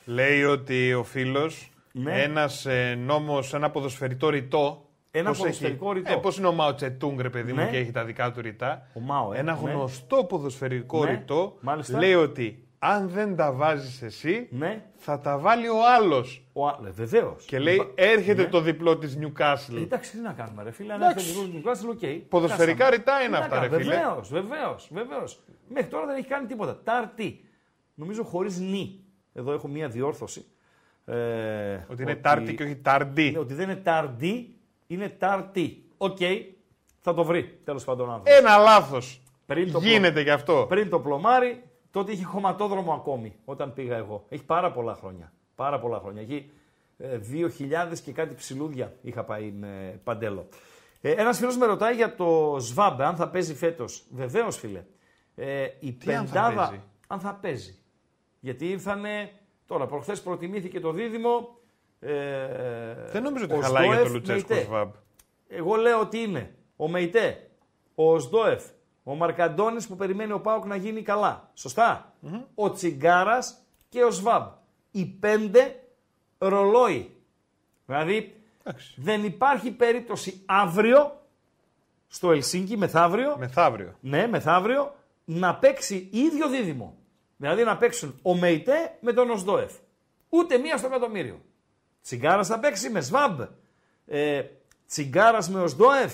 Λέει 0.06 0.44
ότι 0.44 0.94
ο 0.94 1.04
φίλος 1.04 1.72
Ναι. 1.92 2.22
ένας 2.22 2.66
ε, 2.66 2.96
νόμος, 3.06 3.54
ένα 3.54 3.70
ποδοσφαιρικό 3.70 4.30
ρητό. 4.30 4.84
Ένα 5.12 5.30
πώς 5.30 5.38
ποδοσφαιρικό 5.38 5.86
έχει- 5.90 5.98
ρητό. 6.00 6.12
Ε, 6.12 6.16
Πώς 6.16 6.38
είναι 6.38 6.48
ο 6.48 6.52
Μάο 6.52 6.74
Τσετούγκ, 6.74 7.20
ρε 7.20 7.30
παιδί 7.30 7.54
Ναι. 7.54 7.64
μου, 7.64 7.70
και 7.70 7.78
έχει 7.78 7.92
τα 7.92 8.06
δικά 8.06 8.32
του 8.32 8.42
ρητά. 8.42 8.88
Ο 8.94 9.00
Μάο, 9.00 9.34
ε, 9.34 9.40
Ένα 9.40 9.60
ναι. 9.64 9.72
γνωστό 9.72 10.24
ποδοσφαιρικό 10.24 11.04
Ναι, 11.06 11.12
ρητό 11.12 11.58
μάλιστα. 11.62 12.00
λέει 12.00 12.14
ότι 12.14 12.68
αν 12.80 13.10
δεν 13.10 13.36
τα 13.36 13.52
βάζεις 13.52 14.02
εσύ, 14.02 14.48
Ναι. 14.52 14.86
θα 14.96 15.20
τα 15.20 15.38
βάλει 15.38 15.68
ο 15.68 15.78
άλλος. 15.98 16.46
Ο, 16.54 16.68
α- 16.68 16.80
ε, 16.88 16.90
βεβαίως. 16.90 17.46
Και 17.46 17.60
λέει, 17.60 17.92
έρχεται 17.96 18.46
το 18.46 18.62
διπλό 18.62 18.98
της 18.98 19.16
Νιουκάσλ. 19.16 19.78
Ε, 19.78 19.82
Εντάξει, 19.82 20.12
τι 20.12 20.18
να 20.18 20.34
κάνουμε, 20.34 20.64
ρε 20.64 20.72
φίλε. 20.72 20.94
Αν 20.94 21.02
Εντάξει. 21.02 21.30
έρθει 21.30 21.40
ο 21.42 21.48
Νιουκάστλ, 21.54 21.90
οκ. 21.90 22.00
Ποδοσφαιρικά 22.30 22.78
Χάσαμε. 22.86 22.96
ρητά 22.96 23.14
είναι 23.20 23.26
Τι 23.26 23.32
να 23.32 23.38
αυτά, 23.38 23.60
ρε 23.60 23.68
κάνουμε, 23.68 23.84
φίλε. 23.84 23.96
Βεβαίως, 23.96 24.30
βεβαίως, 24.30 24.90
βεβαίως. 24.94 25.40
Μέχρι 25.68 25.90
τώρα 25.90 26.06
δεν 26.06 26.16
έχει 26.18 26.28
κάνει 26.28 26.46
τίποτα. 26.48 26.82
Τάρτι. 26.84 27.44
Νομίζω 27.94 28.24
χωρίς 28.24 28.60
νη. 28.60 29.00
Εδώ 29.34 29.52
έχω 29.54 29.68
μία 29.68 29.88
διόρθωση. 29.90 30.46
Ε, 31.06 31.80
Ότι 31.88 32.02
είναι 32.02 32.16
τάρτι 32.16 32.56
και 32.56 32.64
όχι 32.64 32.76
τάρντι. 32.76 33.32
Ναι, 33.32 33.38
ότι 33.40 33.54
δεν 33.54 33.70
είναι 33.70 33.80
τάρντι, 33.80 34.56
είναι 34.88 35.10
τάρτι. 35.10 35.84
Οκ, 35.98 36.18
θα 37.00 37.14
το 37.14 37.24
βρει 37.24 37.60
τέλος 37.64 37.84
πάντων 37.84 38.10
ο 38.10 38.12
άνθρωπος. 38.12 38.34
Ένα 38.40 38.58
λάθος. 38.58 39.22
Πριν 39.46 39.72
το 39.72 39.80
Γίνεται 39.80 40.22
γι' 40.22 40.30
αυτό. 40.30 40.66
Πριν 40.70 40.90
το 40.90 41.00
Πλωμάρι, 41.00 41.64
τότε 41.92 42.12
είχε 42.12 42.24
χωματόδρομο 42.24 42.94
ακόμη 42.94 43.36
όταν 43.46 43.74
πήγα 43.74 43.96
εγώ. 43.98 44.26
Έχει 44.30 44.44
πάρα 44.46 44.72
πολλά 44.72 44.94
χρόνια. 44.94 45.34
Πάρα 45.56 45.80
πολλά 45.80 46.00
χρόνια. 46.00 46.22
Έχει 46.22 46.50
ε, 46.98 47.20
2.000 47.92 47.98
και 48.04 48.12
κάτι 48.12 48.36
ψηλούδια 48.36 48.94
είχα 49.02 49.24
πάει 49.24 49.52
με 49.52 50.00
παντέλο. 50.04 50.48
Ε, 51.02 51.12
Ένας 51.12 51.38
φίλος 51.38 51.58
με 51.58 51.66
ρωτάει 51.66 51.96
για 51.96 52.16
το 52.16 52.56
ΣΒΑΜ, 52.60 53.02
αν 53.02 53.16
θα 53.16 53.30
παίζει 53.30 53.56
φέτος. 53.56 54.06
Βεβαίως, 54.12 54.58
φίλε. 54.58 54.84
Ε, 55.36 55.68
η 55.80 55.94
Τι 55.94 56.14
αν 56.14 56.28
θα 56.28 56.34
πεντάδα. 56.34 56.68
παίζει; 56.68 56.82
αν 57.08 57.20
θα 57.20 57.34
παίζει. 57.42 57.78
Γιατί 58.40 58.70
ήρθανε. 58.70 59.32
Τώρα, 59.66 59.86
προχθές 59.86 60.22
προτιμήθηκε 60.22 60.80
το 60.80 60.92
δίδυμο. 60.92 61.58
Ε, 62.00 62.14
Δεν 63.12 63.24
νομίζω 63.24 63.44
ότι 63.44 63.54
ο 63.54 63.60
χαλάει 63.62 63.88
για 63.88 63.96
το 63.98 64.06
Σντόεφ 64.06 64.14
Λουτσέσκο 64.14 64.48
Μεϊτέ. 64.54 64.66
Σβάμπ. 64.66 64.90
Εγώ 65.48 65.76
λέω 65.76 66.00
ότι 66.00 66.18
είναι 66.18 66.56
ο 66.76 66.88
Μεϊτέ, 66.88 67.50
ο 67.96 68.20
Σντόεφ, 68.20 68.64
ο 69.10 69.16
Μαρκαντώνης 69.16 69.88
που 69.88 69.96
περιμένει 69.96 70.32
ο 70.32 70.40
Πάοκ 70.40 70.66
να 70.66 70.76
γίνει 70.76 71.02
καλά. 71.02 71.52
Σωστά; 71.54 72.14
Ο 72.56 72.72
Τσιγκάρας 72.72 73.58
και 73.90 74.04
ο 74.04 74.12
Σβάμπ. 74.12 74.48
Οι 74.92 75.06
πέντε 75.06 75.84
ρολόι. 76.38 77.16
Δηλαδή 77.86 78.36
Εντάξει. 78.64 78.94
δεν 78.98 79.24
υπάρχει 79.24 79.72
περίπτωση 79.72 80.42
αύριο 80.46 81.22
στο 82.08 82.32
Ελσίνκι, 82.32 82.78
μεθαύριο, 82.78 83.36
Μεθαύριο. 83.38 83.96
ναι, 84.00 84.28
μεθαύριο, 84.28 84.96
να 85.26 85.56
παίξει 85.56 86.10
ίδιο 86.12 86.50
δίδυμο. 86.50 86.98
Δηλαδή 87.38 87.64
να 87.64 87.78
παίξουν 87.78 88.20
ο 88.22 88.36
Μεϊτέ 88.36 88.98
με 89.02 89.14
τον 89.14 89.30
Οσδόεφ. 89.30 89.74
Ούτε 90.30 90.58
μία 90.58 90.78
στο 90.78 90.88
εκατομμύριο. 90.88 91.42
Τσιγκάρας 92.02 92.48
θα 92.48 92.60
παίξει 92.60 92.90
με 92.90 93.02
Σβάμπ. 93.02 93.40
Ε, 94.06 94.44
Τσιγκάρας 94.88 95.50
με 95.50 95.62
Οσδόεφ. 95.62 96.14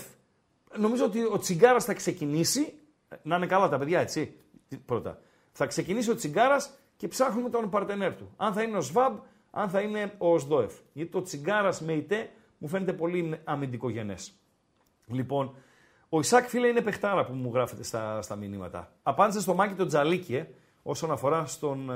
Νομίζω 0.77 1.05
ότι 1.05 1.23
ο 1.23 1.37
Τσιγκάρας 1.37 1.85
θα 1.85 1.93
ξεκινήσει. 1.93 2.79
Ε, 3.15 3.19
Να 3.23 3.35
είναι 3.35 3.45
καλά 3.45 3.69
τα 3.69 3.77
παιδιά, 3.77 3.99
έτσι. 3.99 4.35
τι- 4.67 4.77
Πρώτα. 4.77 5.19
Θα 5.51 5.65
ξεκινήσει 5.65 6.11
ο 6.11 6.15
Τσιγκάρας 6.15 6.69
και 6.97 7.07
ψάχνουμε 7.07 7.49
τον 7.49 7.69
παρτενέρ 7.69 8.15
του. 8.15 8.33
Αν 8.37 8.53
θα 8.53 8.61
είναι 8.61 8.77
ο 8.77 8.81
Σβάμπ, 8.81 9.17
αν 9.51 9.69
θα 9.69 9.79
είναι 9.81 10.13
ο 10.17 10.33
Οσδόεφ. 10.33 10.73
Γιατί 10.93 11.11
το 11.11 11.21
Τσιγκάρας 11.21 11.81
με 11.81 11.93
Ιτέ 11.93 12.29
μου 12.57 12.67
φαίνεται 12.67 12.93
πολύ 12.93 13.39
αμυντικογενές. 13.43 14.33
Λοιπόν, 15.05 15.55
ο 16.09 16.19
Ισάκ 16.19 16.47
φίλε 16.47 16.67
είναι 16.67 16.81
παιχτάρα 16.81 17.25
που 17.25 17.33
μου 17.33 17.51
γράφετε 17.53 17.83
στα, 17.83 18.21
στα 18.21 18.35
μηνύματα. 18.35 18.91
Απάντησε 19.03 19.41
στο 19.41 19.53
Μάκη 19.53 19.73
τον 19.73 19.87
Τζαλίκη, 19.87 20.35
ε, 20.35 20.45
όσον 20.83 21.11
αφορά 21.11 21.45
στον 21.45 21.89
ε, 21.89 21.93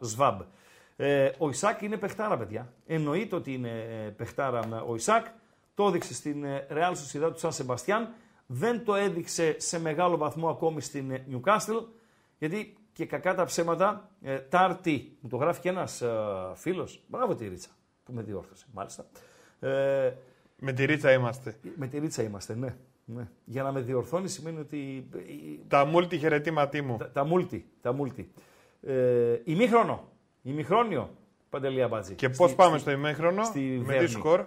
Σβάμπ. 0.00 0.40
Ε, 0.96 1.30
ο 1.38 1.48
Ισάκ 1.48 1.82
είναι 1.82 1.96
παιχτάρα, 1.96 2.36
παιδιά. 2.36 2.72
Εννοείται 2.86 3.36
ότι 3.36 3.52
είναι 3.54 3.68
ε, 4.06 4.08
παιχτάρα 4.08 4.66
με 4.66 4.82
ο 4.88 4.94
Ισάκ. 4.94 5.26
Το 5.74 5.86
έδειξε 5.86 6.14
στην 6.14 6.44
ε, 6.44 6.66
Real 6.70 6.92
Sociedad 6.92 7.30
του 7.32 7.38
Σαν 7.38 7.52
Σεμπαστιάν. 7.52 8.08
Δεν 8.50 8.84
το 8.84 8.94
έδειξε 8.94 9.54
σε 9.60 9.80
μεγάλο 9.80 10.16
βαθμό 10.16 10.48
ακόμη 10.48 10.80
στην 10.80 11.10
ε, 11.10 11.24
Newcastle. 11.32 11.84
Γιατί 12.38 12.76
και 12.92 13.06
κακά 13.06 13.34
τα 13.34 13.44
ψέματα, 13.44 14.10
ε, 14.22 14.38
Τάρτι, 14.38 15.16
μου 15.20 15.28
το 15.28 15.36
γράφει 15.36 15.60
και 15.60 15.68
ένας 15.68 16.00
ε, 16.00 16.08
φίλος. 16.54 17.02
Μπράβο 17.06 17.34
τη 17.34 17.48
Ρίτσα, 17.48 17.68
που 18.04 18.12
με 18.12 18.22
διόρθωσε, 18.22 18.66
μάλιστα. 18.72 19.06
Ε, 19.60 20.12
Με 20.58 20.72
τη 20.72 20.84
ρίτσα 20.84 21.12
είμαστε. 21.12 21.56
με 21.76 21.86
τη 21.86 21.98
ρίτσα 21.98 22.22
είμαστε, 22.22 22.54
ναι. 22.54 22.76
ναι. 23.04 23.28
Για 23.44 23.62
να 23.62 23.72
με 23.72 23.80
διορθώνει 23.80 24.28
σημαίνει 24.28 24.58
ότι. 24.58 25.08
ε, 25.14 25.18
Τα 25.68 25.84
μούλτι 25.84 26.18
χαιρετήματί 26.18 26.82
μου. 26.82 26.96
Τα, 26.96 27.10
τα 27.10 27.24
μούλτι. 27.24 27.70
Τα 27.80 27.92
μούλτι. 27.92 28.32
Ε, 28.82 29.40
ημίχρονο. 29.44 30.08
Ημιχρόνιο. 30.42 31.10
Παντελή 31.50 31.82
Αμπάτζη. 31.82 32.14
Και 32.14 32.26
Στη- 32.26 32.36
πώς 32.36 32.54
πάμε 32.54 32.70
στη- 32.78 32.80
στο 32.80 32.90
ημίχρονο, 32.90 33.44
στη 33.44 33.58
με 33.60 33.78
τι 33.78 33.84
Βέρνη. 33.84 34.08
σκορ; 34.08 34.44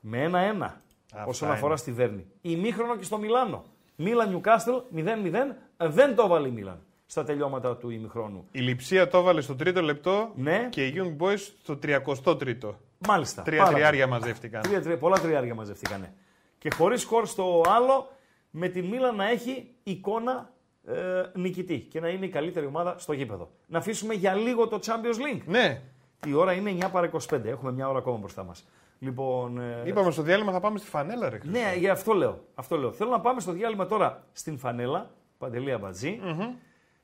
Με 0.00 0.22
ένα-ένα. 0.22 0.80
Όσον 1.26 1.50
αφορά 1.50 1.66
είναι. 1.68 1.76
στη 1.76 1.92
Βέρνη. 1.92 2.26
Ημίχρονο 2.40 2.96
και 2.96 3.04
στο 3.04 3.18
Μιλάνο. 3.18 3.64
Μίλαν 3.96 4.28
Νιουκάστελ 4.28 4.74
0-0. 4.94 5.56
Ε, 5.76 5.88
Δεν 5.88 6.14
το 6.14 6.22
έβαλε 6.22 6.48
η 6.48 6.50
Μίλαν 6.50 6.78
στα 7.06 7.24
τελειώματα 7.24 7.76
του 7.76 7.90
ημιχρόνου. 7.90 8.46
Η 8.52 8.58
Λιψία 8.60 9.08
το 9.08 9.18
έβαλε 9.18 9.40
στο 9.40 9.54
τρίτο 9.56 9.82
λεπτό 9.82 10.30
Ναι. 10.34 10.66
και 10.70 10.86
οι 10.86 10.94
Young 10.96 11.22
Boys 11.22 11.38
στο 11.62 11.78
33ο. 11.82 12.74
Μάλιστα. 12.98 13.42
Τρία 13.42 13.58
Πάρα 13.62 13.72
τριάρια 13.74 14.08
πολύ. 14.08 14.20
μαζεύτηκαν. 14.20 14.62
Τρία, 14.62 14.82
τρία, 14.82 14.98
πολλά 14.98 15.18
τριάρια 15.18 15.54
μαζευτήκανε. 15.54 16.14
Και 16.58 16.70
χωρίς 16.74 17.00
σκορ 17.00 17.26
στο 17.26 17.62
άλλο, 17.68 18.10
με 18.50 18.68
τη 18.68 18.82
Μίλαν 18.82 19.16
να 19.16 19.28
έχει 19.30 19.70
εικόνα 19.82 20.50
ε, 20.86 20.94
νικητή 21.34 21.78
και 21.78 22.00
να 22.00 22.08
είναι 22.08 22.26
η 22.26 22.28
καλύτερη 22.28 22.66
ομάδα 22.66 22.94
στο 22.98 23.12
γήπεδο. 23.12 23.50
Να 23.66 23.78
αφήσουμε 23.78 24.14
για 24.14 24.34
λίγο 24.34 24.68
το 24.68 24.78
Champions 24.84 25.36
League. 25.36 25.42
Ναι, 25.46 25.80
Η 26.26 26.32
ώρα 26.34 26.52
είναι 26.52 26.76
9 26.80 26.88
παρα 26.92 27.10
25. 27.30 27.44
Έχουμε 27.44 27.72
μια 27.72 27.88
ώρα 27.88 27.98
ακόμα 27.98 28.16
μπροστά 28.16 28.44
μας. 28.44 28.64
Λοιπόν, 28.98 29.58
ε, 29.58 29.82
είπαμε 29.84 30.10
στο 30.10 30.22
διάλειμμα 30.22 30.52
θα 30.52 30.60
πάμε 30.60 30.78
στη 30.78 30.88
φανέλα, 30.88 31.28
ρε. 31.28 31.38
Χρήστο. 31.38 31.58
ναι, 31.58 31.74
για 31.78 31.92
αυτό 31.92 32.12
λέω. 32.12 32.44
Αυτό 32.54 32.76
λέω. 32.76 32.92
Θέλω 32.92 33.10
να 33.10 33.20
πάμε 33.20 33.40
στο 33.40 33.52
διάλειμμα 33.52 33.86
τώρα 33.86 34.26
στην 34.32 34.58
Φανέλα, 34.58 35.10
Παντελή 35.38 35.72
Αμπατζή, 35.72 36.20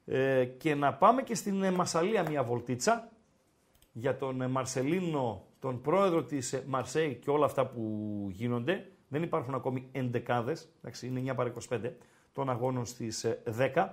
ε, 0.05 0.45
και 0.45 0.75
να 0.75 0.95
πάμε 0.95 1.23
και 1.23 1.35
στην 1.35 1.63
ε, 1.63 1.71
Μασαλία 1.71 2.29
μια 2.29 2.43
βολτίτσα 2.43 3.09
για 3.93 4.17
τον 4.17 4.41
ε, 4.41 4.49
Μαρσελίνο, 4.49 5.47
τον 5.59 5.81
πρόεδρο 5.81 6.23
της 6.25 6.53
ε, 6.53 6.65
Μαρσέη 6.67 7.15
και 7.15 7.31
όλα 7.31 7.45
αυτά 7.45 7.67
που 7.67 8.27
γίνονται. 8.31 8.89
Δεν 9.09 9.23
υπάρχουν 9.23 9.55
ακόμη 9.55 9.89
εντεκάδες, 9.93 10.69
εντάξει, 10.79 11.07
είναι 11.07 11.33
9 11.33 11.35
παρα 11.37 11.53
25 11.71 11.91
των 12.33 12.51
αγώνων 12.51 12.85
στις 12.87 13.25
ε, 13.25 13.43
10. 13.75 13.89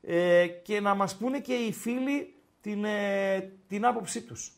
Ε, 0.00 0.46
και 0.46 0.80
να 0.80 0.94
μας 0.94 1.16
πούνε 1.16 1.40
και 1.40 1.54
οι 1.54 1.72
φίλοι 1.72 2.34
την, 2.60 2.84
ε, 2.84 3.52
την 3.68 3.86
άποψή 3.86 4.22
τους. 4.22 4.52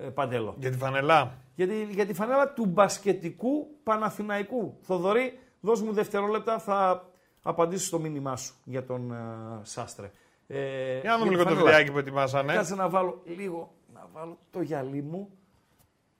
Ε, 0.00 0.08
Παντέλο. 0.08 0.54
Για 0.58 0.70
τη 0.70 0.76
φανελά. 0.76 1.38
Για 1.54 1.68
τη, 1.68 1.84
για 1.84 2.06
τη 2.06 2.14
φανέλα 2.14 2.52
του 2.52 2.66
μπασκετικού 2.66 3.66
Παναθηναϊκού. 3.82 4.78
Θοδωρή, 4.82 5.38
δώσ' 5.60 5.82
μου 5.82 5.92
δευτερόλεπτα, 5.92 6.58
θα 6.58 7.08
απαντήσω 7.42 7.86
στο 7.86 7.98
μήνυμά 7.98 8.36
σου 8.36 8.54
για 8.64 8.84
τον 8.84 9.12
ε, 9.12 9.16
Σάστρε. 9.62 10.10
Ε, 10.46 11.00
Για 11.00 11.10
να 11.10 11.18
δούμε 11.18 11.28
τη 11.28 11.34
λίγο 11.34 11.42
το 11.42 11.48
φανέλα. 11.48 11.64
βιντεάκι 11.70 11.92
που 11.92 11.98
ετοιμάσανε. 11.98 12.52
Κάτσε 12.54 12.74
να 12.74 12.88
βάλω 12.88 13.22
λίγο, 13.36 13.74
να 13.94 14.08
βάλω 14.12 14.38
το 14.50 14.60
γυαλί 14.60 15.02
μου. 15.02 15.30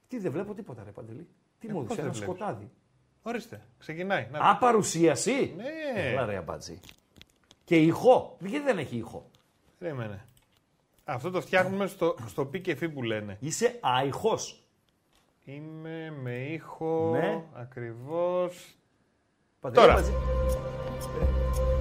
Τι 0.09 0.18
δεν 0.18 0.33
βλέπω 0.33 0.55
τίποτα 0.55 0.83
ρε 0.85 0.91
Παντελή. 0.91 1.29
Τι 1.59 1.72
μου 1.72 1.72
πώς 1.72 1.83
έδωσε, 1.83 1.95
δεν 1.97 2.05
ένα 2.05 2.12
βλέπεις; 2.12 2.37
σκοτάδι. 2.37 2.70
Ορίστε, 3.22 3.61
ξεκινάει. 3.79 4.29
Να. 4.33 4.39
Α, 4.39 4.57
παρουσίαση. 4.57 5.55
Ναι. 5.57 6.01
Έλα 6.01 6.25
ρε 6.25 6.37
αμπάτζη. 6.37 6.81
Και 7.64 7.77
ηχό. 7.77 8.37
Γιατί 8.41 8.64
δεν 8.64 8.79
έχει 8.79 8.97
ηχό; 8.97 9.31
Περίμενε. 9.79 10.25
Αυτό 11.05 11.30
το 11.30 11.40
φτιάχνουμε 11.40 11.86
στο, 11.86 12.14
στο 12.26 12.44
πι 12.44 12.61
και 12.61 12.74
φι 12.74 12.88
που 12.88 13.02
λένε. 13.02 13.36
Είσαι 13.40 13.78
αϊχός. 13.80 14.62
Είμαι 15.44 16.14
με 16.22 16.30
ήχο 16.34 17.11
Ναι. 17.12 17.42
ακριβώς. 17.55 18.74
Παντελή, 19.61 19.86
Τώρα. 19.86 19.92
Αμπατζή. 19.98 20.12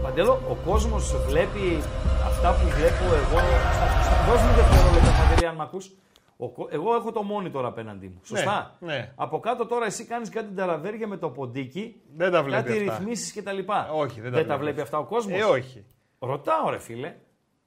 Παντέλο, 0.03 0.31
ο 0.49 0.55
κόσμος 0.65 1.15
βλέπει 1.27 1.77
αυτά 2.25 2.51
που 2.53 2.67
βλέπω 2.67 3.03
εγώ. 3.03 3.39
Στα- 3.39 4.01
στα- 4.03 4.31
Δώσ' 4.31 4.41
μου 4.41 4.53
δευτερόλεπτα, 4.55 5.11
Παντελή, 5.23 5.45
αν 5.47 5.55
μ' 5.55 5.61
ακούς. 5.61 5.91
Ο 6.37 6.49
κο- 6.49 6.67
εγώ 6.71 6.95
έχω 6.95 7.11
το 7.11 7.21
monitor 7.31 7.63
απέναντί 7.63 8.07
μου. 8.07 8.19
Σωστά; 8.23 8.75
ναι. 8.79 9.11
Από 9.15 9.39
κάτω 9.39 9.65
τώρα 9.65 9.85
εσύ 9.85 10.05
κάνεις 10.05 10.29
κάτι 10.29 10.53
ταραβέρια 10.55 11.07
με 11.07 11.17
το 11.17 11.29
ποντίκι. 11.29 12.01
Δεν 12.15 12.31
τα 12.31 12.43
βλέπει 12.43 12.63
Κάτι 12.63 12.79
αυτά. 12.79 12.97
ρυθμίσεις 12.97 13.33
κτλ. 13.33 13.57
Όχι, 13.93 14.21
δεν 14.21 14.31
τα 14.31 14.37
δεν 14.37 14.47
τα 14.47 14.57
βλέπεις. 14.57 14.57
βλέπει 14.57 14.81
αυτά 14.81 14.97
ο 14.97 15.03
κόσμος; 15.05 15.39
Ε, 15.39 15.43
όχι. 15.43 15.85
Ρωτάω, 16.19 16.69
ρε 16.69 16.77
φίλε. 16.79 17.15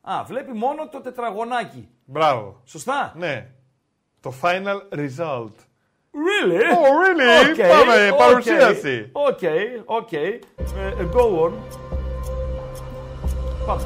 Α, 0.09 0.25
βλέπει 0.27 0.53
μόνο 0.53 0.89
το 0.89 1.01
τετραγωνάκι. 1.01 1.89
Μπράβο. 2.05 2.61
Σωστά; 2.65 3.13
Ναι. 3.17 3.49
Το 4.21 4.33
final 4.43 4.95
result. 4.95 5.55
Really? 6.27 6.63
Oh, 6.75 6.91
really? 7.03 7.55
Okay, 7.55 7.69
Πάμε, 7.69 8.09
okay, 8.11 8.17
παρουσίαση. 8.19 9.13
Okay, 9.13 9.93
okay. 10.01 10.39
Ε, 10.77 10.87
ε, 11.03 11.09
go 11.13 11.45
on. 11.45 11.53
Πάμε. 13.67 13.83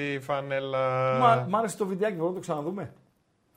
Ναι. 0.00 0.12
Α, 0.14 0.16
τη 0.16 0.20
φανέλα. 0.20 1.18
Μα, 1.18 1.46
μ' 1.48 1.56
άρεσε 1.56 1.76
το 1.76 1.86
βιντεάκι, 1.86 2.12
μπορούμε 2.14 2.28
να 2.28 2.34
το 2.34 2.40
ξαναδούμε. 2.40 2.92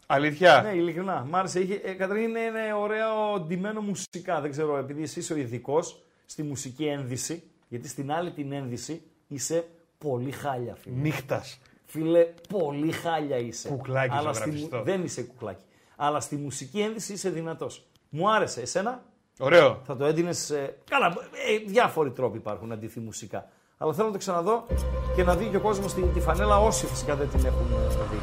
Αλήθεια; 0.05 0.61
Ναι, 0.61 0.69
ειλικρινά. 0.71 1.25
Μ' 1.29 1.35
άρεσε. 1.35 1.59
Είχε, 1.59 1.73
ε, 1.83 1.91
καταρχήν 1.93 2.29
είναι, 2.29 2.39
είναι 2.39 2.73
ωραίο 2.73 3.39
ντυμένο 3.39 3.81
μουσικά. 3.81 4.41
Δεν 4.41 4.51
ξέρω, 4.51 4.77
επειδή 4.77 5.01
εσύ 5.03 5.19
είσαι 5.19 5.33
ο 5.33 5.35
ειδικός 5.37 6.01
στη 6.25 6.43
μουσική 6.43 6.85
ένδυση, 6.85 7.43
γιατί 7.67 7.87
στην 7.87 8.11
άλλη 8.11 8.31
την 8.31 8.51
ένδυση 8.51 9.01
είσαι 9.27 9.67
πολύ 9.97 10.31
χάλια, 10.31 10.75
φίλε. 10.75 10.95
Νύχτας. 10.95 11.59
Φίλε, 11.85 12.27
πολύ 12.49 12.91
χάλια 12.91 13.37
είσαι. 13.37 13.69
Κουκλάκι 13.69 14.15
Αλλά 14.17 14.33
στη, 14.33 14.43
ζωγραφιστό. 14.43 14.77
μου- 14.77 14.83
Δεν 14.83 15.03
είσαι 15.03 15.21
κουκλάκι. 15.23 15.63
Αλλά 15.95 16.19
στη 16.19 16.35
μουσική 16.35 16.79
ένδυση 16.79 17.13
είσαι 17.13 17.29
δυνατός. 17.29 17.85
Μου 18.09 18.31
άρεσε. 18.31 18.61
Εσένα; 18.61 19.03
Ωραίο. 19.39 19.79
θα 19.83 19.95
το 19.95 20.05
έντυνες. 20.05 20.53
Καλά, 20.89 21.07
ε, 21.49 21.57
διάφοροι 21.67 22.11
τρόποι 22.11 22.37
υπάρχουν 22.37 22.67
να 22.67 22.77
ντυθεί 22.77 22.99
μουσικά. 22.99 23.49
Αλλά 23.81 23.93
θέλω 23.93 24.07
να 24.07 24.13
το 24.13 24.19
ξαναδώ 24.19 24.63
και 25.15 25.23
να 25.23 25.35
δει 25.35 25.45
και 25.45 25.55
ο 25.55 25.59
κόσμος 25.59 25.93
τη, 25.93 26.01
τη 26.01 26.19
φανέλα 26.19 26.59
όσοι 26.59 26.85
φυσικά 26.85 27.15
δεν 27.15 27.29
την 27.29 27.45
έχουν 27.45 27.65
ε, 27.71 28.03
δει. 28.11 28.20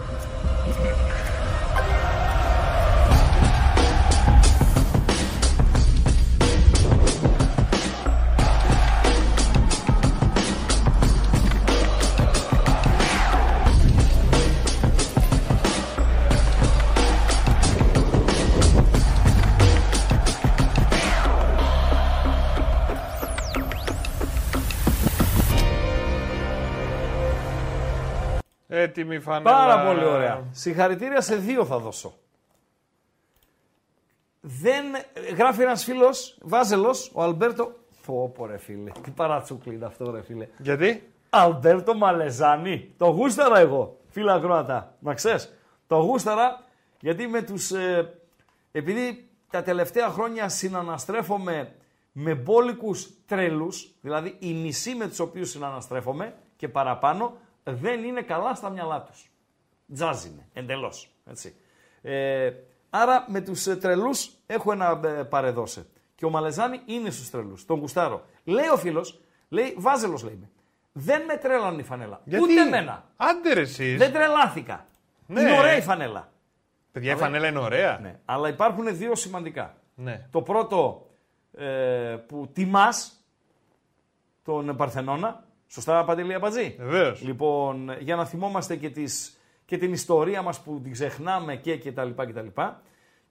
Έτοιμη 28.88 29.18
φανέλα. 29.18 29.56
Πάρα 29.56 29.84
πολύ 29.86 30.04
ωραία. 30.04 30.44
Συγχαρητήρια 30.50 31.20
σε 31.20 31.36
δύο 31.36 31.64
θα 31.64 31.78
δώσω. 31.78 32.14
Δεν. 34.40 34.84
Γράφει 35.36 35.62
ένας 35.62 35.84
φίλος, 35.84 36.38
Βάζελος, 36.42 37.10
ο 37.14 37.22
Αλμπέρτο. 37.22 37.72
Πω, 38.06 38.32
πω, 38.34 38.46
ρε 38.46 38.58
φίλε. 38.58 38.90
Τι 39.02 39.10
παρατσούκλι 39.10 39.74
είναι 39.74 39.84
αυτό, 39.84 40.10
ρε 40.10 40.22
φίλε. 40.22 40.48
Γιατί; 40.58 41.12
Αλμπέρτο 41.30 41.94
Μαλεζάνη. 41.94 42.94
Το 42.96 43.06
γούσταρα 43.06 43.58
εγώ, 43.58 43.96
φίλα 44.08 44.34
ακροατά. 44.34 44.94
Να 44.98 45.14
ξέρεις, 45.14 45.58
το 45.86 45.96
γούσταρα 45.96 46.62
γιατί 47.00 47.26
με 47.26 47.42
τους... 47.42 47.70
ε, 47.70 48.14
επειδή 48.72 49.28
τα 49.50 49.62
τελευταία 49.62 50.08
χρόνια 50.08 50.48
συναναστρέφομαι 50.48 51.72
με 52.12 52.34
μπόλικους 52.34 53.10
τρελούς, 53.26 53.94
δηλαδή 54.00 54.36
οι 54.38 54.52
μισοί 54.52 54.94
με 54.94 55.08
τους 55.08 55.18
οποίους 55.18 55.50
συναναστρέφομαι 55.50 56.34
και 56.56 56.68
παραπάνω, 56.68 57.36
δεν 57.72 58.04
είναι 58.04 58.22
καλά 58.22 58.54
στα 58.54 58.70
μυαλά 58.70 59.02
τους. 59.02 59.30
Τζάζ 59.94 60.24
είναι, 60.24 60.48
εντελώς. 60.52 61.10
Έτσι. 61.30 61.56
Ε, 62.02 62.52
άρα 62.90 63.24
με 63.28 63.40
τους 63.40 63.66
ε, 63.66 63.76
τρελούς 63.76 64.30
έχω 64.46 64.72
ένα 64.72 65.00
ε, 65.04 65.22
παρεδώσε. 65.22 65.86
Και 66.14 66.24
ο 66.24 66.30
Μαλεζάνη 66.30 66.80
είναι 66.84 67.10
στους 67.10 67.30
τρελούς. 67.30 67.64
Τον 67.64 67.78
γουστάρω. 67.78 68.24
Λέει 68.44 68.68
ο 68.72 68.76
φίλος, 68.76 69.20
λέει, 69.48 69.74
βάζελος 69.78 70.22
λέει 70.22 70.38
με. 70.40 70.50
Δεν 70.92 71.24
με 71.24 71.36
τρέλανε 71.36 71.80
η 71.80 71.84
φανέλα. 71.84 72.20
Γιατί; 72.24 72.44
Ούτε 72.44 72.60
εμένα. 72.60 73.04
Άντε 73.16 73.52
ρε 73.52 73.60
εσείς. 73.60 73.98
Δεν 73.98 74.12
τρελάθηκα. 74.12 74.86
Ναι. 75.26 75.40
Είναι 75.40 75.58
ωραία 75.58 75.76
η 75.76 75.80
φανέλα. 75.80 76.32
Παιδιά, 76.92 77.12
η 77.12 77.16
φανέλα 77.16 77.48
είναι 77.48 77.58
ωραία. 77.58 77.98
Ναι. 78.02 78.18
Αλλά 78.24 78.48
υπάρχουν 78.48 78.96
δύο 78.96 79.14
σημαντικά. 79.14 79.76
Ναι. 79.94 80.26
Το 80.30 80.42
πρώτο 80.42 81.06
ε, 81.52 81.66
που 82.26 82.50
τιμάς 82.52 83.24
τον 84.42 84.76
Παρθενώνα. 84.76 85.44
Σωστά, 85.70 86.04
Παντελή 86.04 86.34
Αμπατζή. 86.34 86.74
Βεβαίως. 86.78 87.22
Λοιπόν, 87.22 87.90
για 88.00 88.16
να 88.16 88.24
θυμόμαστε 88.24 88.76
και, 88.76 88.90
τις, 88.90 89.38
και 89.64 89.78
την 89.78 89.92
ιστορία 89.92 90.42
μας 90.42 90.60
που 90.60 90.80
την 90.82 90.92
ξεχνάμε 90.92 91.56
και, 91.56 91.76
και 91.76 91.92
τα 91.92 92.04
λοιπά 92.04 92.26
και 92.26 92.32
τα 92.32 92.42
λοιπά. 92.42 92.82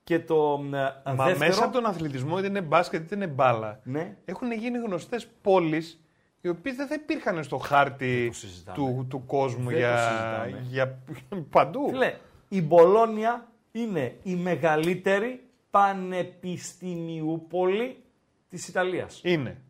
Και 0.03 0.19
το 0.19 0.59
ε, 0.73 0.77
Μα 1.13 1.25
δεύτερο... 1.25 1.37
μέσα 1.37 1.63
από 1.63 1.73
τον 1.73 1.85
αθλητισμό, 1.85 2.37
είτε 2.37 2.47
είναι 2.47 2.61
μπάσκετ 2.61 3.03
είτε 3.03 3.15
είναι 3.15 3.27
μπάλα, 3.27 3.79
Ναι. 3.83 4.15
έχουν 4.25 4.51
γίνει 4.51 4.77
γνωστές 4.77 5.27
πόλεις 5.41 6.01
οι 6.41 6.47
οποίες 6.49 6.75
δεν 6.75 6.87
θα 6.87 6.93
υπήρχαν 6.93 7.43
στο 7.43 7.57
χάρτη 7.57 8.27
το 8.27 8.33
συζητάμε. 8.33 8.77
του, 8.77 9.05
του 9.09 9.25
κόσμου 9.25 9.63
Δεν 9.69 9.73
το 9.73 9.77
για, 9.77 9.97
συζητάμε. 9.97 10.65
για 10.69 10.99
παντού. 11.55 11.89
Φίλε, 11.89 12.15
η 12.47 12.61
Μπολόνια 12.61 13.47
είναι 13.71 14.15
η 14.23 14.35
μεγαλύτερη 14.35 15.43
πανεπιστημιούπολη 15.69 18.03
της 18.49 18.67
Ιταλίας. 18.67 19.21
Είναι. 19.23 19.61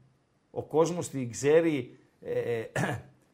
Ο 0.51 0.63
κόσμος 0.63 1.09
την 1.09 1.31
ξέρει 1.31 1.96
ε, 2.21 2.63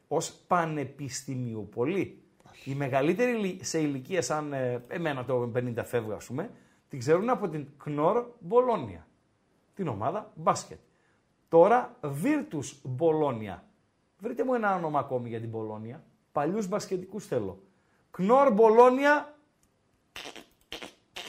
ως 0.08 0.32
πανεπιστημιούπολη. 0.48 2.18
Η 2.66 2.76
μεγαλύτερη 2.76 3.32
ηλι- 3.32 3.64
σε 3.66 3.80
ηλικία 3.80 4.22
σαν 4.22 4.54
ε, 4.54 4.84
εμένα 4.88 5.26
το 5.26 5.52
50 5.56 5.74
φεύγω 5.86 6.14
ας 6.14 6.26
πούμε, 6.26 6.50
την 6.90 7.00
ξέρουν 7.00 7.30
από 7.30 7.50
την 7.50 7.68
Κνόρ 7.78 8.26
Μπολόνια. 8.40 9.08
Την 9.76 9.88
ομάδα 9.88 10.32
μπάσκετ. 10.36 10.80
Τώρα 11.48 11.98
Virtus 12.02 12.72
Μπολόνια. 12.84 13.64
Βρείτε 14.20 14.44
μου 14.44 14.54
ένα 14.54 14.76
όνομα 14.76 15.00
ακόμη 15.00 15.30
για 15.30 15.40
την 15.40 15.50
Μπολόνια. 15.50 16.04
Παλιούς 16.32 16.68
μπασκετικούς 16.68 17.26
θέλω. 17.28 17.64
Κνόρ 18.12 18.52
Μπολόνια 18.54 19.36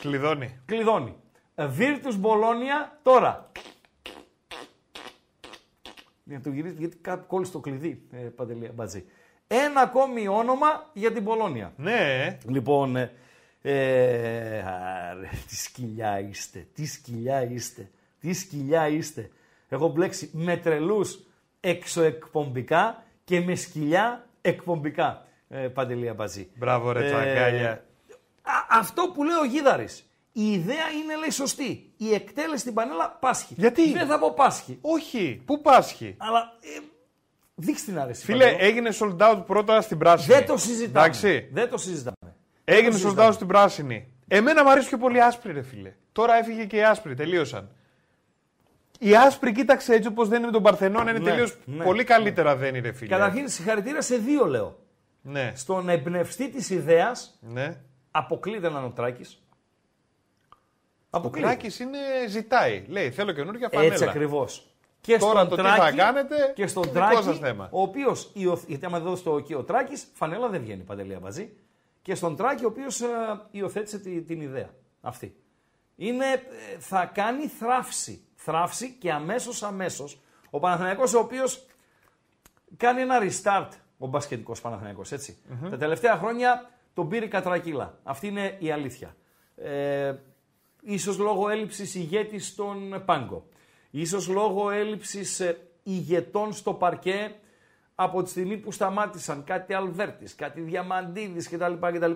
Κλειδώνει. 0.00 0.60
κλειδώνει. 0.66 1.16
Virtus 1.56 2.14
Μπολόνια 2.18 2.98
τώρα. 3.02 3.50
Για 6.24 6.36
να 6.36 6.42
το 6.42 6.50
γυρίσει, 6.50 6.74
γιατί 6.78 6.96
κάπου 6.96 7.26
κόλλησε 7.26 7.52
το 7.52 7.60
κλειδί, 7.60 8.02
ε, 8.12 8.16
Παντελή 8.16 8.66
Αμπατζή. 8.66 9.04
Ένα 9.46 9.80
ακόμη 9.80 10.28
όνομα 10.28 10.90
για 10.92 11.12
την 11.12 11.24
Πολώνια. 11.24 11.72
Ναι, 11.76 12.38
Λοιπόν, 12.48 12.96
ε, 12.96 13.10
ε, 13.62 14.62
άρε, 15.10 15.28
τι 15.48 15.56
σκυλιά 15.56 16.20
είστε, 16.20 16.66
τι 16.74 16.86
σκυλιά 16.86 17.42
είστε, 17.50 17.90
τι 18.20 18.32
σκυλιά 18.32 18.88
είστε. 18.88 19.30
Έχω 19.68 19.88
μπλέξει 19.88 20.30
με 20.32 20.56
τρελούς 20.56 21.18
εξωεκπομπικά 21.60 23.02
και 23.24 23.40
με 23.40 23.54
σκυλιά 23.54 24.26
εκπομπικά, 24.40 25.26
ε, 25.48 25.68
Παντελή 25.68 26.08
Αμπατζή. 26.08 26.50
μπράβο 26.56 26.92
ρε 26.92 27.06
Ε, 27.06 27.08
τσαγκάλια. 27.08 27.70
Α, 28.42 28.52
αυτό 28.70 29.10
που 29.14 29.24
λέει 29.24 29.36
ο 29.36 29.44
Γίδαρης. 29.44 30.08
Η 30.36 30.52
ιδέα 30.52 30.88
είναι 31.02 31.16
λέει 31.16 31.30
σωστή. 31.30 31.92
Η 31.96 32.14
εκτέλεση 32.14 32.60
στην 32.60 32.74
πανέλα 32.74 33.10
πάσχει. 33.20 33.54
Γιατί; 33.56 33.92
Δεν 33.92 34.06
θα 34.06 34.18
πω 34.18 34.32
πάσχει. 34.34 34.78
Όχι, 34.80 35.42
πού 35.44 35.60
πάσχει; 35.60 36.14
Αλλά 36.18 36.52
ε, 36.60 36.80
δείξτε 37.54 37.90
την 37.90 38.00
αρέσει. 38.00 38.24
Φίλε, 38.24 38.44
Παντελό. 38.44 38.64
έγινε 38.64 38.90
sold 39.00 39.16
out 39.18 39.42
πρώτα 39.46 39.80
στην 39.80 39.98
πράσινη. 39.98 40.34
Δεν 40.36 40.46
το 40.46 40.56
συζητάμε. 40.56 41.04
Εντάξει. 41.06 41.48
Δεν 41.52 41.70
το 41.70 41.76
συζητάμε. 41.78 42.34
Έγινε 42.64 42.82
Δεν 42.82 42.90
το 42.92 42.96
sold 42.98 43.02
συζητάμε. 43.02 43.28
out 43.28 43.34
στην 43.34 43.46
πράσινη. 43.46 44.08
Εμένα 44.28 44.62
μου 44.64 44.70
αρέσει 44.70 44.88
πιο 44.88 44.98
πολύ 44.98 45.16
η 45.16 45.20
άσπρη, 45.20 45.52
ρε 45.52 45.62
φίλε. 45.62 45.92
Τώρα 46.12 46.34
έφυγε 46.36 46.64
και 46.64 46.76
η 46.76 46.82
άσπρη, 46.84 47.14
τελείωσαν. 47.14 47.68
Η 48.98 49.16
άσπρη, 49.16 49.52
κοίταξε 49.52 49.94
έτσι 49.94 50.08
όπως 50.08 50.28
δεν 50.28 50.36
είναι 50.38 50.46
με 50.46 50.52
τον 50.52 50.62
Παρθενώνα, 50.62 51.10
είναι 51.10 51.18
Ναι, 51.18 51.24
τελείως 51.30 51.56
ναι, 51.64 51.84
πολύ 51.84 52.04
καλύτερα 52.04 52.56
δεν 52.56 52.74
είναι, 52.74 52.92
φίλε. 52.92 53.10
Καταρχήν 53.10 53.48
συγχαρητήρια 53.48 54.00
σε 54.00 54.16
δύο 54.16 54.46
λέω. 54.46 54.78
Ναι, 55.22 55.52
Στον 55.56 55.88
εμπνευστή 55.88 56.48
της 56.50 56.70
ιδέας 56.70 57.38
ναι. 57.40 57.76
αποκλείται 58.10 58.66
ένα 58.66 58.80
Νοτράκη. 58.80 59.22
Ο 59.22 59.43
Κράκης 61.30 61.78
είναι, 61.80 61.98
ζητάει. 62.28 62.84
Λέει, 62.88 63.10
θέλω 63.10 63.32
καινούργια 63.32 63.68
φανέλα. 63.72 63.92
Έτσι 63.92 64.04
ακριβώς. 64.04 64.66
Και 65.00 65.18
Τώρα 65.18 65.32
στον 65.38 65.48
το 65.48 65.56
τι 65.56 65.62
Τράκη, 65.62 65.80
θα 65.80 65.92
κάνετε, 65.92 66.52
και 66.54 66.66
στον 66.66 66.82
δικό 66.82 66.94
Τράκη, 66.94 67.22
σας 67.22 67.38
θέμα. 67.38 67.68
ο 67.70 67.80
οποίος, 67.82 68.30
γιατί 68.66 68.84
άμα 68.84 69.00
δώσει 69.00 69.22
το 69.24 69.34
OK 69.34 69.56
ο 69.56 69.62
Τράκης, 69.62 70.06
φανέλα 70.12 70.48
δεν 70.48 70.60
βγαίνει 70.60 70.82
παντελή 70.82 71.14
αμπατζή. 71.14 71.52
Και 72.02 72.14
στον 72.14 72.36
Τράκη, 72.36 72.64
ο 72.64 72.68
οποίος 72.68 73.00
υιοθέτησε 73.50 73.98
τη- 73.98 74.22
την 74.22 74.40
ιδέα 74.40 74.68
αυτή. 75.00 75.36
Είναι, 75.96 76.24
ε, 76.32 76.38
θα 76.78 77.10
κάνει 77.14 77.46
θράψη. 77.46 78.24
Θράψη 78.34 78.92
και 79.00 79.12
αμέσως 79.12 79.62
αμέσως. 79.62 80.20
Ο 80.50 80.58
Παναθηναϊκός 80.58 81.14
ο 81.14 81.18
οποίος 81.18 81.66
κάνει 82.76 83.00
ένα 83.00 83.18
restart 83.22 83.68
ο 83.98 84.06
μπασκετικός 84.06 84.60
Παναθηναϊκός, 84.60 85.12
έτσι. 85.12 85.36
Τα 85.70 85.76
τελευταία 85.76 86.16
χρόνια 86.16 86.70
τον 86.94 87.08
πήρε 87.08 87.26
κατρακύλα. 87.26 87.98
Αυτή 88.02 88.26
είναι 88.26 88.56
η 88.58 88.70
αλήθεια. 88.70 89.16
Ε, 89.56 90.14
ίσως 90.84 91.18
λόγω 91.18 91.48
έλλειψης 91.48 91.94
ηγέτης 91.94 92.46
στον 92.46 93.02
Πάγκο. 93.04 93.46
Ίσως 93.90 94.28
λόγω 94.28 94.70
έλλειψης 94.70 95.40
ε, 95.40 95.58
ηγετών 95.82 96.52
στο 96.52 96.74
παρκέ 96.74 97.34
από 97.94 98.22
τη 98.22 98.30
στιγμή 98.30 98.56
που 98.56 98.72
σταμάτησαν 98.72 99.44
κάτι 99.44 99.74
Αλβέρτης, 99.74 100.34
κάτι 100.34 100.60
Διαμαντίδης 100.60 101.48
κτλ. 101.48 101.72
κτλ 101.80 102.12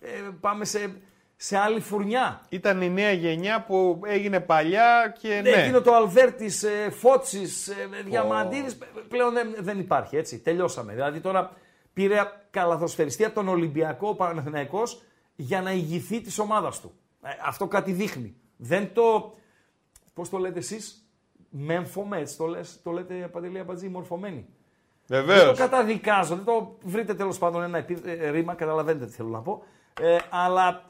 ε, 0.00 0.08
πάμε 0.40 0.64
σε, 0.64 0.92
σε 1.36 1.56
άλλη 1.56 1.80
φουρνιά. 1.80 2.40
Ήταν 2.48 2.82
η 2.82 2.90
νέα 2.90 3.12
γενιά 3.12 3.64
που 3.64 4.00
έγινε 4.04 4.40
παλιά 4.40 5.14
και 5.20 5.28
Ναι, 5.28 5.40
ναι. 5.40 5.50
εκείνο 5.50 5.80
το 5.80 5.94
Αλβέρτης, 5.94 6.62
ε, 6.62 6.90
Φώτσης, 6.90 7.68
ε, 7.68 7.74
Διαμαντίδης 8.04 8.78
πλέον 9.08 9.32
δεν, 9.32 9.54
δεν 9.58 9.78
υπάρχει 9.78 10.16
έτσι. 10.16 10.38
Τελειώσαμε. 10.38 10.92
Δηλαδή 10.92 11.20
τώρα 11.20 11.52
πήρε 11.92 12.16
καλαθοσφαιριστή 12.50 13.24
από 13.24 13.34
τον 13.34 13.48
Ολυμπιακό 13.48 14.08
ο 14.08 14.14
Παναθηναϊκός 14.14 15.02
για 15.36 15.62
να 15.62 15.72
ηγηθεί 15.72 16.20
της 16.20 16.38
ομάδας 16.38 16.80
του. 16.80 16.92
Ε, 17.22 17.28
αυτό 17.46 17.66
κάτι 17.66 17.92
δείχνει. 17.92 18.34
Δεν 18.56 18.90
το. 18.92 19.34
Πώς 20.14 20.28
το 20.28 20.38
λέτε 20.38 20.58
εσείς, 20.58 21.04
Μέμφωμε, 21.50 22.18
έτσι 22.18 22.36
το, 22.36 22.46
λες, 22.46 22.80
το 22.82 22.90
λέτε 22.90 23.14
παντελή 23.14 23.58
Αμπατζή, 23.58 23.88
μορφωμένη. 23.88 24.46
Δεν 25.06 25.24
Βεβαίω. 25.24 25.50
το 25.50 25.56
καταδικάζω, 25.56 26.34
δεν 26.36 26.44
το 26.44 26.76
βρείτε 26.84 27.14
τέλος 27.14 27.38
πάντων 27.38 27.62
ένα 27.62 27.78
επί- 27.78 28.06
ε, 28.06 28.30
ρήμα, 28.30 28.54
καταλαβαίνετε 28.54 29.06
τι 29.06 29.12
θέλω 29.12 29.28
να 29.28 29.38
πω. 29.40 29.62
Ε, 30.00 30.16
αλλά 30.30 30.82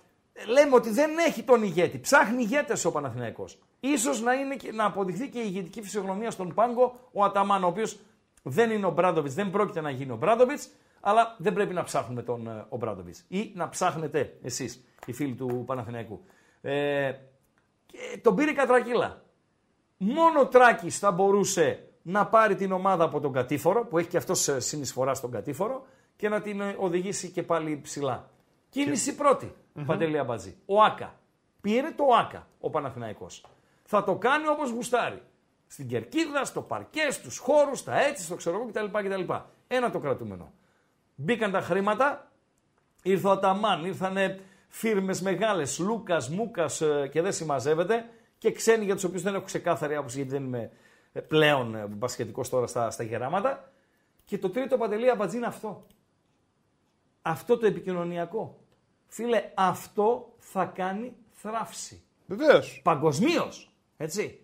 λέμε 0.46 0.74
ότι 0.74 0.90
δεν 0.90 1.10
έχει 1.18 1.42
τον 1.42 1.62
ηγέτη. 1.62 1.98
Ψάχνει 1.98 2.42
ηγέτες 2.42 2.84
ο 2.84 2.92
Παναθηναϊκός. 2.92 3.58
Ίσως 3.80 4.20
να, 4.22 4.32
είναι, 4.34 4.56
και- 4.56 4.72
να 4.72 4.84
αποδειχθεί 4.84 5.28
και 5.28 5.38
η 5.38 5.44
ηγετική 5.46 5.82
φυσιογνωμία 5.82 6.30
στον 6.30 6.54
Πάγκο 6.54 6.94
ο 7.12 7.24
Αταμάν, 7.24 7.64
ο 7.64 7.66
οποίος 7.66 7.98
δεν 8.42 8.70
είναι 8.70 8.86
ο 8.86 8.90
Μπράντοβιτς, 8.90 9.34
δεν 9.34 9.50
πρόκειται 9.50 9.80
να 9.80 9.90
γίνει 9.90 10.12
ο 10.12 10.16
Μπράντοβιτς, 10.16 10.68
αλλά 11.00 11.36
δεν 11.38 11.52
πρέπει 11.52 11.74
να 11.74 11.82
ψάχνουμε 11.82 12.22
τον 12.22 12.46
ε, 12.46 12.64
ο 12.68 12.76
Μπράντοβιτς. 12.76 13.24
Ή 13.28 13.52
να 13.54 13.68
ψάχνετε 13.68 14.38
εσείς, 14.42 14.84
οι 15.06 15.12
φίλοι 15.12 15.34
του 15.34 15.62
Παναθηναϊκού. 15.66 16.20
Ε, 16.60 17.12
και 17.86 18.18
τον 18.22 18.34
πήρε 18.34 18.52
κατρακύλα. 18.52 19.22
Μόνο 19.96 20.40
ο 20.40 20.46
Τράκης 20.46 20.98
θα 20.98 21.10
μπορούσε 21.10 21.84
να 22.02 22.26
πάρει 22.26 22.54
την 22.54 22.72
ομάδα 22.72 23.04
από 23.04 23.20
τον 23.20 23.32
κατήφορο, 23.32 23.86
που 23.86 23.98
έχει 23.98 24.08
και 24.08 24.16
αυτός 24.16 24.48
ε, 24.48 24.60
συνεισφορά 24.60 25.14
στον 25.14 25.30
κατήφορο, 25.30 25.86
και 26.16 26.28
να 26.28 26.40
την 26.40 26.60
ε, 26.60 26.76
οδηγήσει 26.78 27.30
και 27.30 27.42
πάλι 27.42 27.80
ψηλά. 27.82 28.30
Κίνηση 28.68 29.14
πρώτη, 29.14 29.54
Παντελή 29.86 30.18
Αμπατζή. 30.18 30.56
Ο 30.66 30.82
Άκα. 30.82 31.14
Πήρε 31.60 31.90
το 31.90 32.04
Άκα 32.20 32.46
ο 32.60 32.70
Παναθηναϊκός. 32.70 33.44
Θα 33.84 34.04
το 34.04 34.16
κάνει 34.16 34.48
όπως 34.48 34.70
γουστάρει. 34.70 35.22
Στην 35.72 35.88
κερκίδα, 35.88 36.44
στο 36.44 36.62
παρκέ, 36.62 37.10
στους 37.10 37.38
χώρους, 37.38 37.78
στα 37.78 37.94
έτσι, 37.94 38.24
στο 38.24 38.34
ξέρω 38.34 38.56
εγώ 38.56 38.66
κτλ. 38.66 39.08
κτλ. 39.08 39.32
Ένα 39.66 39.90
το 39.90 39.98
κρατούμενο. 39.98 40.52
Μπήκαν 41.14 41.50
τα 41.50 41.60
χρήματα, 41.60 42.30
Ήρθε 43.02 43.26
ο 43.26 43.30
Αταμάν, 43.30 43.84
ήρθαν 43.84 44.40
φίρμες 44.68 45.20
μεγάλες, 45.20 45.78
Λούκας, 45.78 46.28
Μούκας 46.28 46.82
και 47.10 47.22
δεν 47.22 47.32
συμμαζεύεται 47.32 48.08
και 48.38 48.52
ξένοι 48.52 48.84
για 48.84 48.94
τους 48.94 49.04
οποίους 49.04 49.22
δεν 49.22 49.34
έχω 49.34 49.44
ξεκάθαρη 49.44 49.94
άποψη 49.94 50.16
γιατί 50.16 50.30
δεν 50.30 50.44
είμαι 50.44 50.70
ε, 51.12 51.20
πλέον 51.20 51.74
ε, 51.74 51.86
μπασκετικός 51.86 52.48
τώρα 52.48 52.66
στα, 52.66 52.90
στα 52.90 53.02
γεράματα. 53.02 53.72
Και 54.24 54.38
το 54.38 54.50
τρίτο 54.50 54.76
παντελή 54.76 55.10
αμπατζή 55.10 55.36
είναι 55.36 55.46
αυτό. 55.46 55.86
Αυτό 57.22 57.58
το 57.58 57.66
επικοινωνιακό. 57.66 58.58
Φίλε, 59.06 59.50
αυτό 59.54 60.34
θα 60.38 60.64
κάνει 60.64 61.16
θράψη. 61.32 62.02
Βεβαίως. 62.26 62.80
Παγκοσμίως. 62.84 63.70
Έτσι. 63.96 64.40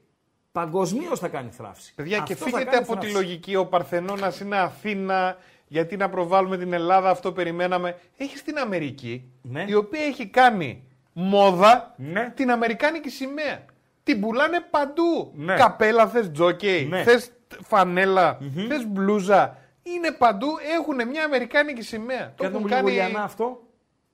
Παγκοσμίως 0.60 1.18
θα 1.18 1.28
κάνει 1.28 1.50
θράψη. 1.50 1.94
Παιδιά, 1.94 2.18
Αυτό 2.18 2.32
και 2.32 2.38
θα 2.38 2.44
φύγετε 2.44 2.64
κάνει 2.64 2.76
από 2.76 2.92
τη 2.92 3.06
θράψη. 3.06 3.12
λογική 3.12 3.56
ο 3.56 3.66
Παρθενώνας 3.66 4.40
είναι 4.40 4.56
Αθήνα, 4.56 5.36
γιατί 5.66 5.96
να 5.96 6.08
προβάλλουμε 6.08 6.56
την 6.58 6.72
Ελλάδα, 6.72 7.10
αυτό 7.10 7.32
περιμέναμε. 7.32 7.98
Έχεις 8.16 8.42
την 8.42 8.58
Αμερική, 8.58 9.30
Ναι. 9.42 9.64
η 9.68 9.74
οποία 9.74 10.04
έχει 10.04 10.26
κάνει 10.26 10.82
μόδα 11.12 11.94
Ναι. 11.96 12.32
την 12.36 12.50
Αμερικάνικη 12.50 13.10
σημαία. 13.10 13.64
Την 14.02 14.20
πουλάνε 14.20 14.60
παντού. 14.70 15.32
Ναι. 15.34 15.54
Καπέλα, 15.54 16.06
θες 16.06 16.30
τζόκεϊ, 16.30 16.84
Ναι. 16.84 17.02
θες 17.02 17.30
φανέλα, 17.62 18.38
θες 18.68 18.86
μπλούζα. 18.86 19.58
Είναι 19.82 20.10
παντού, 20.12 20.46
έχουν 20.78 21.08
μια 21.08 21.24
Αμερικάνικη 21.24 21.82
σημαία. 21.82 22.32
Το 22.36 22.42
Κάτω 22.42 22.58
μου 22.58 22.66
έχουν 22.66 22.84
λίγο 22.86 22.96
κάνει. 22.96 23.08
Λιανά 23.10 23.22
αυτό. 23.24 23.62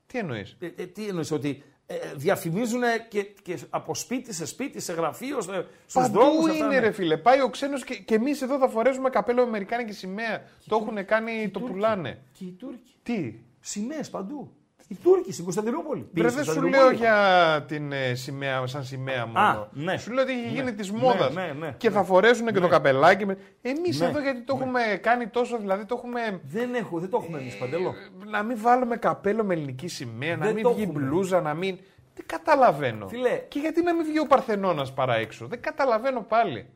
Τι 0.07 0.19
εννοείς; 0.19 0.57
Ε, 0.61 0.67
ε, 0.77 0.87
τι 0.87 1.07
εννοείς, 1.07 1.31
ότι 1.33 1.49
ε, 1.49 1.72
διαφημίζουν 2.17 2.83
και, 3.09 3.23
και 3.43 3.59
από 3.71 3.95
σπίτι 3.95 4.35
σε 4.35 4.47
σπίτι, 4.47 4.81
σε 4.81 4.93
γραφείο, 4.93 5.41
σε, 5.41 5.67
στους 5.87 6.03
Παντού 6.03 6.19
δρόμους. 6.19 6.51
αυτά, 6.51 6.65
είναι 6.65 6.75
ναι. 6.75 6.79
ρε 6.79 6.91
φίλε. 6.91 7.17
Πάει 7.17 7.41
ο 7.41 7.49
ξένος 7.49 7.85
και, 7.85 7.95
και 7.95 8.15
εμείς 8.15 8.43
εδώ 8.43 8.59
θα 8.59 8.69
φορέσουμε 8.69 9.11
καπέλο 9.11 9.43
Αμερικάνικη 9.43 9.93
σημαία. 9.93 10.43
Το 10.67 10.77
έχουν 10.77 11.05
κάνει, 11.05 11.49
το 11.49 11.59
Τούρκοι. 11.59 11.75
πουλάνε. 11.75 12.23
Και 12.33 12.45
οι 12.45 12.51
Τούρκοι. 12.59 12.95
Τι; 13.03 13.35
Σημαίες 13.61 14.11
παντού. 14.11 14.53
Οι 14.93 14.97
Τούρκοι 15.03 15.33
στην 15.33 15.45
Κωνσταντινούπολη. 15.45 16.01
Ρε, 16.01 16.07
Πήγες 16.13 16.35
δεν 16.35 16.45
στην 16.45 16.55
σου 16.55 16.61
Κωνσταντινούπολη; 16.61 17.01
λέω 17.01 17.11
για 17.11 17.65
την 17.69 17.93
ε, 17.93 18.15
σημαία, 18.15 18.67
σαν 18.67 18.85
σημαία 18.85 19.27
μόνο. 19.27 19.39
Α, 19.39 19.69
ναι. 19.73 19.97
Σου 19.97 20.13
λέω 20.13 20.23
ότι 20.23 20.33
έχει 20.33 20.43
Ναι. 20.43 20.49
γίνει 20.49 20.73
της 20.75 20.93
Ναι, 20.93 20.99
μόδας. 20.99 21.35
ναι, 21.35 21.55
ναι, 21.59 21.75
και 21.79 21.89
ναι. 21.89 21.95
θα 21.95 22.05
φορέσουν 22.05 22.47
και 22.47 22.61
το 22.61 22.69
καπελάκι. 22.69 23.25
Εμείς 23.63 24.01
Ναι, 24.01 24.07
εδώ 24.07 24.21
γιατί 24.21 24.41
το 24.43 24.57
έχουμε 24.61 24.81
κάνει 25.03 25.27
τόσο, 25.27 25.59
δηλαδή 25.59 25.85
το 25.85 25.95
έχουμε. 25.99 26.41
Δεν, 26.45 26.75
έχω, 26.75 26.99
δεν 26.99 27.11
το 27.11 27.21
έχουμε 27.23 27.39
εμείς 27.39 27.57
παντελώ. 27.59 27.95
Να 28.31 28.43
μην 28.43 28.57
βάλουμε 28.61 28.97
καπέλο 28.97 29.45
με 29.45 29.55
ελληνική 29.55 29.89
σημαία, 29.89 30.37
να 30.37 30.45
Δεν 30.45 30.55
μην 30.55 30.63
το 30.63 30.73
βγει 30.75 30.83
έχουμε. 30.83 30.99
μπλούζα, 31.01 31.41
να 31.41 31.55
μην. 31.55 31.79
Δεν 32.15 32.25
καταλαβαίνω. 32.27 33.09
Φιλέ. 33.09 33.37
Και 33.49 33.59
γιατί 33.59 33.83
να 33.83 33.95
μην 33.95 34.05
βγει 34.07 34.19
ο 34.19 34.27
Παρθενώνας 34.27 34.93
παρά 34.93 35.15
έξω; 35.17 35.47
Δεν 35.47 35.61
καταλαβαίνω 35.61 36.21
πάλι. 36.29 36.67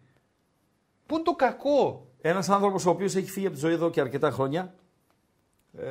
Πού 1.07 1.15
είναι 1.15 1.25
το 1.25 1.35
κακό; 1.35 2.07
Ένας 2.21 2.49
άνθρωπος 2.49 2.87
ο 2.87 2.91
οποίος 2.91 3.15
έχει 3.15 3.31
φύγει 3.31 3.47
από 3.47 3.55
τη 3.55 3.61
ζωή 3.61 3.73
εδώ 3.73 3.91
και 3.91 4.01
αρκετά 4.01 4.31
χρόνια, 4.31 4.75
ε, 5.79 5.85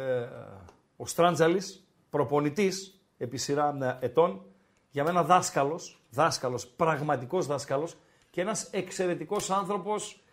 ο 0.98 1.06
Στράντζαλης, 1.06 1.85
προπονητής 2.16 3.00
επί 3.18 3.38
σειρά 3.38 3.98
ε, 4.02 4.06
ετών, 4.06 4.46
για 4.92 5.04
μένα 5.04 5.24
δάσκαλος, 5.24 6.02
δάσκαλος, 6.10 6.68
πραγματικός 6.68 7.46
δάσκαλος 7.46 7.98
και 8.30 8.42
ένας 8.42 8.70
εξαιρετικός 8.72 9.50
άνθρωπος, 9.50 10.24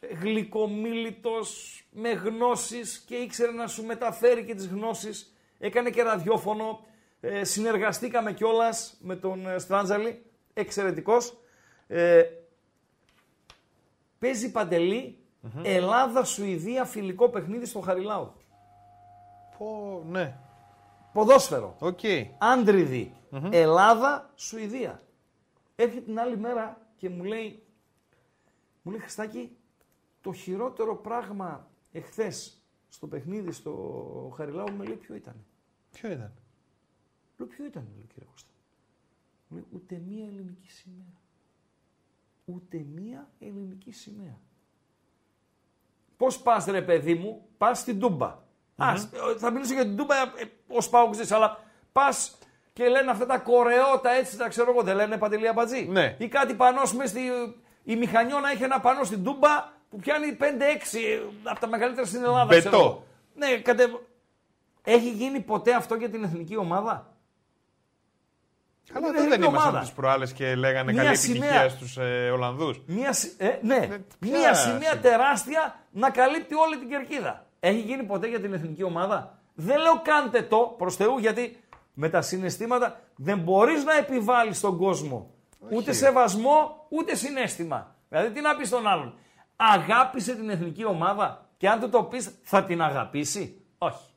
ε, 0.00 0.14
γλυκομίλητος, 0.14 1.82
με 1.90 2.10
γνώσεις 2.10 2.98
και 2.98 3.14
ήξερε 3.14 3.52
να 3.52 3.66
σου 3.66 3.84
μεταφέρει 3.84 4.44
και 4.44 4.54
τις 4.54 4.66
γνώσεις. 4.66 5.34
Έκανε 5.58 5.90
και 5.90 6.02
ραδιόφωνο, 6.02 6.80
ε, 7.20 7.44
συνεργαστήκαμε 7.44 8.32
κιόλας 8.32 8.96
με 9.00 9.16
τον 9.16 9.46
ε, 9.46 9.58
Στράντζαλη, 9.58 10.24
εξαιρετικός. 10.54 11.38
Ε, 11.86 12.22
παίζει 14.18 14.50
Παντελή 14.50 15.18
Ελλάδα-Σουηδία 15.62 16.84
φιλικό 16.84 17.28
παιχνίδι 17.28 17.66
στο 17.66 17.80
Χαριλάου. 17.80 18.32
Πω, 19.58 20.02
ναι. 20.10 20.38
Ποδόσφαιρο. 21.14 21.76
Οκ. 21.80 22.00
Άντριδη. 22.38 23.14
Ελλάδα-Σουηδία. 23.50 25.02
Έρχεται 25.76 26.00
την 26.00 26.18
άλλη 26.18 26.38
μέρα 26.38 26.86
και 26.96 27.08
μου 27.08 27.24
λέει, 27.24 27.62
μου 28.82 28.90
λέει 28.90 29.00
Χριστάκη, 29.00 29.56
το 30.20 30.32
χειρότερο 30.32 30.96
πράγμα 30.96 31.70
εχθές 31.92 32.62
στο 32.88 33.06
παιχνίδι 33.06 33.52
στο 33.52 34.32
Χαριλάου 34.36 34.76
με 34.76 34.84
λέει 34.84 34.96
ποιο 34.96 35.14
ήταν; 35.14 35.44
Ποιο 35.92 36.10
ήταν; 36.10 36.32
Λέω 37.36 37.48
ποιο 37.48 37.64
ήταν, 37.64 37.88
λέει 37.94 38.06
κύριε 38.06 38.28
Κώστα; 38.30 38.52
Μου 39.48 39.56
λέει 39.56 39.66
ούτε 39.72 40.02
μία 40.06 40.26
ελληνική 40.26 40.70
σημαία. 40.70 41.20
Ούτε 42.44 42.78
μία 42.94 43.30
ελληνική 43.38 43.90
σημαία. 43.90 44.38
Πώς 46.16 46.42
πας 46.42 46.64
ρε 46.64 46.82
παιδί 46.82 47.14
μου, 47.14 47.48
πας 47.58 47.78
στην 47.78 47.98
Τούμπα. 48.00 48.43
Ας, 48.76 49.02
ε, 49.02 49.38
θα 49.38 49.50
μιλήσω 49.50 49.74
για 49.74 49.82
την 49.82 49.96
Τούμπα 49.96 50.14
ε, 50.22 50.26
ως 50.68 50.88
παοξής, 50.88 51.32
αλλά 51.32 51.58
πας 51.92 52.38
και 52.72 52.88
λένε 52.88 53.10
αυτά 53.10 53.26
τα 53.26 53.38
κορεότα 53.38 54.10
έτσι, 54.10 54.36
τα 54.36 54.48
ξέρω 54.48 54.70
εγώ, 54.70 54.82
δεν 54.82 54.96
λένε 54.96 55.18
παντελή 55.18 55.48
αμπατζή. 55.48 55.86
Ναι. 55.90 56.16
Ή 56.18 56.28
κάτι 56.28 56.54
πανό 56.54 56.80
μες 56.96 57.08
στη... 57.10 57.20
Η 57.84 57.96
Μηχανιώνα 57.96 58.50
έχει 58.50 58.62
ένα 58.62 58.80
πανό 58.80 59.04
στην 59.04 59.24
Τούμπα 59.24 59.72
που 59.90 59.96
πιάνει 59.96 60.36
5-6 60.40 60.44
ε, 60.44 61.20
από 61.44 61.60
τα 61.60 61.66
μεγαλύτερα 61.68 62.06
στην 62.06 62.22
Ελλάδα. 62.24 62.44
Μπετό. 62.44 62.58
ξέρω 62.68 62.76
εγώ. 62.82 63.04
Ναι, 63.34 63.56
κατε... 63.56 63.88
Έχει 64.86 65.10
γίνει 65.10 65.40
ποτέ 65.40 65.74
αυτό 65.74 65.94
για 65.94 66.10
την 66.10 66.24
εθνική 66.24 66.56
ομάδα; 66.56 67.14
Αλλά 68.94 68.98
Είναι 68.98 69.08
εδώ 69.08 69.16
δεν 69.22 69.32
εθνική 69.32 69.48
ήμασταν 69.48 69.68
ομάδα. 69.68 69.84
τις 69.84 69.92
προάλλες 69.94 70.32
και 70.32 70.54
λέγανε 70.54 70.92
Μια 70.92 71.02
καλή 71.02 71.16
σημαία. 71.16 71.48
επιτυχία 71.48 71.68
στους 71.68 71.96
ε, 71.96 72.30
Ολλανδούς. 72.30 72.80
Μία, 72.86 73.12
συ- 73.12 73.40
ε, 73.40 73.58
ναι, 73.62 73.78
ποια 73.78 73.98
μία 74.20 74.54
σημαία 74.54 74.54
σημαία; 74.54 74.98
τεράστια 75.00 75.80
να 75.90 76.10
καλύπτει 76.10 76.54
όλη 76.54 76.78
την 76.78 76.88
κερκίδα. 76.88 77.46
Έχει 77.66 77.80
γίνει 77.80 78.02
ποτέ 78.02 78.28
για 78.28 78.40
την 78.40 78.52
εθνική 78.52 78.82
ομάδα; 78.82 79.38
Δεν 79.54 79.80
λέω 79.80 80.00
κάντε 80.02 80.42
το 80.42 80.74
προς 80.78 80.96
Θεού 80.96 81.18
γιατί 81.18 81.56
με 81.94 82.08
τα 82.08 82.22
συναισθήματα 82.22 83.00
δεν 83.16 83.38
μπορείς 83.38 83.84
να 83.84 83.96
επιβάλλεις 83.96 84.56
στον 84.56 84.78
κόσμο 84.78 85.34
ούτε 85.70 85.92
σεβασμό 85.92 86.86
ούτε 86.88 87.14
συνέστημα. 87.14 87.96
Δηλαδή 88.08 88.30
τι 88.30 88.40
να 88.40 88.56
πεις 88.56 88.68
στον 88.68 88.86
άλλον; 88.86 89.14
αγάπησε 89.56 90.34
την 90.34 90.50
εθνική 90.50 90.84
ομάδα; 90.84 91.48
Και 91.56 91.68
αν 91.68 91.80
του 91.80 91.88
το 91.88 92.02
πεις, 92.02 92.38
θα 92.42 92.64
την 92.64 92.82
αγαπήσει; 92.82 93.64
Όχι. 93.78 94.10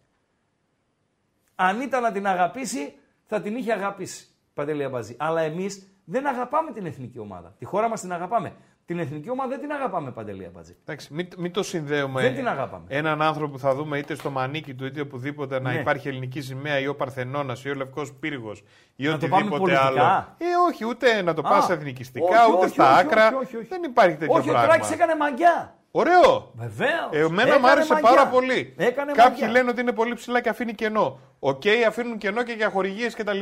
Αν 1.55 1.81
ήταν 1.81 2.01
να 2.01 2.11
την 2.11 2.27
αγαπήσει, 2.27 2.93
θα 3.25 3.41
την 3.41 3.55
είχε 3.55 3.73
αγαπήσει. 3.73 4.27
Παντελή 4.53 4.83
Αμπαζή. 4.83 5.15
Αλλά 5.19 5.41
εμείς 5.41 5.87
δεν 6.05 6.27
αγαπάμε 6.27 6.71
την 6.71 6.85
εθνική 6.85 7.19
ομάδα. 7.19 7.55
Τη 7.59 7.65
χώρα 7.65 7.89
μας 7.89 8.01
την 8.01 8.13
αγαπάμε. 8.13 8.55
Την 8.87 8.99
εθνική 8.99 9.29
ομάδα 9.29 9.49
δεν 9.49 9.59
την 9.59 9.71
αγαπάμε, 9.71 10.11
Παντελή 10.11 10.45
Αμπαζή. 10.45 10.75
Εντάξει, 10.81 11.13
μην, 11.13 11.27
μην 11.37 11.51
το 11.51 11.63
συνδέουμε. 11.63 12.21
Δεν 12.21 12.35
την 12.35 12.47
αγαπάμε. 12.47 12.83
Έναν 12.87 13.21
άνθρωπο 13.21 13.51
που 13.51 13.59
θα 13.59 13.75
δούμε 13.75 13.97
είτε 13.97 14.15
στο 14.15 14.29
μανίκι 14.29 14.73
του 14.73 14.85
είτε 14.85 15.01
οπουδήποτε 15.01 15.59
να 15.59 15.71
Ναι. 15.71 15.79
υπάρχει 15.79 16.07
ελληνική 16.07 16.41
σημαία 16.41 16.79
ή 16.79 16.87
ο 16.87 16.95
Παρθενώνας 16.95 17.63
ή 17.63 17.69
ο 17.69 17.73
Λευκός 17.73 18.13
Πύργος 18.13 18.63
ή 18.95 19.05
Να 19.07 19.17
το 19.17 19.27
πάμε 19.27 19.35
οτιδήποτε 19.35 19.59
πολιτικά; 19.59 19.85
άλλο. 19.85 20.27
Ε, 20.37 20.45
όχι, 20.69 20.85
ούτε 20.85 21.21
να 21.21 21.33
το 21.33 21.41
Α, 21.45 21.49
πας 21.49 21.69
εθνικιστικά, 21.69 22.43
όχι, 22.45 22.51
ούτε 22.51 22.65
όχι, 22.65 22.73
στα 22.73 22.91
όχι, 22.91 22.99
άκρα. 22.99 23.25
όχι, 23.27 23.35
όχι, 23.35 23.55
όχι. 23.57 23.67
Δεν 23.67 23.83
υπάρχει 23.83 24.15
τέτοιο 24.15 24.33
Όχι, 24.35 24.49
ο 24.49 24.51
πράγμα. 24.51 24.67
Τράκης 24.73 24.91
έκανε 24.91 25.15
μαγιά. 25.15 25.75
Ωραίο! 25.91 26.51
Βεβαίως. 26.55 27.09
Ε, 27.11 27.19
εμένα 27.19 27.59
μου 27.59 27.69
άρεσε 27.69 27.95
πάρα 28.01 28.27
πολύ. 28.27 28.73
Έκανε 28.77 29.11
Κάποιοι 29.11 29.31
μαγιά. 29.41 29.49
λένε 29.49 29.69
ότι 29.69 29.81
είναι 29.81 29.91
πολύ 29.93 30.13
ψηλά 30.13 30.41
και 30.41 30.49
αφήνει 30.49 30.73
κενό. 30.73 31.19
Οκ, 31.39 31.61
αφήνουν 31.87 32.17
κενό 32.17 32.43
και 32.43 32.51
για 32.53 32.69
χορηγίες 32.69 33.15
κτλ. 33.15 33.39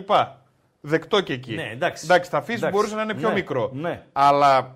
Δεκτό 0.81 1.21
και 1.21 1.33
εκεί. 1.33 1.55
Ναι, 1.55 1.69
εντάξει. 1.71 2.05
Εντάξει, 2.05 2.29
θα 2.29 2.37
αφήσει 2.37 2.57
Εντάξει. 2.57 2.75
μπορούσε 2.77 2.95
να 2.95 3.01
είναι 3.01 3.13
πιο 3.13 3.27
Ναι, 3.27 3.33
μικρό. 3.33 3.69
ναι. 3.73 4.03
Αλλά 4.13 4.75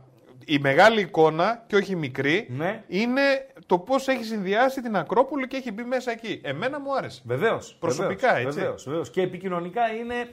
η 0.53 0.59
μεγάλη 0.59 1.01
εικόνα 1.01 1.63
και 1.67 1.76
όχι 1.76 1.91
η 1.91 1.95
μικρή 1.95 2.47
Ναι. 2.49 2.84
είναι 2.88 3.21
το 3.65 3.80
πώς 3.80 4.07
έχει 4.07 4.23
συνδυάσει 4.23 4.81
την 4.81 4.95
Ακρόπολη 4.97 5.47
και 5.47 5.57
έχει 5.57 5.71
μπει 5.71 5.84
μέσα 5.84 6.11
εκεί. 6.11 6.41
Εμένα 6.43 6.80
μου 6.80 6.95
άρεσε. 6.97 7.21
Βεβαίως. 7.26 7.76
Προσωπικά, 7.80 8.38
έτσι. 8.38 8.59
Βεβαίως, 8.59 8.84
βεβαίως. 8.84 9.09
Και 9.09 9.21
επικοινωνικά 9.21 9.88
είναι 9.93 10.30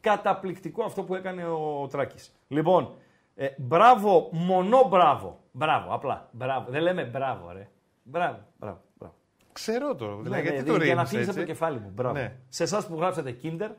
καταπληκτικό 0.00 0.84
αυτό 0.84 1.02
που 1.02 1.14
έκανε 1.14 1.44
ο 1.46 1.86
Τράκης. 1.90 2.32
Λοιπόν, 2.48 2.94
ε, 3.34 3.46
μπράβο, 3.56 4.28
μονό 4.32 4.88
μπράβο. 4.88 5.40
Μπράβο, 5.52 5.94
απλά. 5.94 6.28
Μπράβο. 6.32 6.70
Δεν 6.70 6.82
λέμε 6.82 7.04
μπράβο, 7.04 7.50
ρε. 7.52 7.68
Μπράβο, 8.02 8.38
μπράβο. 8.58 8.80
μπράβο. 8.98 9.14
Ξέρω 9.52 9.94
το. 9.94 10.06
Δηλαδή, 10.22 10.28
Ναι, 10.42 10.48
γιατί 10.50 10.70
ναι, 10.70 10.78
το 10.78 10.84
για 10.84 10.94
να 10.94 11.02
ρίχνεις 11.02 11.08
φύγει 11.08 11.22
από 11.22 11.30
έτσι. 11.30 11.40
το 11.40 11.52
κεφάλι 11.52 11.78
μου. 11.78 11.90
Μπράβο. 11.94 12.14
Ναι. 12.14 12.32
Σε 12.48 12.62
εσάς 12.62 12.86
που 12.86 12.96
γράψατε 12.96 13.36
Kinder, 13.42 13.70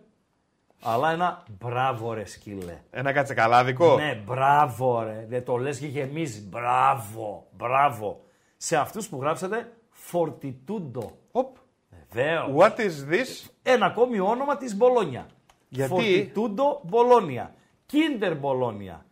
αλλά 0.82 1.12
ένα 1.12 1.44
μπράβο, 1.60 2.14
ρε 2.14 2.26
σκύλε. 2.26 2.82
Ένα 2.92 3.12
κατσεκαλάδικο. 3.12 3.96
Ναι, 3.96 4.22
μπράβο, 4.26 5.02
ρε. 5.02 5.26
Δεν 5.30 5.46
το 5.46 5.58
λες 5.58 5.80
και 5.80 5.88
γεμίζεις. 5.88 6.50
Μπράβο, 6.50 7.48
μπράβο. 7.52 8.24
Σε 8.58 8.78
αυτούς 8.78 9.10
που 9.10 9.22
γράψατε 9.22 9.74
Φορτιτούντο. 9.90 11.18
Οπ. 11.32 11.58
Βεβαίως. 11.90 12.52
What 12.56 12.80
is 12.80 13.14
this? 13.14 13.50
Ένα 13.64 13.86
ακόμη 13.86 14.20
όνομα 14.20 14.58
της 14.58 14.76
Μπολόνια. 14.76 15.28
Γιατί; 15.70 15.90
Φορτιτούντο 15.90 16.82
Μπολόνια. 16.84 17.54
Κίντερ 17.86 18.36
Μπολόνια. 18.38 19.06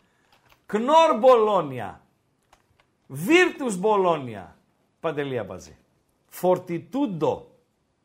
Κνόρ 0.65 1.17
Μπολόνια. 1.19 2.01
Βίρτους 3.07 3.77
Μπολόνια. 3.77 4.57
Παντελή 4.99 5.39
Αμπατζή. 5.39 5.77
Φορτιτούντο. 6.27 7.47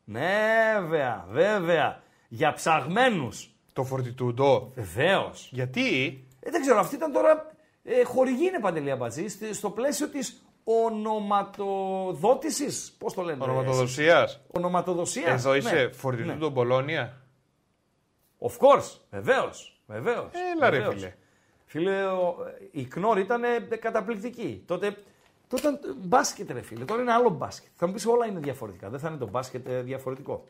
Ναι, 0.03 0.75
βέβαια, 0.79 1.25
βέβαια. 1.29 2.01
Για 2.31 2.53
ψαγμένους. 2.53 3.49
Το 3.73 3.83
φορτιτούντο. 3.83 4.71
Βεβαίως. 4.75 5.49
Γιατί; 5.51 5.87
Ε, 6.39 6.49
δεν 6.51 6.61
ξέρω, 6.61 6.79
αυτή 6.79 6.95
ήταν 6.95 7.11
τώρα. 7.11 7.51
Ε, 7.83 8.03
χορηγή 8.03 8.45
είναι 8.47 8.59
παντελή 8.59 8.91
Αμπατζή 8.91 9.27
στη- 9.27 9.53
στο 9.53 9.69
πλαίσιο 9.69 10.09
της 10.09 10.43
ονοματοδότησης. 10.63 12.95
Πώς 12.97 13.13
το 13.13 13.21
λένε. 13.21 13.43
ονοματοδοσίας. 13.43 14.41
Ονοματοδοσίας. 14.51 15.45
Εδώ 15.45 15.55
είσαι 15.55 15.75
Ναι. 15.75 15.89
φορτιτούντο 15.91 16.49
Μπολόνια. 16.49 17.21
Of 18.39 18.51
course, 18.51 18.97
βεβαίως. 19.09 19.81
Βεβαίως, 19.87 20.29
Έλα, 20.55 20.69
ρε, 20.69 20.77
βεβαίως. 20.77 20.93
φίλε. 20.95 21.13
Φίλε, 21.65 22.05
ο- 22.05 22.35
η 22.71 22.83
Κνόρ 22.85 23.17
ήταν 23.19 23.43
ε, 23.43 23.59
καταπληκτική. 23.79 24.63
Τότε, 24.65 24.95
τότε 25.47 25.61
ήταν 25.67 25.79
ε, 25.83 25.87
μπάσκετ, 25.97 26.51
ρε 26.51 26.61
φίλε. 26.61 26.85
Τώρα 26.85 27.01
είναι 27.01 27.11
άλλο 27.11 27.29
μπάσκετ. 27.29 27.71
Θα 27.75 27.87
μου 27.87 27.93
πεις 27.93 28.05
όλα 28.05 28.25
είναι 28.25 28.39
διαφορετικά. 28.39 28.89
Δεν 28.89 28.99
θα 28.99 29.07
είναι 29.09 29.17
το 29.17 29.27
μπάσκετ 29.27 29.67
ε, 29.67 29.81
διαφορετικό. 29.81 30.43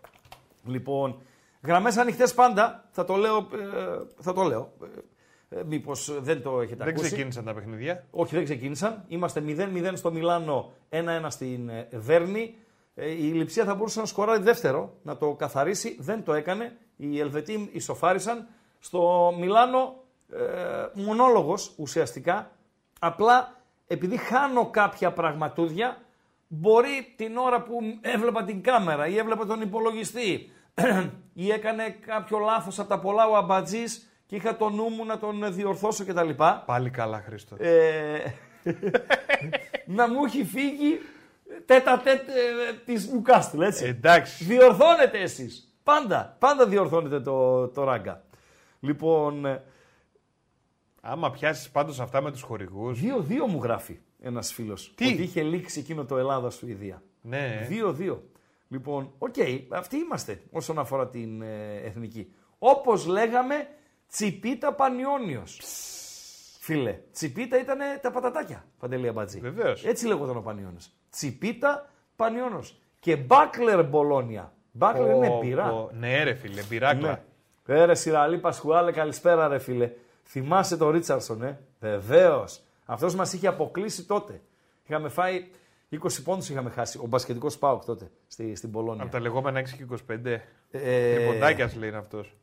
Λοιπόν, 0.65 1.21
γραμμές 1.63 1.97
ανοιχτές 1.97 2.33
πάντα. 2.33 2.87
Θα 2.91 3.05
το 3.05 3.15
λέω. 3.15 3.37
Ε, 3.37 3.43
θα 4.19 4.33
το 4.33 4.43
λέω. 4.43 4.71
Ε, 5.49 5.61
Μήπως 5.65 6.17
δεν 6.21 6.41
το 6.41 6.61
έχετε 6.61 6.83
Δεν 6.83 6.93
ακούσει. 6.93 7.05
ξεκίνησαν 7.05 7.45
τα 7.45 7.53
παιχνίδια. 7.53 8.05
Όχι, 8.11 8.35
δεν 8.35 8.43
ξεκίνησαν. 8.43 9.03
Είμαστε 9.07 9.43
0-0 9.47 9.91
στο 9.95 10.11
Μιλάνο, 10.11 10.71
1-1 10.89 10.97
στην 11.27 11.69
ε, 11.69 11.87
Βέρνη. 11.91 12.55
Ε, 12.95 13.09
Η 13.11 13.31
Λιψία 13.31 13.65
θα 13.65 13.75
μπορούσε 13.75 13.99
να 13.99 14.05
σκοράρει 14.05 14.43
δεύτερο, 14.43 14.93
να 15.03 15.17
το 15.17 15.33
καθαρίσει. 15.33 15.97
Δεν 15.99 16.23
το 16.23 16.33
έκανε. 16.33 16.77
Οι 16.95 17.19
Ελβετοί 17.19 17.69
ισοφάρισαν. 17.73 18.47
Στο 18.79 19.33
Μιλάνο, 19.39 20.03
ε, 20.33 21.01
μονόλογος 21.01 21.73
ουσιαστικά. 21.77 22.51
Απλά 22.99 23.61
επειδή 23.87 24.17
χάνω 24.17 24.69
κάποια 24.69 25.11
πραγματούδια, 25.11 25.97
μπορεί 26.47 27.13
την 27.15 27.37
ώρα 27.37 27.61
που 27.61 27.79
έβλεπα 28.01 28.43
την 28.43 28.61
κάμερα 28.61 29.07
ή 29.07 29.17
έβλεπα 29.17 29.45
τον 29.45 29.61
υπολογιστή 29.61 30.51
ή 31.33 31.51
έκανε 31.51 31.89
κάποιο 31.89 32.37
λάθος 32.39 32.79
από 32.79 32.89
τα 32.89 32.99
πολλά 32.99 33.27
ο 33.27 33.35
Αμπατζής 33.35 34.09
και 34.25 34.35
είχα 34.35 34.57
το 34.57 34.69
νου 34.69 34.89
μου 34.89 35.05
να 35.05 35.19
τον 35.19 35.53
διορθώσω 35.53 36.05
κτλ 36.05 36.29
Πάλι 36.65 36.89
καλά, 36.89 37.21
Χρήστο. 37.25 37.55
ε, 37.59 38.19
να 39.85 40.07
μου 40.09 40.25
έχει 40.25 40.43
φύγει 40.45 40.99
τετ 41.65 41.99
α 41.99 42.06
τετ 42.06 42.27
ε, 42.27 42.33
της 42.85 43.07
Νιουκάστλ, 43.11 43.61
έτσι. 43.61 43.85
Εντάξει. 43.85 44.43
Διορθώνετε 44.43 45.19
εσείς. 45.19 45.73
Πάντα, 45.83 46.35
πάντα 46.39 46.65
διορθώνετε 46.67 47.19
το, 47.19 47.67
το 47.67 47.83
Ράγκα. 47.83 48.23
Λοιπόν, 48.79 49.45
ε, 49.45 49.63
Άμα 51.01 51.31
πιάσεις 51.31 51.69
πάντως 51.69 51.99
αυτά 51.99 52.21
με 52.21 52.31
τους 52.31 52.41
χορηγούς. 52.41 52.99
2-2 53.01 53.03
μου 53.47 53.59
γράφει 53.63 53.99
ένας 54.21 54.53
φίλος. 54.53 54.93
Τι; 54.95 55.05
Ότι 55.07 55.21
είχε 55.21 55.41
λήξει 55.41 55.79
εκείνο 55.79 56.05
το 56.05 56.17
Ελλάδα-Σουηδία. 56.17 57.01
Ναι. 57.21 57.67
2-2. 57.69 58.17
Λοιπόν, 58.71 59.13
οκ, 59.17 59.35
αυτοί 59.69 59.97
είμαστε 59.97 60.41
όσον 60.51 60.79
αφορά 60.79 61.07
την 61.09 61.41
ε, 61.41 61.75
εθνική. 61.83 62.33
Όπως 62.59 63.05
λέγαμε, 63.05 63.67
τσιπίτα 64.07 64.73
πανιόνιος. 64.73 65.59
Φίλε, 66.59 66.99
τσιπίτα 67.11 67.59
ήταν 67.59 67.77
τα 68.01 68.11
πατατάκια, 68.11 68.65
Παντελή 68.79 69.07
Αμπατζή. 69.07 69.39
Βεβαίως. 69.39 69.85
Έτσι 69.85 70.07
λέγονταν 70.07 70.37
ο 70.37 70.41
Πανιόνιος. 70.41 70.91
Τσιπίτα 71.09 71.89
πανιόνιος. 72.15 72.79
Και 72.99 73.15
μπάκλερ 73.15 73.83
Μπολόνια. 73.83 74.53
Μπάκλερ 74.71 75.15
είναι 75.15 75.37
πυρά. 75.39 75.69
Πω, 75.69 75.89
Ναι, 75.93 76.23
ρε 76.23 76.33
φίλε, 76.33 76.61
πυράκλα. 76.61 77.23
Ναι. 77.65 77.75
Ε, 77.75 77.85
ρε 77.85 77.95
Σιραλή 77.95 78.37
Πασχουάλε, 78.37 78.91
καλησπέρα 78.91 79.47
ρε 79.47 79.57
φίλε. 79.59 79.91
Θυμάσαι 80.23 80.77
τον 80.77 80.89
Ρίτσαρσον, 80.89 81.43
ε. 81.43 81.59
Βεβαίω. 81.79 82.45
Αυτό 82.85 83.13
μα 83.15 83.29
είχε 83.33 83.47
αποκλείσει 83.47 84.05
τότε. 84.05 84.41
Είχαμε 84.85 85.09
φάει 85.09 85.47
20 85.91 85.97
πόντους 86.23 86.49
είχαμε 86.49 86.69
χάσει. 86.69 86.97
Ο 86.97 87.05
μπασκετικός 87.07 87.57
Πάοκ 87.57 87.85
τότε 87.85 88.11
στη, 88.27 88.55
στην 88.55 88.71
Πολώνια. 88.71 89.03
Από 89.03 89.11
τα 89.11 89.19
λεγόμενα 89.19 89.59
6 89.61 89.63
και 89.63 89.85
25. 90.11 90.39
Ε, 90.71 91.15
Τριποντάκια 91.15 91.71
λέει 91.77 91.89
είναι 91.89 91.97
αυτός. 91.97 92.35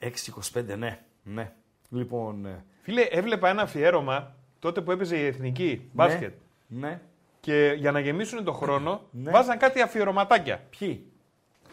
6-25, 0.00 0.62
ναι. 0.78 0.98
ναι. 1.22 1.52
Λοιπόν. 1.90 2.46
ε, 2.46 2.64
Φίλε, 2.82 3.00
έβλεπα 3.02 3.48
ένα 3.48 3.62
αφιέρωμα 3.62 4.34
τότε 4.58 4.80
που 4.80 4.90
έπαιζε 4.90 5.16
η 5.16 5.26
εθνική 5.26 5.88
μπάσκετ. 5.92 6.32
Ναι. 6.66 6.88
ναι. 6.88 7.00
Και 7.40 7.74
για 7.78 7.92
να 7.92 8.00
γεμίσουν 8.00 8.44
τον 8.44 8.54
χρόνο, 8.54 9.00
Ναι. 9.22 9.30
βάζαν 9.30 9.58
κάτι 9.58 9.80
αφιερωματάκια. 9.80 10.62
Ποιοι; 10.78 11.06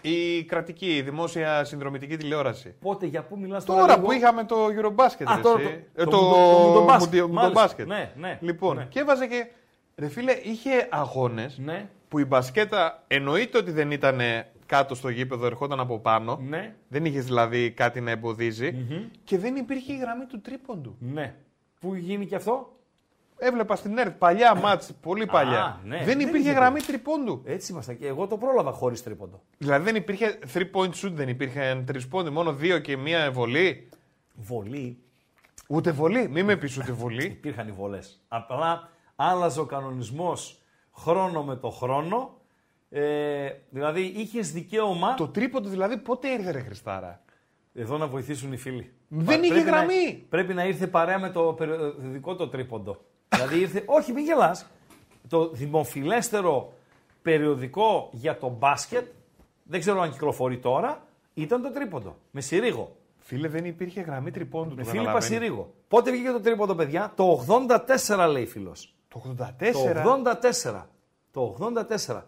Η 0.02 0.44
κρατική, 0.44 0.96
η 0.96 1.02
δημόσια 1.02 1.64
συνδρομητική 1.64 2.18
τηλεόραση. 2.18 2.76
Πότε, 2.82 3.06
για 3.06 3.24
πού 3.24 3.38
μιλάς 3.40 3.66
Τώρα 3.66 4.00
που 4.00 4.12
είχαμε 4.12 4.44
το 4.44 4.56
Eurobasket. 4.66 5.24
Α, 5.26 5.36
ρε, 5.36 5.42
τώρα 5.42 5.62
εσύ. 5.62 5.70
το- 5.96 6.02
Ε, 6.02 6.04
το 6.04 6.10
το 6.10 6.18
Μουντο- 6.22 6.52
το 6.52 6.68
Μουντομπάσκετ. 6.68 7.04
Μουντιο- 7.06 7.28
Μάλιστα. 7.28 7.42
Μουντομπάσκετ. 7.48 7.88
Ναι, 7.88 8.12
ναι, 8.18 8.38
Λοιπόν, 8.42 8.76
ναι. 8.76 8.86
και 8.90 9.00
έβαζε 9.00 9.28
και. 9.28 9.48
Ρε 9.96 10.08
φίλε, 10.10 10.32
είχε 10.32 10.88
αγώνες 10.92 11.58
Ναι. 11.58 11.90
που 12.08 12.20
η 12.20 12.26
μπασκέτα 12.26 13.04
εννοείται 13.08 13.58
ότι 13.58 13.72
δεν 13.72 13.92
ήταν 13.92 14.20
κάτω 14.66 14.96
στο 14.96 15.10
γήπεδο, 15.10 15.46
ερχόταν 15.46 15.80
από 15.80 16.00
πάνω. 16.00 16.40
Ναι. 16.42 16.76
Δεν 16.88 17.06
είχες 17.06 17.26
δηλαδή 17.26 17.72
κάτι 17.72 18.02
να 18.02 18.12
εμποδιζει 18.12 18.86
Και 19.24 19.38
δεν 19.38 19.56
υπήρχε 19.56 19.94
η 19.94 19.98
γραμμή 19.98 20.26
του 20.26 20.42
τρίποντου. 20.42 20.96
Ναι. 21.00 21.36
Πού 21.80 21.96
γίνει 21.96 22.26
και 22.26 22.36
αυτό; 22.36 22.68
Έβλεπα 23.38 23.76
στην 23.76 23.98
ΕΡΤ 23.98 24.12
παλιά 24.18 24.56
μάτς, 24.56 24.94
πολύ 25.02 25.26
παλιά. 25.26 25.80
ναι. 25.84 25.98
Δεν 25.98 26.06
Δεν 26.06 26.20
υπήρχε 26.20 26.38
είχε 26.40 26.52
γραμμή 26.52 26.80
τριπόντου. 26.82 27.42
Έτσι 27.46 27.72
ήμασταν 27.72 27.98
και 27.98 28.08
εγώ 28.08 28.28
το 28.28 28.38
πρόλαβα 28.38 28.72
χωρίς 28.72 29.04
τρίποντο. 29.04 29.42
Δηλαδή 29.58 29.84
δεν 29.86 29.96
υπήρχε 29.96 30.40
3 30.54 30.58
point 30.74 30.90
shoot, 30.90 31.12
δεν 31.12 31.30
υπήρχε 31.30 31.84
τρισπόντι, 31.86 32.30
μόνο 32.30 32.54
δύο 32.54 32.80
και 32.80 32.98
μία 32.98 33.32
βολή. 33.32 33.90
Βολή. 34.36 34.98
Ούτε 35.68 35.92
βολή, 35.92 36.28
μην 36.30 36.46
με 36.46 36.56
πεις 36.56 36.78
ούτε 36.78 36.92
βολή. 36.92 37.26
Υπήρχαν 37.40 37.68
οι 37.68 37.72
βολές. 37.72 38.20
Απλά 38.28 38.90
άλλαζε 39.16 39.60
ο 39.60 39.66
κανονισμός 39.66 40.58
χρόνο 40.96 41.44
με 41.44 41.56
το 41.56 41.70
χρόνο. 41.70 42.38
Ε, 42.90 43.50
δηλαδή 43.70 44.02
είχες 44.02 44.52
δικαίωμα. 44.52 45.14
Το 45.14 45.28
τρίποντο 45.28 45.70
δηλαδή 45.70 45.98
πότε 45.98 46.28
ήρθε 46.28 46.52
ρε 46.52 46.60
Χριστάρα; 46.60 47.22
Εδώ 47.74 47.98
να 47.98 48.08
βοηθήσουν 48.08 48.54
οι 48.54 48.58
φίλοι. 48.58 48.94
Δεν 49.08 49.26
Πα- 49.26 49.34
είχε 49.46 49.54
πρέπει 49.54 49.70
γραμμή. 49.70 50.06
Να, 50.22 50.26
πρέπει 50.30 50.54
να 50.54 50.66
ήρθε 50.66 50.88
παρέα 50.88 51.20
με 51.20 51.30
το 51.30 51.54
περιοδικό 51.54 52.36
το 52.36 52.48
τρίποντο. 52.48 52.98
δηλαδή 53.30 53.60
ήρθε. 53.60 53.84
Όχι, 53.86 54.12
μην 54.12 54.24
γελάς. 54.26 54.66
Το 55.28 55.50
δημοφιλέστερο 55.50 56.74
περιοδικό 57.22 58.10
για 58.12 58.38
το 58.38 58.50
μπάσκετ, 58.50 59.06
δεν 59.64 59.80
ξέρω 59.80 60.02
αν 60.02 60.12
κυκλοφορεί 60.12 60.58
τώρα, 60.60 61.04
ήταν 61.34 61.62
το 61.62 61.72
τρίποντο. 61.72 62.16
Με 62.32 62.42
Συρίγο. 62.42 62.96
Φίλε, 63.18 63.48
δεν 63.48 63.66
υπήρχε 63.66 64.02
γραμμή 64.02 64.32
τριπόντου. 64.32 64.76
Με 64.76 64.84
το 64.84 64.90
Φίλιππα 64.90 65.06
καταλαβαίνεις. 65.12 65.26
Συρίγο. 65.44 65.74
Πότε 65.88 66.12
βγήκε 66.12 66.30
το 66.30 66.40
τρίποντο, 66.40 66.76
παιδιά; 66.76 67.14
Το 67.16 67.46
84 68.08 68.28
λέει 68.32 68.46
φίλος. 68.46 68.93
Το 69.14 69.36
84. 69.40 69.72
Το 69.72 70.06
84. 70.62 70.86
Το 71.32 71.58
84. 72.08 72.22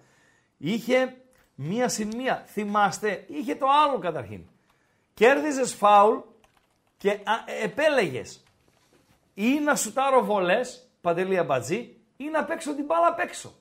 Είχε 0.57 1.17
μία 1.55 1.89
συν 1.89 2.15
μία. 2.15 2.43
Θυμάστε, 2.47 3.25
είχε 3.27 3.55
το 3.55 3.65
άλλο 3.85 3.99
καταρχήν. 3.99 4.45
Κέρδιζες 5.13 5.73
φάουλ 5.73 6.17
και 6.97 7.09
α, 7.09 7.33
επέλεγες 7.63 8.43
ή 9.33 9.59
να 9.59 9.75
σουτάρω 9.75 10.23
βολές, 10.23 10.89
παντελή 11.01 11.37
αμπατζή, 11.37 11.97
ή 12.17 12.25
να 12.25 12.43
παίξω 12.43 12.75
την 12.75 12.85
μπάλα 12.85 13.07
απ' 13.07 13.19
έξω. 13.19 13.55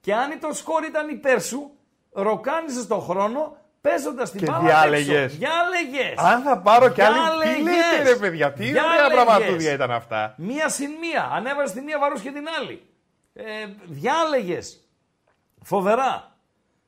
Και 0.00 0.14
αν 0.14 0.40
το 0.40 0.52
σκόρ 0.52 0.84
ήταν 0.84 1.08
υπέρ 1.08 1.42
σου, 1.42 1.70
ροκάνιζες 2.12 2.86
τον 2.86 3.00
χρόνο 3.00 3.56
παίζοντας 3.80 4.30
την 4.30 4.40
Και 4.40 4.46
μπάλα 4.46 4.60
διάλεγες. 4.60 5.08
απ' 5.16 5.24
έξω. 5.24 5.36
Διάλεγες. 5.38 6.18
Αν 6.18 6.42
θα 6.42 6.58
πάρω 6.58 6.88
κι 6.88 7.02
άλλη. 7.02 7.16
Τι 7.42 7.48
Διάλεγες. 7.48 7.74
λέτε, 7.98 8.10
ρε 8.10 8.16
παιδιά, 8.16 8.52
τι 8.52 8.62
ωραία 8.68 8.82
Διάλεγες. 8.82 9.24
πραγματούδια 9.24 9.72
ήταν 9.72 9.90
αυτά. 9.90 10.34
Μία 10.36 10.68
συν 10.68 10.90
μία. 11.00 11.28
Ανέβαζε 11.32 11.74
τη 11.74 11.80
μία, 11.80 11.98
βαρούσε 11.98 12.22
και 12.22 12.30
την 12.32 12.44
άλλη. 12.60 12.82
Ε, 13.32 13.42
Διάλεγες. 13.86 14.80
Φοβερά. 15.62 16.36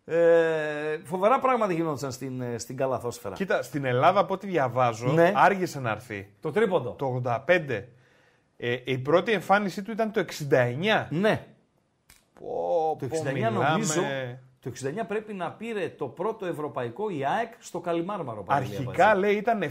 Ε, 0.04 0.98
φοβερά 1.04 1.38
πράγματα 1.38 1.72
γινόντουσαν 1.72 2.12
στην, 2.12 2.40
ε, 2.40 2.58
στην 2.58 2.76
καλαθόσφαιρα. 2.76 3.34
Κοίτα, 3.34 3.62
στην 3.62 3.84
Ελλάδα 3.84 4.20
από 4.20 4.34
ό,τι 4.34 4.46
διαβάζω, 4.46 5.06
Ναι. 5.12 5.32
άργησε 5.36 5.80
να 5.80 5.90
έρθει. 5.90 6.34
Το 6.40 6.50
τρίποντο. 6.50 6.90
Το 6.90 7.06
85. 7.06 7.88
Ε, 8.56 8.76
η 8.84 8.98
πρώτη 8.98 9.32
εμφάνισή 9.32 9.82
του 9.82 9.90
ήταν 9.90 10.12
το 10.12 10.20
69. 10.20 11.06
Ναι. 11.10 11.46
Πω, 12.40 12.96
Το 13.00 13.06
πω, 13.06 13.16
69 13.16 13.32
μιλάμε. 13.32 13.68
νομίζω. 13.70 14.02
Το 14.60 14.72
69 15.02 15.04
πρέπει 15.08 15.32
να 15.32 15.52
πήρε 15.52 15.88
το 15.88 16.06
πρώτο 16.06 16.46
ευρωπαϊκό 16.46 17.10
η 17.10 17.24
ΑΕΚ 17.24 17.52
στο 17.58 17.80
Καλιμάρμαρο. 17.80 18.42
Παντελή 18.42 18.76
Αρχικά 18.76 19.04
Αμπατζή. 19.04 19.20
λέει 19.20 19.36
ήταν 19.36 19.62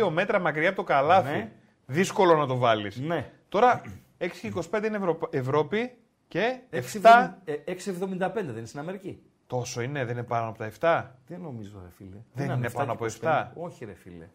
7,62 0.00 0.08
μέτρα 0.10 0.38
μακριά 0.38 0.68
από 0.68 0.76
το 0.76 0.82
καλάθι. 0.82 1.36
Ναι. 1.36 1.52
Δύσκολο 1.86 2.36
να 2.36 2.46
το 2.46 2.56
βάλεις. 2.56 2.96
Ναι. 2.96 3.30
Τώρα 3.48 3.82
6,25 4.18 4.84
είναι 4.84 4.96
Ευρω... 4.96 5.18
Ευρώπη 5.30 5.96
και 6.28 6.58
7. 6.70 6.76
6,70 7.02 7.32
ε, 7.44 7.54
6,75 7.66 8.32
δεν 8.34 8.56
είναι 8.56 8.66
στην 8.66 8.78
Αμερική. 8.78 9.22
Τόσο 9.46 9.80
είναι, 9.80 10.04
δεν 10.04 10.16
είναι 10.16 10.26
πάνω 10.26 10.48
από 10.48 10.58
τα 10.58 10.70
7. 10.80 11.10
Δεν 11.26 11.40
νομίζω, 11.40 11.80
ρε 11.82 11.90
φίλε. 11.96 12.16
Δεν 12.32 12.50
είναι 12.50 12.68
7 12.68 12.72
πάνω 12.72 12.96
και 12.96 13.04
από 13.04 13.14
25. 13.22 13.42
7. 13.42 13.46
Όχι, 13.54 13.84
ρε 13.84 13.94
φίλε. 13.94 14.28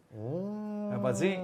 Αμπατζή, 0.92 1.38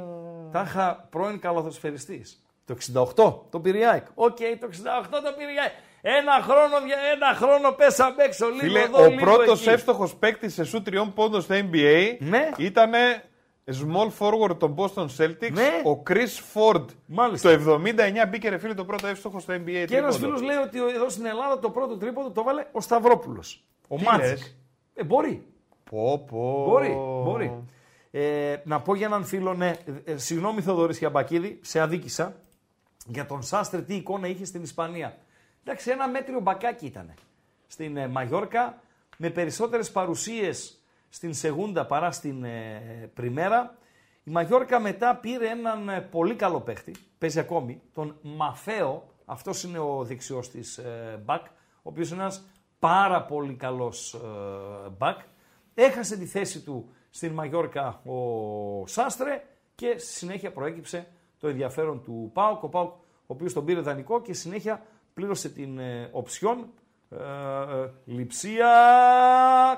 τα 0.51 0.63
είχα 0.67 1.07
πρώην 1.11 1.41
καλαθοσφαιριστή. 1.41 2.25
Το 2.65 2.77
68 3.17 3.35
το 3.51 3.61
πήρε 3.61 3.79
η 3.79 3.87
ΑΕΚ. 3.87 4.07
Οκ, 4.15 4.37
το 4.37 4.69
68 4.71 5.09
το 5.11 5.33
πήρε 5.39 5.53
η 5.53 5.59
ΑΕΚ. 5.61 5.73
Ένα 6.17 6.33
χρόνο, 6.43 6.81
δια- 6.87 6.99
ένα 7.15 7.35
χρόνο 7.35 7.73
πέσαμε 7.73 8.23
έξω. 8.23 8.47
Λίγο 8.47 8.59
Φίλε, 8.61 8.81
εδώ, 8.81 9.03
ο 9.05 9.09
λίγο 9.09 9.21
πρώτος 9.21 9.61
εκεί. 9.61 9.69
εύστοχος 9.69 10.15
παίκτης 10.17 10.55
σε 10.55 10.65
σουτ 10.65 10.83
τριών 10.83 11.13
πόντων 11.13 11.41
στο 11.43 11.55
NBA 11.55 12.17
Ναι. 12.21 12.49
ήταν 12.59 12.91
small 13.67 14.09
forward 14.19 14.59
των 14.59 14.75
Boston 14.79 15.07
Celtics, 15.19 15.51
Ναι. 15.53 15.83
ο 15.85 16.03
Chris 16.09 16.55
Ford. 16.55 16.85
Μάλιστα. 17.07 17.49
Το 17.49 17.55
79 17.55 18.27
μπήκε 18.29 18.49
ρε 18.49 18.59
φίλε 18.59 18.75
το 18.75 18.85
πρώτο 18.85 19.07
εύστοχο 19.07 19.39
στο 19.41 19.55
NBA. 19.55 19.59
Και 19.65 19.71
ένας 19.73 19.87
τρίποντο. 19.91 20.19
φίλος 20.19 20.43
λέει 20.43 20.57
ότι 20.57 20.79
εδώ 20.95 21.09
στην 21.09 21.27
Ελλάδα 21.27 21.59
το 21.59 21.71
πρώτο 21.71 21.97
τρίποντο 21.97 22.31
το 22.31 22.43
βάλε 22.43 22.65
ο 22.73 22.81
Σταυρόπουλος. 22.81 23.65
Ο 23.89 23.97
Τι 23.97 24.03
Μάτζικ. 24.05 24.29
λες; 24.39 24.57
Ε, 24.95 25.05
μπορεί. 25.05 25.47
Πω, 25.91 26.25
πω. 26.31 26.65
Μπορεί. 26.69 26.97
μπορεί. 27.25 27.63
Ε, 28.11 28.57
να 28.65 28.81
πω 28.81 28.95
για 28.95 29.07
έναν 29.07 29.25
φίλο, 29.25 29.55
ναι, 29.55 29.73
ε, 30.05 30.13
ε, 30.13 30.17
συγγνώμη 30.17 30.61
Θοδωρής 30.61 30.99
Χιαμπακίδη, 30.99 31.59
σε 31.63 31.81
αδίκησα. 31.81 32.37
Για 33.07 33.27
τον 33.27 33.43
Σάστρε 33.43 33.81
τι 33.83 33.95
εικόνα 33.95 34.27
είχε 34.29 34.45
στην 34.45 34.63
Ισπανία. 34.63 35.17
Εντάξει, 35.69 35.91
ένα 35.91 36.09
μέτριο 36.09 36.41
μπακάκι 36.41 36.87
ήταν. 36.87 37.15
Στην 37.67 37.97
ε, 37.97 38.09
Μαγιόρκα, 38.09 38.81
με 39.17 39.31
περισσότερες 39.31 39.91
παρουσίες 39.91 40.83
στην 41.09 41.35
Σεγούντα 41.35 41.87
παρά 41.87 42.11
στην 42.11 42.45
ε, 42.45 43.11
Πριμέρα. 43.15 43.77
Η 44.25 44.31
Μαγιόρκα 44.31 44.81
μετά 44.81 45.17
πήρε 45.17 45.49
έναν 45.49 45.89
ε, 45.89 46.01
πολύ 46.01 46.35
καλό 46.35 46.61
παίχτη, 46.61 46.97
παίζει 47.19 47.39
ακόμη, 47.39 47.81
τον 47.95 48.17
Μαφέο, 48.23 49.15
αυτός 49.25 49.63
είναι 49.63 49.79
ο 49.79 50.05
δεξιός 50.05 50.51
της 50.51 50.79
ε, 50.79 51.23
μπακ, 51.25 51.47
ο 51.47 51.51
οποίος 51.83 52.11
είναι 52.11 52.21
ένας 52.21 52.45
πάρα 52.79 53.23
πολύ 53.23 53.55
καλός 53.55 54.15
ε, 54.15 54.89
μπακ. 54.99 55.19
Έχασε 55.75 56.17
τη 56.17 56.27
θέση 56.27 56.61
του 56.61 56.91
στην 57.11 57.33
Μαγιόρκα 57.33 58.01
ο 58.05 58.87
Σάστρε 58.87 59.45
και 59.75 59.99
στη 59.99 60.13
συνέχεια 60.13 60.53
προέκυψε 60.53 61.09
το 61.39 61.49
ενδιαφέρον 61.49 62.03
του 62.05 62.31
ΠΑΟΚ. 62.33 62.63
Ο 62.63 62.69
ΠΑΟΚ 62.69 62.93
ο 63.31 63.35
οποίος 63.35 63.53
τον 63.53 63.65
πήρε 63.65 63.81
δανεικό 63.81 64.21
και 64.21 64.33
συνέχεια 64.33 64.83
πλήρωσε 65.19 65.49
την 65.49 65.79
ε, 65.79 66.09
οψιόν 66.13 66.69
ε, 67.11 67.17
ε, 67.17 67.91
λειψία 68.05 68.71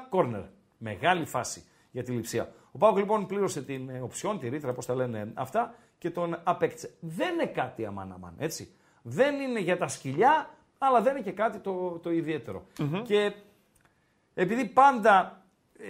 κόρνερ. 0.08 0.42
Μεγάλη 0.78 1.24
φάση 1.24 1.64
για 1.90 2.02
τη 2.02 2.12
λειψία. 2.12 2.52
Ο 2.72 2.78
ΠΑΟΚ 2.78 2.96
λοιπόν 2.96 3.26
πλήρωσε 3.26 3.62
την 3.62 3.88
ε, 3.88 4.00
οψιόν, 4.00 4.38
τη 4.38 4.48
ρήτρα, 4.48 4.72
πώς 4.72 4.86
τα 4.86 4.94
λένε 4.94 5.32
αυτά, 5.34 5.74
και 5.98 6.10
τον 6.10 6.38
απέκτησε. 6.44 6.90
Δεν 7.00 7.34
είναι 7.34 7.46
κάτι 7.46 7.86
αμάν 7.86 8.12
αμάν, 8.12 8.34
έτσι. 8.38 8.74
Δεν 9.02 9.40
είναι 9.40 9.60
για 9.60 9.78
τα 9.78 9.88
σκυλιά, 9.88 10.50
αλλά 10.78 11.02
δεν 11.02 11.16
είναι 11.16 11.24
και 11.24 11.32
κάτι 11.32 11.58
το, 11.58 11.98
το 12.02 12.10
ιδιαιτερο 12.10 12.66
Και 13.02 13.32
επειδή 14.34 14.64
πάντα, 14.64 15.44
ε, 15.78 15.88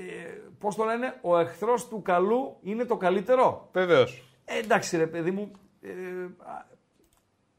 πώς 0.58 0.74
το 0.74 0.84
λένε, 0.84 1.18
ο 1.20 1.38
εχθρός 1.38 1.88
του 1.88 2.02
καλού 2.02 2.56
είναι 2.62 2.84
το 2.84 2.96
καλύτερο. 2.96 3.68
Βεβαίως. 3.72 4.24
Ε, 4.44 4.58
εντάξει 4.58 4.96
ρε 4.96 5.06
παιδί 5.06 5.30
μου, 5.30 5.50
ε, 5.80 5.90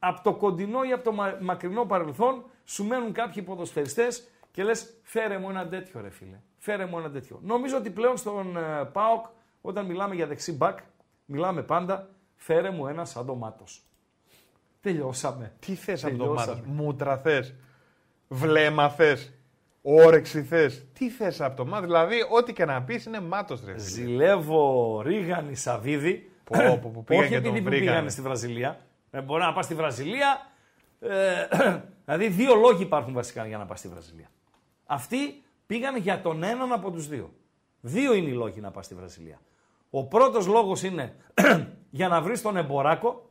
από 0.03 0.21
το 0.23 0.33
κοντινό 0.33 0.83
ή 0.83 0.91
από 0.91 1.03
το 1.03 1.11
μα- 1.11 1.37
μακρινό 1.41 1.85
παρελθόν 1.85 2.43
σου 2.65 2.85
μένουν 2.85 3.11
κάποιοι 3.13 3.43
ποδοσφαιριστές 3.43 4.27
και 4.51 4.63
λες 4.63 4.93
φέρε 5.03 5.37
μου 5.37 5.49
ένα 5.49 5.67
τέτοιο 5.67 6.01
ρε 6.01 6.09
φίλε. 6.09 6.39
Φέρε 6.57 6.85
μου 6.85 6.97
ένα 6.99 7.11
τέτοιο. 7.11 7.39
Νομίζω 7.43 7.77
ότι 7.77 7.89
πλέον 7.89 8.17
στον 8.17 8.57
ε, 8.57 8.85
ΠΑΟΚ 8.91 9.25
όταν 9.61 9.85
μιλάμε 9.85 10.15
για 10.15 10.27
δεξί 10.27 10.51
μπακ 10.53 10.79
μιλάμε 11.25 11.61
πάντα 11.61 12.09
φέρε 12.35 12.69
μου 12.69 12.87
ένα 12.87 13.05
σαν 13.05 13.25
το 13.25 13.35
Μάτος. 13.35 13.81
Τελειώσαμε. 14.81 15.53
Τι 15.59 15.75
θες 15.75 16.03
από 16.05 16.17
το 16.17 16.23
Τελειώσαμε. 16.23 16.55
μάτος, 16.55 16.67
μούτρα 16.73 17.17
θες, 17.17 17.53
βλέμμα 18.27 18.89
θες, 18.89 19.33
όρεξη 19.81 20.43
θες. 20.43 20.85
Τι 20.93 21.09
θες 21.09 21.41
από 21.41 21.55
το 21.57 21.65
μάτος, 21.65 21.85
δηλαδή 21.85 22.15
ό,τι 22.31 22.53
και 22.53 22.65
να 22.65 22.81
πεις 22.81 23.05
είναι 23.05 23.19
μάτος 23.21 23.59
ρε. 23.65 23.71
φίλε. 23.71 23.83
Ζηλεύω 23.83 25.01
Ρίγανη 25.01 25.55
Σαββίδη. 25.55 26.31
Πω, 26.43 26.79
πω, 26.81 26.91
πω, 26.93 27.03
πήγα 27.07 27.19
Όχι 27.19 27.29
και 27.29 27.35
τον 27.35 27.45
επειδή 27.45 27.59
που 27.63 27.69
βρήκανε. 27.69 27.89
πήγανε 27.91 28.09
στη 28.09 28.21
Βραζιλία. 28.21 28.79
Ε, 29.11 29.21
μπορεί 29.21 29.41
να 29.41 29.53
πας 29.53 29.65
στη 29.65 29.75
Βραζιλία. 29.75 30.51
Ε, 30.99 31.47
δηλαδή, 32.05 32.27
δύο 32.27 32.55
λόγοι 32.55 32.81
υπάρχουν 32.81 33.13
βασικά 33.13 33.47
για 33.47 33.57
να 33.57 33.65
πας 33.65 33.79
στη 33.79 33.87
Βραζιλία. 33.87 34.31
Αυτοί 34.85 35.43
πήγαν 35.65 35.95
για 35.95 36.21
τον 36.21 36.43
έναν 36.43 36.71
από 36.71 36.91
τους 36.91 37.07
δύο. 37.07 37.33
Δύο 37.81 38.13
είναι 38.13 38.29
οι 38.29 38.33
λόγοι 38.33 38.59
να 38.59 38.71
πας 38.71 38.85
στη 38.85 38.95
Βραζιλία. 38.95 39.41
Ο 39.89 40.05
πρώτος 40.05 40.47
λόγος 40.47 40.83
είναι 40.83 41.15
για 41.89 42.07
να 42.07 42.21
βρεις 42.21 42.41
τον 42.41 42.57
εμποράκο 42.57 43.29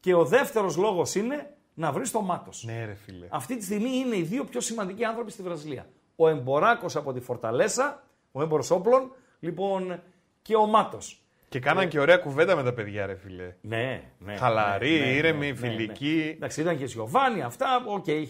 και 0.00 0.14
ο 0.14 0.24
δεύτερος 0.24 0.76
λόγος 0.76 1.14
είναι 1.14 1.54
να 1.74 1.92
βρεις 1.92 2.10
τον 2.10 2.24
μάτος. 2.24 2.64
Ναι, 2.64 2.84
ρε 2.84 2.94
φίλε. 2.94 3.26
Αυτή 3.30 3.56
τη 3.56 3.64
στιγμή 3.64 3.96
είναι 3.96 4.16
οι 4.16 4.22
δύο 4.22 4.44
πιο 4.44 4.60
σημαντικοί 4.60 5.04
άνθρωποι 5.04 5.30
στη 5.30 5.42
Βραζιλία. 5.42 5.86
Ο 6.16 6.28
Εμποράκος 6.28 6.96
από 6.96 7.12
τη 7.12 7.20
Φορταλέσα, 7.20 8.02
ο 8.32 8.42
έμπορο 8.42 8.64
όπλων, 8.70 9.12
λοιπόν, 9.40 10.02
και 10.42 10.56
ο 10.56 10.66
Μάτος. 10.66 11.19
Και 11.50 11.58
κάναν 11.60 11.88
και 11.88 12.00
ωραία 12.00 12.16
κουβέντα 12.16 12.56
με 12.56 12.62
τα 12.62 12.72
παιδιά, 12.72 13.06
ρε 13.06 13.14
φίλε. 13.14 13.54
Ναι, 13.60 14.02
ναι. 14.18 14.36
Χαλαρή, 14.36 14.90
ναι, 14.98 15.04
ναι, 15.04 15.10
ήρεμη, 15.12 15.48
ναι, 15.48 15.54
φιλική. 15.54 16.22
Ναι. 16.24 16.30
Εντάξει, 16.30 16.60
ήταν 16.60 16.78
και 16.78 16.86
Τζιοβάνι, 16.86 17.42
αυτά, 17.42 17.84
OK, 17.86 18.04
okay, 18.06 18.24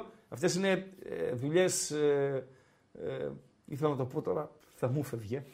1002. 0.00 0.02
Αυτές 0.28 0.54
είναι 0.54 0.86
ε, 1.04 1.32
δουλειές. 1.32 1.90
Ε, 1.90 2.46
ε, 3.06 3.28
ήθελα 3.66 3.90
να 3.90 3.96
το 3.96 4.04
πω 4.04 4.20
τώρα, 4.22 4.50
θα 4.74 4.88
μου 4.88 5.02
φεύγε. 5.04 5.44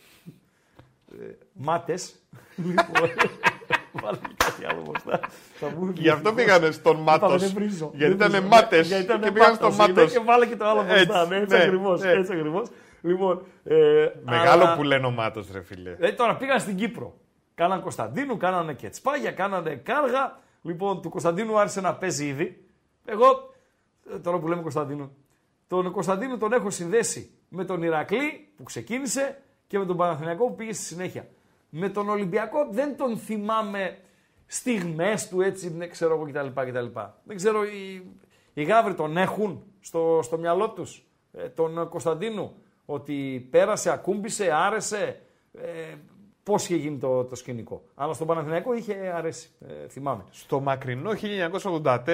Ε, 1.20 1.24
Μάτες. 1.52 2.14
λοιπόν, 2.56 3.10
βάλε 4.02 4.18
κάτι 4.36 4.64
άλλο 4.64 4.82
μπροστά. 4.90 5.20
Θα 5.54 5.70
μου 5.70 5.92
Γι' 5.94 6.08
αυτό 6.08 6.32
πήγανε 6.32 6.70
στον 6.70 6.96
μάτος. 6.96 7.28
Είπα, 7.28 7.36
δεν 7.38 7.50
βρίζω. 7.54 7.90
Γιατί 7.94 8.14
Δεν 8.14 8.26
ήταν 8.28 8.30
βρίζω. 8.30 8.46
μάτες. 8.46 8.86
Γιατί 8.86 9.02
ήταν 9.02 9.20
Και 9.20 9.30
πήγαν 9.30 9.54
στον 9.54 9.74
μάτος, 9.74 9.86
μάτος. 9.88 10.12
είναι, 10.12 10.20
Και 10.20 10.26
βάλε 10.26 10.46
και 10.46 10.56
το 10.56 10.66
άλλο 10.66 10.82
μπροστά. 10.84 11.28
Έτσι, 11.34 12.34
Ναι, 12.34 12.62
έτσι 13.10 13.22
ναι, 13.22 13.30
ακριβώς, 13.30 13.38
ναι. 13.38 13.46
έτσι 13.46 13.46
ακριβώς. 13.46 13.46
Λοιπόν, 13.46 13.46
ε, 13.64 14.10
Μεγάλο 14.24 14.62
αλλά- 14.62 14.76
που 14.76 14.82
λένε 14.82 15.06
ο 15.06 15.10
μάτος, 15.10 15.50
ρε 15.52 15.62
φίλε. 15.62 15.96
ε, 15.98 16.12
τώρα 16.12 16.36
πήγαν 16.36 16.60
στην 16.60 16.76
Κύπρο. 16.76 17.18
Κάναν 17.54 17.80
Κωνσταντίνου, 17.80 18.36
κάνανε 18.36 18.74
και 18.74 18.88
τσπάγια, 18.88 19.32
κάνανε 19.32 19.74
κάργα. 19.74 20.38
Λοιπόν, 20.62 21.02
του 21.02 21.08
Κωνσταντίνου 21.10 21.58
άρχισε 21.58 21.80
να 21.80 21.94
παίζει 21.94 22.26
ήδη. 22.26 22.64
Εγώ, 23.04 23.54
ε, 24.14 24.18
τώρα 24.18 24.38
που 24.38 24.48
λέμε 24.48 24.62
Κωνσταντίνου, 24.62 25.16
τον 25.66 25.90
Κωνσταντίνου 25.92 26.38
τον 26.38 26.52
έχω 26.52 26.70
συνδέσει 26.70 27.30
με 27.48 27.64
τον 27.64 27.82
Ηρακλή 27.82 28.48
που 28.56 28.62
ξεκίνησε 28.62 29.42
και 29.66 29.78
με 29.78 29.86
τον 29.86 29.96
Παναθηναϊκό 29.96 30.46
που 30.46 30.54
πήγε 30.54 30.72
στη 30.72 30.82
συνέχεια. 30.84 31.26
Με 31.70 31.88
τον 31.88 32.08
Ολυμπιακό 32.08 32.68
δεν 32.70 32.96
τον 32.96 33.16
θυμάμαι 33.18 33.98
στιγμές 34.46 35.28
του 35.28 35.40
έτσι, 35.40 35.68
δεν 35.68 35.90
ξέρω 35.90 36.14
εγώ 36.14 36.24
κτλ. 36.24 36.60
κτλ. 36.70 36.86
Δεν 37.24 37.36
ξέρω, 37.36 37.64
οι, 37.64 38.10
οι 38.54 38.62
γάβροι 38.62 38.94
τον 38.94 39.16
έχουν 39.16 39.64
στο, 39.80 40.20
στο 40.22 40.38
μυαλό 40.38 40.70
τους, 40.70 41.06
ε, 41.32 41.48
τον 41.48 41.88
Κωνσταντίνου, 41.88 42.54
ότι 42.86 43.48
πέρασε, 43.50 43.90
ακούμπησε, 43.90 44.50
άρεσε, 44.52 45.20
ε, 45.52 45.94
πώς 46.42 46.64
είχε 46.64 46.76
γίνει 46.76 46.98
το, 46.98 47.24
το 47.24 47.34
σκηνικό. 47.34 47.82
Αλλά 47.94 48.12
στον 48.12 48.26
Παναθηναϊκό 48.26 48.74
είχε 48.74 48.94
αρέσει, 49.14 49.50
ε, 49.84 49.88
θυμάμαι. 49.88 50.24
Στο 50.30 50.60
μακρινό 50.60 51.10
1984 51.10 51.16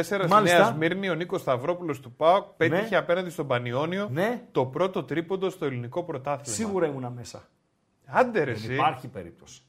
στη 0.02 0.16
Μάλιστα. 0.28 0.40
Νέας 0.58 0.68
Σμύρνη, 0.68 1.08
ο 1.08 1.14
Νίκος 1.14 1.40
Σταυρόπουλος 1.40 2.00
του 2.00 2.12
ΠΑΟΚ 2.12 2.44
πέτυχε 2.56 2.96
απέναντι 2.96 3.30
στον 3.30 3.46
Πανιόνιο 3.46 4.08
Ναι. 4.12 4.42
το 4.52 4.66
πρώτο 4.66 5.04
τρίποντο 5.04 5.50
στο 5.50 5.64
ελληνικό 5.64 6.02
πρωτάθλημα. 6.02 6.54
Σίγουρα 6.56 6.86
ήμουνα 6.86 7.10
μέσα. 7.10 7.48
Άντε 8.06 8.38
ρε, 8.38 8.44
Δεν 8.44 8.54
εσύ. 8.54 8.72
υπάρχει 8.74 9.08
περίπτωση. 9.08 9.60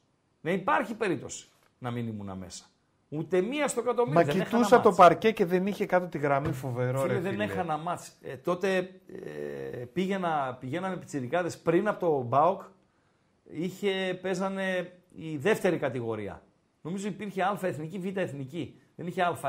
Δεν 0.41 0.53
υπάρχει 0.53 0.93
περίπτωση 0.93 1.47
να 1.77 1.91
μην 1.91 2.07
ήμουν 2.07 2.37
μέσα. 2.37 2.63
Ούτε 3.15 3.41
μία 3.41 3.67
στο 3.67 3.79
εκατομμύριο. 3.79 4.19
Μα 4.19 4.25
Δεν 4.25 4.35
έχανα 4.35 4.49
κοιτούσα 4.49 4.77
το 4.81 4.83
μάτς. 4.89 4.97
παρκέ 4.97 5.31
και 5.31 5.45
δεν 5.45 5.67
είχε 5.67 5.85
κάτω 5.85 6.07
τη 6.07 6.17
γραμμή 6.17 6.51
φοβερό. 6.51 6.99
Φίλε, 6.99 7.13
ρε, 7.13 7.19
δεν 7.19 7.31
φίλε. 7.31 7.43
έχανα 7.43 7.77
μάτς. 7.77 8.11
Ε, 8.21 8.35
τότε 8.35 8.77
ε, 8.77 9.85
πήγαινα, 9.93 10.57
πηγαίναμε 10.59 10.97
πιτσιρικάδες 10.97 11.57
πριν 11.57 11.87
από 11.87 11.99
το 11.99 12.11
ΜΠΑΟΚ. 12.11 12.61
Είχε, 13.51 14.19
παίζανε 14.21 14.91
η 15.15 15.37
δεύτερη 15.37 15.77
κατηγορία. 15.77 16.41
Νομίζω 16.81 17.07
υπήρχε 17.07 17.41
Α 17.43 17.57
εθνική, 17.61 17.99
Β 17.99 18.17
εθνική. 18.17 18.79
Δεν 18.95 19.07
είχε 19.07 19.21
Α1, 19.41 19.45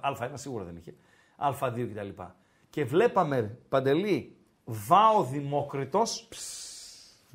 Α, 0.00 0.10
Α1 0.20 0.30
σίγουρα 0.34 0.64
δεν 0.64 0.76
είχε. 0.76 0.94
Α2 1.38 1.88
κτλ. 1.94 2.22
Και 2.70 2.84
βλέπαμε, 2.84 3.58
Παντελή, 3.68 4.36
Βάο 4.64 5.24
Δημόκριτος, 5.24 6.28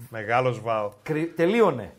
Μεγάλος 0.09 0.61
βάο. 0.61 0.91
κρυ... 1.03 1.27
τελείωνε. 1.27 1.93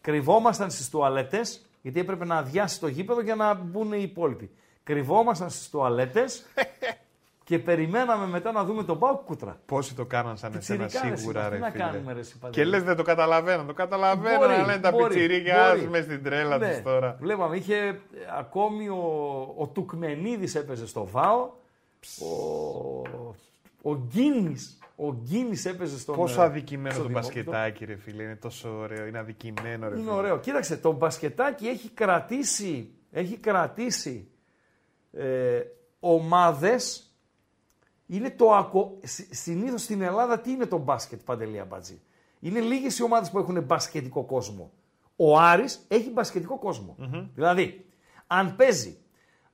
Κρυβόμασταν 0.00 0.70
στις 0.70 0.88
τουαλέτες, 0.90 1.67
γιατί 1.82 2.00
έπρεπε 2.00 2.24
να 2.24 2.36
αδειάσει 2.36 2.80
το 2.80 2.86
γήπεδο 2.88 3.20
για 3.20 3.34
να 3.34 3.54
μπουν 3.54 3.92
οι 3.92 4.00
υπόλοιποι. 4.02 4.50
Κρυβόμασταν 4.84 5.50
στις 5.50 5.70
τουαλέτες 5.70 6.46
και 7.48 7.58
περιμέναμε 7.58 8.26
μετά 8.26 8.52
να 8.52 8.64
δούμε 8.64 8.84
τον 8.84 8.98
Πάο 8.98 9.16
Κούτρα. 9.16 9.60
Πόσοι 9.66 9.94
το 9.94 10.04
κάναν 10.04 10.36
σαν 10.36 10.54
εσένα 10.56 10.84
Πιτσιρικάδες 10.84 11.20
σίγουρα, 11.20 11.40
είμαστε, 11.40 11.56
ρε 11.56 11.56
τι 11.56 11.60
να 11.62 11.70
φίλε. 11.70 11.84
κάνουμε, 11.92 12.12
ρε, 12.12 12.18
εσύ, 12.20 12.38
Παντελή. 12.38 12.64
και 12.64 12.70
λες 12.70 12.82
δεν 12.82 12.96
το 12.96 13.02
καταλαβαίνω. 13.02 13.64
Το 13.64 13.72
καταλαβαίνω 13.72 14.38
Μπορεί, 14.38 14.50
να 14.56 14.66
λένε 14.66 14.78
τα 14.80 14.90
μπορεί, 14.90 15.04
πιτσιρίκια 15.14 15.72
μπορεί. 15.74 15.88
μες 15.88 16.04
στην 16.04 16.22
τρέλα 16.22 16.58
Ναι. 16.58 16.68
τους 16.68 16.82
τώρα. 16.82 17.16
Βλέπαμε, 17.20 17.56
είχε 17.56 17.76
ε, 17.76 17.96
ακόμη 18.38 18.88
ο, 18.88 19.54
ο 19.58 19.66
Τουκμενίδης 19.66 20.54
έπαιζε 20.54 20.86
στο 20.86 21.04
ΒΑΟ, 21.04 21.50
ο, 22.20 23.90
ο 23.90 23.94
Γκίνης, 23.96 24.77
ο 25.00 25.12
Γκίνης 25.12 25.64
έπαιζε 25.64 25.98
στον... 25.98 26.16
Πόσο 26.16 26.42
ε, 26.42 26.44
αδικημένο 26.44 26.94
στο 26.94 27.02
το 27.02 27.08
Δημόκριτο. 27.08 27.50
μπασκετάκι, 27.50 27.84
ρε 27.84 27.96
φίλε. 27.96 28.22
Είναι 28.22 28.36
τόσο 28.36 28.78
ωραίο. 28.78 29.06
Είναι 29.06 29.18
αδικημένο, 29.18 29.88
ρε 29.88 29.94
Είναι 29.94 30.04
φίλε. 30.04 30.16
ωραίο. 30.16 30.38
Κοίταξε, 30.38 30.76
το 30.76 30.92
μπασκετάκι 30.92 31.66
έχει 31.66 31.88
κρατήσει, 31.90 32.90
έχει 33.10 33.36
κρατήσει 33.36 34.30
ε, 35.12 35.60
ομάδες. 36.00 37.12
Είναι 38.06 38.30
το 38.30 38.52
ακο... 38.54 38.98
συ- 39.02 39.34
Συνήθως 39.34 39.82
στην 39.82 40.02
Ελλάδα 40.02 40.40
τι 40.40 40.50
είναι 40.50 40.66
το 40.66 40.78
μπάσκετ, 40.78 41.20
Παντελή 41.24 41.58
Αμπατζή; 41.60 42.00
Είναι 42.40 42.60
λίγες 42.60 42.98
οι 42.98 43.02
ομάδες 43.02 43.30
που 43.30 43.38
έχουν 43.38 43.62
μπασκετικό 43.62 44.24
κόσμο. 44.24 44.72
Ο 45.16 45.38
Άρης 45.38 45.84
έχει 45.88 46.10
μπασκετικό 46.10 46.58
κόσμο. 46.58 46.96
Δηλαδή, 47.34 47.86
αν 48.26 48.56
παίζει 48.56 48.98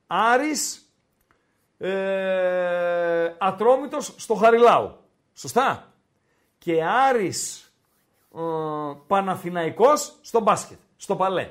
Άρης 0.06 0.92
ε, 1.78 3.34
Ατρόμητος 3.38 4.14
στο 4.16 4.34
Χαριλάου. 4.34 5.02
Σωστά. 5.34 5.92
Και 6.58 6.84
Άρης 6.84 7.72
ε, 8.34 8.40
Παναθηναϊκός 9.06 10.18
στο 10.20 10.40
μπάσκετ, 10.40 10.78
στο 10.96 11.16
παλέ. 11.16 11.50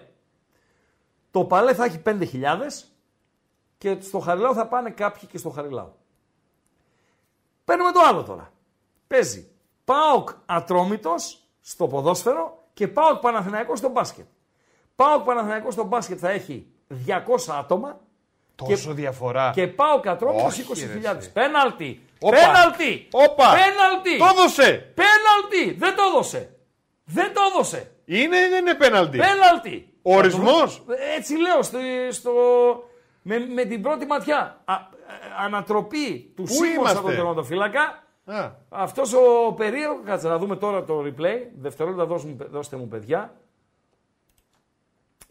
Το 1.32 1.44
παλέ 1.46 1.74
θα 1.74 1.86
έχει 1.86 2.02
5.000 2.06 2.22
και 3.78 3.98
στο 4.02 4.20
Χαριλάου 4.20 4.54
θα 4.54 4.68
πάνε 4.68 4.90
κάποιοι 4.90 5.28
και 5.30 5.38
στο 5.38 5.50
Χαριλάου. 5.50 5.94
Παίρνουμε 7.66 7.92
το 7.92 8.00
άλλο 8.00 8.24
τώρα. 8.24 8.52
Παίζει 9.08 9.52
ΠΑΟΚ 9.86 10.30
Ατρόμητος 10.46 11.44
στο 11.62 11.88
ποδόσφαιρο 11.88 12.64
και 12.74 12.88
ΠΑΟΚ 12.88 13.20
Παναθηναϊκός 13.20 13.80
στο 13.80 13.90
μπάσκετ. 13.90 14.26
ΠΑΟΚ 14.96 15.24
Παναθηναϊκός 15.24 15.74
στο 15.74 15.84
μπάσκετ 15.84 16.18
θα 16.22 16.30
έχει 16.30 16.68
200 17.06 17.12
άτομα 17.60 18.00
Τόσο 18.56 18.94
διαφορά. 18.94 19.52
και 19.52 19.68
ΠΑΟΚ 19.68 20.08
Ατρόμητος 20.08 20.46
Όχι, 20.60 20.86
ρε, 20.86 20.94
20.000. 21.14 21.18
εσύ. 21.18 21.32
Πέναλτι! 21.32 22.08
Όπα. 22.24 22.38
Πέναλτι! 22.38 23.08
Όπα. 23.12 23.52
Πέναλτι! 23.52 24.18
Το 24.18 24.26
έδωσε! 24.26 24.94
Πέναλτι! 24.96 25.80
Δεν 25.80 25.96
το 25.96 26.04
έδωσε! 26.04 26.56
Δεν 27.06 27.34
το 27.34 27.42
έδωσε! 27.52 27.92
Είναι 28.06 28.38
ή 28.38 28.48
δεν 28.50 28.66
είναι 28.66 28.74
πέναλτι. 28.76 29.18
Πέναλτι! 29.18 29.94
Ο 30.02 30.16
ορισμός. 30.16 30.84
Έτσι 31.18 31.38
λέω 31.38 31.62
στο, 31.64 31.78
στο, 32.10 32.32
με, 33.22 33.40
με 33.40 33.66
την 33.66 33.82
πρώτη 33.82 34.06
ματιά. 34.06 34.62
Α, 34.66 34.74
ε, 34.74 34.80
ανατροπή 35.46 36.34
του 36.36 36.44
Πού 36.44 36.54
Σίμως 36.54 36.70
από 36.70 36.80
είμαστε; 36.80 37.02
τον 37.02 37.12
τερματοφύλακα. 37.16 38.04
Α, 38.26 38.52
Αυτός 38.70 39.14
ο 39.14 39.54
περίεργος, 39.54 40.00
κάτσε 40.06 40.28
να 40.28 40.38
δούμε 40.38 40.56
τώρα 40.56 40.84
το 40.84 41.00
replay. 41.06 41.48
Δευτερόλεπτα 41.60 42.06
δώστε 42.06 42.28
μου, 42.28 42.38
δώστε 42.52 42.76
μου 42.78 42.88
παιδιά. 42.88 43.34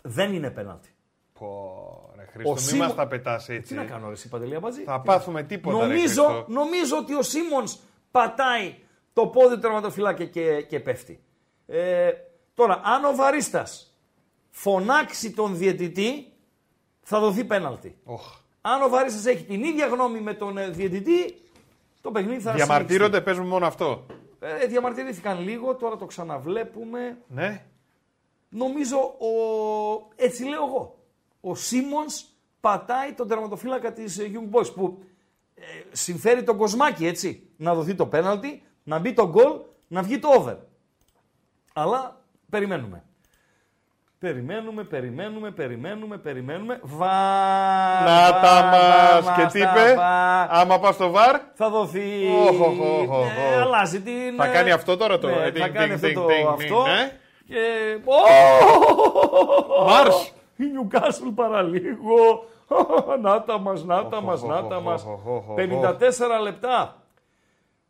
Δεν 0.02 0.32
είναι 0.32 0.51
πέναλτι. 0.51 0.94
πω, 1.39 2.11
ρε 2.11 2.11
Χρήστο, 2.32 2.50
Ο 2.50 2.54
μην 2.54 2.62
Σίμω- 2.62 2.86
μας 2.86 2.94
τα 2.94 3.06
πετάς 3.06 3.44
Τι 3.44 3.54
έτσι. 3.54 3.74
να 3.74 3.84
κάνω 3.84 4.06
ρε 4.06 4.12
εσύ 4.12 4.28
Παντελή 4.28 4.54
Αμπατζή. 4.54 4.82
Θα 4.82 5.00
Τι 5.00 5.06
πάθουμε 5.06 5.40
να- 5.40 5.46
τίποτα, 5.46 5.78
ρε 5.78 5.86
νομίζω, 5.86 6.24
Χριστό. 6.24 6.44
νομίζω 6.48 6.96
ότι 6.96 7.14
ο 7.14 7.22
Σίμονς 7.22 7.76
πατάει 8.10 8.74
το 9.12 9.26
πόδι 9.26 9.54
του 9.54 9.60
τερματοφυλάκια 9.60 10.26
και, 10.26 10.62
και 10.62 10.80
πέφτει. 10.80 11.20
Ε, 11.66 12.10
τώρα, 12.54 12.80
αν 12.84 13.04
ο 13.04 13.14
Βαρίστας 13.14 13.96
φωνάξει 14.50 15.30
τον 15.32 15.56
διαιτητή, 15.56 16.26
θα 17.02 17.20
δοθεί 17.20 17.44
πέναλτι. 17.44 17.96
Οχ. 18.04 18.22
Αν 18.60 18.82
ο 18.82 18.88
Βαρίστας 18.88 19.26
έχει 19.26 19.44
την 19.44 19.62
ίδια 19.64 19.86
γνώμη 19.86 20.20
με 20.20 20.34
τον 20.34 20.59
ε, 20.59 20.68
διαιτητή, 20.68 21.34
το 22.00 22.10
παιχνίδι 22.10 22.40
θα 22.40 22.52
Διαμαρτύρονται, 22.52 23.20
παίζουν 23.20 23.46
μόνο 23.46 23.66
αυτό. 23.66 24.04
συνεχιστεί. 24.06 24.64
Ε, 24.64 24.66
διαμαρτυρήθηκαν 24.66 25.40
λίγο, 25.42 25.74
τώρα 25.74 25.96
το 25.96 26.06
ξαναβλέπουμε. 26.06 27.18
Ναι. 27.28 27.64
Νομίζω, 28.48 28.96
ο... 28.98 29.26
έτσι 30.16 30.44
λέω 30.44 30.64
εγώ, 30.64 30.98
ο 31.44 31.55
Σίμονς 31.55 32.24
πατάει 32.60 33.12
τον 33.12 33.28
τερματοφύλακα 33.28 33.93
της 33.93 34.19
ε, 34.19 34.31
Young 34.35 34.56
Boys 34.59 34.74
που 34.74 34.98
ε, 35.55 35.62
συμφέρει 35.93 36.43
τον 36.43 36.56
Κοσμάκη, 36.56 37.06
έτσι, 37.06 37.51
να 37.56 37.74
δοθεί 37.74 37.94
το 37.94 38.06
πέναλτι, 38.06 38.62
να 38.82 38.98
μπει 38.98 39.12
το 39.12 39.28
γκολ, 39.28 39.52
να 39.89 40.02
βγει 40.02 40.19
το 40.19 40.28
over. 40.28 40.56
Αλλά 41.73 42.20
περιμένουμε. 42.51 43.02
Περιμένουμε, 44.19 44.85
περιμένουμε, 44.85 45.51
περιμένουμε, 45.51 46.16
περιμένουμε. 46.19 46.81
Βα... 46.82 47.06
Να 48.05 48.32
βα- 48.32 48.40
τα 48.40 48.70
βα- 48.70 49.23
μας. 49.23 49.36
Και 49.36 49.43
τι 49.47 49.59
στα 49.59 49.70
είπε, 49.70 49.94
βα- 49.94 50.43
άμα 50.51 50.78
πας 50.78 50.94
στο 50.94 51.10
βαρ, 51.10 51.40
θα 51.55 51.70
δοθεί. 51.70 52.27
Οχ, 52.48 52.60
οχ, 52.60 52.78
οχ, 52.81 53.10
οχ, 53.10 53.27
Ε, 53.27 53.56
οχ. 53.56 53.60
αλλάζει 53.62 54.01
την. 54.01 54.35
Θα 54.36 54.44
ε, 54.47 54.52
κάνει 54.52 54.70
αυτό 54.70 54.97
τώρα 54.97 55.19
το, 55.19 55.27
Ναι, 55.27 55.32
ε, 55.35 55.52
θα 55.52 55.66
ding, 55.66 55.70
κάνει 55.73 55.93
ding, 55.93 55.94
αυτό 55.94 56.09
ding, 56.09 56.14
το 56.14 56.27
ding, 56.27 56.52
αυτό. 56.52 56.82
ναι. 56.82 57.19
Και. 57.47 57.98
Μάρς. 59.86 60.32
Η 60.62 60.70
Νιουκάσλ 60.70 61.28
παραλίγο. 61.28 62.44
Να 63.22 63.43
τα 63.43 63.59
μας, 63.59 63.84
να 63.84 64.06
τα 64.06 64.16
Οχ, 64.16 64.22
μας, 64.24 64.43
οχ, 64.43 64.48
να 64.48 64.59
οχ, 64.59 64.68
τα 64.68 64.76
οχ, 64.76 64.82
μας. 64.82 65.05
οχ, 65.05 65.26
οχ, 65.26 65.48
οχ. 65.48 65.56
54 65.59 66.40
λεπτά. 66.43 66.97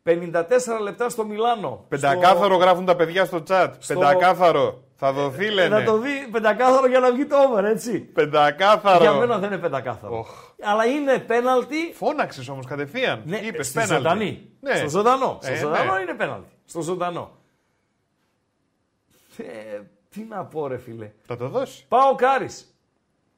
54 0.04 0.80
λεπτά 0.82 1.08
στο 1.08 1.24
Μιλάνο. 1.24 1.84
Πεντακάθαρο 1.88 2.56
γράφουν 2.56 2.84
τα 2.84 2.96
παιδιά 2.96 3.24
στο 3.24 3.42
chat. 3.48 3.68
Στο- 3.78 3.94
Πεντακάθαρο. 3.94 4.82
Θα 4.96 5.12
δοθεί 5.12 5.44
Στο... 5.44 5.54
λένε. 5.54 5.78
Να 5.78 5.84
το 5.84 5.98
δει 5.98 6.28
πεντακάθαρο 6.32 6.86
για 6.86 7.00
να 7.00 7.12
βγει 7.12 7.26
το 7.26 7.36
over, 7.36 7.64
έτσι. 7.64 7.98
Πεντακάθαρο. 8.00 9.02
Για 9.02 9.12
μένα 9.12 9.38
δεν 9.38 9.52
είναι 9.52 9.60
πεντακάθαρο. 9.60 10.18
Οχ. 10.18 10.28
Αλλά 10.62 10.84
είναι 10.86 11.18
πέναλτι. 11.18 11.92
Φώναξες 11.94 12.48
όμως 12.48 12.66
κατευθείαν. 12.66 13.22
Ναι, 13.26 13.36
Είπες 13.36 13.66
στη 13.66 13.74
πέναλτι. 13.74 13.94
ζωντανή. 13.94 14.48
Ναι. 14.60 14.74
Στο 14.76 14.88
ζωντανό. 14.88 15.38
Στο 15.42 15.52
Ε, 15.52 15.56
ζωντανό 15.56 15.94
ναι. 15.94 16.00
είναι 16.00 16.14
πέναλτι. 16.14 16.48
Στο 16.64 16.80
ζωντανό. 16.80 17.30
Ε, 19.36 19.80
τι 20.12 20.22
να 20.22 20.44
πω 20.44 20.66
ρε 20.66 20.78
φίλε. 20.78 21.12
Θα 21.22 21.36
το 21.36 21.48
δώσει. 21.48 21.84
Πάω 21.88 22.14
Κάρις. 22.14 22.76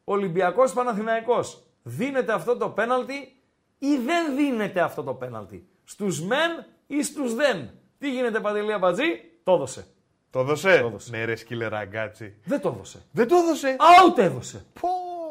Ολυμπιακός 0.05 0.73
Παναθηναϊκός. 0.73 1.63
Δίνεται 1.83 2.33
αυτό 2.33 2.57
το 2.57 2.69
πέναλτι 2.69 3.37
ή 3.79 3.97
δεν 3.97 4.37
δίνεται 4.37 4.81
αυτό 4.81 5.03
το 5.03 5.15
πέναλτι; 5.15 5.69
Στους 5.85 6.23
μεν 6.23 6.51
ή 6.87 7.03
στους 7.03 7.35
δεν; 7.35 7.71
Τι 7.99 8.11
γίνεται 8.11 8.41
Παντελή 8.41 8.73
Αμπατζή. 8.73 9.21
Το 9.45 9.53
έδωσε. 9.53 9.87
Το 10.31 10.43
δώσε. 10.43 10.81
Το 10.81 10.89
δώσε. 10.89 11.11
Ναι 11.11 11.25
ρε 11.25 11.37
σκύλε 11.37 11.67
ραγκάτσι. 11.67 12.35
Δεν 12.45 12.61
το 12.61 12.69
έδωσε. 12.69 13.03
Δεν 13.11 13.29
το 13.29 13.37
έδωσε. 13.37 13.77
Out 13.79 14.19
έδωσε. 14.19 14.65
Πω, 14.81 14.89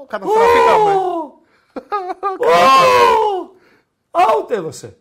καταστραφήκαμε. 0.07 0.94
Out 4.11 4.49
έδωσε. 4.52 4.98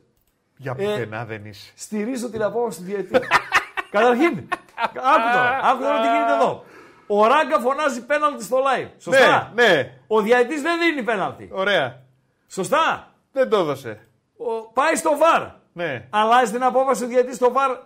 Για 0.56 0.74
Ε, 0.78 0.84
πουθενά 0.84 1.24
δεν 1.24 1.44
είσαι. 1.44 1.72
Στηρίζω 1.76 2.30
την 2.30 2.42
απόφαση 2.42 2.78
του 2.78 2.84
διαιτή. 2.84 3.18
Καταρχήν, 3.90 4.48
άκου 4.76 5.28
τώρα, 5.32 5.60
άκου 5.62 5.82
τώρα 5.82 6.00
τι 6.00 6.06
γίνεται 6.06 6.32
εδώ. 6.32 6.64
Ο 7.06 7.26
Ράγκα 7.26 7.58
φωνάζει 7.58 8.06
πέναλτι 8.06 8.44
στο 8.44 8.56
live. 8.56 8.88
Σωστά; 8.98 9.52
Ναι, 9.54 9.66
ναι. 9.66 9.90
Ο 10.06 10.20
διαιτής 10.20 10.62
δεν 10.62 10.78
δίνει 10.78 11.02
πέναλτι. 11.02 11.50
Ωραία. 11.52 12.02
Σωστά; 12.48 13.12
Δεν 13.32 13.48
το 13.48 13.56
έδωσε. 13.58 14.00
Ο, 14.36 14.72
πάει 14.72 14.94
στο 14.96 15.16
βαρ. 15.16 15.42
Ναι. 15.72 16.06
Αλλάζει 16.10 16.52
την 16.52 16.62
απόφαση 16.62 17.02
του 17.02 17.08
διαιτή 17.08 17.34
στο 17.34 17.52
βαρ 17.52 17.70
9.30 17.70 17.78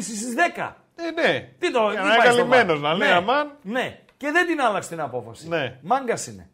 στις 0.00 0.34
10. 0.56 0.72
Ε, 0.96 1.10
ναι. 1.22 1.48
Τι 1.58 1.72
το, 1.72 1.90
Για 1.90 2.00
τι 2.00 2.06
να 2.06 2.14
είναι 2.14 2.16
πάει 2.16 2.26
στο 2.32 2.36
καλυμμένος, 2.36 2.80
βαρ. 2.80 2.90
να 2.92 2.98
λέει 2.98 3.08
ναι, 3.08 3.14
αμάν. 3.14 3.50
Ναι. 3.62 3.98
Και 4.16 4.30
δεν 4.30 4.46
την 4.46 4.60
άλλαξε 4.60 4.88
την 4.88 5.00
απόφαση. 5.00 5.48
Ναι. 5.48 5.78
Μάγκας 5.82 6.26
είναι. 6.26 6.48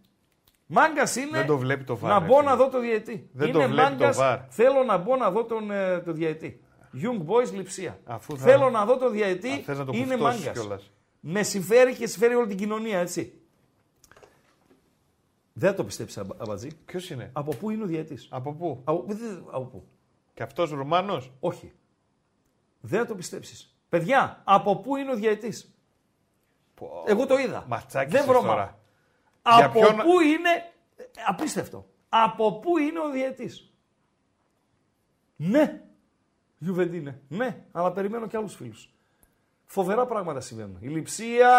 Μάγκας 0.67 1.17
είναι. 1.17 1.39
Δεν 1.39 1.47
το 1.47 1.59
βλέπει 1.59 1.85
το 1.85 1.97
βαρ, 1.97 2.13
Να 2.13 2.19
ρε 2.19 2.25
μπω 2.25 2.37
φίλε. 2.37 2.49
να 2.49 2.57
δω 2.57 2.69
το 2.69 2.81
διαιτή. 2.81 3.31
Δεν 3.33 3.49
είναι 3.49 3.59
το 3.59 3.69
βλέπει 3.69 3.89
το 3.89 3.91
μάγκας, 3.99 4.17
βαρ. 4.17 4.39
Θέλω 4.49 4.83
να 4.83 4.97
μπω 4.97 5.17
να 5.17 5.31
δω 5.31 5.45
τον 5.45 5.71
ε, 5.71 5.99
το 5.99 6.13
διαιτή. 6.13 6.61
Young 6.95 7.27
Boys 7.27 7.53
λειψία. 7.53 8.01
Αφού 8.05 8.37
θα- 8.39 8.45
Θέλω 8.45 8.71
να 8.71 8.85
δω 8.85 8.97
το 8.97 9.11
διαιτή. 9.11 9.51
Α, 9.51 9.59
θες 9.59 9.79
να 9.79 9.85
το 9.85 9.93
είναι 9.95 10.15
κουφτώσεις 10.17 10.41
μάγκας. 10.45 10.59
κιόλας. 10.61 10.91
Με 11.21 11.43
συμφέρει 11.43 11.95
και 11.95 12.07
συμφέρει 12.07 12.35
όλη 12.35 12.47
την 12.49 12.57
κοινωνία, 12.57 12.99
έτσι. 12.99 13.35
Δεν 15.53 15.75
το 15.77 15.85
πιστέψεις, 15.85 16.19
Αμπατζή. 16.19 16.69
Ποιος 16.85 17.11
είναι; 17.11 17.31
Από 17.33 17.55
πού 17.57 17.71
είναι 17.71 17.83
ο 17.83 17.87
διαιτής; 17.87 18.27
Από 18.31 18.53
πού; 18.55 18.81
Από, 18.85 19.05
δεν- 19.09 19.45
από 19.51 19.65
πού. 19.65 19.85
Και 20.35 20.43
αυτός 20.43 20.71
Ρουμάνος; 20.71 21.33
Όχι. 21.41 21.73
Δεν 22.81 23.01
θα 23.01 23.07
το 23.07 23.15
πιστέψεις. 23.15 23.77
Παιδιά, 23.89 24.41
από 24.45 24.77
πού 24.77 24.97
είναι 24.97 25.11
ο 25.13 25.15
διαιτής; 25.17 25.75
Εγώ 27.07 27.27
το 27.27 27.39
είδα. 27.39 27.65
Ματσάκι 27.69 28.11
Δεν 28.11 28.25
βρω 28.25 28.41
τώρα. 28.41 28.47
μάνα. 28.55 28.79
Για 29.57 29.67
Από 29.67 29.81
ποιον- 29.81 29.97
πού 29.97 30.21
είναι. 30.21 30.51
ε, 30.97 31.05
Απίστευτο. 31.27 31.87
Από 32.09 32.59
πού 32.59 32.79
είναι 32.79 33.01
ο 33.01 33.11
διαιτής; 33.11 33.73
Ναι. 35.37 35.83
Γιουβεντίνε. 36.63 37.21
Ναι, 37.29 37.57
αλλά 37.73 37.93
περιμένω 37.93 38.27
και 38.27 38.37
άλλους 38.37 38.55
φίλους. 38.55 38.91
Φοβερά 39.67 40.07
πράγματα 40.07 40.41
συμβαίνουν. 40.41 40.77
Η 40.81 40.87
λειψία. 40.89 41.51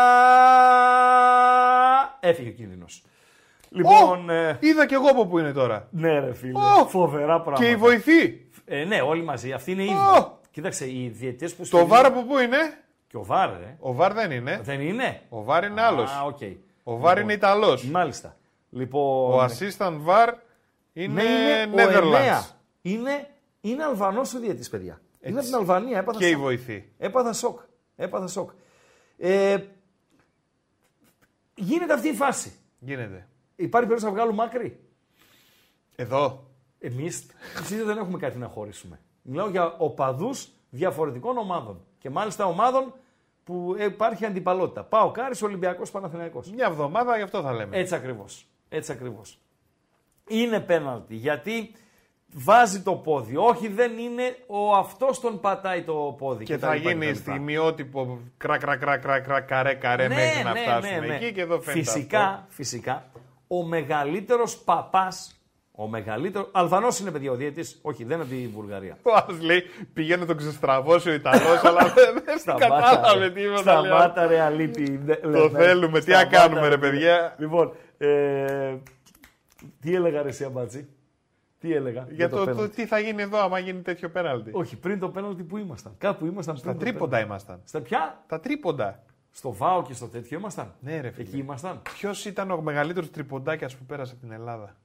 Έφυγε 2.19 2.49
ο 2.49 2.51
κίνδυνος. 2.51 3.03
Λοιπόν. 3.69 4.29
Ω, 4.29 4.31
ε, 4.33 4.57
είδα 4.59 4.85
κι 4.85 4.93
εγώ 4.93 5.07
από 5.09 5.25
πού 5.27 5.39
είναι 5.39 5.51
τώρα. 5.51 5.87
ναι, 5.91 6.19
ρε 6.19 6.33
φίλε. 6.33 6.59
Ω, 6.59 6.87
Φοβερά 6.87 7.41
πράγματα. 7.41 7.63
Και 7.65 7.69
η 7.69 7.75
βοηθή. 7.75 8.49
Ε, 8.65 8.83
ναι, 8.83 9.01
όλοι 9.01 9.23
μαζί. 9.23 9.51
Αυτή 9.51 9.71
είναι 9.71 9.83
η 9.83 9.87
Ω. 9.87 9.91
ίδια. 9.91 10.37
Κοίταξε, 10.51 10.85
οι 10.91 11.09
διαιτητές 11.09 11.51
που 11.51 11.57
Το 11.59 11.65
στηρίζουν- 11.65 11.89
βάρ 11.91 12.05
από 12.05 12.23
πού 12.23 12.37
είναι; 12.37 12.57
Και 13.07 13.17
ο 13.17 13.23
Βάρ, 13.23 13.49
ρε. 13.49 13.75
Ο 13.79 13.93
βάρ 13.93 14.13
δεν 14.13 14.31
είναι. 14.31 14.59
Δεν 14.63 14.81
είναι; 14.81 15.21
Ο 15.29 15.43
βάρ 15.43 15.63
είναι 15.63 15.81
άλλος. 15.81 16.11
Α, 16.11 16.23
οκ. 16.23 16.39
Ο 16.83 16.97
βάρ 16.97 17.19
είναι 17.19 17.33
Ιταλός. 17.33 17.83
Μάλιστα. 17.85 18.35
Λοιπόν. 18.69 19.33
Ο 19.33 19.43
assistant 19.43 19.95
βάρ 19.99 20.33
είναι 20.93 21.21
ναι, 21.23 21.29
είναι 21.29 21.81
ο 21.81 21.85
Netherlands. 21.87 22.01
Εννέα. 22.03 22.45
Είναι, 22.81 23.27
είναι 23.61 23.83
Αλβανός 23.83 24.33
ο 24.33 24.39
διαιτής, 24.39 24.69
παιδιά. 24.69 25.01
Είναι 25.21 25.37
από 25.37 25.45
την 25.47 25.55
Αλβανία. 25.55 25.97
Έπαθα 25.97 26.19
Και 26.19 26.27
η 26.27 26.31
σοκ. 26.31 26.41
βοηθή. 26.41 26.91
Έπαθα 26.97 27.33
σοκ. 27.33 27.59
Έπαθα 27.95 28.27
σοκ. 28.27 28.49
Ε, 29.17 29.57
γίνεται 31.55 31.93
αυτή 31.93 32.07
η 32.07 32.13
φάση. 32.13 32.53
Γίνεται. 32.79 33.27
Υπάρχει 33.55 33.87
περίπτωση 33.87 34.05
να 34.05 34.11
βγάλουμε 34.11 34.43
άκρη; 34.43 34.79
Εδώ. 35.95 36.45
Εμείς 36.79 37.25
δεν 37.85 37.97
έχουμε 37.97 38.17
κάτι 38.17 38.37
να 38.37 38.47
χωρίσουμε. 38.47 38.99
Μιλάω 39.21 39.49
για 39.49 39.75
οπαδούς 39.77 40.49
διαφορετικών 40.69 41.37
ομάδων. 41.37 41.85
Και 41.97 42.09
μάλιστα 42.09 42.45
ομάδων 42.45 42.93
που 43.43 43.75
υπάρχει 43.79 44.25
αντιπαλότητα. 44.25 44.83
Πάω 44.83 45.11
Κάρις, 45.11 45.41
Ολυμπιακός 45.41 45.91
Παναθηναϊκός. 45.91 46.51
Μια 46.51 46.65
εβδομάδα 46.65 47.15
γι' 47.17 47.23
αυτό 47.23 47.41
θα 47.41 47.53
λέμε. 47.53 47.77
Έτσι 47.77 47.95
ακριβώς. 47.95 48.45
Έτσι 48.69 48.91
ακριβώς. 48.91 49.39
Είναι 50.27 50.59
πέναλτι 50.59 51.15
γιατί 51.15 51.71
βάζει 52.33 52.81
το 52.81 52.91
πόδι. 52.93 53.35
Όχι, 53.37 53.67
δεν 53.67 53.97
είναι 53.97 54.35
ο 54.47 54.75
αυτός 54.75 55.19
τον 55.19 55.39
πατάει 55.39 55.81
το 55.81 56.15
πόδι. 56.17 56.43
και 56.43 56.55
κτλ. 56.55 56.65
θα 56.65 56.75
γίνει 56.75 57.05
κτλ. 57.05 57.15
στιγμιότυπο 57.17 58.19
κρά 58.37 58.57
κρά 58.57 58.75
κρά 58.75 58.97
κρά 58.97 59.19
κρά 59.19 59.41
καρέ 59.41 59.73
καρέ 59.73 60.07
Ναι, 60.07 60.15
μέχρι 60.15 60.43
να 60.43 60.51
ναι, 60.51 60.59
φτάσουμε 60.59 60.99
ναι, 60.99 61.07
ναι. 61.07 61.15
εκεί 61.15 61.31
και 61.33 61.41
εδώ 61.41 61.59
φαίνεται 61.61 61.83
Φυσικά, 61.91 62.19
αυτό. 62.27 62.45
φυσικά, 62.49 63.05
ο 63.47 63.63
μεγαλύτερος 63.63 64.57
παπάς. 64.57 65.35
Ο 65.75 65.87
μεγαλύτερο. 65.87 66.47
Αλβανός 66.51 66.99
είναι 66.99 67.11
παιδιά 67.11 67.31
ο 67.31 67.35
διαιτής. 67.35 67.79
Όχι, 67.81 68.03
δεν 68.03 68.15
είναι 68.15 68.25
από 68.25 68.35
τη 68.35 68.47
Βουλγαρία. 68.47 68.97
Ο 69.01 69.11
άλλος 69.15 69.41
λέει 69.41 69.63
πήγαινε 69.93 70.19
να 70.21 70.25
τον 70.25 70.37
ξεστραβώσει 70.37 71.09
ο 71.09 71.13
Ιταλός 71.13 71.63
αλλά 71.63 71.81
δεν 71.95 72.23
δεν 72.45 72.55
κατάλαβε 72.57 73.29
τίποτα. 73.29 73.81
λέει. 73.81 73.89
Σταμάτα 73.91 74.27
ρε 74.27 74.41
αλήτη. 74.41 74.99
Το 75.21 75.49
θέλουμε, 75.49 75.99
τι 75.99 76.11
να 76.11 76.25
κάνουμε, 76.25 76.67
ρε, 76.67 76.77
παιδιά; 76.77 77.35
Λοιπόν, 77.37 77.73
ε, 77.97 78.75
τι 79.81 79.95
έλεγα 79.95 80.21
ρε 80.21 80.29
εσύ 80.29 80.43
αμπάτσι. 80.43 80.87
Τι 81.61 81.73
έλεγα. 81.73 82.07
Για 82.09 82.29
το, 82.29 82.37
το 82.37 82.45
πέναλτι. 82.45 82.75
τι 82.75 82.85
θα 82.85 82.99
γίνει 82.99 83.21
εδώ 83.21 83.39
άμα 83.39 83.59
γίνει 83.59 83.81
τέτοιο 83.81 84.09
πέναλτι. 84.09 84.49
Όχι, 84.53 84.75
πριν 84.77 84.99
το 84.99 85.09
πέναλτι 85.09 85.43
που 85.43 85.57
ήμασταν. 85.57 85.95
Κάπου 85.97 86.25
ήμασταν 86.25 86.55
πριν. 86.55 86.65
Τα 86.65 86.73
το 86.73 86.79
τρίποντα 86.79 87.05
πέναλτι. 87.05 87.27
ήμασταν. 87.29 87.61
Στα 87.63 87.81
ποια; 87.81 88.23
Τα 88.27 88.39
τρίποντα. 88.39 89.03
Στο 89.31 89.51
ΒΑΟ 89.53 89.83
και 89.83 89.93
στο 89.93 90.07
τέτοιο 90.07 90.37
ήμασταν; 90.37 90.73
Ναι, 90.79 91.01
ρε 91.01 91.11
φίλε. 91.11 91.27
Εκεί 91.27 91.37
ήμασταν; 91.37 91.81
Ποιος 91.81 92.25
ήταν 92.25 92.51
ο 92.51 92.61
μεγαλύτερος 92.61 93.11
τριποντάκιας 93.11 93.75
που 93.75 93.85
πέρασε 93.85 94.11
από 94.13 94.21
την 94.21 94.31
Ελλάδα; 94.31 94.75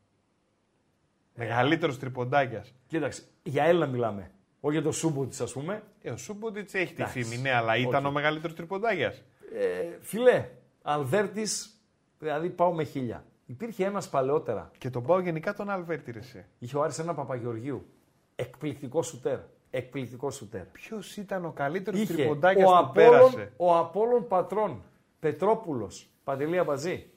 Μεγαλύτερος 1.34 1.98
τριποντάκιας. 1.98 2.74
Κοίταξε, 2.86 3.22
για 3.42 3.64
Έλληνα 3.64 3.86
μιλάμε. 3.86 4.30
Όχι 4.60 4.74
για 4.74 4.84
το 4.84 4.92
σούμπο 4.92 5.26
τη, 5.26 5.36
ας 5.42 5.52
πούμε. 5.52 5.82
Ε, 6.02 6.10
ο 6.10 6.16
Σούμποντιτς 6.16 6.74
έχει 6.74 6.94
τη 6.94 7.02
Εντάξει. 7.02 7.22
φήμη, 7.22 7.42
ναι, 7.42 7.52
αλλά 7.52 7.76
ήταν 7.76 7.94
Όχι. 7.94 8.06
ο 8.06 8.10
μεγαλύτερος 8.10 8.56
τριποντάκιας. 8.56 9.22
Ε, 9.54 9.98
φιλέ, 10.00 10.48
Αλβέρτης, 10.82 11.80
δηλαδή 12.18 12.50
πάω 12.50 12.72
με 12.72 12.84
χίλια. 12.84 13.24
Υπήρχε 13.46 13.84
ένας 13.84 14.08
παλαιότερα. 14.08 14.70
Και 14.78 14.90
τον 14.90 15.02
πάω 15.02 15.20
γενικά 15.20 15.54
τον 15.54 15.70
Αλβέρτη, 15.70 16.10
ρε. 16.12 16.18
εσύ. 16.18 16.44
Είχε 16.58 16.76
ο 16.76 16.82
Άρης 16.82 16.98
ένα 16.98 17.14
Παπαγεωργίου. 17.14 17.86
Εκπληκτικό 18.34 19.02
σουτέρ. 19.02 19.38
Εκπληκτικό 19.70 20.30
σουτέρ. 20.30 20.64
Ποιος 20.64 21.16
ήταν 21.16 21.44
ο 21.44 21.52
καλύτερος 21.52 22.00
Είχε 22.00 22.12
τριποντάκια 22.14 22.66
ο, 22.66 22.70
που 22.70 22.76
Απόλλων, 22.76 23.10
πέρασε; 23.10 23.52
ο 23.56 23.76
Απόλλων 23.76 24.26
Πατρών. 24.26 24.82
Πετρόπουλος. 25.18 26.10
Παντελία 26.24 26.64
Μπατζή. 26.64 27.10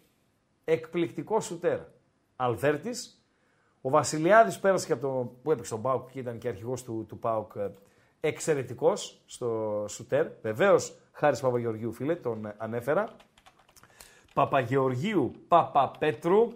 Εκπληκτικό 0.63 1.39
σουτέρ. 1.39 1.79
Αλβέρτης. 2.35 3.23
Ο 3.81 3.89
Βασιλιάδης 3.89 4.59
πέρασε 4.59 4.85
και 4.85 4.93
από 4.93 5.01
το 5.01 5.31
που 5.43 5.51
έπαιξε 5.51 5.71
τον 5.71 5.81
Πάουκ 5.81 6.09
και 6.11 6.19
ήταν 6.19 6.37
και 6.37 6.47
αρχηγός 6.47 6.83
του, 6.83 7.05
του 7.07 7.19
Πάουκ. 7.19 7.51
Εξαιρετικός 8.19 9.21
στο 9.25 9.85
σουτέρ. 9.89 10.27
Βεβαίως 10.41 10.97
χάρης 11.11 11.39
Παπαγεωργίου, 11.39 11.91
φίλε, 11.93 12.15
τον 12.15 12.45
ε, 12.45 12.55
ανέφερα. 12.57 13.15
Παπαγεωργίου 14.33 15.31
Παπαπέτρου. 15.47 16.51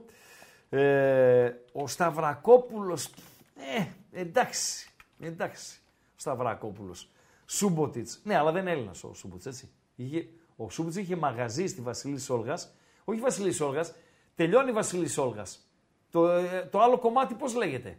Ε, 0.70 1.52
ο 1.72 1.88
Σταυρακόπουλος, 1.88 3.10
ε, 3.56 3.86
εντάξει, 4.12 4.90
εντάξει, 5.20 5.80
ο 5.88 6.16
Σταυρακόπουλος. 6.16 7.10
Σούμποτιτς, 7.46 8.20
ναι, 8.24 8.36
αλλά 8.38 8.52
δεν 8.52 8.62
είναι 8.62 8.72
Έλληνας 8.72 9.04
ο 9.04 9.14
Σούμποτιτς, 9.14 9.46
έτσι. 9.46 9.70
Είχε, 9.96 10.28
ο 10.56 10.70
Σούμποτιτς 10.70 11.02
είχε 11.02 11.16
μαγαζί 11.16 11.68
στη 11.68 11.82
Βασιλής 11.82 12.30
Όλγας, 12.30 12.76
όχι 13.04 13.20
Βασιλής 13.20 13.62
Όλγας, 13.62 13.94
τελειώνει 14.36 14.70
η 14.70 14.74
Βασιλής 14.74 15.18
Όλγας. 15.18 15.68
Το, 16.12 16.28
ε, 16.28 16.68
το 16.72 16.82
άλλο 16.82 17.00
κομμάτι 17.00 17.34
πώς 17.34 17.56
λέγεται; 17.56 17.98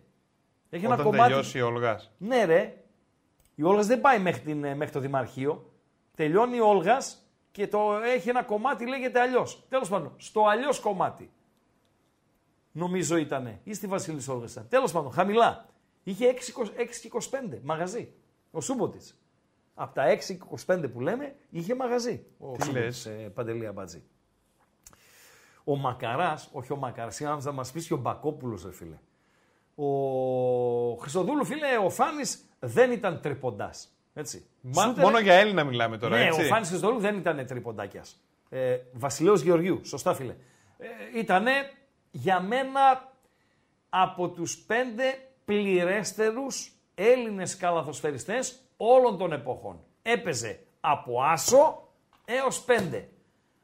Έχει 0.71 0.85
ένα 0.85 0.95
Όταν 0.95 1.07
κομμάτι... 1.07 1.29
τελειώσει 1.29 1.61
ο 1.61 1.67
Ολγά. 1.67 2.01
Ναι, 2.19 2.45
ρε. 2.45 2.85
Η 3.55 3.63
Όλγας 3.63 3.87
δεν 3.87 4.01
πάει 4.01 4.19
μέχρι, 4.19 4.41
την, 4.41 4.65
ε, 4.65 4.75
μέχρι 4.75 4.93
το 4.93 5.01
Δημαρχείο. 5.01 5.73
Τελειώνει 6.15 6.57
η 6.57 6.61
Όλγας 6.61 7.24
και 7.55 7.69
το 7.69 7.97
έχει 7.97 8.29
ένα 8.29 8.43
κομμάτι 8.43 8.87
λέγεται 8.87 9.21
αλλιώς. 9.21 9.65
Τέλος 9.69 9.89
πάντων, 9.89 10.13
στο 10.17 10.47
αλλιώς 10.47 10.81
κομμάτι. 10.81 11.31
Νομίζω 12.73 13.17
ήταν. 13.17 13.59
Ή 13.65 13.75
στη 13.75 13.87
Βασίλη 13.87 14.25
Όλγα 14.29 14.47
ήταν. 14.51 14.69
Τέλος 14.69 14.93
πάντων, 14.93 15.13
χαμηλά. 15.13 15.67
Είχε 16.03 16.29
6,25 16.29 17.61
μαγαζί. 17.63 18.13
Ο 18.51 18.61
Σούμποτιτ. 18.61 19.03
Από 19.75 19.95
τα 19.95 20.05
6,25 20.67 20.91
που 20.93 21.01
λέμε, 21.01 21.37
είχε 21.51 21.75
μαγαζί. 21.75 22.27
Ο 22.39 22.53
Τι 22.53 22.65
Σούμποτιτς, 22.65 23.07
λες; 23.07 23.07
ε, 23.07 23.29
Παντελή 23.35 23.67
Αμπατζή. 23.67 24.03
Ο 25.65 25.77
Μακαράς, 25.77 26.49
όχι 26.53 26.73
ο 26.73 26.77
Μακαράς, 26.77 27.15
σήμερα 27.15 27.41
θα 27.41 27.53
μας 27.53 27.73
πεις 27.73 27.87
και 27.87 27.95
ο 27.95 27.97
Μπακόπουλος, 27.97 28.65
ρε 28.65 28.73
φίλε. 28.73 28.99
Ο 29.75 30.97
Χριστοδούλου, 30.97 31.45
φίλε, 31.45 31.77
ο 31.77 31.91
Φάνης 31.91 32.45
δεν 32.59 32.93
ήταν 32.93 33.21
τρυποντά. 33.21 33.71
Έτσι. 34.15 34.47
Μα, 34.61 34.83
σουτέρ- 34.83 35.07
μόνο 35.07 35.19
για 35.19 35.35
Έλληνα 35.35 35.65
μιλάμε 35.65 35.99
τώρα, 35.99 36.17
ναι, 36.17 36.25
έτσι. 36.25 36.41
ο 36.41 36.45
Φάνης 36.45 36.69
Χριστοδούλου 36.69 37.01
δεν 37.01 37.17
ήταν 37.17 37.47
τριποντάκιας. 37.47 38.05
Ε, 38.49 38.79
Βασιλέος 38.93 39.41
Γεωργίου, 39.41 39.81
σωστά 39.85 40.15
φίλε. 40.15 40.35
Ε, 40.79 41.19
ήτανε 41.19 41.51
για 42.11 42.41
μένα 42.41 43.13
από 43.89 44.29
τους 44.29 44.57
πέντε 44.57 45.05
πληρέστερους 45.45 46.73
Έλληνες 46.95 47.57
καλαθοσφαιριστές 47.57 48.61
όλων 48.77 49.19
των 49.19 49.33
εποχών. 49.33 49.81
Έπαιζε 50.03 50.61
από 50.81 51.23
άσο 51.23 51.89
έως 52.25 52.61
πέντε. 52.61 53.09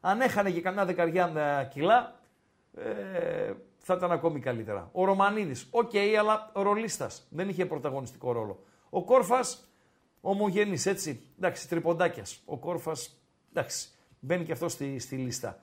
Αν 0.01 0.21
έχανε 0.21 0.51
και 0.51 0.61
κανένα 0.61 0.85
δεκαριά 0.85 1.33
ε, 1.61 1.69
κιλά, 1.73 2.21
ε, 2.77 3.53
θα 3.79 3.95
ήταν 3.95 4.13
ακόμη 4.13 4.41
καλύτερα. 4.41 4.89
Ο 4.93 5.05
Ρωμανίδης, 5.05 5.69
οκ, 5.71 5.91
αλλά 6.19 6.51
ρολίστας, 6.55 7.27
δεν 7.31 7.49
είχε 7.49 7.67
πρωταγωνιστικό 7.67 8.33
ρόλο. 8.33 8.65
Ο 8.91 9.05
Κόρφας, 9.05 9.70
ομογενής, 10.21 10.87
έτσι, 10.87 11.21
εντάξει, 11.39 11.69
τριποντάκιας. 11.69 12.43
Ο 12.45 12.57
Κόρφας, 12.59 13.21
εντάξει, 13.55 13.89
μπαίνει 14.21 14.45
και 14.45 14.53
αυτό 14.53 14.69
στη, 14.69 14.99
στη 14.99 15.17
λίστα. 15.17 15.59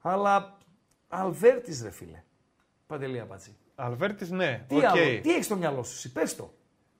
Αλλά 0.00 0.58
Αλβέρτης 1.08 1.82
ρε 1.82 1.90
φίλε, 1.90 2.22
Παντελή 2.86 3.20
Αμπατζή. 3.20 3.56
Αλβέρτης, 3.74 4.30
ναι. 4.30 4.64
Τι 4.68 4.76
οκ. 4.76 4.84
άλλο, 4.84 5.20
τι 5.20 5.30
έχεις 5.32 5.44
στο 5.44 5.56
μυαλό 5.56 5.82
σου, 5.82 5.92
εσύ, 5.94 6.12
πες 6.12 6.36
το. 6.36 6.54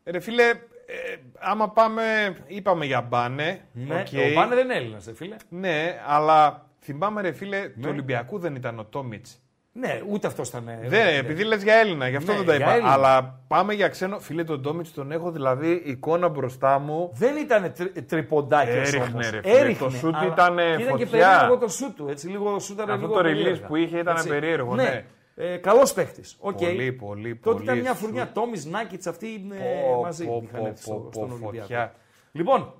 Ρε 0.04 0.20
φίλε, 0.20 0.48
ε, 0.86 1.16
άμα 1.38 1.70
πάμε, 1.70 2.36
είπαμε 2.46 2.84
για 2.86 3.00
Μπάνε. 3.00 3.68
Ναι, 3.72 4.00
οκ. 4.00 4.06
ο 4.30 4.34
Μπάνε 4.34 4.54
δεν 4.54 4.64
είναι 4.64 4.74
Έλληνας, 4.74 5.04
ρε 5.04 5.14
φίλε. 5.14 5.36
Ναι, 5.48 6.00
αλλά 6.06 6.68
θυμάμαι 6.80 7.20
ρε 7.20 7.32
φίλε, 7.32 7.60
Ναι. 7.60 7.68
του 7.68 7.88
Ολυμπιακού 7.88 8.38
δεν 8.38 8.54
ήταν 8.54 8.78
ο 8.78 8.84
Τόμιτς. 8.84 9.38
Ναι, 9.76 10.02
ούτε 10.08 10.26
αυτός 10.26 10.48
ήταν. 10.48 10.68
ε, 10.68 10.78
Δεν, 10.86 11.06
ε, 11.06 11.16
επειδή 11.16 11.44
λες 11.44 11.62
για 11.62 11.74
Έλληνα, 11.74 12.08
γι' 12.08 12.16
αυτό 12.16 12.30
Ναι, 12.32 12.36
δεν 12.38 12.46
τα 12.46 12.54
για 12.56 12.64
είπα. 12.64 12.74
Έλληνα. 12.74 12.92
Αλλά 12.92 13.40
πάμε 13.48 13.74
για 13.74 13.88
ξένο. 13.88 14.18
Φίλε, 14.18 14.44
τον 14.44 14.62
Τόμιτς 14.62 14.92
τον 14.92 15.12
έχω 15.12 15.30
δηλαδή 15.30 15.82
εικόνα 15.84 16.28
μπροστά 16.28 16.78
μου. 16.78 17.10
Δεν 17.14 17.36
ήταν 17.36 17.72
τρι, 17.72 17.88
τριποντάκιας 18.02 18.88
Έριχνε, 18.88 19.08
όμως. 19.12 19.30
ρε 19.30 19.40
φίλε, 19.42 19.58
Έριχνε, 19.58 19.86
το 19.88 19.94
σουτ 19.94 20.14
αλλά 20.14 20.26
ήταν 20.26 20.58
Ήταν 20.58 20.96
και 20.96 21.06
φωτιά. 21.06 21.28
περίεργο 21.28 21.58
το 21.58 21.68
σουτ 21.68 21.96
του, 21.96 22.06
έτσι, 22.08 22.28
λίγο 22.28 22.58
σούταρε 22.58 22.92
Αυτό 22.92 23.06
λίγο 23.06 23.18
το 23.18 23.28
release 23.28 23.32
περίεργα. 23.32 23.66
που 23.66 23.76
είχε 23.76 23.98
ήταν 23.98 24.16
Έτσι. 24.16 24.28
περίεργο, 24.28 24.74
ναι. 24.74 25.04
Ε, 25.36 25.56
καλός 25.56 25.92
παίχτης. 25.92 26.36
Οκ. 26.40 26.58
Πολύ, 26.58 26.92
πολύ, 26.92 27.36
Τότε 27.36 27.52
πολύ 27.56 27.64
ήταν 27.64 27.78
μια 27.78 27.90
σουτ. 27.94 28.00
φουρνιά. 28.04 28.30
Τόμιτς, 28.32 28.66
Νάκιτς, 28.66 29.06
αυτοί 29.06 29.26
ε, 29.52 29.56
Πω, 29.94 30.00
μαζί 30.02 30.24
πω, 30.26 30.42
είχαν 30.44 30.60
πω, 30.60 30.66
έρθει 30.66 30.82
στο- 30.82 30.92
πω, 30.94 31.10
στον 31.12 31.28
πω, 31.28 31.32
Ολυμπιακό. 31.34 31.58
φωτιά. 31.60 31.94
Λοιπόν, 32.32 32.72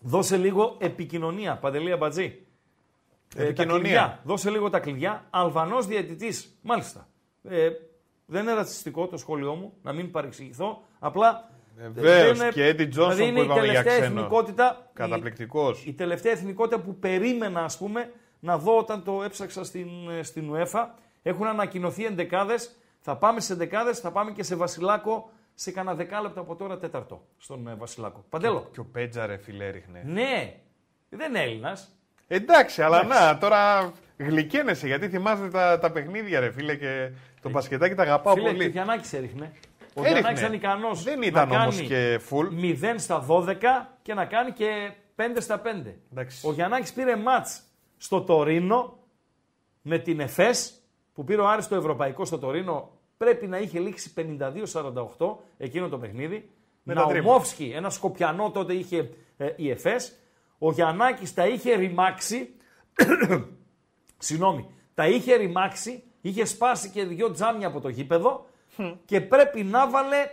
δώσε 0.00 0.36
λίγο 0.36 0.76
επικοινωνία, 0.80 1.56
Παντελή 1.56 1.92
Αμπατζή. 1.92 2.45
Ε, 3.34 3.38
τα 3.38 3.42
Επικοινωνία. 3.42 3.80
κλειδιά. 3.82 4.20
Δώσε 4.24 4.50
λίγο 4.50 4.70
τα 4.70 4.78
κλειδιά. 4.80 5.24
Αλβανός 5.30 5.86
διαιτητής. 5.86 6.58
Μάλιστα. 6.62 7.08
Ε, 7.42 7.70
δεν 8.26 8.42
είναι 8.42 8.52
ρατσιστικό 8.52 9.06
το 9.06 9.16
σχόλιο 9.16 9.54
μου, 9.54 9.72
να 9.82 9.92
μην 9.92 10.10
παρεξηγηθώ. 10.10 10.82
Απλά. 10.98 11.50
Βεβαίως, 11.92 12.38
δεν 12.38 12.48
είναι- 12.48 12.52
και 12.52 12.70
Eddie 12.70 12.80
Johnson 12.80 12.90
δηλαδή 12.90 13.22
είναι 13.22 13.32
που 13.32 13.40
η 13.40 13.44
είπαμε 13.44 13.60
για 13.60 13.70
τελευταία 13.72 13.98
ξένο. 14.00 14.16
εθνικότητα. 14.20 14.78
η- 14.90 14.94
Καταπληκτικός. 14.94 15.84
Η 15.86 15.92
τελευταία 15.92 16.32
εθνικότητα 16.32 16.80
που 16.80 16.98
περίμενα, 16.98 17.64
ας 17.64 17.78
πούμε, 17.78 18.12
να 18.40 18.58
δω 18.58 18.76
όταν 18.78 19.04
το 19.04 19.22
έψαξα 19.22 19.64
στην, 19.64 19.88
ε, 20.18 20.22
στην 20.22 20.52
UEFA. 20.54 20.84
Έχουν 21.22 21.46
ανακοινωθεί 21.46 22.04
εντεκάδες. 22.04 22.76
Θα 23.00 23.16
πάμε 23.16 23.40
σε 23.40 23.52
εντεκάδες, 23.52 23.98
θα 23.98 24.10
πάμε 24.10 24.30
και 24.30 24.42
σε 24.42 24.54
Βασιλάκο 24.56 25.30
σε 25.54 25.70
κανένα 25.70 25.96
δεκάλεπτο 25.96 26.40
από 26.40 26.56
τώρα 26.56 26.78
τέταρτο 26.78 27.26
στον 27.38 27.68
ε, 27.68 27.74
Βασιλάκο. 27.74 28.24
Παντέλο. 28.28 28.68
Και 28.72 28.80
ο 28.80 28.84
Πέτζα 28.92 29.26
ρε 29.26 29.36
φιλέ 29.36 29.70
ρίχνε. 29.70 30.02
Ναι, 30.06 30.60
δεν 31.08 31.28
είναι 31.30 31.42
Έλληνας. 31.42 31.95
Εντάξει, 32.26 32.82
αλλά 32.82 33.04
να, 33.04 33.38
τώρα 33.38 33.92
γλυκένεσαι 34.16 34.86
γιατί 34.86 35.08
θυμάσαι 35.08 35.48
τα, 35.48 35.78
τα 35.78 35.90
παιχνίδια 35.90 36.40
ρε 36.40 36.50
φίλε 36.50 36.74
και 36.74 37.10
το 37.42 37.50
μπασκετάκι 37.50 37.94
τα 37.94 38.02
αγαπάω 38.02 38.34
Φίλε, 38.34 38.44
και 38.44 38.54
ο 38.54 38.56
πολύ. 38.56 38.68
Γιαννάκης 38.68 39.12
έριχνε. 39.12 39.52
Ο 39.94 40.00
Έριχνε. 40.00 40.10
Γιαννάκης 40.10 40.40
ήταν 40.40 40.52
ικανός. 40.52 41.02
Δεν 41.02 41.22
ήταν 41.22 41.50
όμως 41.50 41.80
και 41.80 42.20
full. 42.30 42.82
0 42.84 42.94
στα 42.96 43.26
12 43.28 43.54
και 44.02 44.14
να 44.14 44.24
κάνει 44.24 44.52
και 44.52 44.92
5 45.16 45.22
στα 45.38 45.62
5. 45.64 45.66
Εντάξει. 46.12 46.46
Ο 46.46 46.52
Γιαννάκης 46.52 46.92
πήρε 46.92 47.16
μάτς 47.16 47.62
στο 47.96 48.22
Τωρίνο 48.22 48.98
με 49.82 49.98
την 49.98 50.20
ΕΦΕΣ 50.20 50.80
που 51.14 51.24
πήρε 51.24 51.40
ο 51.40 51.48
Άρης 51.48 51.64
στο 51.64 51.74
Ευρωπαϊκό 51.74 52.24
στο 52.24 52.38
Τωρίνο. 52.38 52.90
Πρέπει 53.16 53.46
να 53.46 53.58
είχε 53.58 53.78
λήξει 53.78 54.12
52-48 55.18 55.36
εκείνο 55.56 55.88
το 55.88 55.98
παιχνίδι. 55.98 56.50
Με 56.82 56.94
τα 56.94 57.12
Ναουμόφσκι, 57.12 57.72
ένα 57.74 57.90
σκοπιανό 57.90 58.50
τότε 58.50 58.72
είχε 58.72 59.10
ε, 59.36 59.52
η 59.56 59.70
ΕΦΕΣ. 59.70 60.18
Ο 60.58 60.72
Γιαννάκης 60.72 61.34
τα 61.34 61.46
είχε 61.46 61.74
ρημάξει 61.74 62.56
Συγγνώμη, 64.18 64.70
τα 64.94 65.06
είχε 65.06 65.36
ρημάξει, 65.36 66.02
είχε 66.20 66.44
σπάσει 66.44 66.90
και 66.90 67.04
δυο 67.04 67.30
τζάμια 67.30 67.66
από 67.66 67.80
το 67.80 67.88
γήπεδο 67.88 68.46
και 69.04 69.20
πρέπει 69.20 69.62
να 69.62 69.90
βάλε 69.90 70.30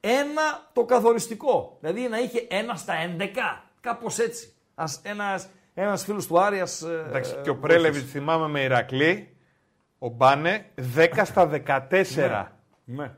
ένα 0.00 0.70
το 0.72 0.84
καθοριστικό. 0.84 1.76
Δηλαδή 1.80 2.08
να 2.08 2.18
είχε 2.18 2.46
ένα 2.50 2.74
στα 2.74 2.94
11, 3.18 3.24
κάπως 3.80 4.18
έτσι. 4.18 4.52
Ας, 4.74 5.00
ένας, 5.04 5.48
ένας 5.74 6.04
φίλος 6.04 6.26
του 6.26 6.40
Άριας... 6.40 6.82
ε, 6.82 7.04
Εντάξει, 7.08 7.36
και 7.42 7.50
ο 7.50 7.52
ε, 7.52 7.58
Πρέλεβιτς 7.60 8.10
θυμάμαι 8.10 8.48
με 8.48 8.60
Ηρακλή, 8.60 9.36
ο 9.98 10.08
Μπάνε 10.08 10.70
10 10.96 11.22
στα 11.24 11.50
14. 11.90 12.46
Ναι. 12.84 13.14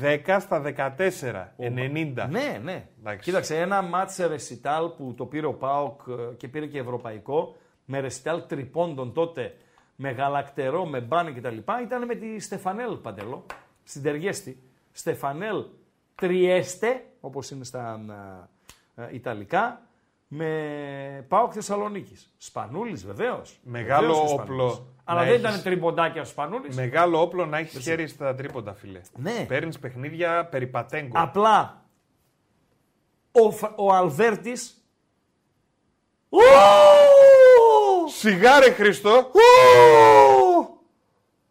10 0.00 0.36
στα 0.40 0.62
14. 0.96 1.48
90. 1.58 2.28
Ναι, 2.30 2.60
ναι. 2.62 2.88
Εντάξει. 2.98 3.22
Κοίταξε, 3.22 3.58
ένα 3.60 3.82
μάτσε 3.82 4.26
ρεσιτάλ 4.26 4.88
που 4.88 5.14
το 5.16 5.26
πήρε 5.26 5.46
ο 5.46 5.54
Πάοκ 5.54 6.00
ε, 6.08 6.34
και 6.36 6.48
πήρε 6.48 6.66
και 6.66 6.78
ευρωπαϊκό, 6.78 7.56
με 7.84 8.00
ρεσιτάλ 8.00 8.46
τριπώντων 8.46 9.12
τότε, 9.12 9.54
με 9.96 10.10
γαλακτερό, 10.10 10.86
με 10.86 11.00
μπάνε 11.00 11.32
κτλ. 11.32 11.56
Ήταν 11.82 12.04
με 12.06 12.14
τη 12.14 12.38
Στεφανέλ 12.38 12.96
Παντελό, 12.96 13.46
στην 13.82 14.02
Τεργέστη. 14.02 14.62
Στεφανέλ 14.92 15.64
Τριέστε, 16.14 17.04
όπως 17.20 17.50
είναι 17.50 17.64
στα 17.64 18.00
ε, 18.96 19.02
ε, 19.02 19.08
Ιταλικά, 19.12 19.89
με 20.32 21.24
Πάοκ 21.28 21.50
Θεσσαλονίκης. 21.54 22.34
Σπανούλης 22.36 23.06
βεβαίως. 23.06 23.58
Μεγάλο 23.62 24.06
Βεβαίως 24.06 24.28
και 24.28 24.40
όπλο 24.40 24.68
Σπανούλης. 24.68 24.82
Αλλά 25.04 25.20
να 25.20 25.26
δεν 25.26 25.34
έχεις. 25.34 25.48
ήταν 25.48 25.62
τριμποντάκια 25.62 26.20
ο 26.20 26.24
Σπανούλης. 26.24 26.76
Μεγάλο 26.76 27.20
όπλο 27.20 27.46
να 27.46 27.58
έχεις 27.58 27.82
χέρι 27.82 28.06
στα 28.08 28.34
τρίποντα, 28.34 28.74
φίλε. 28.74 29.00
Ναι. 29.16 29.44
Παίρνεις 29.48 29.78
παιχνίδια 29.78 30.46
περιπατέγκο. 30.50 31.12
Απλά 31.20 31.84
ο, 33.32 33.50
Φα- 33.50 33.74
ο 33.76 33.92
Αλβέρτης 33.94 34.84
Ου! 36.28 36.38
Σιγάρε 38.08 38.70
Χριστό! 38.70 39.30
Ου! 39.32 39.40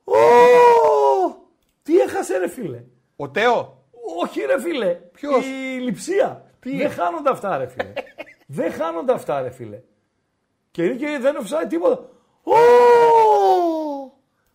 Ου! 0.03 0.14
Τι 1.84 1.97
έχασε 1.99 2.38
ρε 2.38 2.47
φίλε; 2.49 2.84
Ο 3.15 3.30
Τέο. 3.30 3.84
Όχι 4.22 4.41
ρε 4.41 4.61
φίλε. 4.61 4.93
Ποιος; 4.93 5.45
Η 5.45 5.80
λειψία. 5.80 6.43
Δεν 6.60 6.91
χάνονται 6.91 7.30
αυτά 7.30 7.57
ρε 7.57 7.68
φίλε. 7.68 7.93
δεν 8.51 8.71
χάνονται 8.71 9.13
αυτά 9.13 9.41
ρε 9.41 9.49
φίλε. 9.49 9.81
Και 10.71 10.84
είναι 10.84 10.95
και 10.95 11.17
δεν 11.21 11.35
offside 11.38 11.69
τίποτα. 11.69 12.09
Ου! 12.43 12.53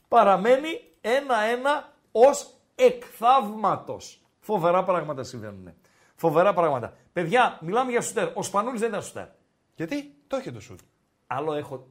Παραμένει 0.08 0.80
ένα-ένα 1.00 1.92
ως 2.12 2.54
εκθαύματος. 2.74 4.26
Φοβερά 4.38 4.84
πράγματα 4.84 5.22
συμβαίνουν. 5.22 5.74
Φοβερά 6.14 6.52
πράγματα. 6.52 6.96
Παιδιά, 7.12 7.58
μιλάμε 7.62 7.90
για 7.90 8.00
σουτέρ. 8.00 8.28
Ο 8.34 8.42
Σπανούλης 8.42 8.80
δεν 8.80 8.88
ήταν 8.88 9.02
σουτέρ. 9.02 9.26
Γιατί; 9.74 10.16
Το 10.26 10.36
έχει 10.36 10.52
το 10.52 10.60
σουτ. 10.60 10.80
Άλλο 11.26 11.52
έχω, 11.52 11.86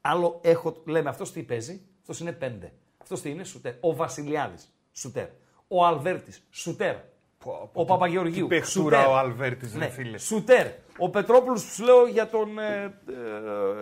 άλλο 0.00 0.40
έχω, 0.42 0.82
λέμε 0.86 1.08
αυτός 1.08 1.32
τι 1.32 1.42
παίζει, 1.42 1.86
αυτός 2.00 2.20
είναι 2.20 2.32
πέντε. 2.32 2.72
Αυτός 2.98 3.20
τι 3.20 3.30
είναι, 3.30 3.44
σουτέρ. 3.44 3.74
Ο 3.80 3.94
Βασιλιάδης, 3.94 4.74
σουτέρ. 4.92 5.28
Ο 5.68 5.84
Αλβέρτης, 5.84 6.46
σουτέρ. 6.50 6.96
Ο 7.72 7.84
Παπαγεωργίου, 7.84 8.46
τι 8.46 8.54
παιχτούρα 8.54 8.96
σουτέρ. 8.96 9.12
ο 9.12 9.16
Αλβέρτης, 9.18 9.72
ρε 9.72 9.78
ναι, 9.78 9.88
φίλε. 9.88 10.18
Σουτέρ. 10.18 10.66
Ο 10.98 11.10
Πετρόπουλος 11.10 11.64
που 11.64 11.70
σου 11.70 11.84
λέω 11.84 12.06
για 12.06 12.28
τον, 12.28 12.58
ε, 12.58 13.00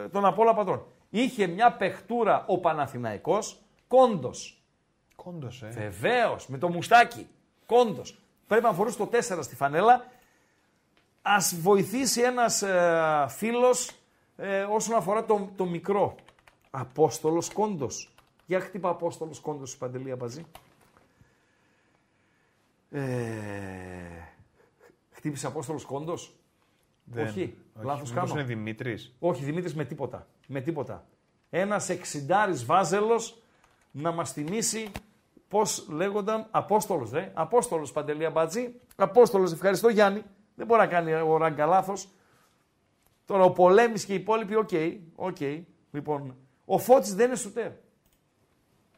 ε, 0.05 0.09
τον 0.09 0.25
Απόλα 0.25 0.55
Πατρών. 0.55 0.87
Είχε 1.11 1.47
μια 1.47 1.73
παιχτούρα 1.73 2.45
ο 2.47 2.59
Παναθηναϊκός, 2.59 3.59
κόντος. 3.89 4.63
Κόντος, 5.17 5.63
ε. 5.63 5.69
Βεβαίως, 5.69 6.47
με 6.47 6.59
το 6.59 6.69
μουστάκι. 6.69 7.27
Κόντος. 7.67 8.19
Πρέπει 8.47 8.65
να 8.65 8.73
φορούσε 8.73 8.99
το 8.99 9.07
4 9.07 9.43
στη 9.43 9.55
φανέλα. 9.55 9.93
Α 11.23 11.37
βοηθήσει 11.61 12.21
ένας 12.21 12.63
ε, 12.63 13.27
φίλος 13.29 13.91
ε, 14.37 14.63
όσον 14.63 14.97
αφορά 14.97 15.25
το, 15.25 15.51
το 15.57 15.65
μικρό. 15.65 16.15
Απόστολος 16.71 17.51
κόντος. 17.53 18.15
Για 18.47 18.61
χτύπα 18.61 18.89
Απόστολος 18.89 19.41
κόντος 19.41 19.71
σου 19.71 19.79
παντελή 19.79 20.11
Αμπαζή. 20.11 20.47
Ε, 22.93 23.03
χτύπησε 25.11 25.47
Απόστολος 25.47 25.85
Κόντος; 25.85 26.37
Δεν. 27.05 27.27
Όχι, 27.27 27.59
λάθος 27.75 28.11
μήπως 28.11 28.29
κάνω. 28.29 28.41
είναι 28.41 28.43
Δημήτρης. 28.49 29.15
Όχι, 29.19 29.45
Δημήτρης 29.45 29.75
με 29.75 29.85
τίποτα. 29.85 30.27
Με 30.47 30.61
τίποτα. 30.61 31.07
Ένας 31.51 31.89
εξηντάρης 31.89 32.65
βάζελος 32.65 33.43
να 33.91 34.13
μας 34.13 34.33
θυμίσει 34.33 34.91
πώς 35.49 35.87
λέγονταν 35.89 36.47
Απόστολος, 36.51 37.11
δε. 37.11 37.29
Απόστολος 37.33 37.93
Παντελή 37.93 38.31
Αμπατζή. 38.31 38.75
Απόστολος, 38.97 39.53
ευχαριστώ 39.53 39.89
Γιάννη. 39.89 40.23
Δεν 40.55 40.67
μπορεί 40.67 40.81
να 40.81 40.87
κάνει 40.87 41.13
ο 41.13 41.37
Ράγκα 41.37 41.67
λάθος. 41.67 42.09
Τώρα 43.25 43.45
ο 43.45 43.51
Πολέμης 43.53 44.05
και 44.05 44.13
οι 44.13 44.17
υπόλοιποι, 44.17 44.55
OK, 44.55 44.71
OK. 45.15 45.41
Λοιπόν, 45.91 46.37
ο 46.65 46.79
Φώτης 46.79 47.15
δεν 47.15 47.27
είναι 47.27 47.37
σουτέρ. 47.37 47.71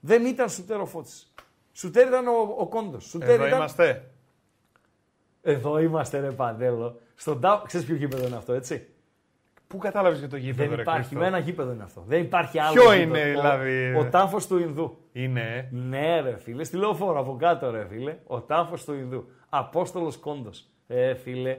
Δεν 0.01 0.27
ήταν 0.27 0.51
σουτέρ 0.51 0.81
ο 0.81 0.87
Φώτης. 0.87 1.35
Σουτέρ 1.77 2.07
ήταν 2.07 2.27
ο, 2.27 2.55
ο 2.59 2.67
Κόντος. 2.67 3.05
Σουτέρ 3.05 3.29
Εδώ 3.31 3.47
ήταν... 3.47 3.59
είμαστε. 3.59 4.11
Εδώ 5.43 5.79
είμαστε 5.79 6.21
ρε 6.21 6.31
Παντέλο. 6.31 7.01
Στον 7.15 7.41
τάο... 7.41 7.63
Ξέρεις 7.67 7.87
ποιο 7.87 7.97
γήπεδο 7.97 8.27
είναι 8.27 8.37
αυτό, 8.37 8.53
έτσι; 8.53 8.87
Πού 9.67 9.79
κατάλαβες 9.79 10.19
για 10.19 10.29
το 10.29 10.37
γήπεδο, 10.37 10.69
Δεν 10.69 10.77
ρε 10.77 10.83
υπάρχει. 10.83 11.01
Χριστό; 11.01 11.19
Με 11.19 11.27
ένα 11.27 11.39
γήπεδο 11.39 11.73
είναι 11.73 11.83
αυτό. 11.83 12.05
Δεν 12.07 12.21
υπάρχει 12.21 12.59
άλλο. 12.59 12.73
Ποιο 12.73 12.93
γήπεδο. 12.95 13.03
είναι, 13.03 13.37
Ο- 13.37 13.41
δηλαδή; 13.41 13.95
Ο, 13.97 14.09
τάφος 14.11 14.47
του 14.47 14.59
Ινδού. 14.59 14.99
Είναι, 15.13 15.41
ε. 15.41 15.77
Ναι, 15.77 16.21
ρε 16.21 16.37
φίλε. 16.39 16.65
Στη 16.65 16.77
λεωφόρο 16.77 17.21
από 17.21 17.37
κάτω, 17.37 17.71
ρε 17.71 17.87
φίλε. 17.91 18.17
Ο 18.27 18.41
τάφος 18.41 18.85
του 18.85 18.93
Ινδού. 18.93 19.29
Απόστολος 19.49 20.17
Κόντος. 20.17 20.67
Ε, 20.87 21.15
φίλε. 21.15 21.59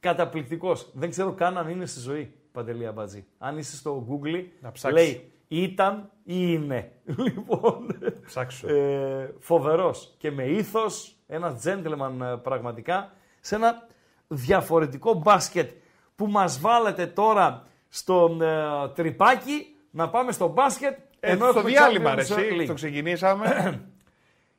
Καταπληκτικός. 0.00 0.90
Δεν 0.94 1.10
ξέρω 1.10 1.32
καν 1.32 1.58
αν 1.58 1.68
είναι 1.68 1.86
στη 1.86 2.00
ζωή. 2.00 2.32
Παντελή 2.52 2.86
Αμπατζή. 2.86 3.24
Αν 3.38 3.58
είσαι 3.58 3.76
στο 3.76 4.06
Google, 4.10 4.44
Να 4.60 4.72
ψάξεις. 4.72 5.00
λέει 5.06 5.32
ήταν 5.60 6.10
ή 6.24 6.34
είναι. 6.36 6.92
Λοιπόν. 7.24 7.98
Ψάξω. 8.26 8.68
Ε, 8.68 9.34
Φοβερός. 9.38 10.14
Και 10.18 10.30
με 10.30 10.44
ήθος, 10.44 11.16
ένας 11.26 11.62
gentleman 11.64 12.20
ε, 12.22 12.36
πραγματικά, 12.42 13.12
σε 13.40 13.54
ένα 13.54 13.86
διαφορετικό 14.28 15.14
μπάσκετ 15.14 15.70
που 16.16 16.26
μας 16.26 16.60
βάλετε 16.60 17.06
τώρα 17.06 17.66
στο 17.88 18.38
ε, 18.42 18.88
τρυπάκι 18.94 19.66
να 19.90 20.08
πάμε 20.08 20.32
στο 20.32 20.48
μπάσκετ. 20.48 20.98
Ε, 21.20 21.30
ενώ 21.30 21.50
στο 21.50 21.58
έχουμε 21.58 21.70
διάλειμμα, 21.70 22.14
ρε, 22.14 22.22
Champions 22.22 22.36
εσύ, 22.36 22.56
League. 22.60 22.66
το 22.66 22.74
ξεκινήσαμε. 22.74 23.80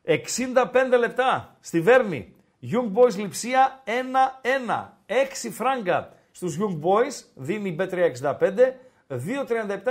65 0.06 0.98
λεπτά 0.99 1.57
στη 1.60 1.82
Βέρνη. 1.82 2.36
Young 2.61 2.98
Boys 2.98 3.15
Λιψία 3.15 3.84
1-1. 3.86 3.90
6 5.48 5.49
φράγκα 5.52 6.14
στους 6.32 6.57
Young 6.60 6.80
Boys, 6.80 7.26
δίνει 7.36 7.70
η 7.70 7.76
B365. 7.80 8.40
2-37 9.10 9.18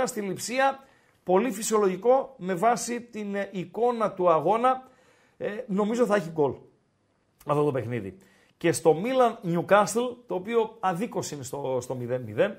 στη 0.05 0.21
Λιψία. 0.21 0.79
Πολύ 1.23 1.51
φυσιολογικό 1.51 2.35
με 2.37 2.53
βάση 2.53 3.01
την 3.01 3.35
ε, 3.35 3.49
εικόνα 3.51 4.11
του 4.11 4.29
αγώνα. 4.29 4.87
Ε, 5.37 5.47
νομίζω 5.67 6.05
θα 6.05 6.15
έχει 6.15 6.29
γκολ 6.29 6.53
αυτό 7.45 7.63
το 7.63 7.71
παιχνίδι. 7.71 8.17
Και 8.57 8.71
στο 8.71 8.95
Milan 9.03 9.47
Newcastle, 9.47 10.15
το 10.27 10.35
οποίο 10.35 10.77
αδίκως 10.79 11.31
είναι 11.31 11.43
στο, 11.43 11.77
στο 11.81 11.97
0-0. 12.37 12.51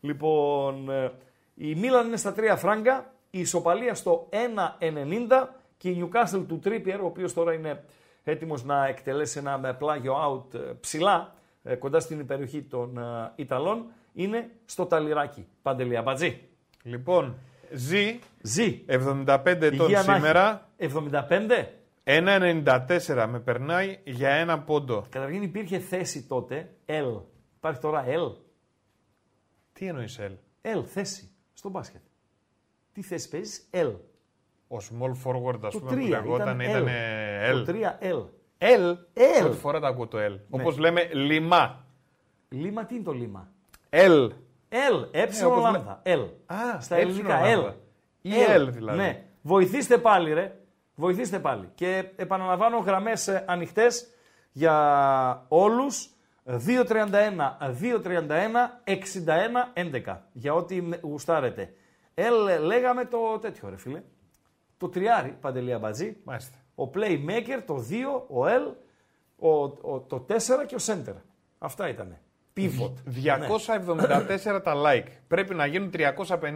Λοιπόν, 0.00 0.90
ε, 0.90 1.12
η 1.54 1.76
Milan 1.82 2.06
είναι 2.06 2.16
στα 2.16 2.34
3 2.36 2.54
φράγκα, 2.56 3.14
η 3.30 3.40
ισοπαλία 3.40 3.94
στο 3.94 4.28
1-90 4.30 5.46
και 5.76 5.88
η 5.88 6.02
Newcastle 6.12 6.44
του 6.48 6.60
Trippier, 6.64 6.98
ο 7.02 7.06
οποίος 7.06 7.32
τώρα 7.32 7.52
είναι 7.52 7.84
έτοιμος 8.24 8.64
να 8.64 8.86
εκτελέσει 8.86 9.38
ένα 9.38 9.58
με 9.58 9.74
πλάγιο 9.74 10.14
out 10.14 10.54
ε, 10.54 10.58
ψηλά, 10.80 11.34
ε, 11.62 11.74
κοντά 11.74 12.00
στην 12.00 12.26
περιοχή 12.26 12.62
των 12.62 12.98
ε, 12.98 13.32
Ιταλών, 13.36 13.86
είναι 14.12 14.50
στο 14.64 14.86
Ταλιράκι. 14.86 15.46
Παντελή 15.62 15.96
Αμπατζή. 15.96 16.40
λοιπόν, 16.82 17.38
ζει 17.72 18.18
Ζει. 18.42 18.84
75 18.86 19.42
ετών 19.46 19.72
Υγεία 19.72 20.02
να 20.02 20.12
έχει. 20.12 20.22
σήμερα. 20.22 20.68
75. 20.76 21.68
1,94 22.04 23.26
με 23.28 23.40
περνάει 23.40 23.98
για 24.04 24.30
ένα 24.30 24.58
πόντο. 24.58 25.04
Καταρχήν 25.08 25.42
υπήρχε 25.42 25.78
θέση 25.78 26.22
τότε, 26.26 26.70
L. 26.86 27.20
Υπάρχει 27.56 27.80
τώρα 27.80 28.04
L. 28.06 28.36
Τι 29.72 29.86
εννοείς, 29.86 30.18
Ελ. 30.18 30.32
L, 30.62 30.84
θέση, 30.86 31.30
στο 31.52 31.68
μπάσκετ. 31.68 32.00
Τι 32.92 33.02
θέση 33.02 33.28
παίζεις, 33.28 33.68
L. 33.70 33.92
Ο 34.68 34.76
small 34.76 35.12
forward, 35.24 35.58
ας 35.62 35.72
Το 35.72 35.78
πούμε, 35.78 35.90
που 35.90 35.96
3 35.96 36.08
λεγόταν 36.08 36.60
ήταν 36.60 36.60
ήταν 36.60 36.86
L. 36.86 37.60
L. 37.60 37.64
Το 37.66 37.72
3L. 37.72 38.24
L. 38.58 38.90
L. 39.14 39.40
Πρώτη 39.40 39.56
φορά 39.56 39.80
τα 39.80 39.88
ακούω 39.88 40.06
το 40.06 40.18
L. 40.18 40.38
Όπως 40.50 40.78
λέμε 40.78 41.10
λιμά. 41.12 41.84
Λίμα, 42.48 42.84
τι 42.84 42.94
είναι 42.94 43.04
το 43.04 43.12
λίμα. 43.12 43.52
L. 43.90 44.28
L, 44.72 45.08
ε 45.10 45.44
όπως 45.44 45.62
λάμδα. 45.62 46.02
L. 46.04 46.28
Α, 46.46 46.80
Στα 46.80 46.96
ε 46.96 47.00
ελληνικά, 47.00 47.40
λάμδα. 47.40 47.72
L. 47.72 47.74
Ή 48.22 48.30
L 48.56 48.68
δηλαδή. 48.70 48.98
Ναι. 48.98 49.24
Βοηθήστε 49.42 49.98
πάλι, 49.98 50.32
ρε. 50.32 50.58
Βοηθήστε 50.94 51.38
πάλι. 51.38 51.70
Και 51.74 52.04
επαναλαμβάνω 52.16 52.78
γραμμές 52.78 53.28
ανοιχτές 53.28 54.06
για 54.52 55.44
όλους. 55.48 56.10
231, 56.44 57.56
231, 57.60 58.80
61, 58.84 59.72
11. 59.74 60.16
Για 60.32 60.54
ό,τι 60.54 60.82
με- 60.82 61.00
γουστάρετε. 61.02 61.72
L, 62.14 62.60
λέγαμε 62.60 63.04
το 63.04 63.38
τέτοιο, 63.38 63.68
ρε 63.68 63.76
φίλε. 63.76 64.02
Το 64.76 64.88
τριάρι, 64.88 65.36
Παντελία 65.40 65.78
Μπατζή. 65.78 66.16
Μάλιστα. 66.24 66.56
Ο 66.74 66.90
playmaker, 66.94 67.62
το 67.66 67.74
2, 67.90 68.26
ο 68.28 68.44
L, 68.46 68.74
ο, 69.38 69.48
ο, 69.94 70.00
το 70.00 70.26
4 70.28 70.36
και 70.66 70.74
ο 70.74 70.78
center. 70.86 71.14
Αυτά 71.58 71.88
ήτανε. 71.88 72.20
Pivot. 72.56 72.92
274 74.56 74.62
τα 74.62 74.74
like. 74.86 75.06
Πρέπει 75.28 75.54
να 75.54 75.66
γίνουν 75.66 75.90
350 75.96 75.98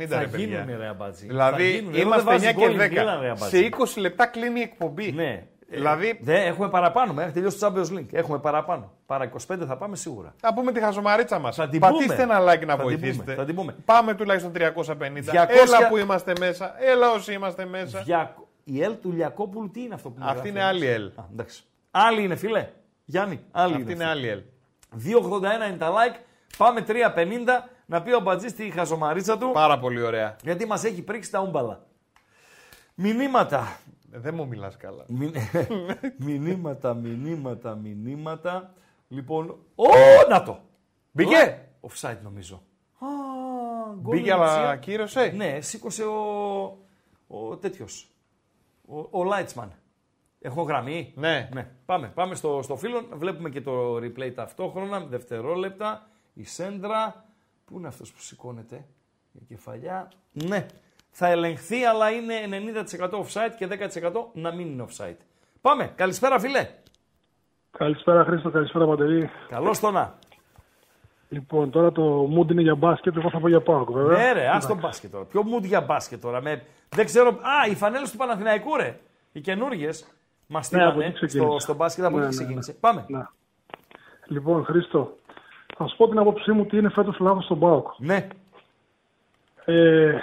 Θα 0.08 0.18
ρε 0.18 0.26
παιδιά. 0.26 0.46
γίνουν 0.46 0.78
ρε 0.78 0.86
αμπάτζι. 0.86 1.26
Θα 1.26 1.32
Δηλαδή 1.32 1.70
γίνουν. 1.70 1.94
Εδώ 1.94 2.02
είμαστε 2.02 2.22
δεν 2.22 2.32
βάζεις 2.32 2.48
9 2.48 2.52
και 2.54 2.60
γκολ 2.60 2.70
η 2.70 2.88
Μίλαν, 2.88 3.20
ρε, 3.20 3.26
10. 3.28 3.30
αμπάτζι. 3.30 3.56
Σε 3.58 3.68
20 3.96 4.00
λεπτά 4.00 4.26
κλείνει 4.26 4.60
η 4.60 4.62
εκπομπή. 4.62 5.12
Ναι. 5.12 5.46
Δηλαδή 5.68 6.18
Δεν, 6.22 6.46
έχουμε 6.46 6.68
παραπάνω. 6.68 7.12
Μέχρι 7.12 7.32
τελειώσει 7.32 7.58
το 7.58 7.66
Champions 7.72 7.98
League. 7.98 8.06
Έχουμε 8.12 8.38
παραπάνω. 8.38 8.92
Παρά 9.06 9.30
25 9.54 9.56
θα 9.66 9.76
πάμε 9.76 9.96
σίγουρα. 9.96 10.34
θα 10.40 10.54
πούμε 10.54 10.72
τη 10.72 10.80
χαζομαρίτσα 10.80 11.38
μας. 11.38 11.56
Θα 11.56 11.68
την 11.68 11.80
Πατήστε 11.80 12.12
πούμε. 12.14 12.22
ένα 12.22 12.40
like 12.40 12.66
να 12.66 12.72
Θα 12.72 12.76
την 12.76 12.82
βοηθήσετε. 12.82 13.22
πούμε, 13.22 13.34
θα 13.34 13.44
την 13.44 13.54
πούμε. 13.54 13.74
Πάμε 13.84 14.14
τουλάχιστον 14.14 14.52
350. 14.52 15.32
200 15.32 15.46
Έλα 15.48 15.88
που 15.88 15.96
είμαστε 15.96 16.32
μέσα. 16.38 16.74
Έλα 16.78 17.10
όσοι 17.10 17.32
είμαστε 17.32 17.64
μέσα. 17.66 18.00
Δια... 18.02 18.34
Η 18.64 18.80
L 18.88 18.92
του 19.02 19.12
Λιακόπουλου 19.12 19.70
τι 19.70 19.80
είναι 19.82 19.94
αυτό 19.94 20.08
που 20.10 20.14
μου 20.18 20.24
Αυτή 20.24 20.34
γράφει; 20.36 20.48
είναι 20.48 20.58
ένας; 20.58 20.70
άλλη 20.70 21.12
L. 21.16 21.20
Α, 21.20 21.24
εντάξει. 21.32 21.62
Άλλη 21.90 22.22
είναι 22.22 22.36
φίλε. 22.36 22.68
Γιάννη, 23.04 23.40
άλλη 23.50 23.74
Αυτή 23.74 23.92
είναι 23.92 24.04
άλλη 24.04 24.44
L. 24.46 24.53
2,81 25.04 25.68
είναι 25.68 25.76
τα 25.78 25.90
like. 25.92 26.16
Πάμε 26.56 26.84
3,50 26.88 26.94
να 27.86 28.02
πει 28.02 28.12
ο 28.12 28.20
Μπατζής 28.20 28.54
τη 28.54 28.70
χαζομαρίτσα 28.70 29.38
του. 29.38 29.50
Πάρα 29.52 29.78
πολύ 29.78 30.02
ωραία. 30.02 30.36
Γιατί 30.42 30.66
μας 30.66 30.84
έχει 30.84 31.02
πρίξει 31.02 31.30
τα 31.30 31.40
ούμπαλα. 31.40 31.86
Μηνύματα. 32.94 33.78
Ε, 34.12 34.18
Δεν 34.18 34.34
μου 34.34 34.46
μιλάς 34.46 34.76
καλά. 34.76 35.04
Μη- 35.08 35.32
μηνύματα, 36.26 36.94
μηνύματα, 36.94 37.74
μηνύματα. 37.74 38.74
Λοιπόν, 39.08 39.56
ο, 39.74 39.84
να 40.28 40.42
το. 40.42 40.58
Μπήκε; 41.12 41.58
Offside 41.80 42.16
νομίζω. 42.22 42.62
Α, 42.98 43.06
γκολ 44.00 44.16
Μπήκε 44.16 44.22
είναι 44.30 44.32
αλλά 44.32 44.54
δεξιά. 44.54 44.76
κύρωσε. 44.76 45.32
Ναι, 45.36 45.60
σήκωσε 45.60 46.04
ο, 46.04 46.18
ο 47.26 47.56
τέτοιος. 47.56 48.08
Ο, 48.88 49.18
ο 49.20 49.24
Λάιτσμαν. 49.24 49.72
Έχω 50.46 50.62
γραμμή. 50.62 51.12
Ναι. 51.16 51.48
ναι. 51.52 51.68
Πάμε, 51.86 52.10
πάμε 52.14 52.34
στο, 52.34 52.60
στο 52.62 52.76
φίλο. 52.76 53.08
Βλέπουμε 53.12 53.48
και 53.48 53.60
το 53.60 53.96
replay 53.96 54.32
ταυτόχρονα. 54.34 55.00
Δευτερόλεπτα. 55.00 56.06
Η 56.34 56.44
Σέντρα. 56.44 57.24
Πού 57.64 57.78
είναι 57.78 57.88
αυτός 57.88 58.12
που 58.12 58.20
σηκώνεται; 58.20 58.84
Η 59.32 59.44
κεφαλιά. 59.48 60.08
Ναι. 60.32 60.66
Θα 61.10 61.26
ελεγχθεί, 61.28 61.84
αλλά 61.84 62.10
είναι 62.10 62.34
90% 62.98 63.10
offside 63.10 63.54
και 63.58 63.68
10% 64.02 64.12
να 64.32 64.52
μην 64.52 64.66
είναι 64.66 64.84
offside. 64.88 65.16
Πάμε. 65.60 65.92
Καλησπέρα, 65.94 66.38
φίλε. 66.38 66.68
Καλησπέρα 67.70 68.24
Χρήστο, 68.24 68.50
καλησπέρα 68.50 68.86
Παντελή. 68.86 69.30
Καλώς 69.48 69.80
το 69.80 69.90
να. 69.90 70.18
Λοιπόν, 71.28 71.70
τώρα 71.70 71.92
το 71.92 72.28
mood 72.36 72.50
είναι 72.50 72.62
για 72.62 72.74
μπάσκετ, 72.74 73.16
εγώ 73.16 73.30
θα 73.30 73.40
πω 73.40 73.48
για 73.48 73.60
πάω 73.60 73.84
βέβαια. 73.84 74.18
Ναι, 74.18 74.32
ρε, 74.32 74.48
άστο 74.48 74.74
μπάσκετ 74.74 75.10
τώρα. 75.10 75.24
Ποιο 75.24 75.42
mood 75.42 75.62
για 75.62 75.80
μπάσκετ 75.80 76.20
τώρα. 76.20 76.42
Με... 76.42 76.62
Δεν 76.88 77.04
ξέρω. 77.04 77.28
Α, 77.28 77.66
οι 77.70 77.74
φανέλες 77.74 78.10
του 78.10 78.16
Παναθηναϊκού, 78.16 78.76
ρε. 78.76 78.98
Οι 79.32 79.40
καινούργιες. 79.40 80.06
Μα 80.54 80.60
Ναι, 80.70 80.82
από 80.82 80.90
στείλανε 80.90 81.04
εκεί 81.04 81.14
ξεκίνησε. 81.14 81.48
στο, 81.48 81.58
στο 81.58 81.74
μπάσκετ 81.74 82.04
από 82.04 82.18
Ναι, 82.18 82.24
εκεί 82.26 82.34
ναι, 82.36 82.40
ξεκίνησε. 82.42 82.72
ναι. 82.72 82.78
Πάμε. 82.78 83.04
Ναι. 83.08 83.22
Λοιπόν, 84.26 84.64
Χρήστο, 84.64 85.16
θα 85.76 85.86
σου 85.86 85.96
πω 85.96 86.08
την 86.08 86.18
άποψή 86.18 86.52
μου 86.52 86.64
τι 86.66 86.76
είναι 86.76 86.88
φέτος 86.88 87.18
λάθος 87.18 87.44
στον 87.44 87.58
Πάοκ. 87.58 87.86
Ναι. 87.98 88.26
Ε, 89.64 90.14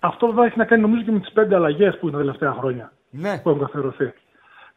αυτό 0.00 0.26
βέβαια 0.26 0.44
έχει 0.44 0.58
να 0.58 0.64
κάνει 0.64 0.82
νομίζω 0.82 1.02
και 1.02 1.10
με 1.10 1.18
τις 1.20 1.32
πέντε 1.32 1.54
αλλαγές 1.54 1.98
που 1.98 2.08
είναι 2.08 2.16
τα 2.16 2.22
τελευταία 2.22 2.52
χρόνια 2.52 2.92
Ναι. 3.10 3.38
που 3.38 3.48
έχουν 3.48 3.60
καθιερωθεί. 3.60 4.12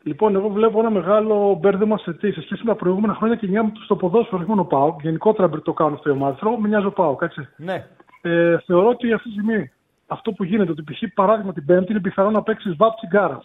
Λοιπόν, 0.03 0.35
εγώ 0.35 0.49
βλέπω 0.49 0.79
ένα 0.79 0.89
μεγάλο 0.89 1.57
μπέρδεμα 1.61 1.97
σε 1.97 2.13
τι 2.13 2.31
σε 2.31 2.41
σχέση 2.41 2.61
με 2.65 2.71
τα 2.71 2.77
προηγούμενα 2.77 3.13
χρόνια 3.13 3.35
και 3.35 3.45
γενιά 3.45 3.71
στο 3.83 3.95
ποδόσφαιρο, 3.95 4.37
όχι 4.37 4.49
μόνο 4.49 4.63
Πάοκ. 4.63 5.01
Γενικότερα 5.01 5.47
μπρ- 5.47 5.63
το 5.63 5.73
κάνουν 5.73 5.93
αυτό 5.93 6.09
οι 6.09 6.11
ομάδε. 6.11 6.35
Θέλω, 6.39 6.57
με 6.59 6.67
νοιάζει 6.67 6.85
ο 6.85 6.91
Πάοκ, 6.91 7.21
έτσι. 7.21 7.47
Ναι. 7.57 7.87
Ε, 8.21 8.57
θεωρώ 8.65 8.87
ότι 8.87 9.13
αυτή 9.13 9.27
τη 9.27 9.33
στιγμή 9.33 9.71
αυτό 10.07 10.31
που 10.31 10.43
γίνεται, 10.43 10.71
ότι 10.71 10.83
π.χ. 10.83 11.01
παράδειγμα 11.13 11.53
την 11.53 11.65
Πέμπτη 11.65 11.91
είναι 11.91 12.01
πιθανό 12.01 12.29
να 12.31 12.41
παίξει 12.43 12.71
βάπ 12.71 12.95
τσιγκάρα. 12.95 13.41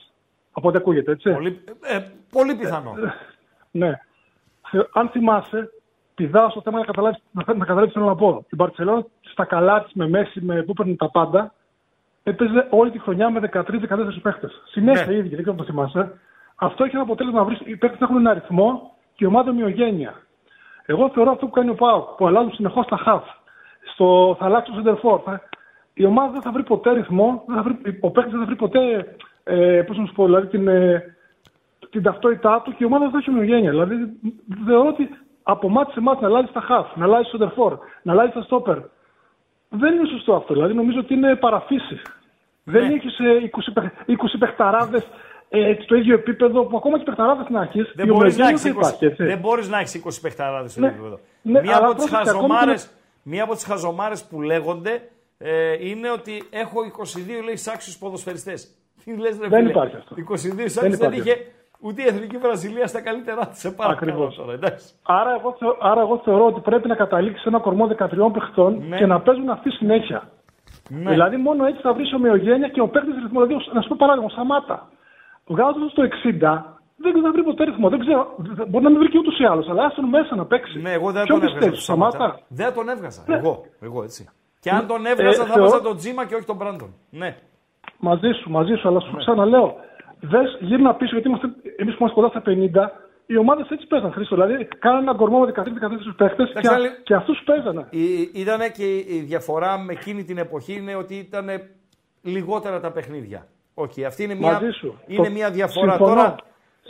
Από 0.58 0.68
ό,τι 0.68 0.76
ακούγεται, 0.76 1.12
έτσι. 1.12 1.32
Πολύ, 1.32 1.64
ε, 1.82 1.98
πολύ 2.30 2.54
πιθανό. 2.54 2.94
Ναι. 3.70 4.00
Θε- 4.70 4.88
Αν 4.92 5.08
θυμάσαι, 5.08 5.70
πηδάω 6.14 6.50
στο 6.50 6.60
θέμα 6.60 6.78
να 6.78 6.84
καταλάβει 6.84 7.16
να, 7.30 7.54
να 7.54 7.64
καταλάβεις 7.64 7.92
τι 7.92 7.98
θέλω 7.98 8.10
να 8.10 8.16
πω. 8.16 8.44
Η 8.50 8.54
Μπαρσελόνα 8.56 9.04
στα 9.20 9.44
καλά 9.44 9.82
της 9.82 9.92
με 9.94 10.08
Μέση, 10.08 10.40
με, 10.40 10.62
που 10.62 10.72
παίρνει 10.72 10.96
τα 10.96 11.10
πάντα, 11.10 11.54
έπαιζε 12.22 12.66
όλη 12.70 12.90
τη 12.90 12.98
χρονιά 12.98 13.30
με 13.30 13.40
13-14 13.52 14.20
παίχτες. 14.22 14.62
Συνέχεια 14.66 15.06
Ναι. 15.06 15.12
οι 15.12 15.16
ίδιοι, 15.16 15.28
δεν 15.28 15.38
ξέρω 15.38 15.50
αν 15.50 15.56
το 15.56 15.64
θυμάσαι. 15.64 16.12
Αυτό 16.56 16.84
έχει 16.84 16.94
ένα 16.94 17.04
αποτέλεσμα 17.04 17.38
να 17.38 17.44
βρει 17.44 17.58
οι 17.64 17.76
παίχτες 17.76 18.00
να 18.00 18.06
έχουν 18.06 18.18
ένα 18.18 18.30
αριθμό 18.30 18.94
και 19.14 19.24
η 19.24 19.26
ομάδα 19.26 19.50
ομοιογένεια. 19.50 20.14
Εγώ 20.86 21.10
θεωρώ 21.10 21.30
αυτό 21.30 21.46
που 21.46 21.52
κάνει 21.52 21.70
ο 21.70 21.74
Πάοκ, 21.74 22.08
που 22.16 22.26
αλλάζουν 22.26 22.52
συνεχώς 22.52 22.86
τα 22.86 22.96
χαφ, 22.96 23.24
στο, 23.92 24.36
θα 24.38 24.44
αλλάξει 24.44 24.72
το 24.72 24.82
center 25.02 25.24
for, 25.24 25.38
η 25.94 26.04
ομάδα 26.04 26.32
δεν 26.32 26.42
θα 26.42 26.50
βρει 26.52 26.62
ποτέ 26.62 26.92
ρυθμό, 26.92 27.42
δεν 27.46 27.56
θα 27.56 27.62
βρει, 27.62 27.98
ο 28.00 28.10
παίκτης 28.10 28.32
δεν 28.32 28.40
θα 28.40 28.46
βρει 28.46 28.56
ποτέ, 28.56 29.16
ε, 29.48 29.82
πώς 29.86 29.98
να 29.98 30.06
σου 30.06 30.12
πω, 30.12 30.24
δηλαδή 30.24 30.46
την, 30.46 30.68
ε, 30.68 31.16
την 31.90 32.02
ταυτότητά 32.02 32.60
του 32.64 32.70
και 32.70 32.76
η 32.78 32.84
ομάδα 32.84 33.02
δεν 33.04 33.10
θα 33.12 33.18
έχει 33.18 33.30
ομοιογένεια. 33.30 33.70
Δηλαδή 33.70 33.94
θεωρώ 34.66 34.88
ότι 34.88 35.08
από 35.42 35.68
μάτι 35.68 35.92
σε 35.92 36.00
μάτι 36.00 36.20
να 36.22 36.26
αλλάζει 36.28 36.48
τα 36.52 36.60
χαφ, 36.60 36.96
να 36.96 37.04
αλλάζει 37.04 37.30
το 37.30 37.38
center 37.56 37.62
for, 37.62 37.78
να 38.02 38.12
αλλάζει 38.12 38.32
τα 38.32 38.46
stopper. 38.50 38.76
Δεν 39.68 39.94
είναι 39.94 40.08
σωστό 40.08 40.34
αυτό. 40.34 40.54
Δηλαδή 40.54 40.74
νομίζω 40.74 40.98
ότι 40.98 41.14
είναι 41.14 41.36
παραφύση. 41.36 42.00
Δεν 42.64 42.90
έχεις 42.90 43.16
20, 43.18 43.72
παιχ- 43.72 43.92
20 44.06 44.38
παιχταράδες 44.38 45.06
ε, 45.48 45.74
στο 45.82 45.94
ίδιο 45.94 46.14
επίπεδο 46.14 46.64
που 46.64 46.76
ακόμα 46.76 46.98
και 46.98 47.04
παιχταράδες 47.04 47.46
να 47.48 47.62
έχεις. 47.62 47.92
Δεν 47.94 48.06
μπορείς 48.06 48.36
να 48.36 48.48
έχεις 48.48 48.64
20, 48.64 49.14
δεν 49.16 49.38
μπορείς 49.38 49.68
να 49.68 49.78
έχεις 49.78 49.94
20 49.94 50.20
παιχταράδες 50.22 50.70
στο 50.72 50.80
Ναι. 50.80 50.86
επίπεδο. 50.86 51.18
Ναι, 51.42 51.60
μία, 51.60 51.76
αλλά 51.76 51.86
από 51.86 51.94
τις 51.94 52.04
πρόσεξε, 52.08 52.30
ακόμη 52.36 52.48
χαζομάρες, 52.52 52.84
και 52.86 52.90
μία 53.22 53.42
από 53.42 53.54
τις 53.54 53.64
χαζομάρες 53.64 54.24
που 54.24 54.42
λέγονται 54.42 55.08
ε, 55.38 55.88
είναι 55.88 56.10
ότι 56.10 56.42
έχω 56.50 56.76
22 56.84 57.42
λέει 57.44 57.58
άξιους 57.74 57.98
ποδοσφαιριστές. 57.98 58.70
Τι 59.06 59.12
λες 59.16 59.38
ρε 59.40 59.48
Δεν 59.48 59.58
φίλε, 59.58 59.70
υπάρχει 59.70 59.96
αυτό. 59.96 60.14
22 60.14 60.22
άξιους 60.22 60.74
Δεν 60.74 60.90
δεν, 60.90 60.92
υπάρχει 60.92 61.20
είχε 61.20 61.34
ούτε 61.86 62.02
η 62.02 62.06
Εθνική 62.12 62.36
Βραζιλία 62.36 62.86
στα 62.86 63.00
καλύτερά 63.00 63.42
της. 63.48 63.58
Σε 63.58 63.70
παρακαλώ 63.70 64.10
Ακριβώς. 64.12 64.34
τώρα, 64.36 64.52
εντάξει. 64.52 64.86
Άρα 65.02 65.30
εγώ, 65.38 65.56
θεω- 65.58 65.76
άρα 65.80 66.00
εγώ 66.00 66.20
θεωρώ 66.24 66.46
ότι 66.46 66.60
πρέπει 66.60 66.88
να 66.88 66.94
καταλήξεις 66.94 67.42
σε 67.42 67.48
ένα 67.48 67.58
κορμό 67.60 67.86
13 67.86 68.30
παιχτών 68.32 68.70
Ναι. 68.88 68.96
και 68.96 69.06
να 69.06 69.20
παίζουν 69.20 69.48
αυτή 69.50 69.70
συνέχεια. 69.70 70.20
Ναι. 70.88 71.10
Δηλαδή 71.10 71.36
μόνο 71.36 71.66
έτσι 71.66 71.80
θα 71.82 71.92
βρεις 71.94 72.12
ομοιογένεια 72.12 72.68
και 72.68 72.80
ο 72.80 72.88
παίκτης 72.88 73.14
ρυθμός. 73.22 73.46
Δηλαδή, 73.46 73.64
να 73.72 73.80
σου 73.82 73.88
πω 73.88 73.96
παράδειγμα, 73.98 74.30
Σαμάτα. 74.30 74.88
Βγάζοντας 75.46 75.92
το 75.92 76.02
60, 76.02 76.78
δεν 76.96 77.22
θα 77.22 77.32
βρει 77.32 77.42
ποτέ 77.42 77.64
ρυθμό. 77.64 77.88
Δεν 77.88 77.98
ξέρω, 77.98 78.34
δεν- 78.36 78.66
μπορεί 78.68 78.84
να 78.84 78.90
μην 78.90 78.98
βρει 78.98 79.08
και 79.08 79.18
ούτως 79.18 79.38
ή 79.38 79.44
άλλως, 79.44 79.68
αλλά 79.68 79.84
άστον 79.84 80.04
μέσα 80.04 80.36
να 80.36 80.44
παίξει. 80.46 80.78
Ναι, 80.80 80.92
εγώ 80.92 81.12
δεν 81.12 81.22
Ποιον 81.24 81.38
τον 81.38 81.48
έβγαζα. 81.48 81.52
πιστεύεις, 81.54 81.82
στο 81.82 81.92
Σαμάτα; 81.92 82.18
Σαμάτα. 82.18 82.40
Δεν 82.48 82.74
τον 82.74 82.88
έβγαζα. 82.88 83.22
Ναι. 83.26 83.36
Εγώ, 83.36 83.64
εγώ 83.80 84.02
έτσι. 84.02 84.28
Και 84.60 84.70
αν 84.70 84.86
τον 84.86 85.06
έβγαζα 85.06 85.38
θα 85.38 85.44
θεωρώ- 85.44 85.62
έβαζα 85.68 85.82
τον 85.82 85.96
Τζίμα 85.96 86.26
και 86.26 86.34
όχι 86.34 86.44
τον 86.46 86.56
Μπράντον. 86.56 86.94
Ναι. 87.10 87.36
Μαζί 87.98 88.30
σου, 88.42 88.50
μαζί 88.50 88.74
σου, 88.74 88.88
αλλά 88.88 89.00
σου 89.00 89.16
ξαναλέω. 89.16 89.74
Δες, 90.20 90.56
γύρνα 90.60 90.94
πίσω, 90.94 91.12
γιατί 91.12 91.28
είμαστε, 91.28 91.46
εμείς 91.76 91.94
που 91.94 92.00
είμαστε 92.00 92.20
κοντά 92.20 92.28
στα 92.28 92.42
50, 92.46 92.90
οι 93.26 93.36
ομάδες 93.36 93.68
έτσι 93.70 93.86
παίζαν, 93.86 94.12
Χρήστο. 94.12 94.34
Δηλαδή, 94.34 94.64
κάνανε 94.78 95.02
ένα 95.02 95.14
κορμό 95.14 95.38
με 95.38 95.46
13-14 95.46 96.14
παίχτες 96.16 96.46
και, 96.46 96.58
Εντάξει, 96.58 96.68
άλλη- 96.74 96.90
και 97.02 97.14
αυτούς 97.14 97.42
παίζανε. 97.44 97.86
Ήταν 98.32 98.58
και 98.72 98.96
η 98.96 99.24
διαφορά 99.26 99.78
με 99.78 99.92
εκείνη 99.92 100.24
την 100.24 100.38
εποχή 100.38 100.72
είναι 100.76 100.94
ότι 100.94 101.14
ήταν 101.14 101.46
λιγότερα 102.22 102.80
τα 102.80 102.90
παιχνίδια. 102.92 103.46
Όχι, 103.74 104.04
αυτή 104.04 104.22
είναι 104.24 104.34
μια, 104.34 104.52
Μαζί 104.52 104.70
σου. 104.70 104.98
είναι 105.06 105.26
Το- 105.26 105.32
μια 105.32 105.50
διαφορά. 105.50 105.90
Συμφωνώ. 105.92 106.14
Τώρα, 106.14 106.34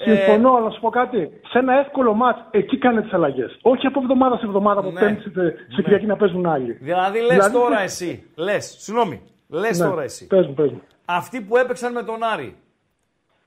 ε, 0.04 0.14
Συμφωνώ, 0.14 0.50
αλλά 0.54 0.64
να 0.64 0.70
σου 0.70 0.80
πω 0.80 0.88
κάτι. 0.90 1.30
Σε 1.50 1.58
ένα 1.58 1.78
εύκολο 1.78 2.14
μάτς, 2.14 2.40
εκεί 2.50 2.78
κάνε 2.78 3.02
τις 3.02 3.12
αλλαγές. 3.12 3.58
Όχι 3.62 3.86
από 3.86 4.00
εβδομάδα 4.00 4.36
σε 4.38 4.46
εβδομάδα, 4.46 4.80
από 4.80 4.90
Ναι. 4.90 5.00
πέμπτη 5.00 5.22
σε, 5.30 5.54
σε 5.74 5.82
Κυριακή 5.82 6.06
να 6.06 6.16
παίζουν 6.16 6.46
άλλοι. 6.46 6.72
δηλαδή 6.72 7.18
λες 7.20 7.28
Δηλαδή, 7.28 7.52
τώρα 7.52 7.76
ναι. 7.78 7.82
εσύ, 7.84 8.24
λες, 8.36 8.76
συγγνώμη, 8.78 9.22
λες 9.48 9.78
Ναι, 9.78 9.86
τώρα 9.88 10.02
εσύ. 10.02 10.26
Πες 10.26 10.46
μου, 10.46 10.54
πες 10.54 10.70
μου. 10.70 10.80
Αυτοί 11.08 11.40
που 11.40 11.56
έπαιξαν 11.56 11.92
με 11.92 12.02
τον 12.02 12.22
Άρη 12.22 12.56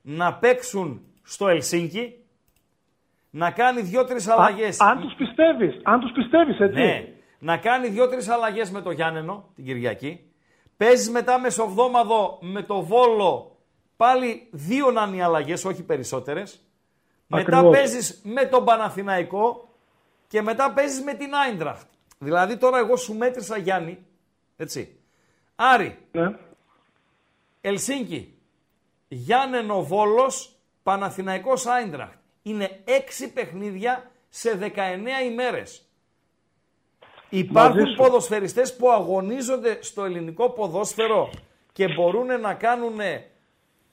να 0.02 0.34
παίξουν 0.34 1.02
στο 1.24 1.48
Ελσίνκι, 1.48 2.14
να 3.30 3.52
κάνει 3.52 3.82
δύο-τρεις 3.82 4.28
αλλαγές. 4.28 4.80
Α- 4.82 4.86
αν 4.88 5.00
τους 5.02 5.14
πιστεύεις, 5.18 5.80
αν 5.84 6.00
τους 6.00 6.12
πιστεύεις, 6.12 6.60
έτσι. 6.60 6.80
Ναι. 6.80 7.14
Να 7.40 7.58
κάνει 7.58 7.88
δύο-τρεις 7.88 8.30
αλλαγές 8.30 8.72
με 8.72 8.82
το 8.82 8.92
Γιάννενο 8.92 9.50
την 9.56 9.66
Κυριακή. 9.66 10.24
Παίζει 10.78 11.12
μετά 11.12 11.40
μεσοβδόμαδο 11.40 12.38
με 12.42 12.64
το 12.64 12.82
Βόλο. 12.82 13.58
Πάλι 13.98 14.48
δύο 14.52 14.92
να 14.92 15.04
είναι 15.04 15.16
οι 15.16 15.22
αλλαγές, 15.22 15.66
όχι 15.66 15.84
περισσότερες. 15.84 16.64
Μετά 17.28 17.58
Ακριβώς. 17.58 17.78
παίζεις 17.78 18.22
με 18.24 18.46
τον 18.46 18.66
Παναθηναϊκό 18.66 19.70
και 20.28 20.42
μετά 20.42 20.74
παίζεις 20.74 21.02
με 21.04 21.14
την 21.14 21.36
Άιντραχτ. 21.36 21.88
Δηλαδή 22.18 22.58
τώρα 22.58 22.78
εγώ 22.78 22.96
σου 22.96 23.14
μέτρησα 23.18 23.58
Γιάννη. 23.58 24.06
Έτσι. 24.58 25.00
Άρη, 25.56 25.98
Ναι. 26.12 26.36
Ελσίνκι. 27.62 28.34
Γιάννενο 29.08 29.84
Βόλος, 29.84 30.56
Παναθηναϊκός 30.84 31.66
Άιντραχτ. 31.66 32.18
Είναι 32.42 32.82
έξι 32.86 33.34
παιχνίδια 33.34 34.12
σε 34.30 34.56
19 34.56 35.24
ημέρες. 35.32 35.84
Υπάρχουν 37.30 37.88
σου. 37.88 37.96
ποδοσφαιριστές 37.96 38.76
που 38.76 38.90
αγωνίζονται 38.92 39.78
στο 39.82 40.04
ελληνικό 40.04 40.50
ποδόσφαιρο 40.50 41.30
και 41.72 41.88
μπορούν 41.88 42.40
να 42.42 42.54
κάνουν 42.54 42.98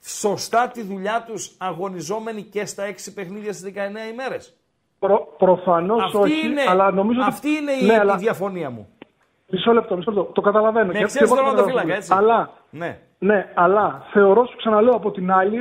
σωστά 0.01 0.67
τη 0.67 0.81
δουλειά 0.81 1.23
τους 1.27 1.55
αγωνιζόμενοι 1.57 2.43
και 2.43 2.65
στα 2.65 2.83
έξι 2.83 3.13
παιχνίδια 3.13 3.53
στις 3.53 3.63
19 3.75 4.09
ημέρες. 4.11 4.53
Προ, 4.99 5.35
Προφανώς 5.37 6.03
Αυτή 6.03 6.17
όχι, 6.17 6.45
είναι, 6.47 6.61
αλλά 6.67 6.91
νομίζω 6.91 7.19
ότι- 7.19 7.29
αυτή 7.29 7.49
είναι 7.49 7.71
η, 7.71 7.85
ναι, 7.85 7.93
η 7.93 7.95
αλλά... 7.95 8.17
διαφωνία 8.17 8.69
μου. 8.69 8.89
Μισό 9.51 9.71
λεπτό, 9.73 9.95
μισό 9.95 10.11
λεπτό. 10.11 10.31
Το 10.31 10.41
καταλαβαίνω. 10.41 10.85
Με 10.87 10.93
Και- 10.93 11.03
ξέρεις 11.05 11.13
και 11.17 11.23
εγώ 11.23 11.35
τον 11.35 11.55
το 11.55 11.63
τερματοφύλακα, 11.63 11.87
καταλαβαίνω. 11.87 11.97
έτσι. 11.97 12.13
Αλλά, 12.17 12.49
Ναι. 12.69 12.99
ναι, 13.19 13.51
αλλά 13.55 14.03
θεωρώ, 14.13 14.45
σου 14.45 14.55
ξαναλέω 14.57 14.93
από 14.93 15.11
την 15.11 15.31
άλλη, 15.31 15.57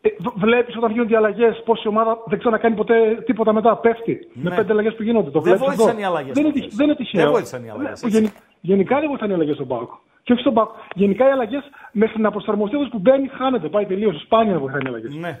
ε, 0.00 0.08
βλέπεις 0.34 0.76
όταν 0.76 0.90
γίνονται 0.90 1.12
οι 1.12 1.16
αλλαγές, 1.16 1.62
πώς 1.64 1.84
η 1.84 1.88
ομάδα 1.88 2.18
δεν 2.26 2.38
ξανακάνει 2.38 2.74
ποτέ 2.74 3.22
τίποτα 3.26 3.52
μετά. 3.52 3.76
Πέφτει. 3.76 4.30
Ναι. 4.34 4.50
Με 4.50 4.56
πέντε 4.56 4.72
αλλαγές 4.72 4.94
που 4.94 5.02
γίνονται. 5.02 5.30
Το 5.30 5.40
Δεν 5.40 5.42
βλέπεις 5.42 5.60
βοήθησαν 5.66 5.88
αυτό; 5.88 6.00
οι 6.00 6.04
αλλαγές 6.04 6.32
Δεν, 6.34 6.44
είναι, 6.44 6.52
αυτές. 6.52 6.64
τυχ- 6.66 6.76
δεν 6.78 6.86
είναι 6.86 6.96
τυχαίο. 6.96 7.22
Δεν 7.22 7.30
βοήθησαν 7.32 7.64
οι 7.64 7.70
αλλαγές, 7.70 8.02
Ναι, 8.02 8.08
έτσι. 8.08 8.20
γεν- 8.20 8.32
γενικά 8.60 8.98
δεν 9.00 9.08
βοηθάνε 9.08 9.32
οι 9.32 9.34
αλλαγές 9.34 9.54
στον 9.54 9.66
Πάοκ. 9.66 9.90
Και 10.22 10.32
όχι 10.32 10.40
στον 10.40 10.54
Πάοκ. 10.54 10.70
Γενικά 10.94 11.28
οι 11.28 11.30
αλλαγές 11.30 11.62
μέχρι 11.92 12.20
να 12.20 12.30
προσαρμοστεί 12.30 12.76
αυτό 12.76 12.88
που 12.88 12.98
μπαίνει, 12.98 13.28
χάνεται. 13.28 13.68
Πάει 13.68 13.86
τελείως. 13.86 14.20
Σπάνια 14.20 14.58
βοηθάνε 14.58 14.82
οι 14.84 14.88
αλλαγές. 14.88 15.14
Ναι. 15.14 15.38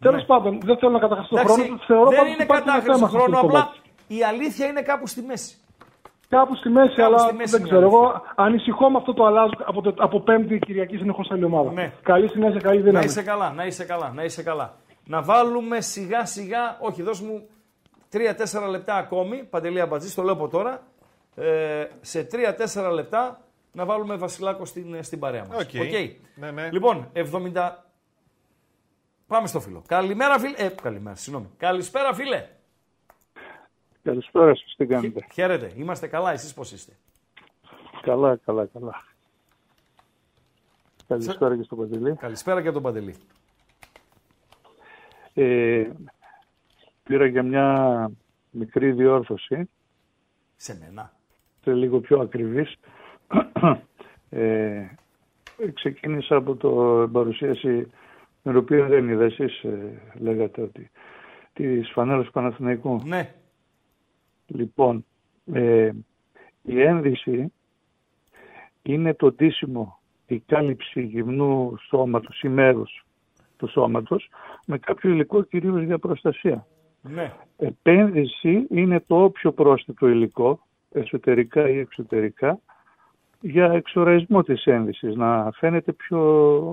Τέλος 0.00 0.24
πάντων, 0.24 0.60
δεν 0.64 0.76
θέλω 0.78 0.92
να 0.92 0.98
καταχραστώ 0.98 1.34
τον 1.34 1.44
Εντάξει, 1.44 1.62
χρόνο. 1.62 1.80
Θεωρώ 1.86 2.08
δεν 2.08 2.18
πάντως 2.18 2.32
είναι 2.32 2.42
ότι 2.42 2.42
υπάρχει 2.48 2.62
ένα 2.68 2.72
κατάχρηση 2.72 2.98
θέμα 2.98 3.08
σε 3.10 3.16
αυτό 3.16 3.18
χρόνου, 3.18 3.32
το 3.40 3.46
απλά 3.46 3.60
κομμάτι. 3.60 3.78
η 4.18 4.20
αλήθεια 4.30 4.66
είναι 4.66 4.82
κάπου 4.82 5.06
στη 5.06 5.22
μέση. 5.22 5.54
Κάπου 6.30 6.54
στη 6.56 6.68
μέση, 6.68 6.94
Κάπου 6.94 7.02
αλλά 7.08 7.18
στη 7.18 7.34
μέση 7.34 7.50
δεν 7.50 7.60
είναι 7.60 7.68
ξέρω. 7.68 7.80
αλήθεια. 7.86 7.98
Εγώ 7.98 8.22
ανησυχώ 8.36 8.90
με 8.90 8.96
αυτό 8.96 9.14
το 9.14 9.24
αλλάζω 9.24 9.52
από, 9.64 9.80
το, 9.82 9.94
από 9.98 10.20
Πέμπτη 10.20 10.58
Κυριακή 10.58 10.96
συνεχώ 10.96 11.24
άλλη 11.30 11.44
ομάδα. 11.44 11.72
Ναι. 11.72 11.92
Καλή 12.02 12.28
συνέχεια, 12.28 12.60
καλή 12.60 12.78
Να 12.78 12.84
δύναμη. 12.84 13.04
είσαι 13.04 13.22
καλά, 13.22 13.52
να 13.52 13.64
είσαι 13.66 13.84
καλά, 13.84 14.12
να 14.14 14.24
είσαι 14.24 14.42
καλά. 14.42 14.76
Να 15.06 15.22
βάλουμε 15.22 15.80
σιγά 15.80 16.24
σιγά, 16.26 16.76
όχι 16.80 17.02
δώσ' 17.02 17.20
μου 17.20 17.48
3-4 18.12 18.68
λεπτά 18.70 18.94
ακόμη, 18.94 19.36
Παντελή 19.50 19.80
Αμπατζή, 19.80 20.14
το 20.14 20.22
λέω 20.22 20.32
από 20.32 20.48
τώρα, 20.48 20.82
ε, 21.34 21.84
σε 22.00 22.26
3-4 22.84 22.92
λεπτά 22.92 23.40
να 23.72 23.84
βάλουμε 23.84 24.16
Βασιλάκο 24.16 24.64
στην, 24.64 25.02
στην 25.02 25.18
παρέα 25.18 25.44
μας. 25.50 25.60
Οκ. 25.64 25.72
Ναι, 26.34 26.50
ναι. 26.50 26.68
Λοιπόν, 26.72 27.08
70... 27.14 27.70
Πάμε 29.26 29.46
στο 29.46 29.60
φίλο. 29.60 29.82
Καλημέρα 29.86 30.38
φίλε. 30.38 30.54
Ε, 30.56 30.68
καλημέρα, 30.82 31.16
συγγνώμη. 31.16 31.48
Καλησπέρα 31.56 32.14
φίλε. 32.14 32.46
Καλησπέρα 34.02 34.54
σας, 34.54 34.74
τι 34.76 34.86
κάνετε; 34.86 35.26
Χαίρετε, 35.32 35.72
είμαστε 35.76 36.06
καλά, 36.06 36.32
εσείς 36.32 36.54
πώς 36.54 36.72
είστε; 36.72 36.92
Καλά, 38.02 38.36
καλά, 38.36 38.66
καλά. 38.66 39.02
Καλησπέρα 41.08 41.56
και 41.56 41.62
στο 41.62 41.76
Παντελή. 41.76 42.14
Καλησπέρα 42.16 42.62
και 42.62 42.70
τον 42.70 42.82
Παντελή. 42.82 43.14
Ε, 45.34 45.90
πήρα 47.02 47.26
για 47.26 47.42
μια 47.42 48.10
μικρή 48.50 48.92
διόρθωση, 48.92 49.68
Σε 50.56 50.78
μένα. 50.80 51.12
σε 51.62 51.72
λίγο 51.72 52.00
πιο 52.00 52.20
ακριβής. 52.20 52.76
Ε, 54.32 54.86
ξεκίνησα 55.74 56.36
από 56.36 56.56
το 56.56 56.70
παρουσίαση 57.12 57.90
την 58.42 58.56
οποία 58.56 58.86
δεν 58.86 59.08
είδα 59.08 59.24
εσείς 59.24 59.62
ε, 59.62 60.00
λέγατε 60.18 60.62
ότι 60.62 60.90
της 61.52 61.90
φανέλας 61.90 62.24
του 62.26 62.32
Παναθηναϊκού. 62.32 63.02
Ναι, 63.04 63.34
Λοιπόν, 64.54 65.04
ε, 65.52 65.90
η 66.62 66.80
ένδυση 66.82 67.52
είναι 68.82 69.14
το 69.14 69.32
ντύσιμο, 69.32 70.00
η 70.26 70.38
κάλυψη 70.38 71.02
γυμνού 71.02 71.76
σώματος 71.88 72.40
ή 72.42 72.48
μέρους 72.48 73.04
του 73.56 73.68
σώματος 73.68 74.28
με 74.66 74.78
κάποιο 74.78 75.10
υλικό 75.10 75.42
κυρίως 75.42 75.82
για 75.82 75.98
προστασία. 75.98 76.66
ναι. 77.02 77.32
Επένδυση 77.56 78.66
είναι 78.70 79.00
το 79.00 79.22
όποιο 79.24 79.52
πρόσθετο 79.52 80.08
υλικό, 80.08 80.60
εσωτερικά 80.90 81.68
ή 81.68 81.78
εξωτερικά, 81.78 82.60
για 83.40 83.72
εξοραϊσμό 83.72 84.42
της 84.42 84.64
ένδυσης, 84.64 85.14
να 85.14 85.50
φαίνεται 85.52 85.92
πιο 85.92 86.20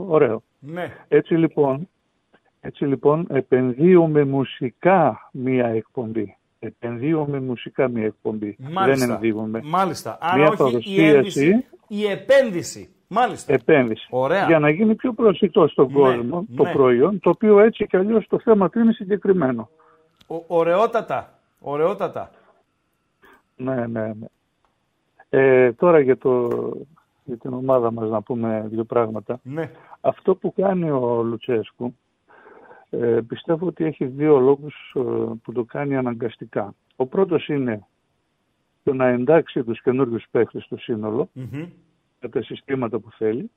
ωραίο. 0.08 0.44
Ναι, 0.60 0.94
Έτσι 1.08 1.34
λοιπόν, 1.34 1.90
έτσι 2.60 2.86
λοιπόν 2.86 3.28
επενδύουμε 3.30 4.24
μουσικά 4.24 5.30
μία 5.32 5.68
εκπομπή. 5.68 6.38
Επενδύουμε 6.60 7.40
μουσικά 7.40 7.88
μία 7.88 8.06
εκπομπή. 8.06 8.56
μάλιστα. 8.72 9.06
Δεν 9.06 9.16
ενδύουμε. 9.16 9.62
Μάλιστα. 9.64 10.18
Άρα 10.22 10.36
Μία 10.38 10.48
όχι 10.48 10.54
η 10.54 10.58
παρουσίαση. 10.72 11.04
ένδυση, 11.16 11.66
η 11.88 12.06
επένδυση. 12.06 12.90
Μάλιστα. 13.08 13.54
Επένδυση. 13.54 14.08
Ωραία. 14.10 14.46
Για 14.46 14.60
να 14.60 14.70
γίνει 14.70 14.96
πιο 14.96 15.14
προσιτό 15.14 15.68
στον 15.68 15.88
Ναι, 15.88 15.94
κόσμο 15.94 16.46
το 16.56 16.64
ναι. 16.64 16.72
προϊόν, 16.72 17.20
το 17.20 17.30
οποίο 17.30 17.60
έτσι 17.60 17.86
κι 17.88 17.98
αλλιώς 17.98 18.28
το 18.28 18.40
θέμα 18.40 18.70
του 18.70 18.80
είναι 18.80 18.92
συγκεκριμένο. 18.92 19.70
Ο, 20.28 20.36
ωραιότατα. 20.48 21.40
Ωραιότατα. 21.60 22.32
Ναι, 23.56 23.88
ναι, 23.88 24.08
ναι. 24.08 24.28
Ε, 25.30 25.72
τώρα 25.74 26.00
για, 26.00 26.18
το, 26.18 26.48
για 27.24 27.38
την 27.38 27.54
ομάδα 27.54 27.92
μας 27.92 28.10
να 28.10 28.22
πούμε 28.22 28.66
δύο 28.70 28.84
πράγματα. 28.84 29.40
Ναι. 29.44 29.72
Αυτό 30.02 30.36
που 30.36 30.54
κάνει 30.54 30.90
ο 30.90 31.22
Λουτσέσκου 31.24 31.96
ε, 32.90 33.20
πιστεύω 33.28 33.68
ότι 33.68 33.84
έχει 33.84 34.06
δύο 34.06 34.40
λόγους 34.40 34.94
ε, 34.96 35.00
που 35.44 35.52
το 35.54 35.64
κάνει 35.64 35.96
αναγκαστικά. 35.96 36.76
Ο 36.96 37.06
πρώτος 37.06 37.48
είναι 37.48 37.86
το 38.84 38.94
να 38.94 39.08
εντάξει 39.08 39.64
τους 39.64 39.82
καινούριους 39.82 40.26
παίχτες 40.32 40.64
στο 40.64 40.78
σύνολο 40.78 41.30
Μμμ. 41.34 41.70
με 42.22 42.30
τα 42.30 42.42
συστήματα 42.42 43.00
που 43.00 43.12
θέλει. 43.12 43.52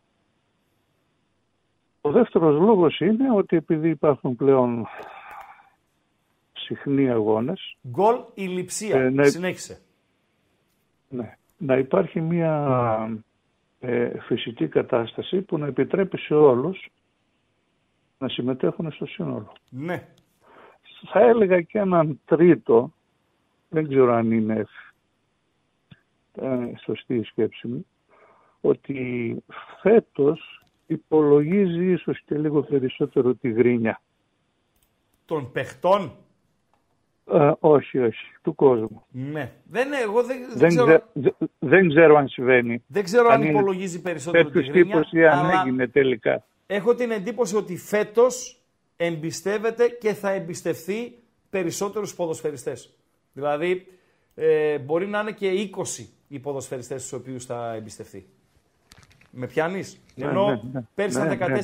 Ο 2.00 2.10
δεύτερος 2.10 2.60
λόγος 2.60 3.00
είναι 3.00 3.32
ότι 3.32 3.56
επειδή 3.56 3.88
υπάρχουν 3.88 4.36
πλέον 4.36 4.86
συχνοί 6.52 7.10
αγώνες, 7.10 7.76
Γκολ 7.88 8.16
η 8.34 8.46
λειψία. 8.46 9.00
Ε, 9.00 9.10
ναι. 9.10 9.24
Συνέχισε. 9.24 9.80
ναι, 11.08 11.36
να 11.58 11.76
υπάρχει 11.76 12.20
μια 12.20 13.22
ε, 13.80 14.18
φυσική 14.20 14.68
κατάσταση 14.68 15.40
που 15.40 15.58
να 15.58 15.66
επιτρέπει 15.66 16.18
σε 16.18 16.34
όλους 16.34 16.88
να 18.20 18.28
συμμετέχουν 18.28 18.92
στο 18.92 19.06
σύνολο. 19.06 19.52
Ναι. 19.70 20.08
Θα 21.12 21.20
έλεγα 21.20 21.60
και 21.60 21.78
έναν 21.78 22.20
τρίτο, 22.24 22.92
δεν 23.68 23.88
ξέρω 23.88 24.12
αν 24.14 24.32
είναι 24.32 24.66
ε, 26.34 26.48
σωστή 26.84 27.14
η 27.14 27.22
σκέψη 27.24 27.68
μου, 27.68 27.86
ότι 28.60 29.36
φέτος 29.80 30.64
υπολογίζει 30.86 31.92
ίσως 31.92 32.20
και 32.26 32.38
λίγο 32.38 32.62
περισσότερο 32.62 33.34
τη 33.34 33.50
γρίνια. 33.50 34.00
Των 35.24 35.52
παιχτών; 35.52 36.12
Ε, 37.32 37.52
όχι, 37.60 37.98
όχι, 37.98 38.24
του 38.42 38.54
κόσμου. 38.54 39.04
Ναι. 39.10 39.52
Δεν, 39.64 39.88
εγώ 39.92 40.22
δεν, 40.22 40.36
δεν 40.48 40.58
Δεν, 40.58 40.68
ξέρω, 40.68 40.86
ξε- 40.86 41.04
δε- 41.12 41.46
δεν 41.58 41.88
ξέρω 41.88 42.16
αν 42.16 42.28
συμβαίνει. 42.28 42.82
δεν 42.86 43.04
ξέρω 43.04 43.28
αν, 43.28 43.32
αν 43.34 43.40
είναι 43.42 43.50
υπολογίζει 43.50 44.00
περισσότερο 44.02 44.44
τη 44.44 44.52
Τέτοιος 44.52 44.68
γρίνια, 44.74 44.94
τύπος 44.94 45.12
ή 45.12 45.26
αν 45.26 45.38
αλλά 45.38 45.62
έγινε 45.62 45.88
τελικά. 45.88 46.44
Έχω 46.72 46.94
την 46.94 47.10
εντύπωση 47.10 47.56
ότι 47.56 47.76
φέτος 47.76 48.60
εμπιστεύεται 48.96 49.88
και 49.88 50.14
θα 50.14 50.30
εμπιστευθεί 50.30 51.18
περισσότερους 51.50 52.14
ποδοσφαιριστές. 52.14 52.96
Δηλαδή, 53.32 53.86
ε, 54.34 54.78
μπορεί 54.78 55.06
να 55.06 55.20
είναι 55.20 55.32
και 55.32 55.50
20 55.50 56.08
οι 56.28 56.38
ποδοσφαιριστές 56.38 57.00
στους 57.00 57.12
οποίους 57.12 57.44
θα 57.44 57.74
εμπιστευτεί. 57.74 58.28
Με 59.30 59.46
πιάνεις; 59.46 60.00
Ναι, 60.14 60.26
Ενώ 60.26 60.46
ναι, 60.46 60.60
ναι. 60.72 60.82
πέρυσι 60.94 61.18
Ναι, 61.18 61.34
ήταν 61.34 61.52
ναι, 61.52 61.58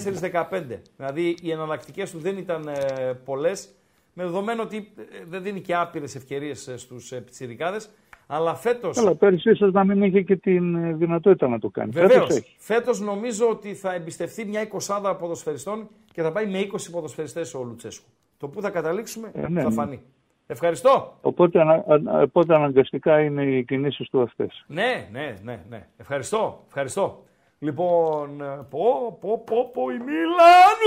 14-15. 0.50 0.80
Δηλαδή 0.96 1.36
οι 1.42 1.50
εναλλακτικές 1.50 2.10
του 2.10 2.18
δεν 2.18 2.36
ήταν 2.36 2.68
ε, 2.68 3.12
πολλές. 3.24 3.68
Με 4.12 4.24
δεδομένο 4.24 4.62
ότι 4.62 4.92
ε, 4.96 5.24
δεν 5.26 5.42
δίνει 5.42 5.60
και 5.60 5.74
άπειρες 5.74 6.14
ευκαιρίες 6.14 6.70
στους 6.76 7.12
ε, 7.12 7.20
πιτσιρικάδες. 7.20 7.90
Αλλά 8.26 8.54
φέτο. 8.54 8.90
Αλλά 8.96 9.14
πέρυσι 9.14 9.50
ίσως 9.50 9.72
να 9.72 9.84
μην 9.84 10.02
είχε 10.02 10.22
και 10.22 10.36
την 10.36 10.74
ε, 10.74 10.92
δυνατότητα 10.92 11.48
να 11.48 11.58
το 11.58 11.68
κάνει. 11.70 11.90
Βεβαίως. 11.90 12.12
Φέτος 12.12 12.36
έχει. 12.36 12.54
Φέτος 12.58 13.00
νομίζω 13.00 13.48
ότι 13.48 13.74
θα 13.74 13.92
εμπιστευτεί 13.94 14.44
μια 14.44 14.60
εικοσάδα 14.60 15.16
ποδοσφαιριστών 15.16 15.88
και 16.12 16.22
θα 16.22 16.32
πάει 16.32 16.46
με 16.46 16.58
20 16.72 16.76
ποδοσφαιριστές 16.90 17.54
ο 17.54 17.62
Λουτσέσκου. 17.62 18.08
Το 18.38 18.48
που 18.48 18.60
θα 18.60 18.70
καταλήξουμε 18.70 19.30
Ε, 19.34 19.48
ναι, 19.48 19.62
θα 19.62 19.68
ναι. 19.68 19.74
φανεί. 19.74 20.02
Ευχαριστώ. 20.46 21.18
Οπότε, 21.20 21.60
ανα- 21.60 21.84
ανα- 21.88 22.22
οπότε 22.22 22.54
αναγκαστικά 22.54 23.20
είναι 23.20 23.42
οι 23.44 23.64
κινήσεις 23.64 24.08
του 24.08 24.20
αυτές. 24.22 24.64
Ναι, 24.66 25.08
ναι, 25.12 25.34
ναι, 25.42 25.60
ναι. 25.68 25.86
Ευχαριστώ, 25.96 26.62
ευχαριστώ. 26.66 27.24
Λοιπόν, 27.58 28.40
ε, 28.40 28.44
πω, 28.70 29.18
πω, 29.20 29.42
πω, 29.46 29.70
πω, 29.72 29.82
η 29.90 29.98
Μίλαν. 29.98 30.78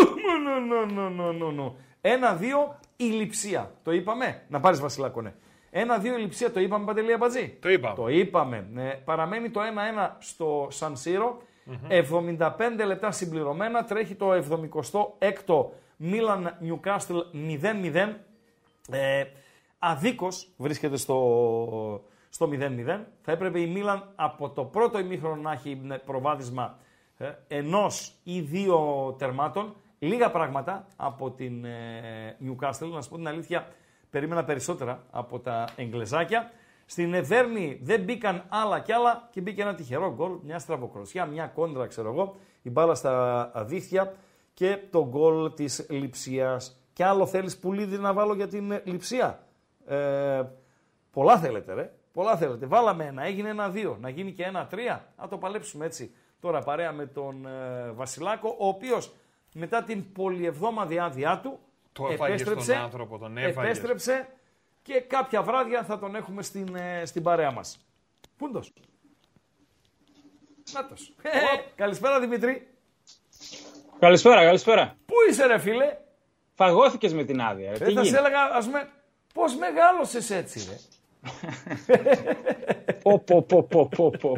Νο, 0.43 0.75
νο, 0.75 0.85
νο, 0.85 1.09
νο, 1.09 1.31
νο, 1.31 1.51
νο. 1.51 1.75
Ένα-δύο, 2.01 2.79
η 2.95 3.03
λειψία. 3.03 3.71
Το 3.83 3.91
είπαμε. 3.91 4.41
Να 4.49 4.59
πάρεις 4.59 4.79
Βασιλάκο, 4.79 5.21
ναι. 5.21 5.33
Ένα-δύο, 5.71 6.17
η 6.17 6.21
λειψία. 6.21 6.51
Το 6.51 6.59
είπαμε, 6.59 6.85
Παντελία 6.85 7.17
Μπατζή. 7.17 7.57
Το 7.61 7.69
είπαμε. 7.69 7.95
Το 7.95 8.07
είπαμε. 8.07 8.67
Ναι. 8.71 8.93
Παραμένει 9.05 9.49
το 9.49 9.61
1-1 9.61 10.09
στο 10.19 10.67
Σαν 10.71 10.97
Σύρο. 10.97 11.41
75 11.89 12.49
λεπτά 12.85 13.11
συμπληρωμένα. 13.11 13.83
Τρέχει 13.83 14.15
το 14.15 14.31
76ο 14.31 15.65
Μίλαν 15.97 16.57
Νιουκάστλ 16.59 17.17
0-0. 17.33 18.13
Ε, 18.91 19.23
αδίκως 19.79 20.47
βρίσκεται 20.57 20.97
στο, 20.97 22.03
στο 22.29 22.49
0-0. 22.51 22.99
Θα 23.21 23.31
έπρεπε 23.31 23.59
η 23.59 23.67
Μίλαν 23.67 24.11
από 24.15 24.49
το 24.49 24.63
πρώτο 24.63 24.99
ημίχρονο 24.99 25.41
να 25.41 25.51
έχει 25.51 25.79
ναι, 25.83 25.97
προβάδισμα 25.97 26.77
ε, 27.17 27.31
ενός 27.47 28.13
ή 28.23 28.41
δύο 28.41 28.77
τερμάτων. 29.17 29.75
Λίγα 29.99 30.31
πράγματα 30.31 30.87
από 30.95 31.31
την 31.31 31.65
ε, 31.65 32.37
Newcastle, 32.45 32.89
να 32.93 33.01
σου 33.01 33.09
πω 33.09 33.15
την 33.15 33.27
αλήθεια, 33.27 33.67
περίμενα 34.09 34.43
περισσότερα 34.43 35.03
από 35.11 35.39
τα 35.39 35.67
εγγλεζάκια. 35.75 36.51
Στην 36.85 37.13
Εβέρνη 37.13 37.79
δεν 37.83 38.03
μπήκαν 38.03 38.43
άλλα 38.49 38.79
κι 38.79 38.91
άλλα 38.91 39.27
και 39.31 39.41
μπήκε 39.41 39.61
ένα 39.61 39.75
τυχερό 39.75 40.13
γκολ, 40.13 40.31
μια 40.43 40.59
στραβοκροσιά, 40.59 41.25
μια 41.25 41.47
κόντρα, 41.47 41.87
ξέρω 41.87 42.09
εγώ, 42.09 42.35
η 42.61 42.69
μπάλα 42.69 42.95
στα 42.95 43.51
αδίθια 43.53 44.13
και 44.53 44.79
το 44.91 45.07
γκολ 45.07 45.53
της 45.53 45.85
Λιψίας. 45.89 46.83
Και 46.93 47.05
άλλο 47.05 47.25
θέλεις 47.25 47.57
πουλίδι 47.57 47.97
να 47.97 48.13
βάλω 48.13 48.33
για 48.33 48.47
την 48.47 48.81
Λιψία; 48.83 49.39
Ε, 49.85 50.43
πολλά 51.11 51.37
θέλετε 51.37 51.73
ρε, 51.73 51.93
πολλά 52.13 52.37
θέλετε. 52.37 52.65
Βάλαμε 52.65 53.05
ένα, 53.05 53.23
έγινε 53.23 53.49
ένα 53.49 53.69
δύο, 53.69 53.97
να 54.01 54.09
γίνει 54.09 54.31
και 54.31 54.43
ένα 54.43 54.67
τρία. 54.67 55.05
Να 55.17 55.27
το 55.27 55.37
παλέψουμε 55.37 55.85
έτσι 55.85 56.11
τώρα 56.39 56.61
παρέα 56.61 56.91
με 56.91 57.05
τον 57.05 57.45
ε, 57.45 57.91
Βασιλάκο, 57.91 58.55
ο 58.59 58.67
οποίος 58.67 59.13
μετά 59.53 59.83
την 59.83 60.11
πολυεβδόμαδη 60.11 60.99
άδειά 60.99 61.39
του 61.43 61.59
Το 62.07 62.13
έφαγες 62.13 62.43
τον 62.43 62.71
άνθρωπο, 62.71 63.17
τον 63.17 63.37
έφαγες. 63.37 63.55
επέστρεψε 63.77 64.27
και 64.81 64.99
κάποια 64.99 65.41
βράδια 65.41 65.83
θα 65.83 65.99
τον 65.99 66.15
έχουμε 66.15 66.41
στην, 66.43 66.75
ε, 66.75 67.05
στην 67.05 67.23
παρέα 67.23 67.51
μας. 67.51 67.85
Πούντος. 68.37 68.73
Νάτος. 70.73 71.13
Ε, 71.21 71.29
καλησπέρα 71.75 72.19
Δημήτρη. 72.19 72.67
Καλησπέρα, 73.99 74.43
καλησπέρα. 74.43 74.95
Πού 75.05 75.13
είσαι 75.29 75.45
ρε 75.45 75.57
φίλε; 75.59 75.97
Φαγώθηκες 76.53 77.13
με 77.13 77.23
την 77.23 77.41
άδεια. 77.41 77.69
ρε. 77.71 77.75
Ε, 77.75 77.87
Τι 77.87 77.93
θα 77.93 78.03
σε 78.03 78.09
γίνεται; 78.09 78.17
έλεγα, 78.17 78.43
ας 78.43 78.65
πούμε, 78.65 78.89
πώς 79.33 79.55
μεγάλωσες 79.55 80.29
έτσι 80.29 80.67
ρε. 80.69 80.75
Πω, 83.03 83.19
πω, 83.19 83.41
πω, 83.41 83.63
πω, 83.63 83.89
πω, 83.95 84.11
πω, 84.21 84.37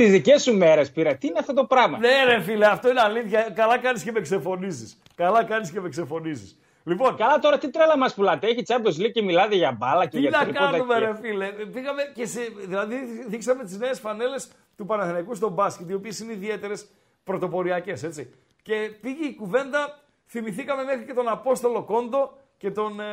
πω. 0.00 0.04
Τις 0.04 0.12
δικές 0.12 0.42
σου 0.42 0.56
μέρες 0.56 0.90
πήρα. 0.90 1.14
Τι 1.16 1.26
είναι 1.26 1.38
αυτό 1.38 1.52
το 1.54 1.64
πράγμα; 1.64 1.98
Ναι 1.98 2.24
ρε 2.24 2.40
φίλε, 2.40 2.66
αυτό 2.66 2.90
είναι 2.90 3.00
αλήθεια. 3.00 3.50
Καλά 3.54 3.78
κάνεις 3.78 4.02
και 4.02 4.12
με 4.12 4.20
ξεφωνίζεις. 4.20 4.98
Καλά 5.14 5.44
κάνεις 5.44 5.70
και 5.70 5.80
με 5.80 5.88
ξεφωνίζεις. 5.88 6.58
Λοιπόν, 6.84 7.16
Καλά 7.16 7.38
τώρα 7.38 7.58
τι 7.58 7.70
τρέλα 7.70 7.98
μας 7.98 8.14
πουλάτε. 8.14 8.46
Έχει 8.46 8.62
Champions 8.66 9.02
League 9.02 9.10
και 9.12 9.22
μιλάτε 9.22 9.54
για 9.54 9.72
μπάλα 9.78 10.04
και 10.06 10.16
Τι 10.16 10.20
για 10.20 10.30
να 10.30 10.38
τρίποτα 10.38 10.70
κάνουμε, 10.70 10.94
και- 10.94 11.00
ρε 11.00 11.14
φίλε. 11.20 11.46
Πήγαμε 11.46 12.02
και 12.14 12.26
σε. 12.26 12.40
Δηλαδή, 12.66 12.96
δείξαμε 13.28 13.64
τις 13.64 13.78
νέες 13.78 13.98
φανέλες 14.00 14.48
του 14.76 14.86
Παναθηναϊκού 14.86 15.34
στο 15.34 15.48
μπάσκετ, 15.48 15.90
οι 15.90 15.94
οποίες 15.94 16.20
είναι 16.20 16.32
ιδιαίτερες 16.32 16.86
πρωτοποριακές, 17.24 18.02
έτσι. 18.02 18.34
Και 18.62 18.90
πήγε 19.00 19.24
η 19.26 19.34
κουβέντα, 19.34 19.98
θυμηθήκαμε 20.26 20.82
μέχρι 20.82 21.04
και 21.04 21.12
τον 21.12 21.28
Απόστολο 21.28 21.82
Κόντο 21.82 22.32
και 22.56 22.70
τον 22.70 23.00
ε, 23.00 23.04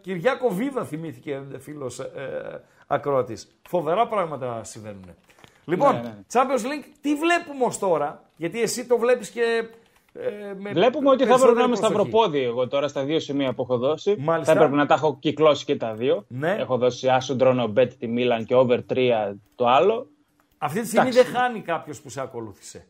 Κυριάκο 0.00 0.48
Βίδα, 0.48 0.84
θυμήθηκε 0.84 1.42
φίλος 1.58 1.98
ε, 1.98 2.64
ακροατής. 2.86 3.58
Φοβερά 3.68 4.06
πράγματα 4.06 4.64
συμβαίνουν. 4.64 5.14
Λοιπόν, 5.68 5.94
Ναι, 5.94 6.00
ναι. 6.00 6.14
Champions 6.32 6.64
League, 6.64 6.84
τι 7.00 7.14
βλέπουμε 7.14 7.64
ως 7.64 7.78
τώρα, 7.78 8.22
γιατί 8.36 8.62
εσύ 8.62 8.86
το 8.86 8.98
βλέπεις 8.98 9.30
και. 9.30 9.68
Ε, 10.12 10.54
με 10.58 10.70
Βλέπουμε 10.72 11.10
ότι 11.10 11.22
θα 11.22 11.28
περισσότερη 11.28 11.54
πρέπει 11.54 11.56
να 11.56 11.62
είμαι 11.64 11.76
προσοχή. 11.76 11.76
σταυροπόδι 11.76 12.42
εγώ 12.42 12.68
τώρα 12.68 12.88
στα 12.88 13.04
δύο 13.04 13.20
σημεία 13.20 13.52
που 13.54 13.62
έχω 13.62 13.78
δώσει. 13.78 14.16
Μάλιστα. 14.18 14.52
Θα 14.52 14.58
έπρεπε 14.58 14.76
να 14.76 14.86
τα 14.86 14.94
έχω 14.94 15.16
κυκλώσει 15.20 15.64
και 15.64 15.76
τα 15.76 15.94
δύο. 15.94 16.24
Ναι. 16.28 16.56
Έχω 16.58 16.76
δώσει 16.76 17.08
Άσο 17.08 17.34
Ντρόνο 17.34 17.72
Bet 17.76 17.88
τη 17.98 18.06
Μίλαν 18.06 18.44
και 18.44 18.54
over 18.54 18.78
3 18.92 19.32
το 19.54 19.66
άλλο. 19.66 20.08
Αυτή 20.58 20.80
τη 20.80 20.86
στιγμή 20.86 21.08
Εντάξει. 21.08 21.30
δεν 21.30 21.40
χάνει 21.40 21.60
κάποιος 21.60 22.00
που 22.00 22.08
σε 22.08 22.20
ακολούθησε. 22.20 22.86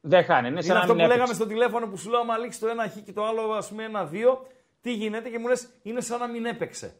Δεν 0.00 0.24
χάνει. 0.24 0.48
Είναι 0.48 0.60
σαν 0.62 0.64
Είναι 0.70 0.74
να 0.74 0.80
αυτό 0.80 0.92
μην 0.94 1.02
που 1.02 1.08
λέγαμε 1.08 1.22
έπαιξε. 1.24 1.34
στο 1.34 1.46
τηλέφωνο 1.46 1.86
που 1.86 1.96
σου 1.96 2.10
λέω: 2.10 2.20
Άμα 2.20 2.38
λήξει 2.38 2.60
το 2.60 2.66
ένα 2.68 2.88
χ 2.88 2.96
και 3.04 3.12
το 3.12 3.24
άλλο, 3.24 3.52
ας 3.52 3.68
πούμε, 3.68 3.84
ένα 3.84 4.04
δύο, 4.04 4.46
τι 4.80 4.92
γίνεται 4.92 5.28
και 5.28 5.38
μου 5.38 5.48
λες: 5.48 5.68
Είναι 5.82 6.00
σαν 6.00 6.18
να 6.18 6.26
μην 6.28 6.44
έπαιξε. 6.46 6.94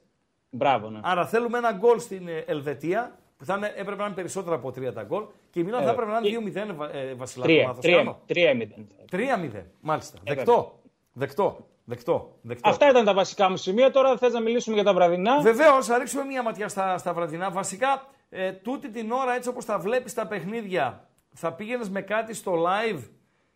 Μπράβο, 0.51 0.91
ναι. 0.91 1.01
Άρα 1.03 1.27
θέλουμε 1.27 1.59
ένα 1.59 1.73
γκολ 1.73 1.99
στην 2.01 2.29
ε, 2.29 2.45
Ελβετία 2.47 3.19
που 3.37 3.45
θα 3.45 3.55
είναι, 3.57 3.73
έπρεπε 3.77 4.01
να 4.01 4.05
είναι 4.07 4.15
περισσότερα 4.15 4.55
από 4.57 4.73
τρία 4.73 4.93
τα 4.93 5.03
γκολ 5.03 5.23
και 5.51 5.61
η 5.61 5.63
Μίλαν 5.63 5.83
θα 5.83 5.89
Ε, 5.89 5.93
έπρεπε 5.93 6.11
να 6.11 6.21
και- 6.21 6.29
είναι 6.29 6.39
2-0 6.51 6.75
βα- 6.75 6.95
ε, 6.95 7.15
Βασιλάκο. 7.15 7.53
Τρία, 7.53 7.67
λάθος 7.67 7.83
τρία, 7.83 7.97
κάνω. 7.97 8.19
τρία 8.27 8.55
μηδέν. 8.55 8.89
3-0. 9.11 9.63
Μάλιστα. 9.81 10.19
Ε, 10.25 10.35
Δεκτό. 10.35 10.81
Δεκτό. 11.13 11.67
Δεκτό. 11.85 12.37
Δεκτό. 12.43 12.69
Αυτά 12.69 12.89
ήταν 12.91 13.05
τα 13.05 13.15
βασικά 13.15 13.51
μου 13.51 13.57
σημεία. 13.57 13.91
Τώρα 13.91 14.17
θες 14.17 14.33
να 14.33 14.41
μιλήσουμε 14.41 14.75
για 14.75 14.85
τα 14.85 14.95
βραδινά; 14.95 15.41
Βεβαίως, 15.41 15.87
θα 15.87 15.99
ρίξουμε 15.99 16.25
μία 16.25 16.43
ματιά 16.43 16.69
στα, 16.69 16.99
στα 16.99 17.13
βραδινά. 17.15 17.51
Βασικά, 17.51 18.07
ε, 18.29 18.53
τούτη 18.53 18.91
την 18.91 19.11
ώρα, 19.11 19.35
έτσι 19.35 19.49
όπως 19.49 19.65
τα 19.65 19.79
βλέπεις 19.79 20.15
τα 20.15 20.27
παιχνίδια, 20.27 21.09
θα 21.35 21.53
πήγαινες 21.53 21.89
με 21.91 22.01
κάτι 22.01 22.35
στο 22.35 22.65
live. 22.67 23.01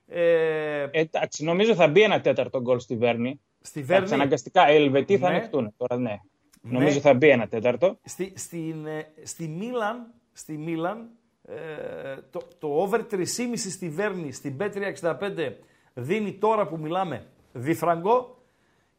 Ε, 0.06 0.86
Εντάξει, 0.90 1.44
νομίζω 1.44 1.74
θα 1.74 1.88
μπει 1.88 2.02
ένα 2.02 2.20
τέταρτο 2.20 2.60
γκολ 2.60 2.78
στη 2.78 2.96
Βέρνη. 2.96 3.40
στη 3.60 3.80
Εντάξει, 3.80 4.00
Βέρνη. 4.00 4.14
αναγκαστικά 4.14 4.70
οι 4.72 4.74
Ελβετοί 4.76 5.18
θα 5.18 5.28
Ναι. 5.30 5.36
ανοιχτούν 5.36 5.74
τώρα, 5.76 5.96
ναι. 5.96 6.16
Νομίζω 6.60 7.00
θα 7.00 7.14
μπει 7.14 7.28
ένα 7.28 7.48
τέταρτο. 7.48 7.98
Στη, 8.04 8.32
στην, 8.36 8.86
ε, 8.86 9.06
στη 9.22 9.48
Μίλαν, 9.48 10.14
στη 10.32 10.56
Μίλαν 10.58 11.08
ε, 11.44 11.54
το, 12.30 12.40
το 12.58 12.68
over 12.68 13.00
3,5 13.10 13.24
στη 13.56 13.88
Βέρνη, 13.88 14.32
στην 14.32 14.56
B365 14.60 15.52
δίνει 15.94 16.32
τώρα 16.32 16.66
που 16.66 16.78
μιλάμε 16.78 17.26
διφραγκό. 17.52 18.42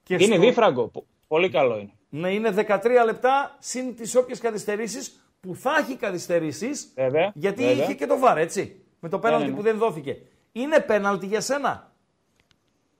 Και 0.04 0.14
Είναι 0.14 0.24
στο- 0.24 0.40
δίφραγκο. 0.40 0.88
Πο- 0.88 1.06
Πολύ 1.28 1.50
καλό 1.50 1.78
είναι. 1.80 1.92
Ναι, 2.10 2.34
είναι 2.34 2.54
13 2.68 3.04
λεπτά 3.06 3.56
συν 3.60 3.96
τις 3.96 4.16
όποιες 4.16 4.40
καθυστερήσεις 4.40 5.26
που 5.40 5.56
θα 5.56 5.72
έχει 5.80 5.96
καθυστερήσεις 5.96 6.92
Βέβαια, 6.96 7.32
γιατί 7.36 7.64
βέβαια. 7.66 7.84
είχε 7.84 7.94
και 7.94 8.06
το 8.06 8.18
βάρ, 8.20 8.38
έτσι, 8.38 8.82
με 9.00 9.10
το 9.10 9.20
πέναλτι 9.20 9.44
ναι, 9.46 9.50
ναι. 9.52 9.56
που 9.56 9.62
δεν 9.62 9.78
δόθηκε. 9.78 10.18
Είναι 10.52 10.80
πέναλτι 10.80 11.26
για 11.26 11.42
σένα; 11.42 11.94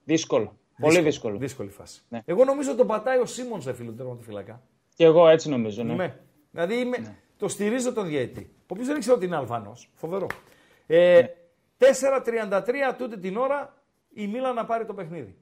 Δύσκολο. 0.04 0.56
Πολύ 0.80 1.00
δύσκολο. 1.00 1.38
Δύσκολη 1.38 1.68
φάση. 1.68 2.02
Ναι. 2.08 2.22
Εγώ 2.24 2.44
νομίζω 2.44 2.68
ότι 2.68 2.78
τον 2.78 2.86
πατάει 2.86 3.18
ο 3.18 3.26
Σίμονς, 3.26 3.64
ρε 3.64 3.72
φίλε, 3.72 3.88
του 3.90 3.96
τερματοφυλακά. 3.96 4.62
Και 4.94 5.04
εγώ 5.04 5.28
έτσι 5.28 5.48
νομίζω. 5.48 5.82
Ναι. 5.82 5.94
Ναι. 5.94 6.16
Δηλαδή 6.50 6.74
είμαι, 6.78 7.16
το 7.36 7.48
στηρίζω 7.48 7.92
τον 7.92 8.06
διαιτή. 8.06 8.50
Ο 8.56 8.64
οποίος 8.66 8.86
δεν 8.86 8.96
ήξερε 8.96 9.16
ότι 9.16 9.26
είναι 9.26 9.36
Αλβανό. 9.36 9.72
Φοβερό. 9.94 10.26
Ε, 10.86 11.24
4.33 11.78 12.94
τούτη 12.98 13.18
την 13.18 13.36
ώρα 13.36 13.74
η 14.14 14.26
Μίλα 14.26 14.52
να 14.52 14.64
πάρει 14.64 14.86
το 14.86 14.94
παιχνίδι. 14.94 15.36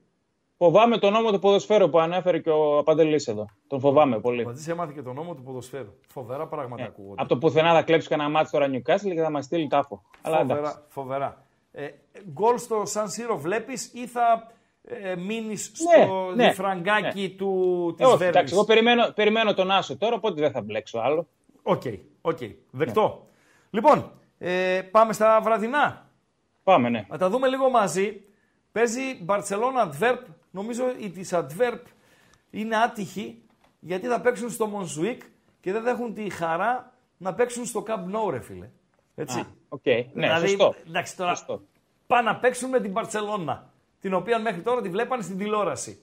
Φοβάμαι 0.57 0.97
τον 0.97 1.13
νόμο 1.13 1.31
του 1.31 1.39
ποδοσφαίρου 1.39 1.89
που 1.89 1.99
ανέφερε 1.99 2.39
και 2.39 2.49
ο 2.49 2.83
Παντελής 2.83 3.27
εδώ. 3.27 3.45
Τον 3.67 3.79
φοβάμαι 3.79 4.19
πολύ. 4.19 4.41
Ο 4.41 4.45
Πατζής 4.45 4.67
έμαθε 4.67 4.93
και 4.95 5.01
τον 5.01 5.15
νόμο 5.15 5.35
του 5.35 5.43
ποδοσφαίρου. 5.43 5.93
Φοβερά 6.07 6.47
πράγματα 6.47 6.83
ακούγονται. 6.83 7.21
Από 7.21 7.29
το 7.29 7.37
πουθενά 7.37 7.73
θα 7.73 7.83
κλέψει 7.83 8.07
κανένα 8.07 8.29
μάτι 8.29 8.49
τώρα 8.49 8.67
Newcastle 8.71 9.11
και 9.13 9.21
θα 9.21 9.29
μας 9.29 9.45
στείλει 9.45 9.67
τάφο. 9.67 10.01
Αλλά 10.21 10.39
εντάξει. 10.39 10.63
Φοβερά. 10.63 10.85
φοβερά. 10.87 11.45
Ε, 11.71 11.89
γκολ 12.31 12.57
στο 12.57 12.85
Σαν 12.85 13.09
Σίρο 13.09 13.37
βλέπεις 13.37 13.91
ή 13.93 14.07
θα 14.07 14.51
ε, 14.83 15.15
μείνεις 15.15 15.71
στο 15.73 16.31
ναι, 16.35 16.47
διφραγκάκι 16.47 17.29
του 17.37 17.93
τη 17.97 18.03
Ε, 18.03 18.05
όχι, 18.05 18.17
Βέρνης. 18.17 18.35
εντάξει, 18.35 18.53
εγώ 18.53 18.63
περιμένω, 18.65 19.11
περιμένω 19.15 19.53
τον 19.53 19.71
Άσο 19.71 19.97
τώρα, 19.97 20.15
οπότε 20.15 20.41
δεν 20.41 20.51
θα 20.51 20.61
μπλέξω 20.61 20.99
άλλο. 20.99 21.27
OK, 21.63 21.81
OK. 22.21 22.37
Δεκτό. 22.71 23.27
Λοιπόν, 23.69 24.11
ε, 24.37 24.81
πάμε 24.91 25.13
στα 25.13 25.39
βραδινά. 25.43 26.09
Πάμε, 26.63 26.89
ναι. 26.89 27.05
Να 27.09 27.17
τα 27.17 27.29
δούμε 27.29 27.47
λίγο 27.47 27.69
μαζί. 27.69 28.21
Παίζει 28.71 29.01
Barcelona 29.27 29.89
Antwerp. 29.91 30.17
Νομίζω 30.51 30.83
η 30.99 31.09
της 31.09 31.29
Antwerp 31.33 31.79
είναι 32.49 32.77
άτυχη 32.77 33.41
γιατί 33.79 34.07
θα 34.07 34.21
παίξουν 34.21 34.49
στο 34.49 34.65
Μονζουίκ 34.67 35.21
και 35.61 35.71
δεν 35.71 35.83
θα 35.83 35.89
έχουν 35.89 36.13
τη 36.13 36.29
χαρά 36.29 36.93
να 37.17 37.33
παίξουν 37.33 37.65
στο 37.65 37.83
Camp 37.87 38.15
Nou, 38.15 38.29
ρε 38.31 38.39
φίλε. 38.39 38.69
Έτσι. 39.15 39.39
Α, 39.39 39.45
Οκ, 39.69 39.85
ναι, 39.85 40.05
δηλαδή, 40.13 40.47
σωστό. 40.47 40.75
εντάξει, 40.87 41.17
τώρα 41.17 41.35
Σωστό. 41.35 41.61
πάνε 42.07 42.29
να 42.31 42.35
παίξουν 42.37 42.69
με 42.69 42.79
την 42.79 42.93
Barcelona, 42.95 43.57
την 44.01 44.13
οποία 44.13 44.39
μέχρι 44.39 44.61
τώρα 44.61 44.81
τη 44.81 44.89
βλέπανε 44.89 45.21
στην 45.23 45.37
τηλεόραση. 45.37 46.01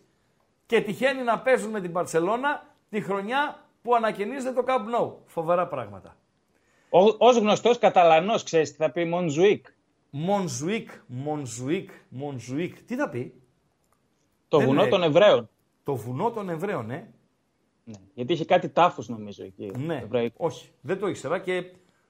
Και 0.67 0.81
τυχαίνει 0.81 1.23
να 1.23 1.39
παίζουν 1.39 1.71
με 1.71 1.81
την 1.81 1.93
Barcelona 1.95 2.61
τη 2.89 3.01
χρονιά 3.01 3.67
που 3.83 3.95
ανακαινίζεται 3.95 4.53
το 4.53 4.65
Camp 4.67 5.01
Nou. 5.01 5.13
Φοβερά 5.27 5.67
πράγματα. 5.67 6.17
Ω 7.19 7.31
γνωστός 7.31 7.79
Καταλανός, 7.79 8.43
ξέρεις 8.43 8.71
τι 8.71 8.77
θα 8.77 8.91
πει 8.91 9.05
Μονζουίκ; 9.05 9.67
Μονζουίκ, 10.11 10.91
Μονζουίκ, 11.07 11.91
Μονζουίκ. 12.09 12.83
Τι 12.83 12.97
θα 12.97 13.09
πει, 13.09 13.43
Το 14.49 14.57
Δεν 14.59 14.67
βουνό 14.67 14.81
λέει. 14.81 14.91
των 14.91 15.03
Εβραίων. 15.03 15.51
το 15.83 15.95
βουνό 15.95 16.31
των 16.31 16.49
Εβραίων, 16.49 16.91
ε. 16.91 17.13
Ναι. 17.85 17.95
Γιατί 18.15 18.33
είχε 18.33 18.45
κάτι 18.45 18.69
τάφους 18.69 19.09
νομίζω 19.09 19.45
εκεί. 19.45 19.71
Ναι, 19.79 19.97
εβραϊκούς. 19.97 20.55
όχι, 20.55 20.71
δεν 20.81 20.99
το 20.99 21.07
ήξερα 21.09 21.39
και 21.39 21.65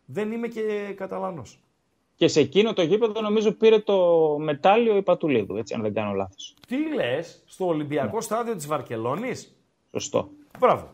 δεν 0.05 0.32
είμαι 0.32 0.48
και 0.48 0.94
Καταλανός. 0.97 1.60
Και 2.19 2.28
σε 2.28 2.40
εκείνο 2.40 2.73
το 2.73 2.82
γήπεδο 2.82 3.20
νομίζω 3.20 3.53
πήρε 3.53 3.78
το 3.78 4.36
μετάλλιο 4.39 4.97
η 4.97 5.03
Πατουλίδου, 5.03 5.57
έτσι, 5.57 5.74
αν 5.74 5.82
δεν 5.82 5.95
κάνω 5.95 6.12
λάθος. 6.12 6.55
Τι 6.66 6.95
λες, 6.95 7.43
στο 7.47 7.66
Ολυμπιακό 7.66 8.16
Ναι. 8.16 8.23
στάδιο 8.23 8.57
της 8.57 8.66
Βαρκελόνης; 8.66 9.57
Σωστό. 9.93 10.28
Μπράβο. 10.59 10.90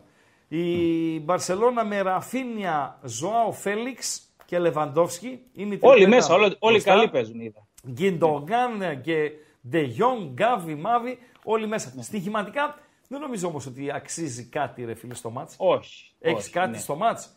Η 0.47 1.19
Μπαρσελόνα 1.19 1.85
με 1.85 2.01
Ραφίνια, 2.01 2.99
Ζωάο 3.03 3.51
Φέλιξ 3.51 4.21
και 4.45 4.59
Λεβαντόφσκι. 4.59 5.39
Είναι 5.53 5.73
η 5.75 5.79
Όλοι 5.81 5.93
τριπλέτα 5.93 6.15
μέσα, 6.15 6.33
όλοι, 6.33 6.43
όλοι 6.59 6.73
μπροστά. 6.73 6.93
καλοί 6.93 7.09
παίζουν, 7.09 7.39
είδα. 7.39 7.67
Γκιντογκάν 7.89 9.01
και 9.01 9.31
Ντε 9.69 9.81
Γιόνγκ, 9.81 10.31
Γκάβι, 10.33 10.75
Μάβι, 10.75 11.17
όλοι 11.43 11.67
μέσα. 11.67 11.93
Ναι. 11.95 12.01
Στοιχηματικά 12.01 12.77
δεν 13.07 13.19
νομίζω 13.19 13.47
όμως 13.47 13.65
ότι 13.65 13.91
αξίζει 13.91 14.43
κάτι 14.45 14.85
ρε 14.85 14.93
φίλε 14.95 15.13
στο 15.13 15.29
μάτς. 15.29 15.55
Όχι. 15.57 16.11
Έχεις 16.19 16.43
όχι, 16.43 16.49
κάτι 16.51 16.69
ναι. 16.71 16.77
στο 16.77 16.95
μάτς; 16.95 17.34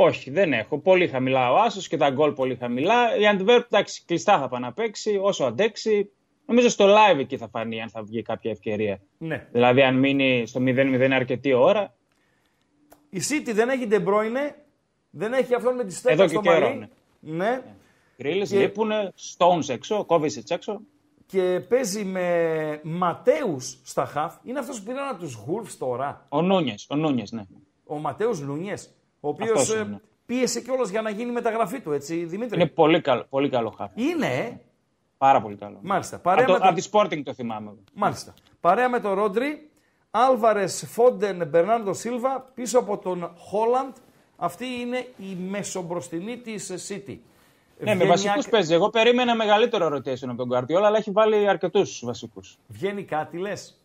Όχι, 0.00 0.30
δεν 0.30 0.52
έχω. 0.52 0.78
Πολύ 0.78 1.08
χαμηλά 1.08 1.52
ο 1.52 1.56
Άσος 1.56 1.88
και 1.88 1.96
τα 1.96 2.10
γκολ 2.10 2.32
πολύ 2.32 2.56
χαμηλά. 2.56 3.16
Η 3.16 3.26
Αντβέρπ, 3.26 3.64
εντάξει, 3.64 4.02
κλειστά 4.06 4.38
θα 4.38 4.48
πάει 4.48 4.60
να 4.60 4.72
παίξει, 4.72 5.18
όσο 5.22 5.44
αντέξει. 5.44 6.10
Νομίζω 6.46 6.68
στο 6.68 6.86
live 6.88 7.18
εκεί 7.18 7.36
θα 7.36 7.48
φανεί 7.48 7.82
αν 7.82 7.90
θα 7.90 8.02
βγει 8.02 8.22
κάποια 8.22 8.50
ευκαιρία. 8.50 9.00
Ναι. 9.18 9.46
Δηλαδή, 9.52 9.82
αν 9.82 9.96
μείνει 9.96 10.46
στο 10.46 10.60
0-0 10.62 11.10
αρκετή 11.12 11.52
ώρα. 11.52 11.94
Η 13.10 13.20
City 13.28 13.52
δεν 13.54 13.68
έχει 13.68 13.88
De 13.90 13.94
Bruyne, 13.94 14.54
δεν 15.10 15.32
έχει 15.32 15.54
αυτόν 15.54 15.74
με 15.74 15.84
τη 15.84 15.94
στέκα 15.94 16.14
Εδώ 16.14 16.28
στο 16.28 16.40
και 16.40 16.48
καιρό, 16.48 16.68
μαλλί. 16.68 16.88
Ναι. 17.20 17.62
Γκρίλι 18.22 18.46
Και- 18.46 18.58
λείπουν, 18.58 18.90
Stones 19.36 19.68
έξω, 19.68 20.06
Kovacic 20.08 20.50
έξω. 20.50 20.80
Και 21.26 21.60
παίζει 21.68 22.04
με 22.04 22.80
Ματέου 22.82 23.56
στα 23.82 24.04
χαφ. 24.04 24.34
Είναι 24.44 24.58
αυτός 24.58 24.78
που 24.78 24.84
πήραν 24.84 25.08
από 25.08 25.18
τους 25.18 25.34
Γουλφ 25.46 25.76
τώρα. 25.76 26.26
Ο 26.28 26.42
Νούνιες, 26.42 26.86
ο 26.90 26.96
Νούνιες, 26.96 27.32
ναι. 27.32 27.42
Ο 27.86 27.98
Ματέο 27.98 28.34
Νούνιες. 28.34 28.92
Ο 29.20 29.28
οποίος 29.28 29.50
Αυτός 29.60 29.74
είναι. 29.74 30.00
πίεσε 30.26 30.60
κιόλας 30.60 30.88
για 30.90 31.02
να 31.02 31.10
γίνει 31.10 31.32
μεταγραφή 31.32 31.80
του, 31.80 31.92
έτσι, 31.92 32.24
Δημήτρη; 32.24 32.60
Είναι 32.60 32.68
πολύ 32.68 33.00
καλό, 33.00 33.26
πολύ 33.28 33.48
καλό 33.48 33.70
χάφ. 33.70 33.90
Είναι, 33.94 34.26
ε; 34.26 34.60
Πάρα 35.18 35.40
πολύ 35.42 35.56
καλό. 35.56 35.78
Μάλιστα. 35.82 36.18
Παρέα 36.18 36.44
Από, 36.44 36.52
με 36.52 36.58
το, 36.58 36.64
τον- 36.64 36.72
από 36.72 36.80
τη 36.82 36.88
Sporting 36.92 37.22
το 37.24 37.34
θυμάμαι. 37.34 37.72
Μάλιστα. 37.94 38.34
Παρέα 38.60 38.88
με 38.88 39.00
τον 39.00 39.12
Ρόντρι, 39.14 39.70
Άλβαρες, 40.10 40.84
Φόντεν, 40.88 41.46
Μπερνάρντο 41.48 41.92
Σίλβα 41.92 42.50
πίσω 42.54 42.78
από 42.78 42.98
τον 42.98 43.30
Χόλαντ. 43.38 43.94
Αυτή 44.36 44.64
είναι 44.80 45.06
η 45.18 45.34
μεσομπροστινή 45.48 46.38
της 46.38 46.72
City. 46.88 47.16
Ναι, 47.80 47.84
με 47.84 47.94
Βγαίνει 47.94 48.08
βασικούς 48.08 48.44
άκ- 48.44 48.50
παίζει. 48.52 48.74
Εγώ 48.74 48.90
περίμενα 48.90 49.34
μεγαλύτερο 49.34 49.86
rotation 49.86 50.28
από 50.28 50.46
τον 50.46 50.48
Guardiola, 50.52 50.82
αλλά 50.84 50.96
έχει 50.96 51.10
βάλει 51.10 51.48
αρκετούς 51.48 52.02
βασικούς. 52.04 52.58
Βγαίνει 52.68 53.02
κάτι, 53.04 53.38
λες; 53.38 53.77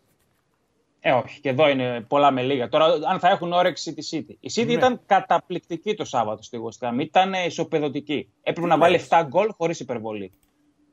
Ε, 1.06 1.12
όχι, 1.12 1.40
και 1.40 1.48
εδώ 1.48 1.68
είναι 1.68 2.00
πολλά 2.08 2.30
με 2.30 2.42
λίγα. 2.42 2.68
Τώρα, 2.68 2.84
αν 3.10 3.18
θα 3.18 3.28
έχουν 3.28 3.52
όρεξη 3.52 3.94
τη 3.94 4.08
City. 4.10 4.36
Η 4.40 4.50
City 4.54 4.66
Ναι. 4.66 4.72
ήταν 4.72 5.00
καταπληκτική 5.06 5.94
το 5.94 6.04
Σάββατο 6.04 6.42
στη 6.42 6.58
West 6.64 6.88
Ham. 6.88 6.98
Ήταν 7.00 7.32
ισοπεδωτική. 7.32 8.32
Έπρεπε 8.42 8.66
να 8.68 8.76
λες; 8.76 9.08
βάλει 9.08 9.24
7 9.24 9.26
γκολ 9.28 9.48
χωρίς 9.56 9.80
υπερβολή. 9.80 10.32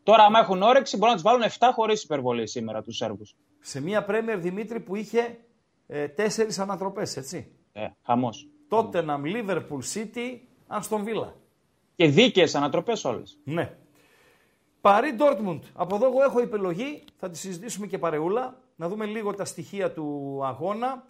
Τώρα, 0.04 0.24
άμα 0.24 0.40
έχουν 0.40 0.62
όρεξη, 0.62 0.98
μπορούν 0.98 1.16
να 1.16 1.22
τους 1.22 1.32
βάλουν 1.32 1.44
7 1.60 1.72
χωρίς 1.74 2.04
υπερβολή 2.04 2.48
σήμερα 2.48 2.82
τους 2.84 2.96
Σέρβους. 2.96 3.36
Σε 3.60 3.82
μια 3.82 4.04
Πρέμερ 4.04 4.40
Δημήτρη 4.40 4.80
που 4.80 4.96
είχε 4.96 5.38
ε, 5.88 6.08
τέσσερις 6.08 6.60
ανατροπές, 6.60 7.18
έτσι. 7.18 7.52
Ε, 7.74 7.88
Χαμός. 8.06 8.48
Τότεναμ, 8.70 9.24
Λίβερπουλ, 9.26 9.82
City, 9.94 10.40
Αστον 10.68 11.04
Βίλα. 11.04 11.36
Και 11.96 12.08
δίκαιες 12.08 12.56
ανατροπές 12.56 13.06
όλες. 13.06 13.38
Ναι. 13.44 13.76
Παρί 14.82 15.12
Ντόρτμουντ. 15.14 15.64
Από 15.74 15.96
εδώ 15.96 16.06
εγώ 16.06 16.24
έχω 16.24 16.40
επιλογή, 16.40 17.04
θα 17.18 17.30
τη 17.30 17.38
συζητήσουμε 17.38 17.88
και 17.88 17.98
παρεούλα, 17.98 18.60
να 18.82 18.88
δούμε 18.88 19.06
λίγο 19.06 19.34
τα 19.34 19.46
στοιχεία 19.46 19.92
του 19.92 20.40
αγώνα. 20.44 21.04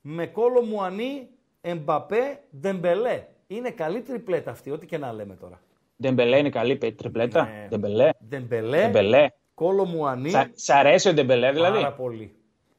Με 0.00 0.26
Κολό 0.26 0.62
Μουανί, 0.62 1.28
Εμπαπέ, 1.60 2.40
Ντεμπελέ. 2.60 3.24
Είναι 3.46 3.70
καλή 3.70 4.00
τριπλέτα 4.00 4.50
αυτή, 4.50 4.70
ό,τι 4.70 4.86
και 4.86 4.98
να 4.98 5.12
λέμε 5.12 5.34
τώρα. 5.34 5.60
Ντεμπελέ 6.02 6.38
είναι 6.38 6.50
καλή 6.50 6.76
πε- 6.76 6.96
τριπλέτα. 6.96 7.42
Ναι. 7.44 7.66
Ντεμπελέ. 7.68 8.10
Ντεμπελέ, 8.28 8.80
Ντεμπελέ. 8.82 9.26
Κολό 9.54 9.84
Μουανί. 9.84 10.30
Σα- 10.30 10.50
Σ' 10.54 10.70
αρέσει 10.70 11.08
ο 11.08 11.12
Ντεμπελέ, 11.14 11.52
δηλαδή; 11.52 11.76
Πάρα 11.76 11.92
πολύ. 11.92 12.34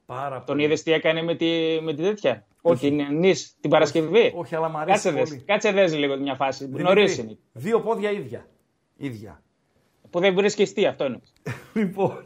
Πάρα 0.05 0.35
Τον 0.35 0.45
πολύ. 0.45 0.63
είδες 0.63 0.83
τι 0.83 0.91
έκανε 0.91 1.21
με 1.21 1.35
τη, 1.35 1.79
με 1.81 1.93
τη 1.93 2.01
τέτοια; 2.01 2.45
Όχι. 2.61 2.91
Με 2.91 3.03
την 3.05 3.17
Νις, 3.17 3.55
την 3.61 3.69
Παρασκευή; 3.69 4.33
όχι, 4.35 4.55
αλλά 4.55 4.69
μ' 4.69 4.77
αρέσει 4.77 4.91
Κάτσε 5.03 5.11
δες, 5.19 5.29
πολύ. 5.29 5.41
κάτσε 5.41 5.71
δες 5.71 5.95
λίγο 5.95 6.17
μια 6.17 6.35
φάση. 6.35 6.63
Δημήτρη, 6.65 6.83
Νωρί 6.83 7.15
είναι. 7.19 7.37
Δύο 7.51 7.81
πόδια 7.81 8.11
ίδια. 8.11 8.47
ίδια. 8.97 9.41
Που 10.09 10.19
δεν 10.19 10.35
βρίσκεις 10.35 10.73
τι 10.73 10.85
αυτό 10.85 11.05
είναι. 11.05 11.19
Λοιπόν, 11.73 12.25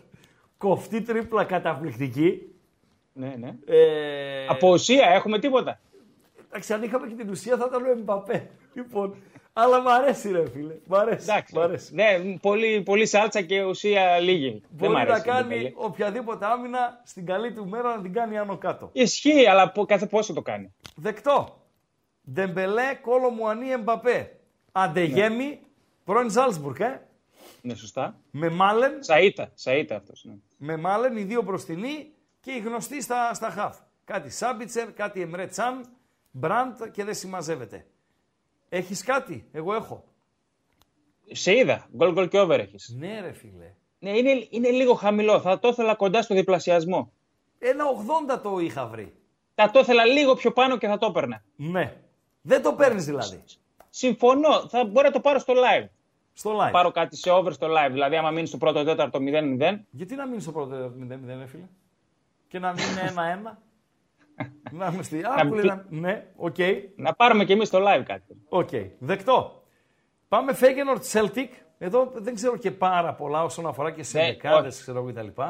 κοφτή 0.58 1.02
τρίπλα 1.02 1.44
καταπληκτική. 1.44 2.42
ναι, 3.14 3.36
ναι. 3.40 3.56
Ε, 3.66 4.46
Από 4.50 4.70
ουσία 4.70 5.06
έχουμε 5.10 5.40
τίποτα. 5.40 5.80
Εντάξει, 6.50 6.74
αν 6.74 6.84
είχαμε 6.84 7.08
και 7.08 7.14
την 7.16 7.30
ουσία 7.30 7.58
θα 7.58 7.66
ήταν 7.70 7.86
ο 7.86 7.90
Εμπαπέ. 7.92 8.50
Λοιπόν, 8.74 9.16
αλλά 9.54 9.82
μ' 9.82 9.88
αρέσει 9.88 10.32
ρε 10.32 10.50
φίλε. 10.50 10.74
Μ' 10.86 10.96
αρέσει. 10.96 11.28
Εντάξει. 11.30 11.56
Μ' 11.56 11.60
αρέσει. 11.60 11.96
Ναι, 11.96 12.06
πολύ, 12.42 12.82
πολύ 12.82 13.06
σάλτσα 13.06 13.42
και 13.42 13.64
ουσία 13.64 14.20
λίγη. 14.20 14.50
δεν 14.52 14.62
Μπορεί 14.70 14.92
μ' 14.92 14.96
να 14.96 15.00
αρέσει. 15.02 15.22
κάνει 15.22 15.48
Ντεμπελέ. 15.48 15.72
οποιαδήποτε 15.76 16.46
άμυνα 16.46 17.02
στην 17.06 17.26
καλή 17.26 17.54
του 17.54 17.68
μέρα 17.68 17.96
να 17.96 18.02
την 18.02 18.14
κάνει 18.14 18.38
άνω 18.38 18.58
κάτω. 18.58 18.90
Ισχύει, 18.94 19.48
αλλά 19.48 19.72
πο- 19.72 19.86
κάθε 19.86 20.06
πόσο 20.06 20.34
το 20.34 20.42
κάνει. 20.42 20.74
Δεκτό. 20.96 21.62
Ντεμπελέ, 22.34 22.98
Κολό 23.02 23.30
Μουανί, 23.30 23.70
Εμπαπέ. 23.72 24.32
Αντεγέμι, 24.72 25.60
πρώην 26.04 26.30
Ζάλσμπουργκ, 26.30 26.80
ε. 26.80 27.07
Ναι, 27.68 27.76
σωστά. 27.76 28.19
Με 28.31 28.49
Μάλεν, 28.49 28.99
Σαΐτα, 29.02 29.45
Σαΐτα 29.64 29.95
αυτός. 29.95 30.23
Ναι. 30.23 30.34
με 30.57 30.77
Μάλεν 30.77 31.18
οι 31.18 31.23
δύο 31.23 31.41
μπροστινοί 31.41 32.11
και 32.39 32.52
οι 32.52 32.60
γνωστοί 32.60 33.02
στα, 33.02 33.34
στα 33.34 33.49
χαφ. 33.49 33.77
Κάτι 34.03 34.30
Σάμπιτσερ, 34.30 34.94
κάτι 34.94 35.22
Εμρέ 35.22 35.48
Τσάν, 35.48 35.85
Μπραντ 36.31 36.84
και 36.91 37.03
δεν 37.03 37.14
συμμαζεύεται. 37.14 37.85
Έχεις 38.69 39.03
κάτι, 39.03 39.48
εγώ 39.52 39.73
έχω. 39.73 40.03
Σε 41.31 41.57
είδα. 41.57 41.88
Γκολ 41.95 42.14
γκολ 42.14 42.27
και 42.27 42.39
over 42.39 42.60
έχεις. 42.60 42.95
Ναι 42.98 43.19
ρε 43.22 43.31
φίλε. 43.31 43.73
Ναι, 43.99 44.18
είναι, 44.18 44.48
είναι 44.49 44.69
λίγο 44.69 44.94
χαμηλό. 44.94 45.41
Θα 45.41 45.60
το 45.60 45.68
ήθελα 45.68 45.95
κοντά 45.95 46.22
στο 46.22 46.34
διπλασιασμό. 46.35 47.11
Ένα 47.60 47.85
80 48.35 48.41
το 48.44 48.60
είχα 48.60 48.88
βρει. 48.88 49.15
Θα 49.56 49.72
το 49.72 49.80
ήθελα 49.80 50.06
λίγο 50.06 50.35
πιο 50.35 50.52
πάνω 50.52 50.77
και 50.77 50.88
θα 50.88 50.98
το 50.98 51.06
έπαιρνα. 51.06 51.44
Ναι. 51.56 51.94
Δεν 52.41 52.61
το 52.61 52.73
παίρνεις 52.73 53.06
δηλαδή. 53.06 53.44
Συμφωνώ. 53.89 54.68
Θα 54.68 54.85
μπορώ 54.85 55.07
να 55.07 55.14
το 55.14 55.19
πάρω 55.19 55.39
στο 55.39 55.53
live. 55.53 55.88
Στο 56.40 56.58
live. 56.60 56.72
Πάρω 56.72 56.92
κάτι 56.92 57.16
σε 57.16 57.32
over 57.32 57.52
στο 57.54 57.68
live. 57.68 57.92
Δηλαδή, 57.92 58.16
άμα 58.16 58.32
μείνεις 58.32 58.50
στο 58.50 58.58
πρώτο 58.58 58.84
τέταρτο 58.84 59.20
0-0, 59.22 59.86
Γιατί 59.90 60.16
να 60.16 60.28
μείνεις 60.28 60.44
στο 60.44 60.52
πρώτο 60.52 60.76
0-0, 60.76 61.38
ρε 61.40 61.46
φίλε; 61.46 61.64
Και 62.48 62.60
να 62.60 62.74
μην 62.74 62.84
είναι 62.92 63.02
1-1. 63.02 63.58
να 64.72 64.86
είμαι 64.94 65.04
στη. 65.04 65.22
Α, 65.24 65.48
που 65.48 65.50
πει- 65.50 65.56
λέει 65.56 65.66
να- 65.66 65.86
Ναι, 65.90 66.26
οκ. 66.36 66.56
να 66.96 67.14
πάρουμε 67.14 67.46
κι 67.46 67.52
εμείς 67.52 67.68
στο 67.68 67.80
live 67.82 68.04
κάτι. 68.06 68.36
Οκ. 68.50 68.70
Δεκτό. 69.00 69.64
Πάμε 70.28 70.54
Φέγενορντ 70.54 71.04
Celtic. 71.12 71.48
Εδώ 71.78 72.12
δεν 72.16 72.36
ξέρω 72.36 72.58
και 72.58 72.72
πάρα 72.72 73.14
πολλά 73.14 73.44
όσον 73.44 73.68
αφορά 73.68 73.92
και 73.92 74.04
σε 74.04 74.20
Ναι, 74.20 74.26
ενδεκάδες, 74.26 74.74
όχι. 74.74 74.82
ξέρω 74.82 74.98
εγώ 74.98 75.12
κτλ. 75.12 75.42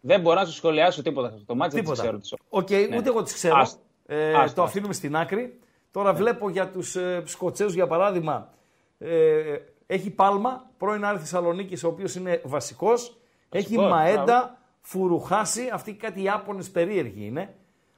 Δεν 0.00 0.20
μπορώ 0.20 0.40
να 0.40 0.46
σου 0.46 0.52
σχολιάσω 0.52 1.02
τίποτα 1.02 1.28
αυτό 1.28 1.44
το 1.44 1.54
ματς. 1.54 1.74
Δεν 1.74 1.80
τις 1.84 1.90
Τίποτα. 1.90 2.02
ξέρω 2.08 2.18
τις 2.22 2.34
Οκ, 2.48 2.70
Ναι. 2.90 2.96
ούτε 2.98 3.08
εγώ 3.08 3.22
τις 3.22 3.32
ξέρω. 3.34 3.56
Άστα. 3.56 3.80
Ε, 4.06 4.16
Άστα, 4.16 4.28
Ναι. 4.30 4.34
το 4.36 4.42
άστα. 4.42 4.62
αφήνουμε 4.62 4.92
στην 4.92 5.16
άκρη. 5.16 5.58
Τώρα 5.90 6.14
βλέπω 6.14 6.50
για 6.50 6.68
τους 6.70 6.96
ε, 6.96 7.22
Σκοτσέζου 7.26 7.74
για 7.74 7.86
παράδειγμα. 7.86 8.50
Ε, 8.98 9.56
έχει 9.86 10.10
Πάλμα, 10.10 10.70
πρώην 10.78 11.04
Άρη 11.04 11.18
Θεσσαλονίκης, 11.18 11.84
ο 11.84 11.88
οποίος 11.88 12.14
είναι 12.14 12.40
βασικός. 12.44 13.16
Έχει 13.50 13.78
Μαέντα, 13.78 14.24
μπράβο. 14.24 14.56
Φουρουχάση. 14.80 15.68
Αυτοί 15.72 15.92
κάτι 15.94 16.22
Ιάπωνες 16.22 16.70
περίεργοι 16.70 17.24
είναι. 17.26 17.54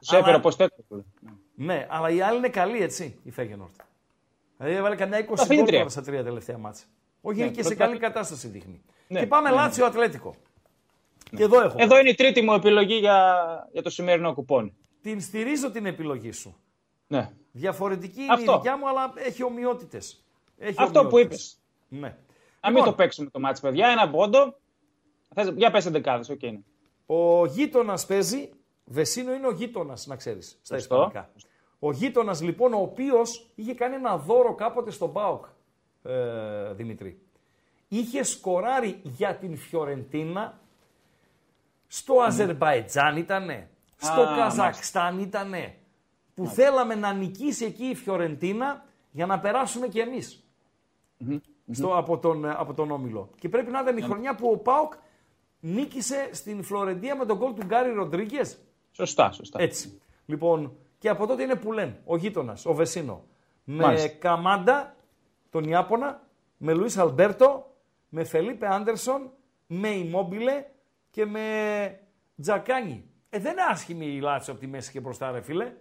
Του 0.06 0.14
έφερε 0.14 0.28
Αλλά- 0.28 0.36
όπω 0.36 0.54
τέτοιο. 0.54 1.04
Ναι, 1.54 1.86
αλλά 1.90 2.10
οι 2.10 2.20
άλλοι 2.20 2.36
είναι 2.38 2.48
καλοί, 2.48 2.78
έτσι, 2.82 3.18
η 3.24 3.30
Φέγενορτ. 3.30 3.80
Δηλαδή 4.56 4.76
έβαλε 4.76 4.96
καμιά 4.96 5.18
20 5.18 5.24
γκολ 5.26 5.36
Αφήνει 5.40 5.70
τώρα 5.70 5.88
στα 5.88 6.02
τρία 6.02 6.24
τελευταία 6.24 6.58
μάτσα. 6.58 6.84
Όχι, 7.20 7.38
Ναι, 7.38 7.44
είναι 7.44 7.54
και 7.54 7.62
σε 7.62 7.68
πρώτα- 7.68 7.84
καλή 7.84 7.98
κατάσταση 7.98 8.48
δείχνει. 8.48 8.82
Ναι, 9.08 9.20
και 9.20 9.26
πάμε 9.26 9.48
ναι, 9.48 9.54
ναι. 9.56 9.60
Λάτσιο 9.62 9.86
Ατλέτικο. 9.86 10.34
Και 11.36 11.42
εδώ 11.42 11.60
έχω. 11.60 11.76
Εδώ 11.78 11.98
είναι 11.98 12.08
η 12.08 12.14
τρίτη 12.14 12.40
μου 12.42 12.52
επιλογή 12.52 12.94
για, 12.94 13.36
για 13.72 13.82
το 13.82 13.90
σημερινό 13.90 14.34
κουπόνι. 14.34 14.74
Την 15.02 15.20
στηρίζω 15.20 15.70
την 15.70 15.86
επιλογή 15.86 16.32
σου. 16.32 16.56
Ναι. 17.06 17.30
Διαφορετική 17.52 18.22
είναι 18.22 18.32
Αυτό. 18.32 18.52
η 18.52 18.54
δικιά 18.54 18.76
μου, 18.78 18.88
αλλά 18.88 19.12
έχει 19.16 19.42
ομοιότητες. 19.44 20.24
Αυτό 20.76 21.06
που 21.06 21.18
είπες. 21.18 21.57
Ναι. 21.88 22.16
Να 22.60 22.68
μην 22.68 22.76
Λοιπόν, 22.76 22.84
το 22.84 22.92
παίξουμε 22.92 23.30
το 23.30 23.40
μάτι, 23.40 23.60
παιδιά. 23.60 23.88
Ένα 23.88 24.10
πόντο. 24.10 24.54
Θες, 25.34 25.48
για 25.48 25.70
πέσε 25.70 25.90
δεκάδες, 25.90 26.28
οκ. 26.28 26.42
είναι. 26.42 26.64
Ο 27.06 27.46
γείτονας 27.46 28.06
παίζει. 28.06 28.50
Βεσίνο 28.84 29.32
είναι 29.32 29.46
ο 29.46 29.50
γείτονας, 29.50 30.06
να 30.06 30.16
ξέρεις, 30.16 30.58
στα 30.62 30.78
Σωστό. 30.78 30.94
Ισπανικά. 30.94 31.30
Ο 31.78 31.92
γείτονας, 31.92 32.42
λοιπόν, 32.42 32.72
ο 32.72 32.78
οποίος 32.80 33.50
είχε 33.54 33.74
κάνει 33.74 33.94
ένα 33.94 34.16
δώρο 34.18 34.54
κάποτε 34.54 34.90
στον 34.90 35.10
ΠΑΟΚ, 35.10 35.44
ε, 36.02 36.72
Δημητρή. 36.72 37.20
Είχε 37.88 38.22
σκοράρει 38.22 39.00
για 39.02 39.34
την 39.36 39.56
Φιωρεντίνα. 39.56 40.60
Στο 41.86 42.20
Αζερμπαϊτζάν 42.20 43.16
ήτανε. 43.16 43.70
Στο 43.96 44.20
Α, 44.20 44.36
Καζακστάν 44.36 45.18
ήτανε. 45.18 45.74
Που 46.34 46.46
θέλαμε 46.46 46.94
να 46.94 47.12
νικήσει 47.12 47.64
εκεί 47.64 47.84
η 47.84 47.94
Φιωρεντίνα 47.94 48.84
για 49.10 49.26
να 49.26 49.40
περάσουμε 49.40 49.88
κι 49.88 49.98
εμείς. 49.98 50.44
Στο, 51.70 51.96
από, 51.96 52.18
τον, 52.18 52.44
ε, 52.44 52.54
από 52.56 52.74
τον 52.74 52.90
Όμιλο. 52.90 53.30
Και 53.38 53.48
πρέπει 53.48 53.70
να 53.70 53.80
ήταν 53.80 53.96
η 53.96 54.00
χρονιά 54.00 54.34
που 54.34 54.50
ο 54.50 54.56
Πάοκ 54.56 54.92
νίκησε 55.60 56.28
στην 56.32 56.62
Φλωρεντία 56.62 57.16
με 57.16 57.26
τον 57.26 57.36
γκολ 57.36 57.54
του 57.54 57.64
Γκάρι 57.64 57.92
Ροντρίγκες. 57.92 58.58
Σωστά, 58.92 59.32
σωστά. 59.32 59.62
Έτσι. 59.62 60.00
Λοιπόν, 60.26 60.76
και 60.98 61.08
από 61.08 61.26
τότε 61.26 61.42
είναι 61.42 61.54
που 61.54 61.72
λένε 61.72 62.00
ο 62.04 62.16
γείτονας, 62.16 62.66
ο 62.66 62.74
Βεσίνο. 62.74 63.24
Με 63.64 63.82
Μάλιστα. 63.82 64.08
Καμάντα, 64.08 64.96
τον 65.50 65.64
Ιάπωνα, 65.64 66.22
με 66.56 66.74
Λουίς 66.74 66.98
Αλμπέρτο, 66.98 67.74
με 68.08 68.24
Φελίπε 68.24 68.66
Άντερσον, 68.66 69.30
με 69.66 69.88
Ιμόμπιλε 69.88 70.64
και 71.10 71.26
με 71.26 71.40
Τζακάνι. 72.40 73.04
Ε, 73.30 73.38
δεν 73.38 73.52
είναι 73.52 73.62
άσχημη 73.70 74.06
η 74.06 74.20
Λάτσο 74.20 74.50
από 74.50 74.60
τη 74.60 74.66
μέση 74.66 74.92
και 74.92 75.00
μπροστά, 75.00 75.30
ρε 75.30 75.40
φίλε. 75.40 75.72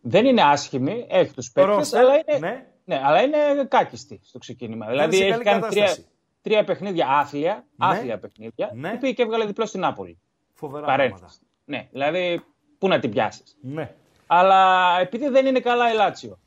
Δεν 0.00 0.24
είναι 0.24 0.42
άσχημη, 0.42 1.06
έχει 1.08 1.32
τους 1.32 1.52
παίκτες, 1.52 1.76
Ρόστερ, 1.76 2.00
αλλά 2.00 2.14
είναι, 2.14 2.38
ναι. 2.38 2.71
Ναι, 2.84 3.00
αλλά 3.04 3.22
είναι 3.22 3.36
κάκιστη 3.68 4.20
στο 4.24 4.38
ξεκίνημα. 4.38 4.86
Δηλαδή 4.86 5.16
σε 5.16 5.22
έχει 5.22 5.30
καλή 5.32 5.44
κάνει 5.44 5.60
τρία, 5.60 5.80
κατάσταση. 5.82 6.06
τρία 6.42 6.64
παιχνίδια 6.64 7.06
άθλια, 7.08 7.54
Ναι. 7.76 7.86
άθλια 7.86 8.18
παιχνίδια, 8.18 8.70
Ναι. 8.74 8.90
και 8.90 8.96
πήγε 8.96 9.12
και 9.12 9.22
έβγαλε 9.22 9.44
διπλό 9.44 9.66
στην 9.66 9.80
Νάπολη. 9.80 10.18
Φοβερά 10.54 10.86
Παρένθεση. 10.86 11.20
πράγματα. 11.20 11.40
Ναι, 11.64 11.88
δηλαδή 11.92 12.42
πού 12.78 12.88
να 12.88 12.98
την 12.98 13.10
πιάσεις. 13.10 13.56
Ναι. 13.60 13.90
Αλλά 14.26 14.90
επειδή 15.00 15.28
δεν 15.28 15.46
είναι 15.46 15.60
καλά 15.60 15.92
η 15.92 15.94
Λάτσιο 15.94 16.38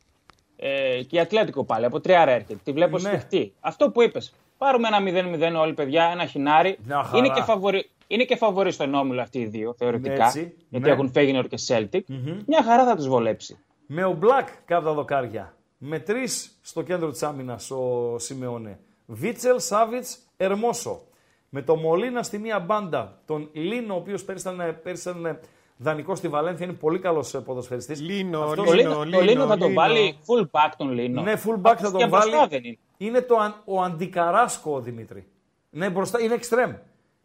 ε, 0.55 1.01
και 1.03 1.15
η 1.15 1.19
Ατλέτικο 1.19 1.63
πάλι 1.63 1.85
από 1.85 1.99
τριάρα 1.99 2.31
έρχεται, 2.31 2.59
τη 2.63 2.71
βλέπω 2.71 2.97
Ναι. 2.97 3.09
σφιχτή. 3.09 3.53
Αυτό 3.59 3.89
που 3.91 4.01
είπες. 4.01 4.33
Πάρουμε 4.57 4.87
ένα 4.87 4.99
0-0 5.01 5.59
όλοι 5.59 5.73
παιδιά, 5.73 6.03
ένα 6.11 6.25
χινάρι. 6.25 6.77
Μια 6.85 7.03
χαρά. 7.03 7.17
Είναι 7.17 7.29
και, 7.29 7.41
φαβορι, 7.41 7.89
είναι 8.07 8.23
και 8.23 8.35
φαβορί 8.35 8.71
στον 8.71 8.93
όμιλο 8.93 9.21
αυτοί 9.21 9.39
οι 9.39 9.45
δύο 9.45 9.73
θεωρητικά. 9.77 10.25
Έτσι, 10.25 10.55
γιατί 10.69 10.85
ναι. 10.85 10.91
έχουν 10.91 11.11
Φέγινορ 11.11 11.47
και 11.47 11.57
Celtic. 11.67 11.99
Μια 12.45 12.63
χαρά 12.63 12.85
θα 12.85 12.95
τους 12.95 13.07
βολέψει. 13.07 13.57
Με 13.87 14.03
ο 14.05 14.13
Μπλακ 14.13 14.47
κάτω 14.65 14.85
τα 14.85 14.93
δοκάρια. 14.93 15.54
Με 15.77 15.99
τρεις 15.99 16.59
στο 16.61 16.81
κέντρο 16.81 17.11
της 17.11 17.23
άμυνας 17.23 17.71
ο 17.71 18.15
Σιμεώνε. 18.19 18.79
Βίτσελ, 19.05 19.59
Σάβιτς, 19.59 20.17
Ερμόσο. 20.37 21.01
Με 21.49 21.61
το 21.61 21.75
Μολίνα 21.75 22.23
στη 22.23 22.37
μία 22.37 22.59
μπάντα, 22.59 23.19
τον 23.25 23.49
Λίνο, 23.53 23.93
ο 23.93 23.97
οποίος 23.97 24.23
πέρυσι 24.23 24.49
ήταν, 24.49 24.79
πέρυσι 24.83 25.09
ήταν 25.09 25.39
δανεικό 25.77 26.15
στη 26.15 26.27
Βαλένθια, 26.27 26.65
είναι 26.65 26.75
πολύ 26.75 26.99
καλός 26.99 27.41
ποδοσφαιριστής. 27.45 28.01
Λίνο, 28.01 28.41
Αυτός- 28.41 28.65
Το 28.67 28.73
Λίνο, 28.73 29.03
Λίνο, 29.03 29.17
το 29.17 29.23
Λίνο 29.23 29.45
θα 29.47 29.57
τον 29.57 29.67
Λίνο. 29.67 29.81
βάλει 29.81 30.17
full 30.25 30.41
back 30.51 30.71
τον 30.77 30.91
Λίνο. 30.91 31.21
Ναι, 31.21 31.33
full 31.45 31.55
back 31.61 31.61
θα 31.63 31.75
Και 31.75 31.81
τον 31.83 32.09
μπροστά 32.09 32.29
βάλει. 32.37 32.47
δεν 32.49 32.63
είναι. 32.63 32.77
Είναι 32.97 33.21
το, 33.21 33.35
αν- 33.37 33.61
ο 33.65 33.81
αντικαράσκο 33.81 34.73
ο 34.73 34.81
Δημήτρη. 34.81 35.25
Ναι, 35.69 35.89
μπροστά 35.89 36.21
είναι 36.21 36.33
εξτρέμ. 36.33 36.73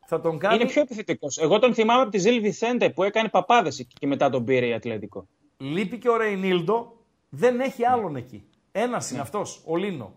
Θα 0.07 0.21
τον 0.21 0.39
κάνει. 0.39 0.55
Είναι 0.55 0.65
πιο 0.67 0.81
επιθετικός. 0.83 1.39
Εγώ 1.39 1.59
τον 1.59 1.75
θυμάμαι 1.75 2.03
από 2.03 2.11
τη 2.11 2.19
Ζήλ 2.19 2.41
Βιθέντε 2.41 2.91
που 2.91 3.03
έκανε 3.03 3.29
παπάδες 3.29 3.87
και 3.99 4.07
μετά 4.07 4.31
τον 4.31 4.45
πήρε 4.45 4.67
η 4.67 4.73
Ατλαντικό. 4.73 5.27
Λείπει 5.57 5.99
και 5.99 6.09
ο 6.09 6.17
Ρεϊνίλντο. 6.17 6.93
Δεν 7.31 7.61
έχει 7.61 7.85
άλλον 7.85 8.17
εκεί. 8.17 8.45
Ένας 8.73 9.11
είναι 9.11 9.21
αυτός, 9.21 9.63
ο 9.67 9.77
Λίνο. 9.77 10.15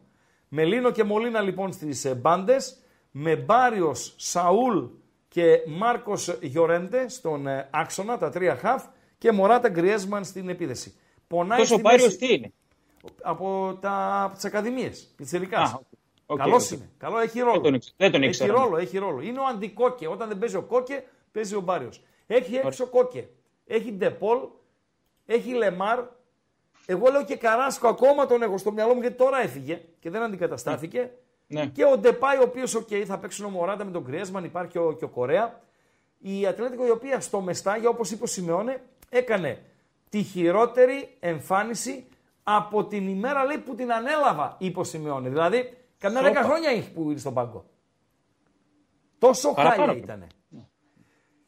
Με 0.48 0.66
Λίνο 0.66 0.92
και 0.92 1.04
Μολίνα 1.04 1.42
λοιπόν 1.42 1.72
στις 1.74 2.14
μπάντες. 2.18 2.78
Με 3.12 3.36
Μπάριος, 3.36 4.14
Σαούλ 4.18 4.86
και 5.28 5.60
Μάρκος 5.68 6.38
Γιορέντε 6.42 7.08
στον 7.10 7.48
ε, 7.48 7.70
άξονα, 7.72 8.18
τα 8.18 8.30
τρία 8.30 8.56
χαφ. 8.56 8.84
Και 9.18 9.32
Μοράτα 9.32 9.70
Γκριεζμάν 9.70 10.24
στην 10.26 10.50
επίθεση. 10.50 10.96
Πονάει 11.28 11.58
Τόσο 11.60 11.74
ο 11.74 11.78
στη 11.78 11.84
Πάριο 11.88 12.06
μέση 12.06 12.18
τι 12.18 12.34
είναι; 12.34 12.54
από, 13.22 13.78
τα, 13.82 14.24
από 14.24 14.36
τις 14.36 14.46
ακαδημίες, 14.46 15.14
πιτσιρικάς. 15.16 15.60
Α, 15.60 15.80
οκ, 16.26 16.38
Καλός 16.38 16.72
οκ. 16.72 16.78
είναι. 16.78 16.90
Καλό, 16.98 17.18
έχει 17.18 17.40
ρόλο. 17.40 17.54
Δεν 17.54 17.62
τον 17.62 17.74
ήξερα. 17.74 17.96
Δεν 17.98 18.12
τον 18.12 18.22
έχει 18.22 18.30
ήξερα. 18.30 18.54
ρόλο, 18.54 18.78
έχει 18.78 18.98
ρόλο. 18.98 19.22
Είναι 19.22 19.40
ο 19.40 19.46
αντι-Κόκε. 19.46 20.08
Όταν 20.08 20.28
δεν 20.28 20.38
παίζει 20.38 20.56
ο 20.56 20.62
Κόκε, 20.62 21.04
παίζει 21.32 21.56
ο 21.56 21.62
Μπάριος. 21.62 22.02
Έχει 22.28 22.56
έξω 22.56 22.88
Κόκε. 22.88 23.28
Έχει 23.66 23.92
Ντεπόλ, 23.92 24.38
έχει 25.26 25.54
Λεμάρ. 25.54 26.00
Εγώ 26.86 27.12
λέω 27.12 27.24
και 27.26 27.36
Καράσκο 27.36 27.88
ακόμα 27.88 28.26
τον 28.26 28.42
έχω 28.42 28.58
στο 28.58 28.72
μυαλό 28.72 28.94
μου 28.94 29.02
γιατί 29.02 29.16
τώρα 29.16 29.42
έφυγε 29.42 29.82
και 30.00 30.10
δεν 30.10 30.22
αντικαταστάθηκε. 30.22 31.12
Ναι. 31.48 31.66
Και 31.66 31.86
ο 31.86 31.98
Ντεπάι, 31.98 32.38
ο 32.38 32.42
οποίος, 32.44 32.76
οκ, 32.76 32.88
θα 33.06 33.18
παίξουν 33.18 33.46
ο 33.46 33.50
Μοράτα 33.50 33.86
με 33.86 33.92
τον 33.92 34.06
Γκριεζμάν, 34.06 34.44
υπάρχει 34.44 34.72
και 34.72 34.80
ο, 34.80 34.94
και 34.94 35.04
ο 35.06 35.10
Κορέα. 35.10 35.62
Η 36.20 36.46
Ατλέτικο, 36.46 36.86
η 36.86 36.90
οποία 36.90 37.20
στο 37.20 37.42
Μεστάγια, 37.42 37.90
όπως 37.90 38.12
είπε 38.12 38.24
ο 38.24 38.28
Σιμεώνε, 38.28 38.82
έκανε 39.10 39.62
τη 40.10 40.24
χειρότερη 40.24 41.16
εμφάνιση 41.20 42.08
από 42.44 42.86
την 42.86 43.08
ημέρα 43.08 43.44
λέει, 43.46 43.58
που 43.58 43.76
την 43.76 43.94
ανέλαβα, 43.94 44.56
είπε 44.60 44.80
ο 44.80 44.84
Σιμεώνε. 44.84 45.30
Δηλαδή, 45.30 45.78
καμιά 45.98 46.18
Σόπα. 46.18 46.30
δέκα 46.32 46.44
χρόνια 46.44 46.70
έχει 46.70 46.92
που 46.92 47.10
είναι 47.10 47.20
στον 47.20 47.34
πάγκο. 47.34 47.66
Τόσο 49.18 49.54
Παραπάνω. 49.54 49.86
χάλια 49.86 50.04
ήταν. 50.04 50.28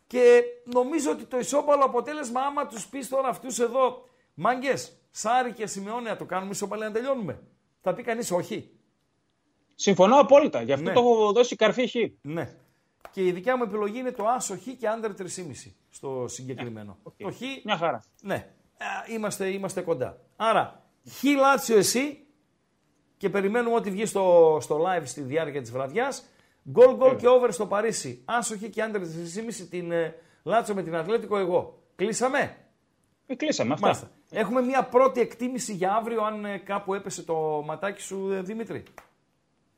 Και 0.08 0.44
νομίζω 0.64 1.12
ότι 1.12 1.24
το 1.24 1.38
ισόπαλο 1.38 1.84
αποτέλεσμα, 1.84 2.42
άμα 2.42 2.68
τους 2.68 2.88
πεις 2.88 3.10
τώρα 3.10 3.28
αυτούς 3.28 3.60
εδώ, 3.60 4.04
μάγκες, 4.34 4.98
Σάρι 5.18 5.52
και 5.54 5.68
Σιμεώνε, 5.68 6.10
να 6.10 6.16
το 6.16 6.26
κάνουμε 6.26 6.52
ισόπαλο 6.52 6.84
να 6.84 6.92
τελειώνουμε. 6.92 7.40
Θα 7.82 7.94
πει 7.94 8.04
κανείς 8.04 8.32
όχι. 8.32 8.70
Συμφωνώ 9.76 10.20
απόλυτα. 10.20 10.62
Γι' 10.62 10.72
αυτό 10.72 10.86
Ναι. 10.86 10.94
το 10.94 11.00
έχω 11.00 11.32
δώσει 11.32 11.56
καρφί 11.56 11.88
χ. 11.88 11.94
Ναι. 12.22 12.56
Και 13.12 13.26
η 13.26 13.32
δικιά 13.32 13.58
μου 13.58 13.64
επιλογή 13.64 14.00
είναι 14.00 14.12
το 14.12 14.26
άσο 14.28 14.56
χ 14.58 14.68
και 14.80 14.88
άντερ 14.88 15.12
3,5 15.16 15.76
στο 15.90 16.26
συγκεκριμένο. 16.28 16.98
Το 17.18 17.32
χ, 17.32 17.40
Μια 17.64 17.78
χαρά. 17.78 18.04
ναι, 18.22 18.36
Α, 18.78 18.86
είμαστε, 19.14 19.48
είμαστε 19.48 19.82
κοντά. 19.82 20.22
Άρα, 20.36 20.84
χ 21.10 21.24
Λάτσιο 21.24 21.78
εσύ 21.78 22.26
και 23.18 23.30
περιμένουμε 23.30 23.76
ό,τι 23.76 23.90
βγει 23.90 24.06
στο, 24.06 24.58
στο 24.62 24.86
live 24.88 25.04
στη 25.06 25.22
διάρκεια 25.22 25.62
της 25.62 25.72
βραδιάς. 25.72 26.24
Γκολ 26.70 26.96
γκολ 26.96 27.16
και 27.16 27.28
over 27.28 27.52
στο 27.52 27.68
Παρίσι. 27.68 28.22
Άσο 28.26 28.58
χ 28.58 28.64
και 28.70 28.82
άντερ 28.82 29.02
3,5 29.02 29.68
την 29.70 29.92
ε, 29.92 30.16
Λάτσιο 30.44 30.76
με 30.76 30.84
την 30.84 30.96
Ατλέτικο 30.96 31.38
εγώ. 31.38 31.84
Κλείσαμε; 31.96 32.58
Ε, 33.26 33.36
κλείσαμε 33.36 33.74
αυτά. 33.74 33.86
Μάλιστα. 33.86 34.10
Έχουμε 34.38 34.62
μια 34.62 34.84
πρώτη 34.84 35.20
εκτίμηση 35.22 35.74
για 35.74 35.94
αύριο 35.94 36.24
αν 36.24 36.46
ε, 36.46 36.58
κάπου 36.58 36.94
έπεσε 36.94 37.24
το 37.24 37.64
ματάκι 37.66 38.02
σου 38.02 38.32
ε, 38.32 38.42
Δημήτρη. 38.42 38.84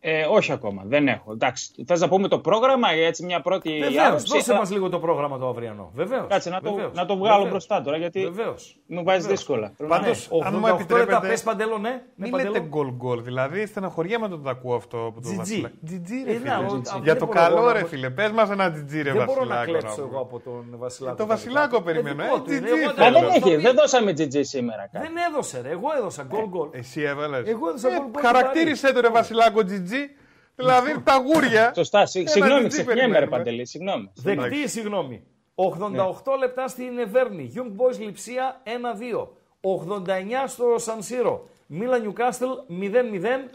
Ε, 0.09 0.25
όχι 0.29 0.51
ακόμα, 0.51 0.81
δεν 0.85 1.07
έχω. 1.07 1.31
Εντάξει, 1.31 1.69
θες 1.87 1.99
να 1.99 2.07
πούμε 2.07 2.27
το 2.27 2.39
πρόγραμμα 2.39 2.93
για 2.93 3.07
έτσι 3.07 3.25
μια 3.25 3.41
πρώτη 3.41 3.77
Βεβαίως, 3.81 4.05
άποψη; 4.07 4.25
δώσε 4.33 4.51
αλλά- 4.51 4.59
μας 4.59 4.71
λίγο 4.71 4.89
το 4.89 4.99
πρόγραμμα 4.99 5.37
το 5.37 5.47
αυριανό. 5.47 5.91
Βεβαίως. 5.95 6.25
Κάτσε 6.29 6.49
να 6.49 6.61
το, 6.61 6.91
να 6.93 7.05
το 7.05 7.17
βγάλω 7.17 7.47
μπροστά 7.47 7.81
τώρα 7.81 7.97
γιατί 7.97 8.23
Βεβαίως. 8.23 8.75
μου 8.87 9.03
βάζει 9.03 9.27
δύσκολα. 9.27 9.71
Πρέπει 9.77 9.91
να- 9.91 9.99
Πάντως, 9.99 10.29
Ναι. 10.31 10.45
αν 10.47 10.53
μου 10.53 10.59
88 10.59 10.77
λεπτά 10.77 10.95
επιτρέπετε, 10.95 11.27
πες 11.27 11.43
παντέλο, 11.43 11.77
ναι. 11.77 11.89
Ναι, 11.89 12.01
Μην 12.15 12.31
Παντέλο. 12.31 12.51
λέτε 12.51 12.65
γκολ 12.65 12.91
γκολ, 12.91 13.21
δηλαδή 13.23 13.65
στεναχωριέμαι 13.65 14.25
όταν 14.25 14.43
το 14.43 14.49
ακούω 14.49 14.75
αυτό 14.75 14.97
από 15.05 15.21
τον 15.21 15.31
GG. 15.31 15.37
Βασιλάκη. 15.37 15.75
GG 15.87 16.09
ρε 16.25 16.31
Ε, 16.31 16.37
φίλε. 16.37 16.49
να, 16.49 16.57
ο- 16.57 16.81
Για 16.81 17.01
δεν 17.03 17.17
το 17.17 17.25
μπορώ 17.25 17.39
εγώ 17.39 17.47
καλό 17.55 17.61
να 17.65 17.73
ρε 17.73 17.79
πω- 17.79 17.87
φίλε, 17.87 18.09
πες 18.09 18.31
μας 18.31 18.49
ένα 18.49 18.67
GG 18.69 18.91
ρε 19.03 19.11
Δεν 19.11 19.23
μπορώ 19.25 19.43
να 19.43 19.55
Βασιλάκο. 19.55 19.63
κλέψω 19.65 19.87
να 19.87 19.93
εγώ 20.01 20.07
πούμε. 20.07 20.19
από 20.19 20.39
τον 20.39 20.65
Βασιλάκο. 20.77 21.15
Το 21.17 21.25
Βασιλάκο 21.25 21.81
περιμένω, 21.81 22.23
δικό 22.23 22.35
ε, 22.35 22.39
του 22.39 22.49
GG 22.51 22.57
είναι, 22.57 22.69
εγώ 22.69 22.91
θέλω. 22.91 22.95
Μα 22.97 23.03
δεν 23.03 23.13
δεν 23.13 23.23
έδωσα. 23.23 23.47
έχει, 23.51 23.55
δεν 23.55 23.75
δώσαμε 23.75 24.11
GG 24.17 24.39
σήμερα. 24.41 24.89
κάτι. 24.91 25.05
Δεν 25.07 25.15
έδωσε 25.29 25.61
ρε, 25.61 25.69
εγώ 25.69 25.87
έδωσα 25.97 26.23
γκολ 26.23 26.45
γκολ. 26.47 26.67
Εσύ 26.71 27.01
έβαλες. 27.01 27.47
Εγώ 27.47 27.67
έδωσα 27.69 27.89
γκολ 27.89 28.07
γκολ. 28.11 28.21
Χαρακτήρισε 28.21 28.93
το 28.93 29.01
ρε 29.01 29.09
Βασιλάκο 29.09 29.59
GG. 30.05 30.09
Δηλαδή 30.55 31.01
τα 31.03 31.15
γούρια. 31.15 31.71
Σωστά, 31.75 32.05
συγ- 32.05 32.21
Ένα 32.21 32.31
συγγνώμη, 32.31 32.65
GG 32.65 32.67
ξεχνιέμαι 32.67 33.01
ρε 33.01 33.05
περιμένουμε. 33.05 33.37
Παντελή, 33.37 33.65
συγγνώμη. 33.65 34.11
Δεκτή, 34.15 34.67
συγγνώμη. 34.69 35.23
88 35.55 36.37
λεπτά 36.39 36.67
στην 36.67 36.97
Εβέρνη. 36.99 37.51
Young 37.55 37.81
Boys 37.81 37.99
Λιψία 37.99 38.61
1-2. 38.63 39.27
89 39.61 40.47
στο 40.47 40.75
Σανσίρο. 40.77 41.49
Μίλα 41.67 41.97
Νιουκάστελ 41.97 42.49
0-0. 42.69 43.49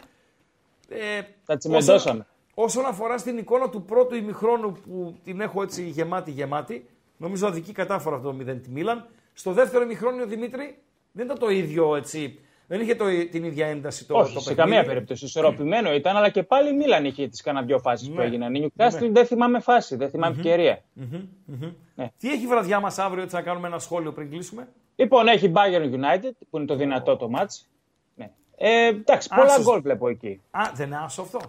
Ε, 0.89 1.20
Τα 1.47 1.56
τσιμεντώσαμε. 1.56 2.27
Όσον 2.55 2.85
αφορά 2.86 3.19
στην 3.19 3.39
εικόνα 3.39 3.69
του 3.69 3.82
πρώτου 3.82 4.14
ημιχρόνου 4.14 4.73
που 4.73 5.16
την 5.24 5.40
έχω 5.40 5.62
έτσι 5.62 5.82
γεμάτη 5.82 6.31
γεμάτη, 6.31 6.86
νομίζω 7.16 7.47
αδική 7.47 7.73
κατάφορα 7.73 8.16
αυτό 8.16 8.31
το 8.31 8.36
0 8.52 8.62
τη 8.62 8.70
Μίλαν. 8.70 9.09
Στο 9.32 9.52
δεύτερο 9.52 9.85
ημιχρόνιο 9.85 10.27
Δημήτρη 10.27 10.78
δεν 11.12 11.24
ήταν 11.24 11.39
το 11.39 11.48
ίδιο 11.48 11.97
έτσι. 11.97 12.39
Δεν 12.66 12.80
είχε 12.80 12.94
το, 12.94 13.05
την 13.30 13.44
ίδια 13.44 13.66
ένταση 13.66 14.06
το, 14.06 14.14
Όχι, 14.18 14.34
το 14.34 14.40
σε 14.40 14.48
παιχνίδι. 14.55 14.70
καμία 14.76 14.93
περίπτωση. 14.93 15.24
Ισορροπημένο 15.24 15.93
ήταν, 15.94 16.16
αλλά 16.16 16.28
και 16.30 16.43
πάλι 16.43 16.68
η 16.68 16.72
Μίλαν 16.72 17.05
είχε 17.05 17.28
τις 17.28 17.40
κανένα 17.43 17.66
δυο 17.66 17.78
φάσεις 17.78 18.09
που 18.09 18.14
Ναι. 18.14 18.24
έγιναν. 18.24 18.55
Η 18.55 18.72
Newcastle 18.76 19.09
δεν 19.10 19.26
θυμάμαι 19.26 19.60
φάση, 19.60 19.97
δεν 19.97 20.10
θυμάμαι 20.10 20.34
ευκαιρία. 20.36 20.82
Τι 22.18 22.30
έχει 22.32 22.43
η 22.44 22.47
βραδιά 22.47 22.80
μας 22.80 22.98
αύριο, 22.98 23.22
έτσι 23.22 23.34
να 23.34 23.43
κάνουμε 23.43 23.66
ένα 23.66 23.78
σχόλιο 23.78 24.12
πριν 24.12 24.30
κλείσουμε; 24.30 24.68
Λοιπόν, 24.97 25.28
έχει 25.28 25.52
Bayern 25.55 25.93
United, 25.94 26.30
που 26.51 26.56
είναι 26.56 26.66
το 26.66 26.74
δυνατό 26.74 27.16
το 27.16 27.30
match. 27.36 27.64
Ναι. 28.14 28.30
Ε, 28.56 28.86
εντάξει, 28.86 29.28
πολλά 29.28 29.44
Άσος. 29.52 29.64
γκολ 29.64 29.80
βλέπω 29.80 30.09
εκεί. 30.09 30.40
Α, 30.51 30.62
δεν 30.74 30.86
είναι 30.86 30.98
άσο 31.05 31.22
αυτό. 31.22 31.40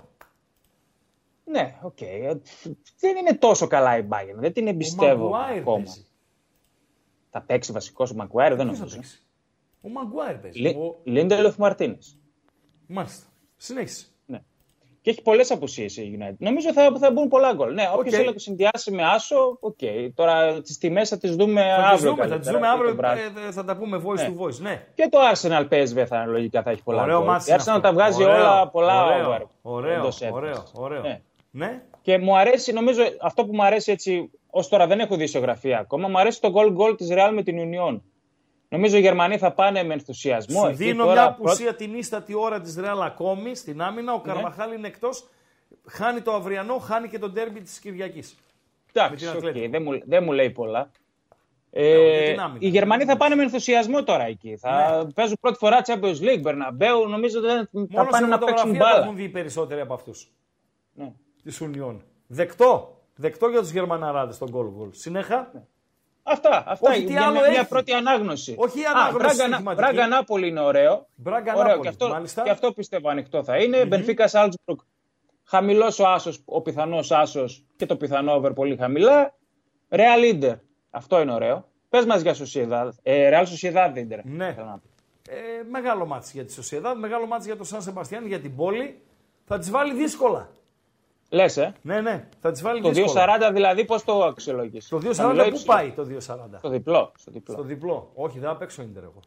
Ναι, 1.45 1.75
οκ. 1.81 2.01
Ε, 2.01 2.37
Δεν 2.99 3.15
είναι 3.15 3.33
τόσο 3.33 3.67
καλά 3.67 3.97
η 3.97 4.03
Bayern. 4.09 4.35
Δεν 4.35 4.53
την 4.53 4.67
εμπιστεύω 4.67 5.25
Ο 5.25 5.29
Μαγκουάιρ 5.29 5.59
ακόμα. 5.59 5.75
παίζει. 5.77 6.05
Θα 7.29 7.41
παίξει 7.41 7.71
βασικός 7.71 8.11
ο 8.11 8.15
Μαγκουάιρ, 8.15 8.55
δεν 8.55 8.65
Ποιος 8.65 8.77
θα 8.79 8.85
νομίζω. 8.85 9.09
Παίξει. 9.83 9.97
Ο 9.97 9.99
Μαγκουάιρ 10.01 10.35
παίζει. 10.37 10.59
Λι- 10.59 10.77
Ο... 10.77 10.95
Λίντελοφ 11.03 11.55
Μαρτίνες. 11.57 12.17
Μάλιστα. 12.87 13.25
Συνέχισε. 13.55 14.05
Ναι. 14.25 14.41
Και 15.01 15.09
έχει 15.09 15.21
πολλές 15.21 15.51
απουσίες 15.51 15.97
η 15.97 16.17
United. 16.19 16.35
Νομίζω 16.37 16.73
θα, 16.73 16.91
θα 16.99 17.11
μπουν 17.11 17.27
πολλά 17.27 17.53
γκολ. 17.53 17.73
Ναι, 17.73 17.83
όποιος 17.93 17.99
Οκ. 18.05 18.09
θέλει 18.15 18.25
να 18.25 18.33
το 18.33 18.39
συνδυάσει 18.39 18.91
με 18.91 19.03
άσο, 19.03 19.57
οκ. 19.59 19.79
Τώρα 20.15 20.61
τις 20.61 20.77
τιμές 20.77 21.09
θα 21.09 21.17
τις 21.17 21.35
δούμε 21.35 21.61
Θα 21.61 21.75
τις 21.75 21.83
αύριο. 21.91 22.09
δούμε, 22.11 22.21
θα 22.23 22.27
καλύτερα, 22.29 22.39
τις 22.39 22.47
δούμε 22.47 22.59
ή 22.59 22.69
το 22.69 22.75
αύριο, 22.75 22.95
βράδυ. 22.95 23.21
ε, 23.21 23.47
ε, 23.47 23.51
θα 23.51 23.63
τα 23.65 23.77
πούμε 23.77 24.01
voice 24.05 24.15
Ναι. 24.15 24.33
to 24.37 24.41
voice, 24.43 24.57
ναι. 24.59 24.85
Και 24.93 25.07
το 25.11 25.17
Arsenal 25.33 25.67
PSV 25.69 26.05
θα 26.07 26.25
λογικά 26.25 26.61
θα 26.63 26.71
έχει 26.71 26.83
πολλά 26.83 27.01
Ωραίο 27.01 27.17
γκολ. 27.17 27.27
μάτς 27.27 27.47
Η 27.47 27.51
είναι 27.51 27.59
Arsenal 27.63 27.67
αυτό. 27.69 27.81
τα 27.81 27.93
βγάζει 27.93 28.23
Ωραίο, 28.23 28.35
όλα 28.35 28.67
πολλά 28.69 29.05
ωραίο, 29.05 29.25
over. 29.27 29.41
Ωραίο, 29.61 29.93
εντός 29.99 30.21
έδρας. 30.21 30.37
ωραίο, 30.37 30.63
ωραίο. 30.73 31.01
Ναι. 31.01 31.21
Ναι. 31.51 31.81
Και 32.01 32.17
μου 32.17 32.37
αρέσει, 32.37 32.73
νομίζω, 32.73 33.01
αυτό 33.21 33.45
που 33.45 33.55
μου 33.55 33.63
αρέσει 33.63 33.91
έτσι, 33.91 34.31
ως 34.49 34.67
τώρα 34.67 34.87
δεν 34.87 34.99
έχω 34.99 35.15
δει 35.15 35.23
ισογραφία 35.23 35.79
ακόμα, 35.79 36.07
μου 36.07 36.19
αρέσει 36.19 36.41
το 36.41 36.51
goal 36.55 36.77
goal 36.77 36.97
της 36.97 37.07
Real 37.11 37.31
με 37.33 37.43
την 37.43 37.57
Union. 37.59 37.99
Νομίζω 38.73 38.97
οι 38.97 38.99
Γερμανοί 39.01 39.37
θα 39.37 39.51
πάνε 39.51 39.83
με 39.83 39.93
ενθουσιασμό. 39.93 40.59
Σου 40.59 40.67
Εκεί 40.67 40.75
δίνω 40.75 41.03
τώρα 41.03 41.21
μια 41.21 41.31
πρώτη- 41.33 41.47
απουσία 41.49 41.75
την 41.75 41.95
ίστατη 41.95 42.33
ώρα 42.35 42.61
της 42.61 42.75
Ρεάλ 42.77 43.01
ακόμη 43.01 43.55
στην 43.55 43.81
άμυνα. 43.81 44.13
Ο 44.13 44.19
Καρβαχάλ 44.21 44.73
είναι 44.73 44.87
εκτός. 44.87 45.27
Χάνει 45.87 46.21
το 46.21 46.33
αυριανό, 46.33 46.77
χάνει 46.77 47.07
και 47.07 47.19
το 47.19 47.29
ντέρμπι 47.29 47.61
της 47.61 47.79
Κυριακής. 47.79 48.35
με 48.95 49.01
Εντάξει, 49.01 49.25
την 49.25 49.27
οκ, 49.35 49.35
Ατλέτικο. 49.35 49.69
δεν, 49.69 49.81
μου, 49.83 49.99
δεν 50.05 50.23
μου 50.23 50.31
λέει 50.31 50.49
πολλά. 50.49 50.91
για 51.71 51.81
Ε, 51.83 52.29
την 52.31 52.39
άμυνα. 52.39 52.57
οι 52.59 52.67
Γερμανοί 52.67 53.03
θα 53.05 53.17
πάνε 53.17 53.35
με 53.35 53.43
ενθουσιασμό 53.43 54.03
τώρα 54.03 54.23
εκεί. 54.25 54.55
Θα 54.57 55.03
Ναι. 55.05 55.11
παίζουν 55.11 55.37
πρώτη 55.41 55.57
φορά 55.57 55.81
Champions 55.85 56.19
League, 56.21 56.39
Μπερναμπέου. 56.41 57.07
Νομίζω 57.07 57.39
ότι 57.39 57.47
θα 57.47 57.67
Μόνο 57.71 58.09
πάνε 58.09 58.25
σε 58.25 58.25
να 58.25 58.37
παίξουν 58.37 58.57
φωτογραφία 58.57 58.79
το 58.79 58.85
μπάλα. 58.85 59.03
έχουν 59.03 59.15
δει 59.15 59.23
οι 59.23 59.29
περισσότεροι 59.29 59.81
από 59.81 59.93
αυτούς. 59.93 60.31
Ναι. 60.93 61.11
Της 61.43 61.61
Union. 61.63 61.95
Δεκτό. 62.27 62.97
Δεκτό 63.15 63.47
για 63.47 63.59
τους 63.59 63.71
Γερμαναράδες 63.71 64.37
τον 64.37 64.51
goal 64.53 64.81
goal. 64.83 64.89
Συνέχισε. 64.91 65.51
Αυτά, 66.23 66.63
αυτά. 66.67 66.89
Όχι, 66.91 67.03
τι 67.03 67.11
για 67.11 67.21
άλλο 67.23 67.31
μια, 67.31 67.41
μια 67.49 67.57
έχεις; 67.57 67.67
πρώτη 67.67 67.91
ανάγνωση. 67.93 68.55
Όχι 68.57 68.79
η 68.79 68.83
Α, 68.83 68.89
ανάγνωση 68.89 69.17
Μπράγκα- 69.17 69.33
στοιχηματική. 69.33 69.75
Μπράγκα 69.81 70.07
Νάπολη 70.07 70.47
είναι 70.47 70.59
ωραίο. 70.59 71.07
Μπράγκα 71.15 71.53
ωραίο. 71.53 71.63
Νάπολη, 71.67 71.81
Και 71.81 71.87
αυτό, 71.87 72.07
μάλιστα. 72.09 72.41
και 72.43 72.49
αυτό 72.49 72.71
πιστεύω 72.73 73.09
ανοιχτό 73.09 73.43
θα 73.43 73.57
είναι. 73.57 73.85
Μπενφίκα 73.85 74.27
Σάλτσμπουργκ. 74.27 74.79
Χαμηλός 75.43 75.99
ο 75.99 76.07
άσος, 76.07 76.41
ο 76.45 76.61
πιθανός 76.61 77.11
άσος 77.11 77.63
και 77.75 77.85
το 77.85 77.95
πιθανό 77.95 78.33
over 78.35 78.51
πολύ 78.55 78.75
χαμηλά. 78.77 79.33
Real 79.89 80.33
Inter. 80.41 80.55
Αυτό 80.89 81.21
είναι 81.21 81.33
ωραίο. 81.33 81.67
Πες 81.89 82.05
μας 82.05 82.21
για 82.21 82.35
Sociedad. 82.35 82.89
Ε, 83.03 83.29
Real 83.33 83.43
Sociedad 83.45 83.93
Inter. 83.97 84.19
Ναι. 84.23 84.53
θέλω 84.53 84.65
να 84.67 84.71
πω. 84.77 84.87
Ε, 85.29 85.63
μεγάλο 85.69 86.05
μάτς 86.05 86.31
για 86.33 86.45
τη 86.45 86.53
Σοσιαδάδ, 86.53 86.97
μεγάλο 86.97 87.25
μάτς 87.27 87.45
για 87.45 87.57
το 87.57 87.63
Σαν 87.63 87.81
Σεμπαστιάν, 87.81 88.27
για 88.27 88.39
την 88.39 88.55
πόλη. 88.55 89.01
Θα 89.45 89.59
τις 89.59 89.69
βάλει 89.71 89.93
δύσκολα. 89.93 90.49
Λες, 91.33 91.57
ε. 91.57 91.73
Ναι, 91.81 92.01
ναι, 92.01 92.27
θα 92.41 92.51
τις 92.51 92.61
βάλει 92.61 92.81
Το 92.81 92.89
δύσκολα. 92.89 93.25
2.40 93.49 93.51
δηλαδή 93.53 93.85
πώς 93.85 94.03
το 94.03 94.23
αξιολογείς; 94.23 94.87
Το 94.87 94.97
2.40 95.03 95.49
πού 95.53 95.61
πάει 95.65 95.91
το 95.91 96.07
2.40. 96.09 96.17
Στο 96.57 96.69
διπλό. 96.69 97.11
Στο 97.17 97.31
διπλό. 97.31 97.53
Στο 97.53 97.63
διπλό. 97.63 98.11
Όχι, 98.15 98.39
δεν 98.39 98.49
θα 98.49 98.55
παίξω 98.55 98.81
Ίντερ 98.81 99.03
εγώ. 99.03 99.19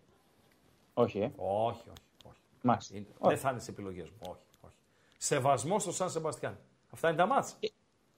Όχι, 0.95 1.19
ε. 1.19 1.31
Όχι, 1.37 1.66
όχι. 1.66 1.81
όχι. 2.24 2.37
Μάλιστα. 2.62 2.95
Δεν 3.20 3.37
θα 3.39 3.51
είναι 3.51 3.61
σε 3.61 3.70
επιλογές 3.70 4.05
μου. 4.11 4.16
Όχι, 4.23 4.41
όχι. 4.61 4.74
Σεβασμός 5.19 5.83
στο 5.83 5.93
Σαν 5.93 6.11
Σεμπαστιάν. 6.11 6.59
Αυτά 6.93 7.09
είναι 7.09 7.16
τα 7.16 7.27
μάτς. 7.27 7.57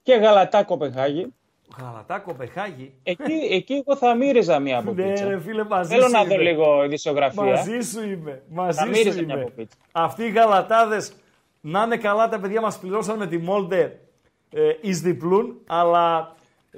Και 0.03 0.13
Γαλατά 0.15 0.63
Κοπεχάγη. 0.63 1.33
Γαλατά 1.81 2.19
Κοπεχάγη. 2.19 2.93
Εκεί, 3.03 3.33
εκεί 3.51 3.73
εγώ 3.73 3.97
θα 3.97 4.15
μύριζα 4.15 4.59
μία 4.59 4.77
από 4.79 4.93
Ναι, 4.93 5.03
πίτσα. 5.09 5.27
ρε 5.27 5.39
φίλε, 5.39 5.63
μαζί 5.63 5.89
Θέλω 5.93 6.05
σου 6.05 6.11
να 6.11 6.23
δω 6.23 6.33
είμαι. 6.33 6.43
λίγο 6.43 6.83
ειδησιογραφία. 6.83 7.43
Μαζί 7.43 7.79
σου 7.81 8.01
είμαι. 8.03 8.43
Μαζί 8.49 8.77
Θα 8.77 8.83
σου 8.83 8.89
μύριζα 8.89 9.21
μια 9.23 9.33
είμαι. 9.35 9.43
από 9.43 9.51
πίτσα. 9.55 9.77
Αυτοί 9.91 10.23
οι 10.23 10.29
γαλατάδες 10.29 11.11
να 11.61 11.83
είναι 11.83 11.97
καλά 11.97 12.29
τα 12.29 12.39
παιδιά 12.39 12.61
μας 12.61 12.79
πληρώσαν 12.79 13.17
με 13.17 13.27
τη 13.27 13.37
Μόλντε 13.37 13.99
ε, 14.49 14.71
εις 14.81 15.01
διπλούν, 15.01 15.61
αλλά 15.67 16.35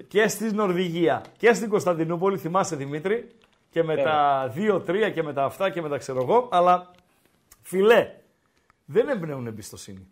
και 0.08 0.28
στη 0.28 0.52
Νορβηγία 0.53 1.24
και 1.38 1.53
στην 1.53 1.70
Κωνσταντινούπολη, 1.70 2.38
θυμάσαι 2.38 2.76
Δημήτρη, 2.76 3.28
και 3.70 3.84
με 3.84 3.95
Βέβαια. 3.95 4.12
τα 4.12 4.53
2-3 4.56 5.12
και 5.14 5.24
με 5.24 5.34
τα 5.34 5.44
αυτά 5.44 5.70
και 5.70 5.82
με 5.82 5.90
τα 5.90 5.98
ξέρω 5.98 6.22
εγώ, 6.22 6.48
αλλά 6.52 6.91
φιλέ, 7.62 8.08
δεν 8.86 9.10
εμπνέουν 9.10 9.48
εμπιστοσύνη. 9.48 10.08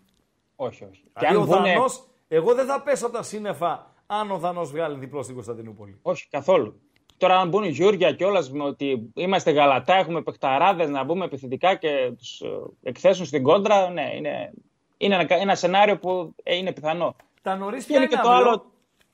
Όχι, 0.56 0.84
όχι. 0.84 1.02
Και 1.04 1.10
Δηλαδή, 1.20 1.36
αν 1.36 1.42
ο 1.42 1.46
βγουνε- 1.46 1.76
Δανός, 1.76 2.04
εγώ 2.28 2.54
δεν 2.54 2.66
θα 2.66 2.82
πέσω 2.82 3.06
από 3.06 3.16
τα 3.16 3.24
σύννεφα 3.24 3.94
αν 4.08 4.32
ο 4.32 4.38
Δανός 4.38 4.72
βγάλει 4.72 4.98
διπλό 5.00 5.22
στην 5.24 5.36
Κωνσταντινούπολη. 5.36 6.00
Όχι, 6.02 6.28
καθόλου. 6.30 6.80
Τώρα, 7.20 7.40
αν 7.40 7.50
μπουν 7.50 7.64
οι 7.64 7.70
Γιούρια 7.70 8.12
κιόλα 8.14 8.46
με 8.52 8.64
ότι 8.64 9.12
είμαστε 9.14 9.52
γαλατά, 9.52 9.96
έχουμε 9.96 10.22
παιχταράδες 10.22 10.90
να 10.90 11.04
μπούμε 11.04 11.26
επιθετικά 11.26 11.76
και 11.76 12.12
τους 12.18 12.42
εκθέσουν 12.84 13.26
στην 13.26 13.44
κόντρα, 13.44 13.90
ναι, 13.90 14.12
είναι, 14.18 14.54
είναι 14.98 15.16
ένα, 15.16 15.26
ένα 15.42 15.56
σενάριο 15.56 15.98
που 15.98 16.36
ε, 16.44 16.56
είναι 16.56 16.72
πιθανό. 16.74 17.16
Τα 17.42 17.56
νωρίς 17.56 17.86
Και 17.86 17.88
ποια 17.92 17.96
είναι 17.96 18.06
είναι 18.12 18.16
και 18.16 18.28
το 18.28 18.32
αύριο; 18.32 18.50
άλλο. 18.50 18.66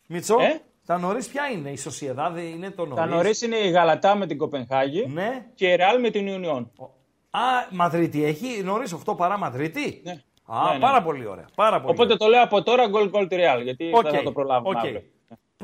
Μιτσό, 0.07 0.35
Ε; 0.39 0.61
τα 0.85 0.97
νωρίς 0.97 1.27
ποια 1.27 1.43
είναι, 1.53 1.69
η 1.69 1.77
Σοσιεδάδ 1.77 2.49
είναι 2.55 2.69
το 2.71 2.85
νωρίς; 2.85 2.95
Τα 3.03 3.05
νωρίς 3.05 3.41
είναι 3.41 3.55
η 3.55 3.69
Γαλατά 3.69 4.15
με 4.15 4.25
την 4.27 4.37
Κοπενχάγη 4.37 5.05
Ναι. 5.07 5.45
και 5.55 5.67
η 5.67 5.75
Ρεάλ 5.75 5.99
με 5.99 6.09
την 6.09 6.27
Ουνιόν. 6.27 6.71
Α, 7.29 7.39
Μαδρίτη 7.71 8.23
έχει, 8.23 8.61
νωρίς 8.63 8.95
8 9.05 9.15
παρά 9.17 9.37
Μαδρίτη; 9.37 10.01
Ναι. 10.03 10.11
Α, 10.45 10.67
Ναι, 10.67 10.73
ναι. 10.73 10.79
πάρα 10.79 11.01
πολύ 11.01 11.25
ωραία. 11.25 11.45
Πάρα 11.55 11.81
πολύ 11.81 11.93
Οπότε 11.93 12.15
το 12.15 12.27
λέω 12.27 12.43
από 12.43 12.63
τώρα 12.63 12.87
γκολ 12.87 13.09
γκολ 13.09 13.27
τη 13.27 13.35
Ρεάλ, 13.35 13.61
γιατί 13.61 13.91
Οκ, 13.93 14.01
δεν 14.03 14.13
θα 14.13 14.23
το 14.23 14.31
προλάβουμε 14.31 14.69
οκ. 14.69 14.85
αύριο. 14.85 15.01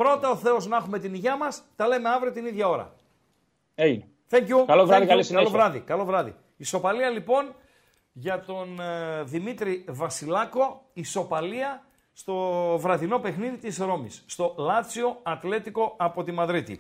Πρώτα 0.02 0.30
ο 0.30 0.36
Θεός 0.36 0.68
να 0.68 0.78
έχουμε 0.78 1.00
την 1.00 1.14
υγεία 1.14 1.38
μας, 1.38 1.64
τα 1.76 1.88
λέμε 1.88 2.10
αύριο 2.10 2.32
την 2.32 2.46
ίδια 2.46 2.68
ώρα. 2.68 2.94
Έγινε. 3.76 4.08
Thank 4.30 4.48
you. 4.48 4.66
Καλό 4.66 4.86
βράδυ, 4.86 5.04
Thank 5.04 5.06
you. 5.06 5.08
καλή 5.08 5.24
συνέχεια. 5.24 5.50
Καλό 5.50 5.50
βράδυ, 5.50 5.80
καλό 5.80 6.06
βράδυ. 6.06 6.36
Ισοπαλία 6.58 7.10
λοιπόν 7.10 7.56
για 8.12 8.40
τον 8.40 8.80
ε, 8.80 9.24
Δημήτρη 9.24 9.86
Βασιλάκο, 9.88 10.90
ισοπαλία 10.94 11.84
στο 12.14 12.36
βραδινό 12.80 13.20
παιχνίδι 13.20 13.58
της 13.58 13.78
Ρώμης, 13.78 14.24
στο 14.28 14.56
Λάτσιο 14.58 15.20
Ατλέτικο 15.24 15.94
από 15.98 16.24
τη 16.24 16.32
Μαδρίτη. 16.32 16.80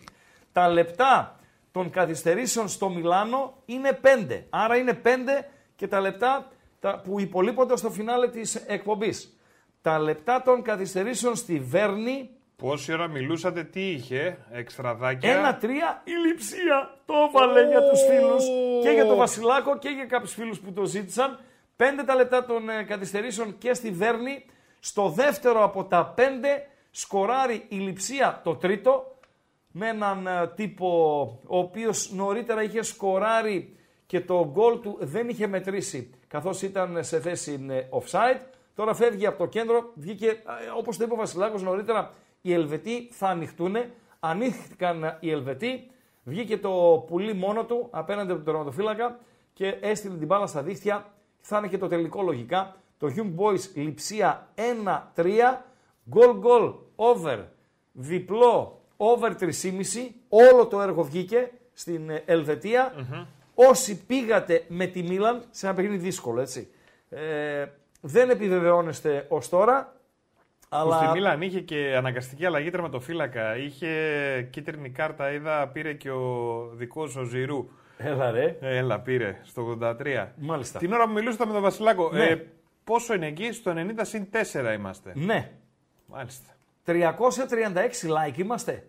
Τα 0.51 0.69
λεπτά 0.69 1.39
των 1.71 1.89
καθυστερήσεων 1.89 2.67
στο 2.67 2.89
Μιλάνο 2.89 3.53
είναι 3.65 3.99
5, 4.29 4.43
άρα 4.49 4.75
είναι 4.75 5.01
5 5.03 5.07
και 5.75 5.87
τα 5.87 5.99
λεπτά 5.99 6.47
τα, 6.79 7.01
που 7.03 7.19
υπολείπονται 7.19 7.77
στο 7.77 7.89
φινάλε 7.89 8.27
της 8.29 8.55
εκπομπής. 8.55 9.37
Τα 9.81 9.99
λεπτά 9.99 10.41
των 10.41 10.61
καθυστερήσεων 10.61 11.35
στη 11.35 11.59
Βέρνη 11.59 12.29
Πόση 12.61 12.93
ώρα 12.93 13.07
μιλούσατε, 13.07 13.63
τι 13.63 13.91
είχε, 13.91 14.37
εξτραδάκια; 14.51 15.33
ένα-τρία 15.33 16.01
η 16.03 16.11
λειψία. 16.27 16.97
Το 17.05 17.13
έβαλε 17.27 17.67
για 17.67 17.89
τους 17.89 17.99
φίλους 18.01 18.43
και 18.83 18.89
για 18.89 19.05
τον 19.05 19.17
Βασιλάκο 19.17 19.77
και 19.77 19.89
για 19.89 20.05
κάποιους 20.05 20.33
φίλους 20.33 20.59
που 20.59 20.73
το 20.73 20.85
ζήτησαν. 20.85 21.39
Πέντε 21.75 22.03
τα 22.03 22.15
λεπτά 22.15 22.45
των 22.45 22.69
ε, 22.69 22.83
καθυστερήσεων 22.83 23.57
και 23.57 23.73
στη 23.73 23.91
Βέρνη. 23.91 24.45
Στο 24.79 25.09
δεύτερο 25.09 25.63
από 25.63 25.83
τα 25.83 26.13
πέντε 26.15 26.67
σκοράρει 26.91 27.65
η 27.67 27.75
λειψία 27.75 28.41
το 28.43 28.55
τρίτο 28.55 29.17
με 29.71 29.87
έναν 29.87 30.27
ε, 30.27 30.47
τύπο 30.55 30.87
ο 31.47 31.57
οποίος 31.57 32.11
νωρίτερα 32.11 32.63
είχε 32.63 32.81
σκοράρει 32.81 33.75
και 34.05 34.21
το 34.21 34.49
γκολ 34.51 34.79
του 34.79 34.97
δεν 34.99 35.29
είχε 35.29 35.47
μετρήσει 35.47 36.09
καθώς 36.27 36.61
ήταν 36.61 37.03
σε 37.03 37.19
θέση 37.19 37.65
ε, 37.69 37.81
offside. 37.89 38.41
Τώρα 38.75 38.93
φεύγει 38.93 39.25
από 39.25 39.37
το 39.37 39.45
κέντρο, 39.45 39.91
βγήκε, 39.95 40.27
ε, 40.27 40.37
όπως 40.77 40.97
το 40.97 41.03
είπε 41.03 41.13
ο 41.13 41.15
Βασιλάκος 41.15 41.61
νωρίτερα, 41.61 42.13
οι 42.41 42.53
Ελβετοί 42.53 43.09
θα 43.11 43.27
ανοιχτούν. 43.27 43.75
Ανοίχθηκαν 44.19 45.17
οι 45.19 45.31
Ελβετοί, 45.31 45.89
βγήκε 46.23 46.57
το 46.57 47.03
πουλί 47.07 47.33
μόνο 47.33 47.65
του 47.65 47.87
απέναντι 47.91 48.31
από 48.31 48.43
τον 48.43 48.53
τερματοφύλακα 48.53 49.19
και 49.53 49.77
έστειλε 49.81 50.17
την 50.17 50.27
μπάλα 50.27 50.47
στα 50.47 50.61
δίχτυα. 50.63 51.13
Θα 51.39 51.57
είναι 51.57 51.67
και 51.67 51.77
το 51.77 51.87
τελικό 51.87 52.21
λογικά. 52.21 52.75
Το 52.97 53.07
Young 53.15 53.41
Boys 53.41 53.59
λειψία 53.73 54.47
1-3, 55.15 55.23
γκολ 56.09 56.37
γκολ 56.37 56.73
over, 56.95 57.39
διπλό 57.91 58.81
over 58.97 59.31
3,5. 59.39 59.49
Όλο 60.29 60.67
το 60.67 60.81
έργο 60.81 61.03
βγήκε 61.03 61.51
στην 61.73 62.09
ε, 62.09 62.23
ελβετια 62.25 62.93
Όσοι 63.69 64.05
πήγατε 64.05 64.65
με 64.67 64.85
τη 64.85 65.03
Μίλαν, 65.03 65.43
σε 65.49 65.65
ένα 65.65 65.75
παιχνίδι 65.75 65.97
δύσκολο 65.97 66.41
έτσι, 66.41 66.71
ε, 67.09 67.65
δεν 68.01 68.29
επιβεβαιώνεστε 68.29 69.25
ως 69.29 69.49
τώρα, 69.49 69.95
Που 70.71 70.77
αλλά... 70.77 70.97
στη 70.97 71.07
Μίλαν 71.11 71.41
είχε 71.41 71.59
και 71.59 71.93
αναγκαστική 71.97 72.45
αλλαγή 72.45 72.69
τερματοφύλακα. 72.69 73.57
Είχε 73.57 73.87
κίτρινη 74.49 74.89
κάρτα, 74.89 75.31
είδα, 75.31 75.67
πήρε 75.67 75.93
και 75.93 76.11
ο 76.11 76.69
δικός 76.73 77.15
ο 77.15 77.23
Ζηρού. 77.23 77.67
Έλα 77.97 78.31
ρε. 78.31 78.57
Έλα, 78.61 78.99
πήρε 78.99 79.39
στο 79.43 79.77
83. 79.81 80.27
Μάλιστα. 80.35 80.79
Την 80.79 80.93
ώρα 80.93 81.05
που 81.05 81.11
μιλούσατε 81.11 81.45
με 81.45 81.51
τον 81.53 81.61
Βασιλάκο, 81.61 82.09
Ναι. 82.11 82.23
ε, 82.23 82.45
πόσο 82.83 83.13
είναι 83.13 83.27
εκεί, 83.27 83.51
στο 83.51 83.73
90 83.77 83.83
συν 84.01 84.27
4 84.31 84.73
είμαστε. 84.77 85.11
Ναι. 85.15 85.51
Μάλιστα. 86.05 86.49
336 86.85 86.93
like 88.07 88.37
είμαστε. 88.37 88.85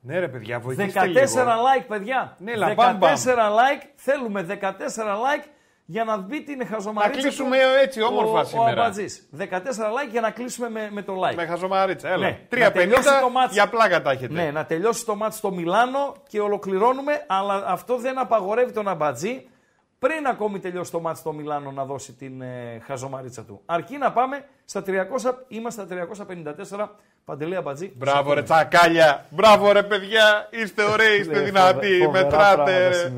Ναι, 0.00 0.18
ρε 0.18 0.28
παιδιά, 0.28 0.58
14 0.58 0.62
βοηθήστε 0.62 1.06
λίγο. 1.06 1.18
like, 1.44 1.84
παιδιά. 1.88 2.36
Ναι, 2.38 2.56
λα, 2.56 2.68
14 2.72 2.74
μπαμ, 2.74 2.96
μπαμ. 2.98 3.14
like. 3.24 3.82
Θέλουμε 3.94 4.46
14 4.60 4.62
like 4.64 5.44
για 5.86 6.04
να 6.04 6.16
μπει 6.16 6.42
την 6.42 6.66
χαζομαρίτσα. 6.66 7.16
Να 7.16 7.22
κλείσουμε 7.22 7.56
του 7.56 7.62
έτσι, 7.82 8.02
όμορφα 8.02 8.40
ο, 8.40 8.44
σήμερα. 8.44 8.68
Ο 8.68 8.72
Αμπατζής. 8.82 9.28
14 9.38 9.42
like 9.44 10.10
για 10.10 10.20
να 10.20 10.30
κλείσουμε 10.30 10.70
με, 10.70 10.88
με 10.92 11.02
το 11.02 11.12
like. 11.24 11.34
Με 11.34 11.46
χαζομαρίτσα, 11.46 12.08
έλα. 12.08 12.26
Ναι, 12.26 12.38
3,50 12.50 12.58
να 12.60 12.72
τελειώσει 12.72 13.08
το 13.20 13.30
μάτς. 13.30 13.52
για 13.52 13.68
πλάκα 13.68 14.02
τα 14.02 14.10
έχετε. 14.10 14.32
Ναι, 14.32 14.50
να 14.50 14.64
τελειώσει 14.64 15.04
το 15.04 15.14
μάτι 15.14 15.34
στο 15.36 15.50
Μιλάνο 15.52 16.14
και 16.28 16.40
ολοκληρώνουμε, 16.40 17.24
αλλά 17.26 17.64
αυτό 17.66 17.96
δεν 17.96 18.18
απαγορεύει 18.18 18.72
τον 18.72 18.88
Αμπατζή 18.88 19.46
πριν 19.98 20.26
ακόμη 20.26 20.58
τελειώσει 20.58 20.90
το 20.90 21.00
μάτι 21.00 21.18
στο 21.18 21.32
Μιλάνο 21.32 21.70
να 21.70 21.84
δώσει 21.84 22.12
την 22.12 22.40
ε, 22.42 22.80
χαζομαρίτσα 22.86 23.42
του. 23.44 23.60
Αρκεί 23.66 23.98
να 23.98 24.12
πάμε 24.12 24.44
στα 24.64 24.82
300, 24.86 25.32
είμαστε 25.48 25.84
στα 25.86 26.06
354, 26.78 26.88
Παντελή 27.24 27.56
Αμπατζή. 27.56 27.92
Μπράβο 27.96 28.32
ρε 28.32 28.42
τσακάλια, 28.42 29.24
μπράβο 29.30 29.72
ρε 29.72 29.82
παιδιά, 29.82 30.48
είστε 30.50 30.82
ωραίοι, 30.82 31.18
είστε 31.20 31.32
Ναι, 31.38 31.44
δυνατοί, 31.44 31.86
φοβε- 31.86 32.04
φοβερά 32.04 32.24
μετράτε 32.24 33.12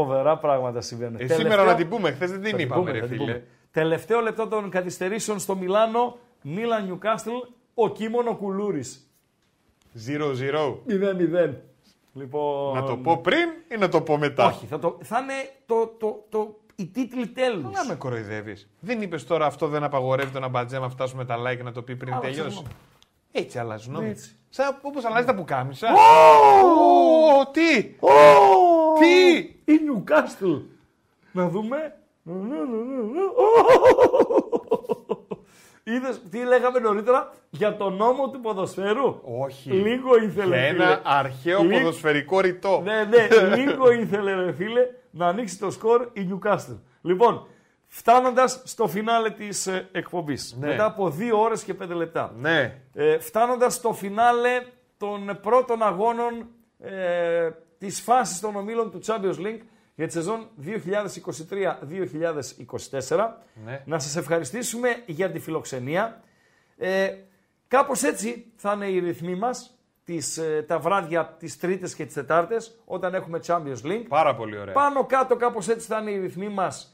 πράγματα 0.00 0.78
ρε. 0.78 0.80
συμβαίνουν, 0.80 1.12
ναι. 1.12 1.18
Φοβερά 1.20 1.20
πράγματα 1.20 1.20
συμβαίνουν. 1.20 1.20
Ε, 1.20 1.26
σήμερα 1.26 1.64
να 1.64 1.74
την 1.74 1.88
πούμε, 1.88 2.12
χθες 2.12 2.30
δεν 2.30 2.40
την 2.40 2.50
Θα 2.50 2.62
είπαμε, 2.62 2.80
πούμε, 2.80 2.92
ρε 2.92 3.00
θα 3.00 3.06
την 3.06 3.16
φίλε. 3.16 3.32
πούμε. 3.32 3.44
Τελευταίο 3.70 4.20
λεπτό 4.20 4.48
των 4.48 4.70
καθυστερήσεων 4.70 5.38
στο 5.38 5.56
Μιλάνο, 5.56 6.18
Μίλαν 6.42 6.84
Νιουκάστλ, 6.84 7.30
ο 7.74 7.92
Κίμωνο 7.92 8.36
Κουλούρης. 8.36 9.08
0-0. 10.06 10.78
0-0. 11.48 11.54
Λοιπόν... 12.12 12.74
Να 12.74 12.82
το 12.82 12.96
πω 12.96 13.20
πριν 13.20 13.48
ή 13.68 13.76
να 13.78 13.88
το 13.88 14.00
πω 14.00 14.18
μετά; 14.18 14.46
Όχι, 14.46 14.66
θα, 14.66 14.78
το, 14.78 14.98
θα 15.02 15.18
είναι 15.18 15.32
το, 15.66 15.94
το, 15.98 16.24
το, 16.28 16.58
οι 16.74 16.86
τίτλοι 16.86 17.26
τέλους. 17.26 17.72
Να 17.72 17.84
με 17.84 17.94
κοροϊδεύεις. 17.94 18.68
Δεν 18.80 19.02
είπες 19.02 19.24
τώρα 19.24 19.46
αυτό 19.46 19.68
δεν 19.68 19.84
απαγορεύει 19.84 20.30
τον 20.30 20.44
αμπατζέ 20.44 20.78
να 20.78 20.88
φτάσουμε 20.88 21.24
τα 21.24 21.36
like 21.36 21.62
να 21.62 21.72
το 21.72 21.82
πει 21.82 21.96
πριν 21.96 22.12
Άλλαξε 22.12 22.30
τελειώσει. 22.30 22.62
Νόμο. 23.34 23.46
Έτσι 23.46 23.58
αλλάζουν 23.58 23.92
νόμοι. 23.92 24.08
Έτσι. 24.08 24.36
Σαν 24.48 24.78
όπως 24.82 25.04
αλλάζει 25.04 25.26
τα 25.26 25.34
πουκάμισα. 25.34 25.88
Ω! 25.92 26.66
Ω, 27.38 27.50
Τι! 27.50 27.94
Ω! 28.00 28.08
Τι! 28.98 29.36
Η 29.72 29.80
Νιουκάστλ. 29.82 30.52
Να 31.32 31.48
δούμε. 31.48 31.96
Είδες 35.86 36.20
τι 36.30 36.38
λέγαμε 36.44 36.78
νωρίτερα 36.78 37.32
για 37.50 37.76
τον 37.76 37.94
νόμο 37.96 38.30
του 38.30 38.40
ποδοσφαίρου; 38.40 39.20
Όχι. 39.42 39.70
Λίγο 39.70 40.16
ήθελε. 40.16 40.56
Για 40.56 40.68
φίλε. 40.68 40.84
ένα 40.84 41.00
αρχαίο 41.04 41.62
Λίγο- 41.62 41.78
ποδοσφαιρικό 41.78 42.40
ρητό. 42.40 42.80
Ναι, 42.84 43.04
ναι, 43.04 43.56
λίγο 43.56 43.90
ήθελε 43.92 44.34
ρε 44.34 44.52
φίλε 44.52 44.80
να 45.10 45.26
ανοίξει 45.26 45.58
το 45.58 45.70
σκορ 45.70 46.08
η 46.12 46.28
Newcastle. 46.30 46.78
Λοιπόν, 47.02 47.46
φτάνοντας 47.96 48.60
στο 48.64 48.86
φινάλε 48.88 49.30
της 49.30 49.66
ε, 49.66 49.88
εκπομπής, 49.92 50.56
Ναι. 50.60 50.66
μετά 50.66 50.84
από 50.84 51.14
2 51.18 51.38
ώρες 51.38 51.62
και 51.64 51.74
5 51.74 51.94
λεπτά, 51.94 52.32
Ναι. 52.36 52.80
ε, 52.94 53.18
φτάνοντας 53.18 53.74
στο 53.74 53.92
φινάλε 53.92 54.62
των 54.98 55.38
πρώτων 55.42 55.82
αγώνων 55.82 56.46
ε, 56.80 57.50
της 57.78 58.00
φάσης 58.00 58.40
των 58.40 58.56
ομίλων 58.56 58.90
του 58.90 59.00
Champions 59.06 59.38
League 59.38 59.60
για 59.94 60.06
τη 60.06 60.12
σεζόν 60.12 60.48
2023-2024. 60.60 63.42
Ναι. 63.64 63.82
Να 63.84 63.98
σας 63.98 64.16
ευχαριστήσουμε 64.16 65.02
για 65.06 65.30
τη 65.30 65.38
φιλοξενία. 65.38 66.20
Ε, 66.76 67.10
κάπως 67.68 68.02
έτσι 68.02 68.52
θα 68.56 68.72
είναι 68.72 68.86
οι 68.86 68.98
ρυθμοί 68.98 69.34
μας 69.34 69.78
τις, 70.04 70.36
ε, 70.38 70.64
τα 70.68 70.78
βράδια 70.78 71.36
τις 71.38 71.58
Τρίτες 71.58 71.94
και 71.94 72.04
τις 72.04 72.14
Τετάρτες 72.14 72.78
όταν 72.84 73.14
έχουμε 73.14 73.40
Champions 73.46 73.82
League. 73.84 74.04
Πάρα 74.08 74.34
πολύ 74.34 74.58
ωραία. 74.58 74.74
Πάνω 74.74 75.04
κάτω 75.06 75.36
κάπως 75.36 75.68
έτσι 75.68 75.86
θα 75.86 75.98
είναι 75.98 76.10
οι 76.10 76.18
ρυθμοί 76.18 76.48
μας 76.48 76.93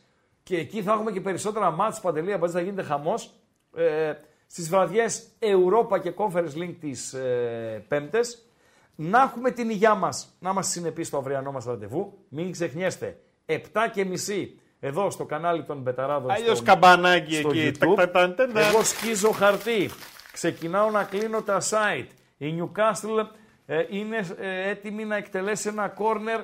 και 0.51 0.57
εκεί 0.59 0.83
θα 0.83 0.93
έχουμε 0.93 1.11
και 1.11 1.21
περισσότερα 1.21 1.71
μάτς 1.71 2.01
παντελή, 2.01 2.33
απαντή 2.33 2.53
θα 2.53 2.61
γίνεται 2.61 2.83
χαμός. 2.83 3.35
Ε, 3.77 4.13
στις 4.47 4.69
βραδιές 4.69 5.29
Europa 5.39 6.01
και 6.01 6.13
Conference 6.17 6.55
League 6.59 6.75
τις 6.81 7.13
ε, 7.13 7.85
Πέμπτες. 7.89 8.49
Να 8.95 9.21
έχουμε 9.23 9.51
την 9.51 9.71
υγειά 9.71 9.95
μας, 9.95 10.37
να 10.41 10.51
είμαστε 10.51 10.73
συνεπείς 10.73 11.07
στο 11.07 11.17
αυριανό 11.19 11.53
μας 11.53 11.65
ραντεβού. 11.65 12.19
Μην 12.29 12.53
ξεχνιέστε, 12.53 13.21
7 13.47 13.57
και 13.93 14.05
μισή 14.05 14.61
εδώ 14.81 15.11
στο 15.11 15.25
κανάλι 15.25 15.63
των 15.65 15.79
Μπεταράδων. 15.79 16.31
Αλλιώς 16.31 16.57
στο- 16.57 16.67
καμπανάκι 16.67 17.35
στο 17.35 17.49
εκεί. 17.49 17.71
YouTube. 17.75 17.95
Τακ, 17.97 18.11
τακ, 18.11 18.13
τακ, 18.13 18.37
τακ, 18.37 18.53
τακ. 18.53 18.65
Εγώ 18.73 18.85
σκίζω 18.85 19.31
χαρτί. 19.31 19.91
Ξεκινάω 20.33 20.91
να 20.91 21.05
κλείνω 21.05 21.43
τα 21.43 21.61
site. 21.61 22.07
Η 22.37 22.55
Newcastle 22.59 23.27
ε, 23.67 23.85
είναι 23.89 24.17
ε, 24.39 24.69
έτοιμη 24.71 25.05
να 25.05 25.17
εκτελέσει 25.17 25.69
ένα 25.69 25.89
κόρνερ 25.89 26.41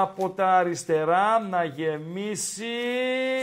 από 0.00 0.30
τα 0.30 0.46
αριστερά, 0.56 1.38
να 1.38 1.64
γεμίσει 1.64 2.64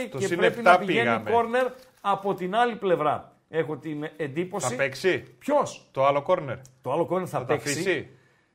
Στο 0.08 0.18
και 0.18 0.26
συν 0.26 0.36
πρέπει 0.38 0.58
επτά 0.58 0.70
να 0.70 0.78
πηγαίνει 0.78 1.04
πήγαμε. 1.06 1.30
κόρνερ 1.30 1.66
από 2.00 2.34
την 2.34 2.54
άλλη 2.54 2.76
πλευρά. 2.76 3.36
Έχω 3.48 3.76
την 3.76 4.04
εντύπωση. 4.16 4.68
Θα 4.68 4.76
παίξει; 4.76 5.18
Ποιος; 5.38 5.88
το 5.90 6.04
άλλο 6.06 6.22
κόρνερ. 6.22 6.56
Το 6.82 6.92
άλλο 6.92 7.06
κόρνερ 7.06 7.28
θα, 7.30 7.38
Θα 7.38 7.44
τα 7.44 7.54
παίξει. 7.54 7.70
αφήσει; 7.70 8.08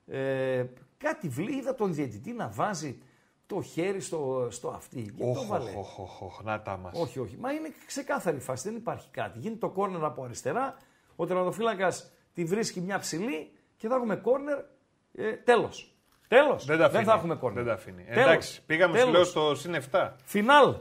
Ε, 0.08 0.66
κάτι 0.98 1.28
βλή, 1.30 1.56
είδα 1.56 1.76
τον 1.76 1.94
διαιτητή 1.94 2.32
να 2.34 2.48
βάζει 2.50 3.02
το 3.48 3.62
χέρι 3.62 4.00
στο, 4.02 4.48
στο 4.52 4.70
αυτή. 4.70 5.00
Γιατί 5.02 5.18
το 5.18 5.30
Οχ, 5.30 5.48
βάλε; 5.48 5.70
οχ, 5.78 6.00
οχ, 6.00 6.22
οχ, 6.22 6.42
να 6.44 6.62
τα 6.62 6.78
μας. 6.78 7.00
Όχι, 7.02 7.20
όχι. 7.20 7.38
Μα 7.40 7.52
είναι 7.52 7.70
ξεκάθαρη 7.86 8.40
φάση. 8.40 8.68
Δεν 8.70 8.78
υπάρχει 8.78 9.08
κάτι. 9.12 9.40
Γίνεται 9.40 9.60
το 9.60 9.70
κόρνερ 9.70 10.04
από 10.04 10.24
αριστερά. 10.24 10.78
Ο 11.16 11.26
τερματοφύλακας 11.26 12.12
τη 12.34 12.44
βρίσκει 12.44 12.82
μια 12.82 13.00
ψηλή 13.00 13.52
και 13.78 13.88
θα 13.88 13.96
έχουμε 13.96 14.16
κόρνερ. 14.16 14.58
Ε, 15.14 15.32
Τέλος. 15.32 15.97
Τέλος. 16.28 16.66
Δεν 16.66 16.78
τα 16.78 16.86
αφήνει. 16.86 17.04
θα 17.04 17.14
έχουμε 17.14 17.36
κόρνερ. 17.36 17.64
Δεν 17.64 17.74
τα 17.74 17.80
αφήνει. 17.80 18.04
Τέλος. 18.04 18.24
Εντάξει, 18.24 18.62
πήγαμε 18.66 18.98
σου 18.98 19.06
Τέλος. 19.06 19.16
λέω 19.16 19.24
στο 19.24 19.56
συν 19.56 19.74
7. 19.92 20.14
Φινάλ. 20.24 20.76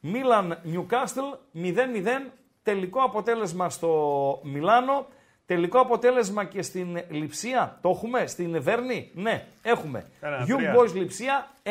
Μίλαν 0.00 0.58
Νιουκάστλ 0.62 1.20
0-0. 1.52 2.32
Τελικό 2.62 3.02
αποτέλεσμα 3.02 3.70
στο 3.70 4.40
Μιλάνο. 4.42 5.06
Τελικό 5.46 5.80
αποτέλεσμα 5.80 6.44
και 6.44 6.62
στην 6.62 7.02
Λιψία. 7.08 7.78
Το 7.80 7.88
έχουμε. 7.88 8.26
Στην 8.26 8.62
Βέρνη; 8.62 9.10
Ναι, 9.14 9.46
έχουμε. 9.62 10.06
Κάνα 10.20 10.42
Young 10.42 10.56
τρία. 10.56 10.74
Boys 10.76 10.92
Λιψία 10.94 11.50
1-3. 11.62 11.68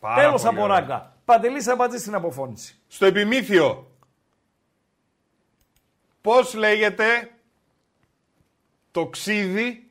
Πάρα 0.00 0.22
Τέλος 0.22 0.42
πολύ 0.42 0.54
από 0.56 0.64
ωραία. 0.64 0.78
ράγκα. 0.78 1.16
Παντελής 1.24 1.68
Αμπατζή 1.68 1.98
στην 1.98 2.14
αποφώνηση. 2.14 2.78
Στο 2.88 3.06
επιμήθειο. 3.06 3.90
Πώς 6.20 6.54
λέγεται 6.54 7.30
το 8.90 9.06
ξύδι 9.06 9.89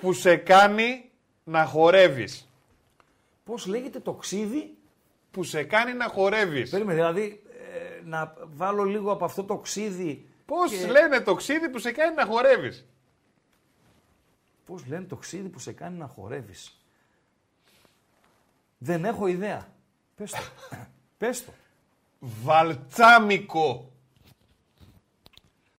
που 0.00 0.12
σε 0.12 0.36
κάνει 0.36 1.10
να 1.44 1.64
χορεύεις. 1.64 2.48
Πώς 3.44 3.66
λέγεται 3.66 4.00
το 4.00 4.12
ξύδι; 4.14 4.76
Που 5.30 5.42
σε 5.44 5.62
κάνει 5.64 5.92
να 5.92 6.08
χορεύεις. 6.08 6.70
Περίμενε, 6.70 6.98
δηλαδή 6.98 7.42
ε, 7.74 8.00
να 8.04 8.34
βάλω 8.56 8.82
λίγο 8.84 9.12
από 9.12 9.24
αυτό 9.24 9.44
το 9.44 9.56
ξύδι. 9.58 10.28
Πώς 10.46 10.70
και- 10.70 10.86
λένε 10.86 11.20
το 11.20 11.34
ξύδι 11.34 11.68
που 11.68 11.78
σε 11.78 11.92
κάνει 11.92 12.14
να 12.14 12.24
χορεύεις; 12.26 12.86
Πώς 14.66 14.86
λένε 14.86 15.04
το 15.04 15.16
ξύδι 15.16 15.48
που 15.48 15.58
σε 15.58 15.72
κάνει 15.72 15.98
να 15.98 16.06
χορεύεις; 16.06 16.80
Δεν 18.78 19.04
έχω 19.04 19.26
ιδέα. 19.26 19.68
Πες 20.16 20.30
το. 20.30 20.38
Πες 21.18 21.44
το. 21.44 21.52
Βαλτσάμικο. 22.18 23.90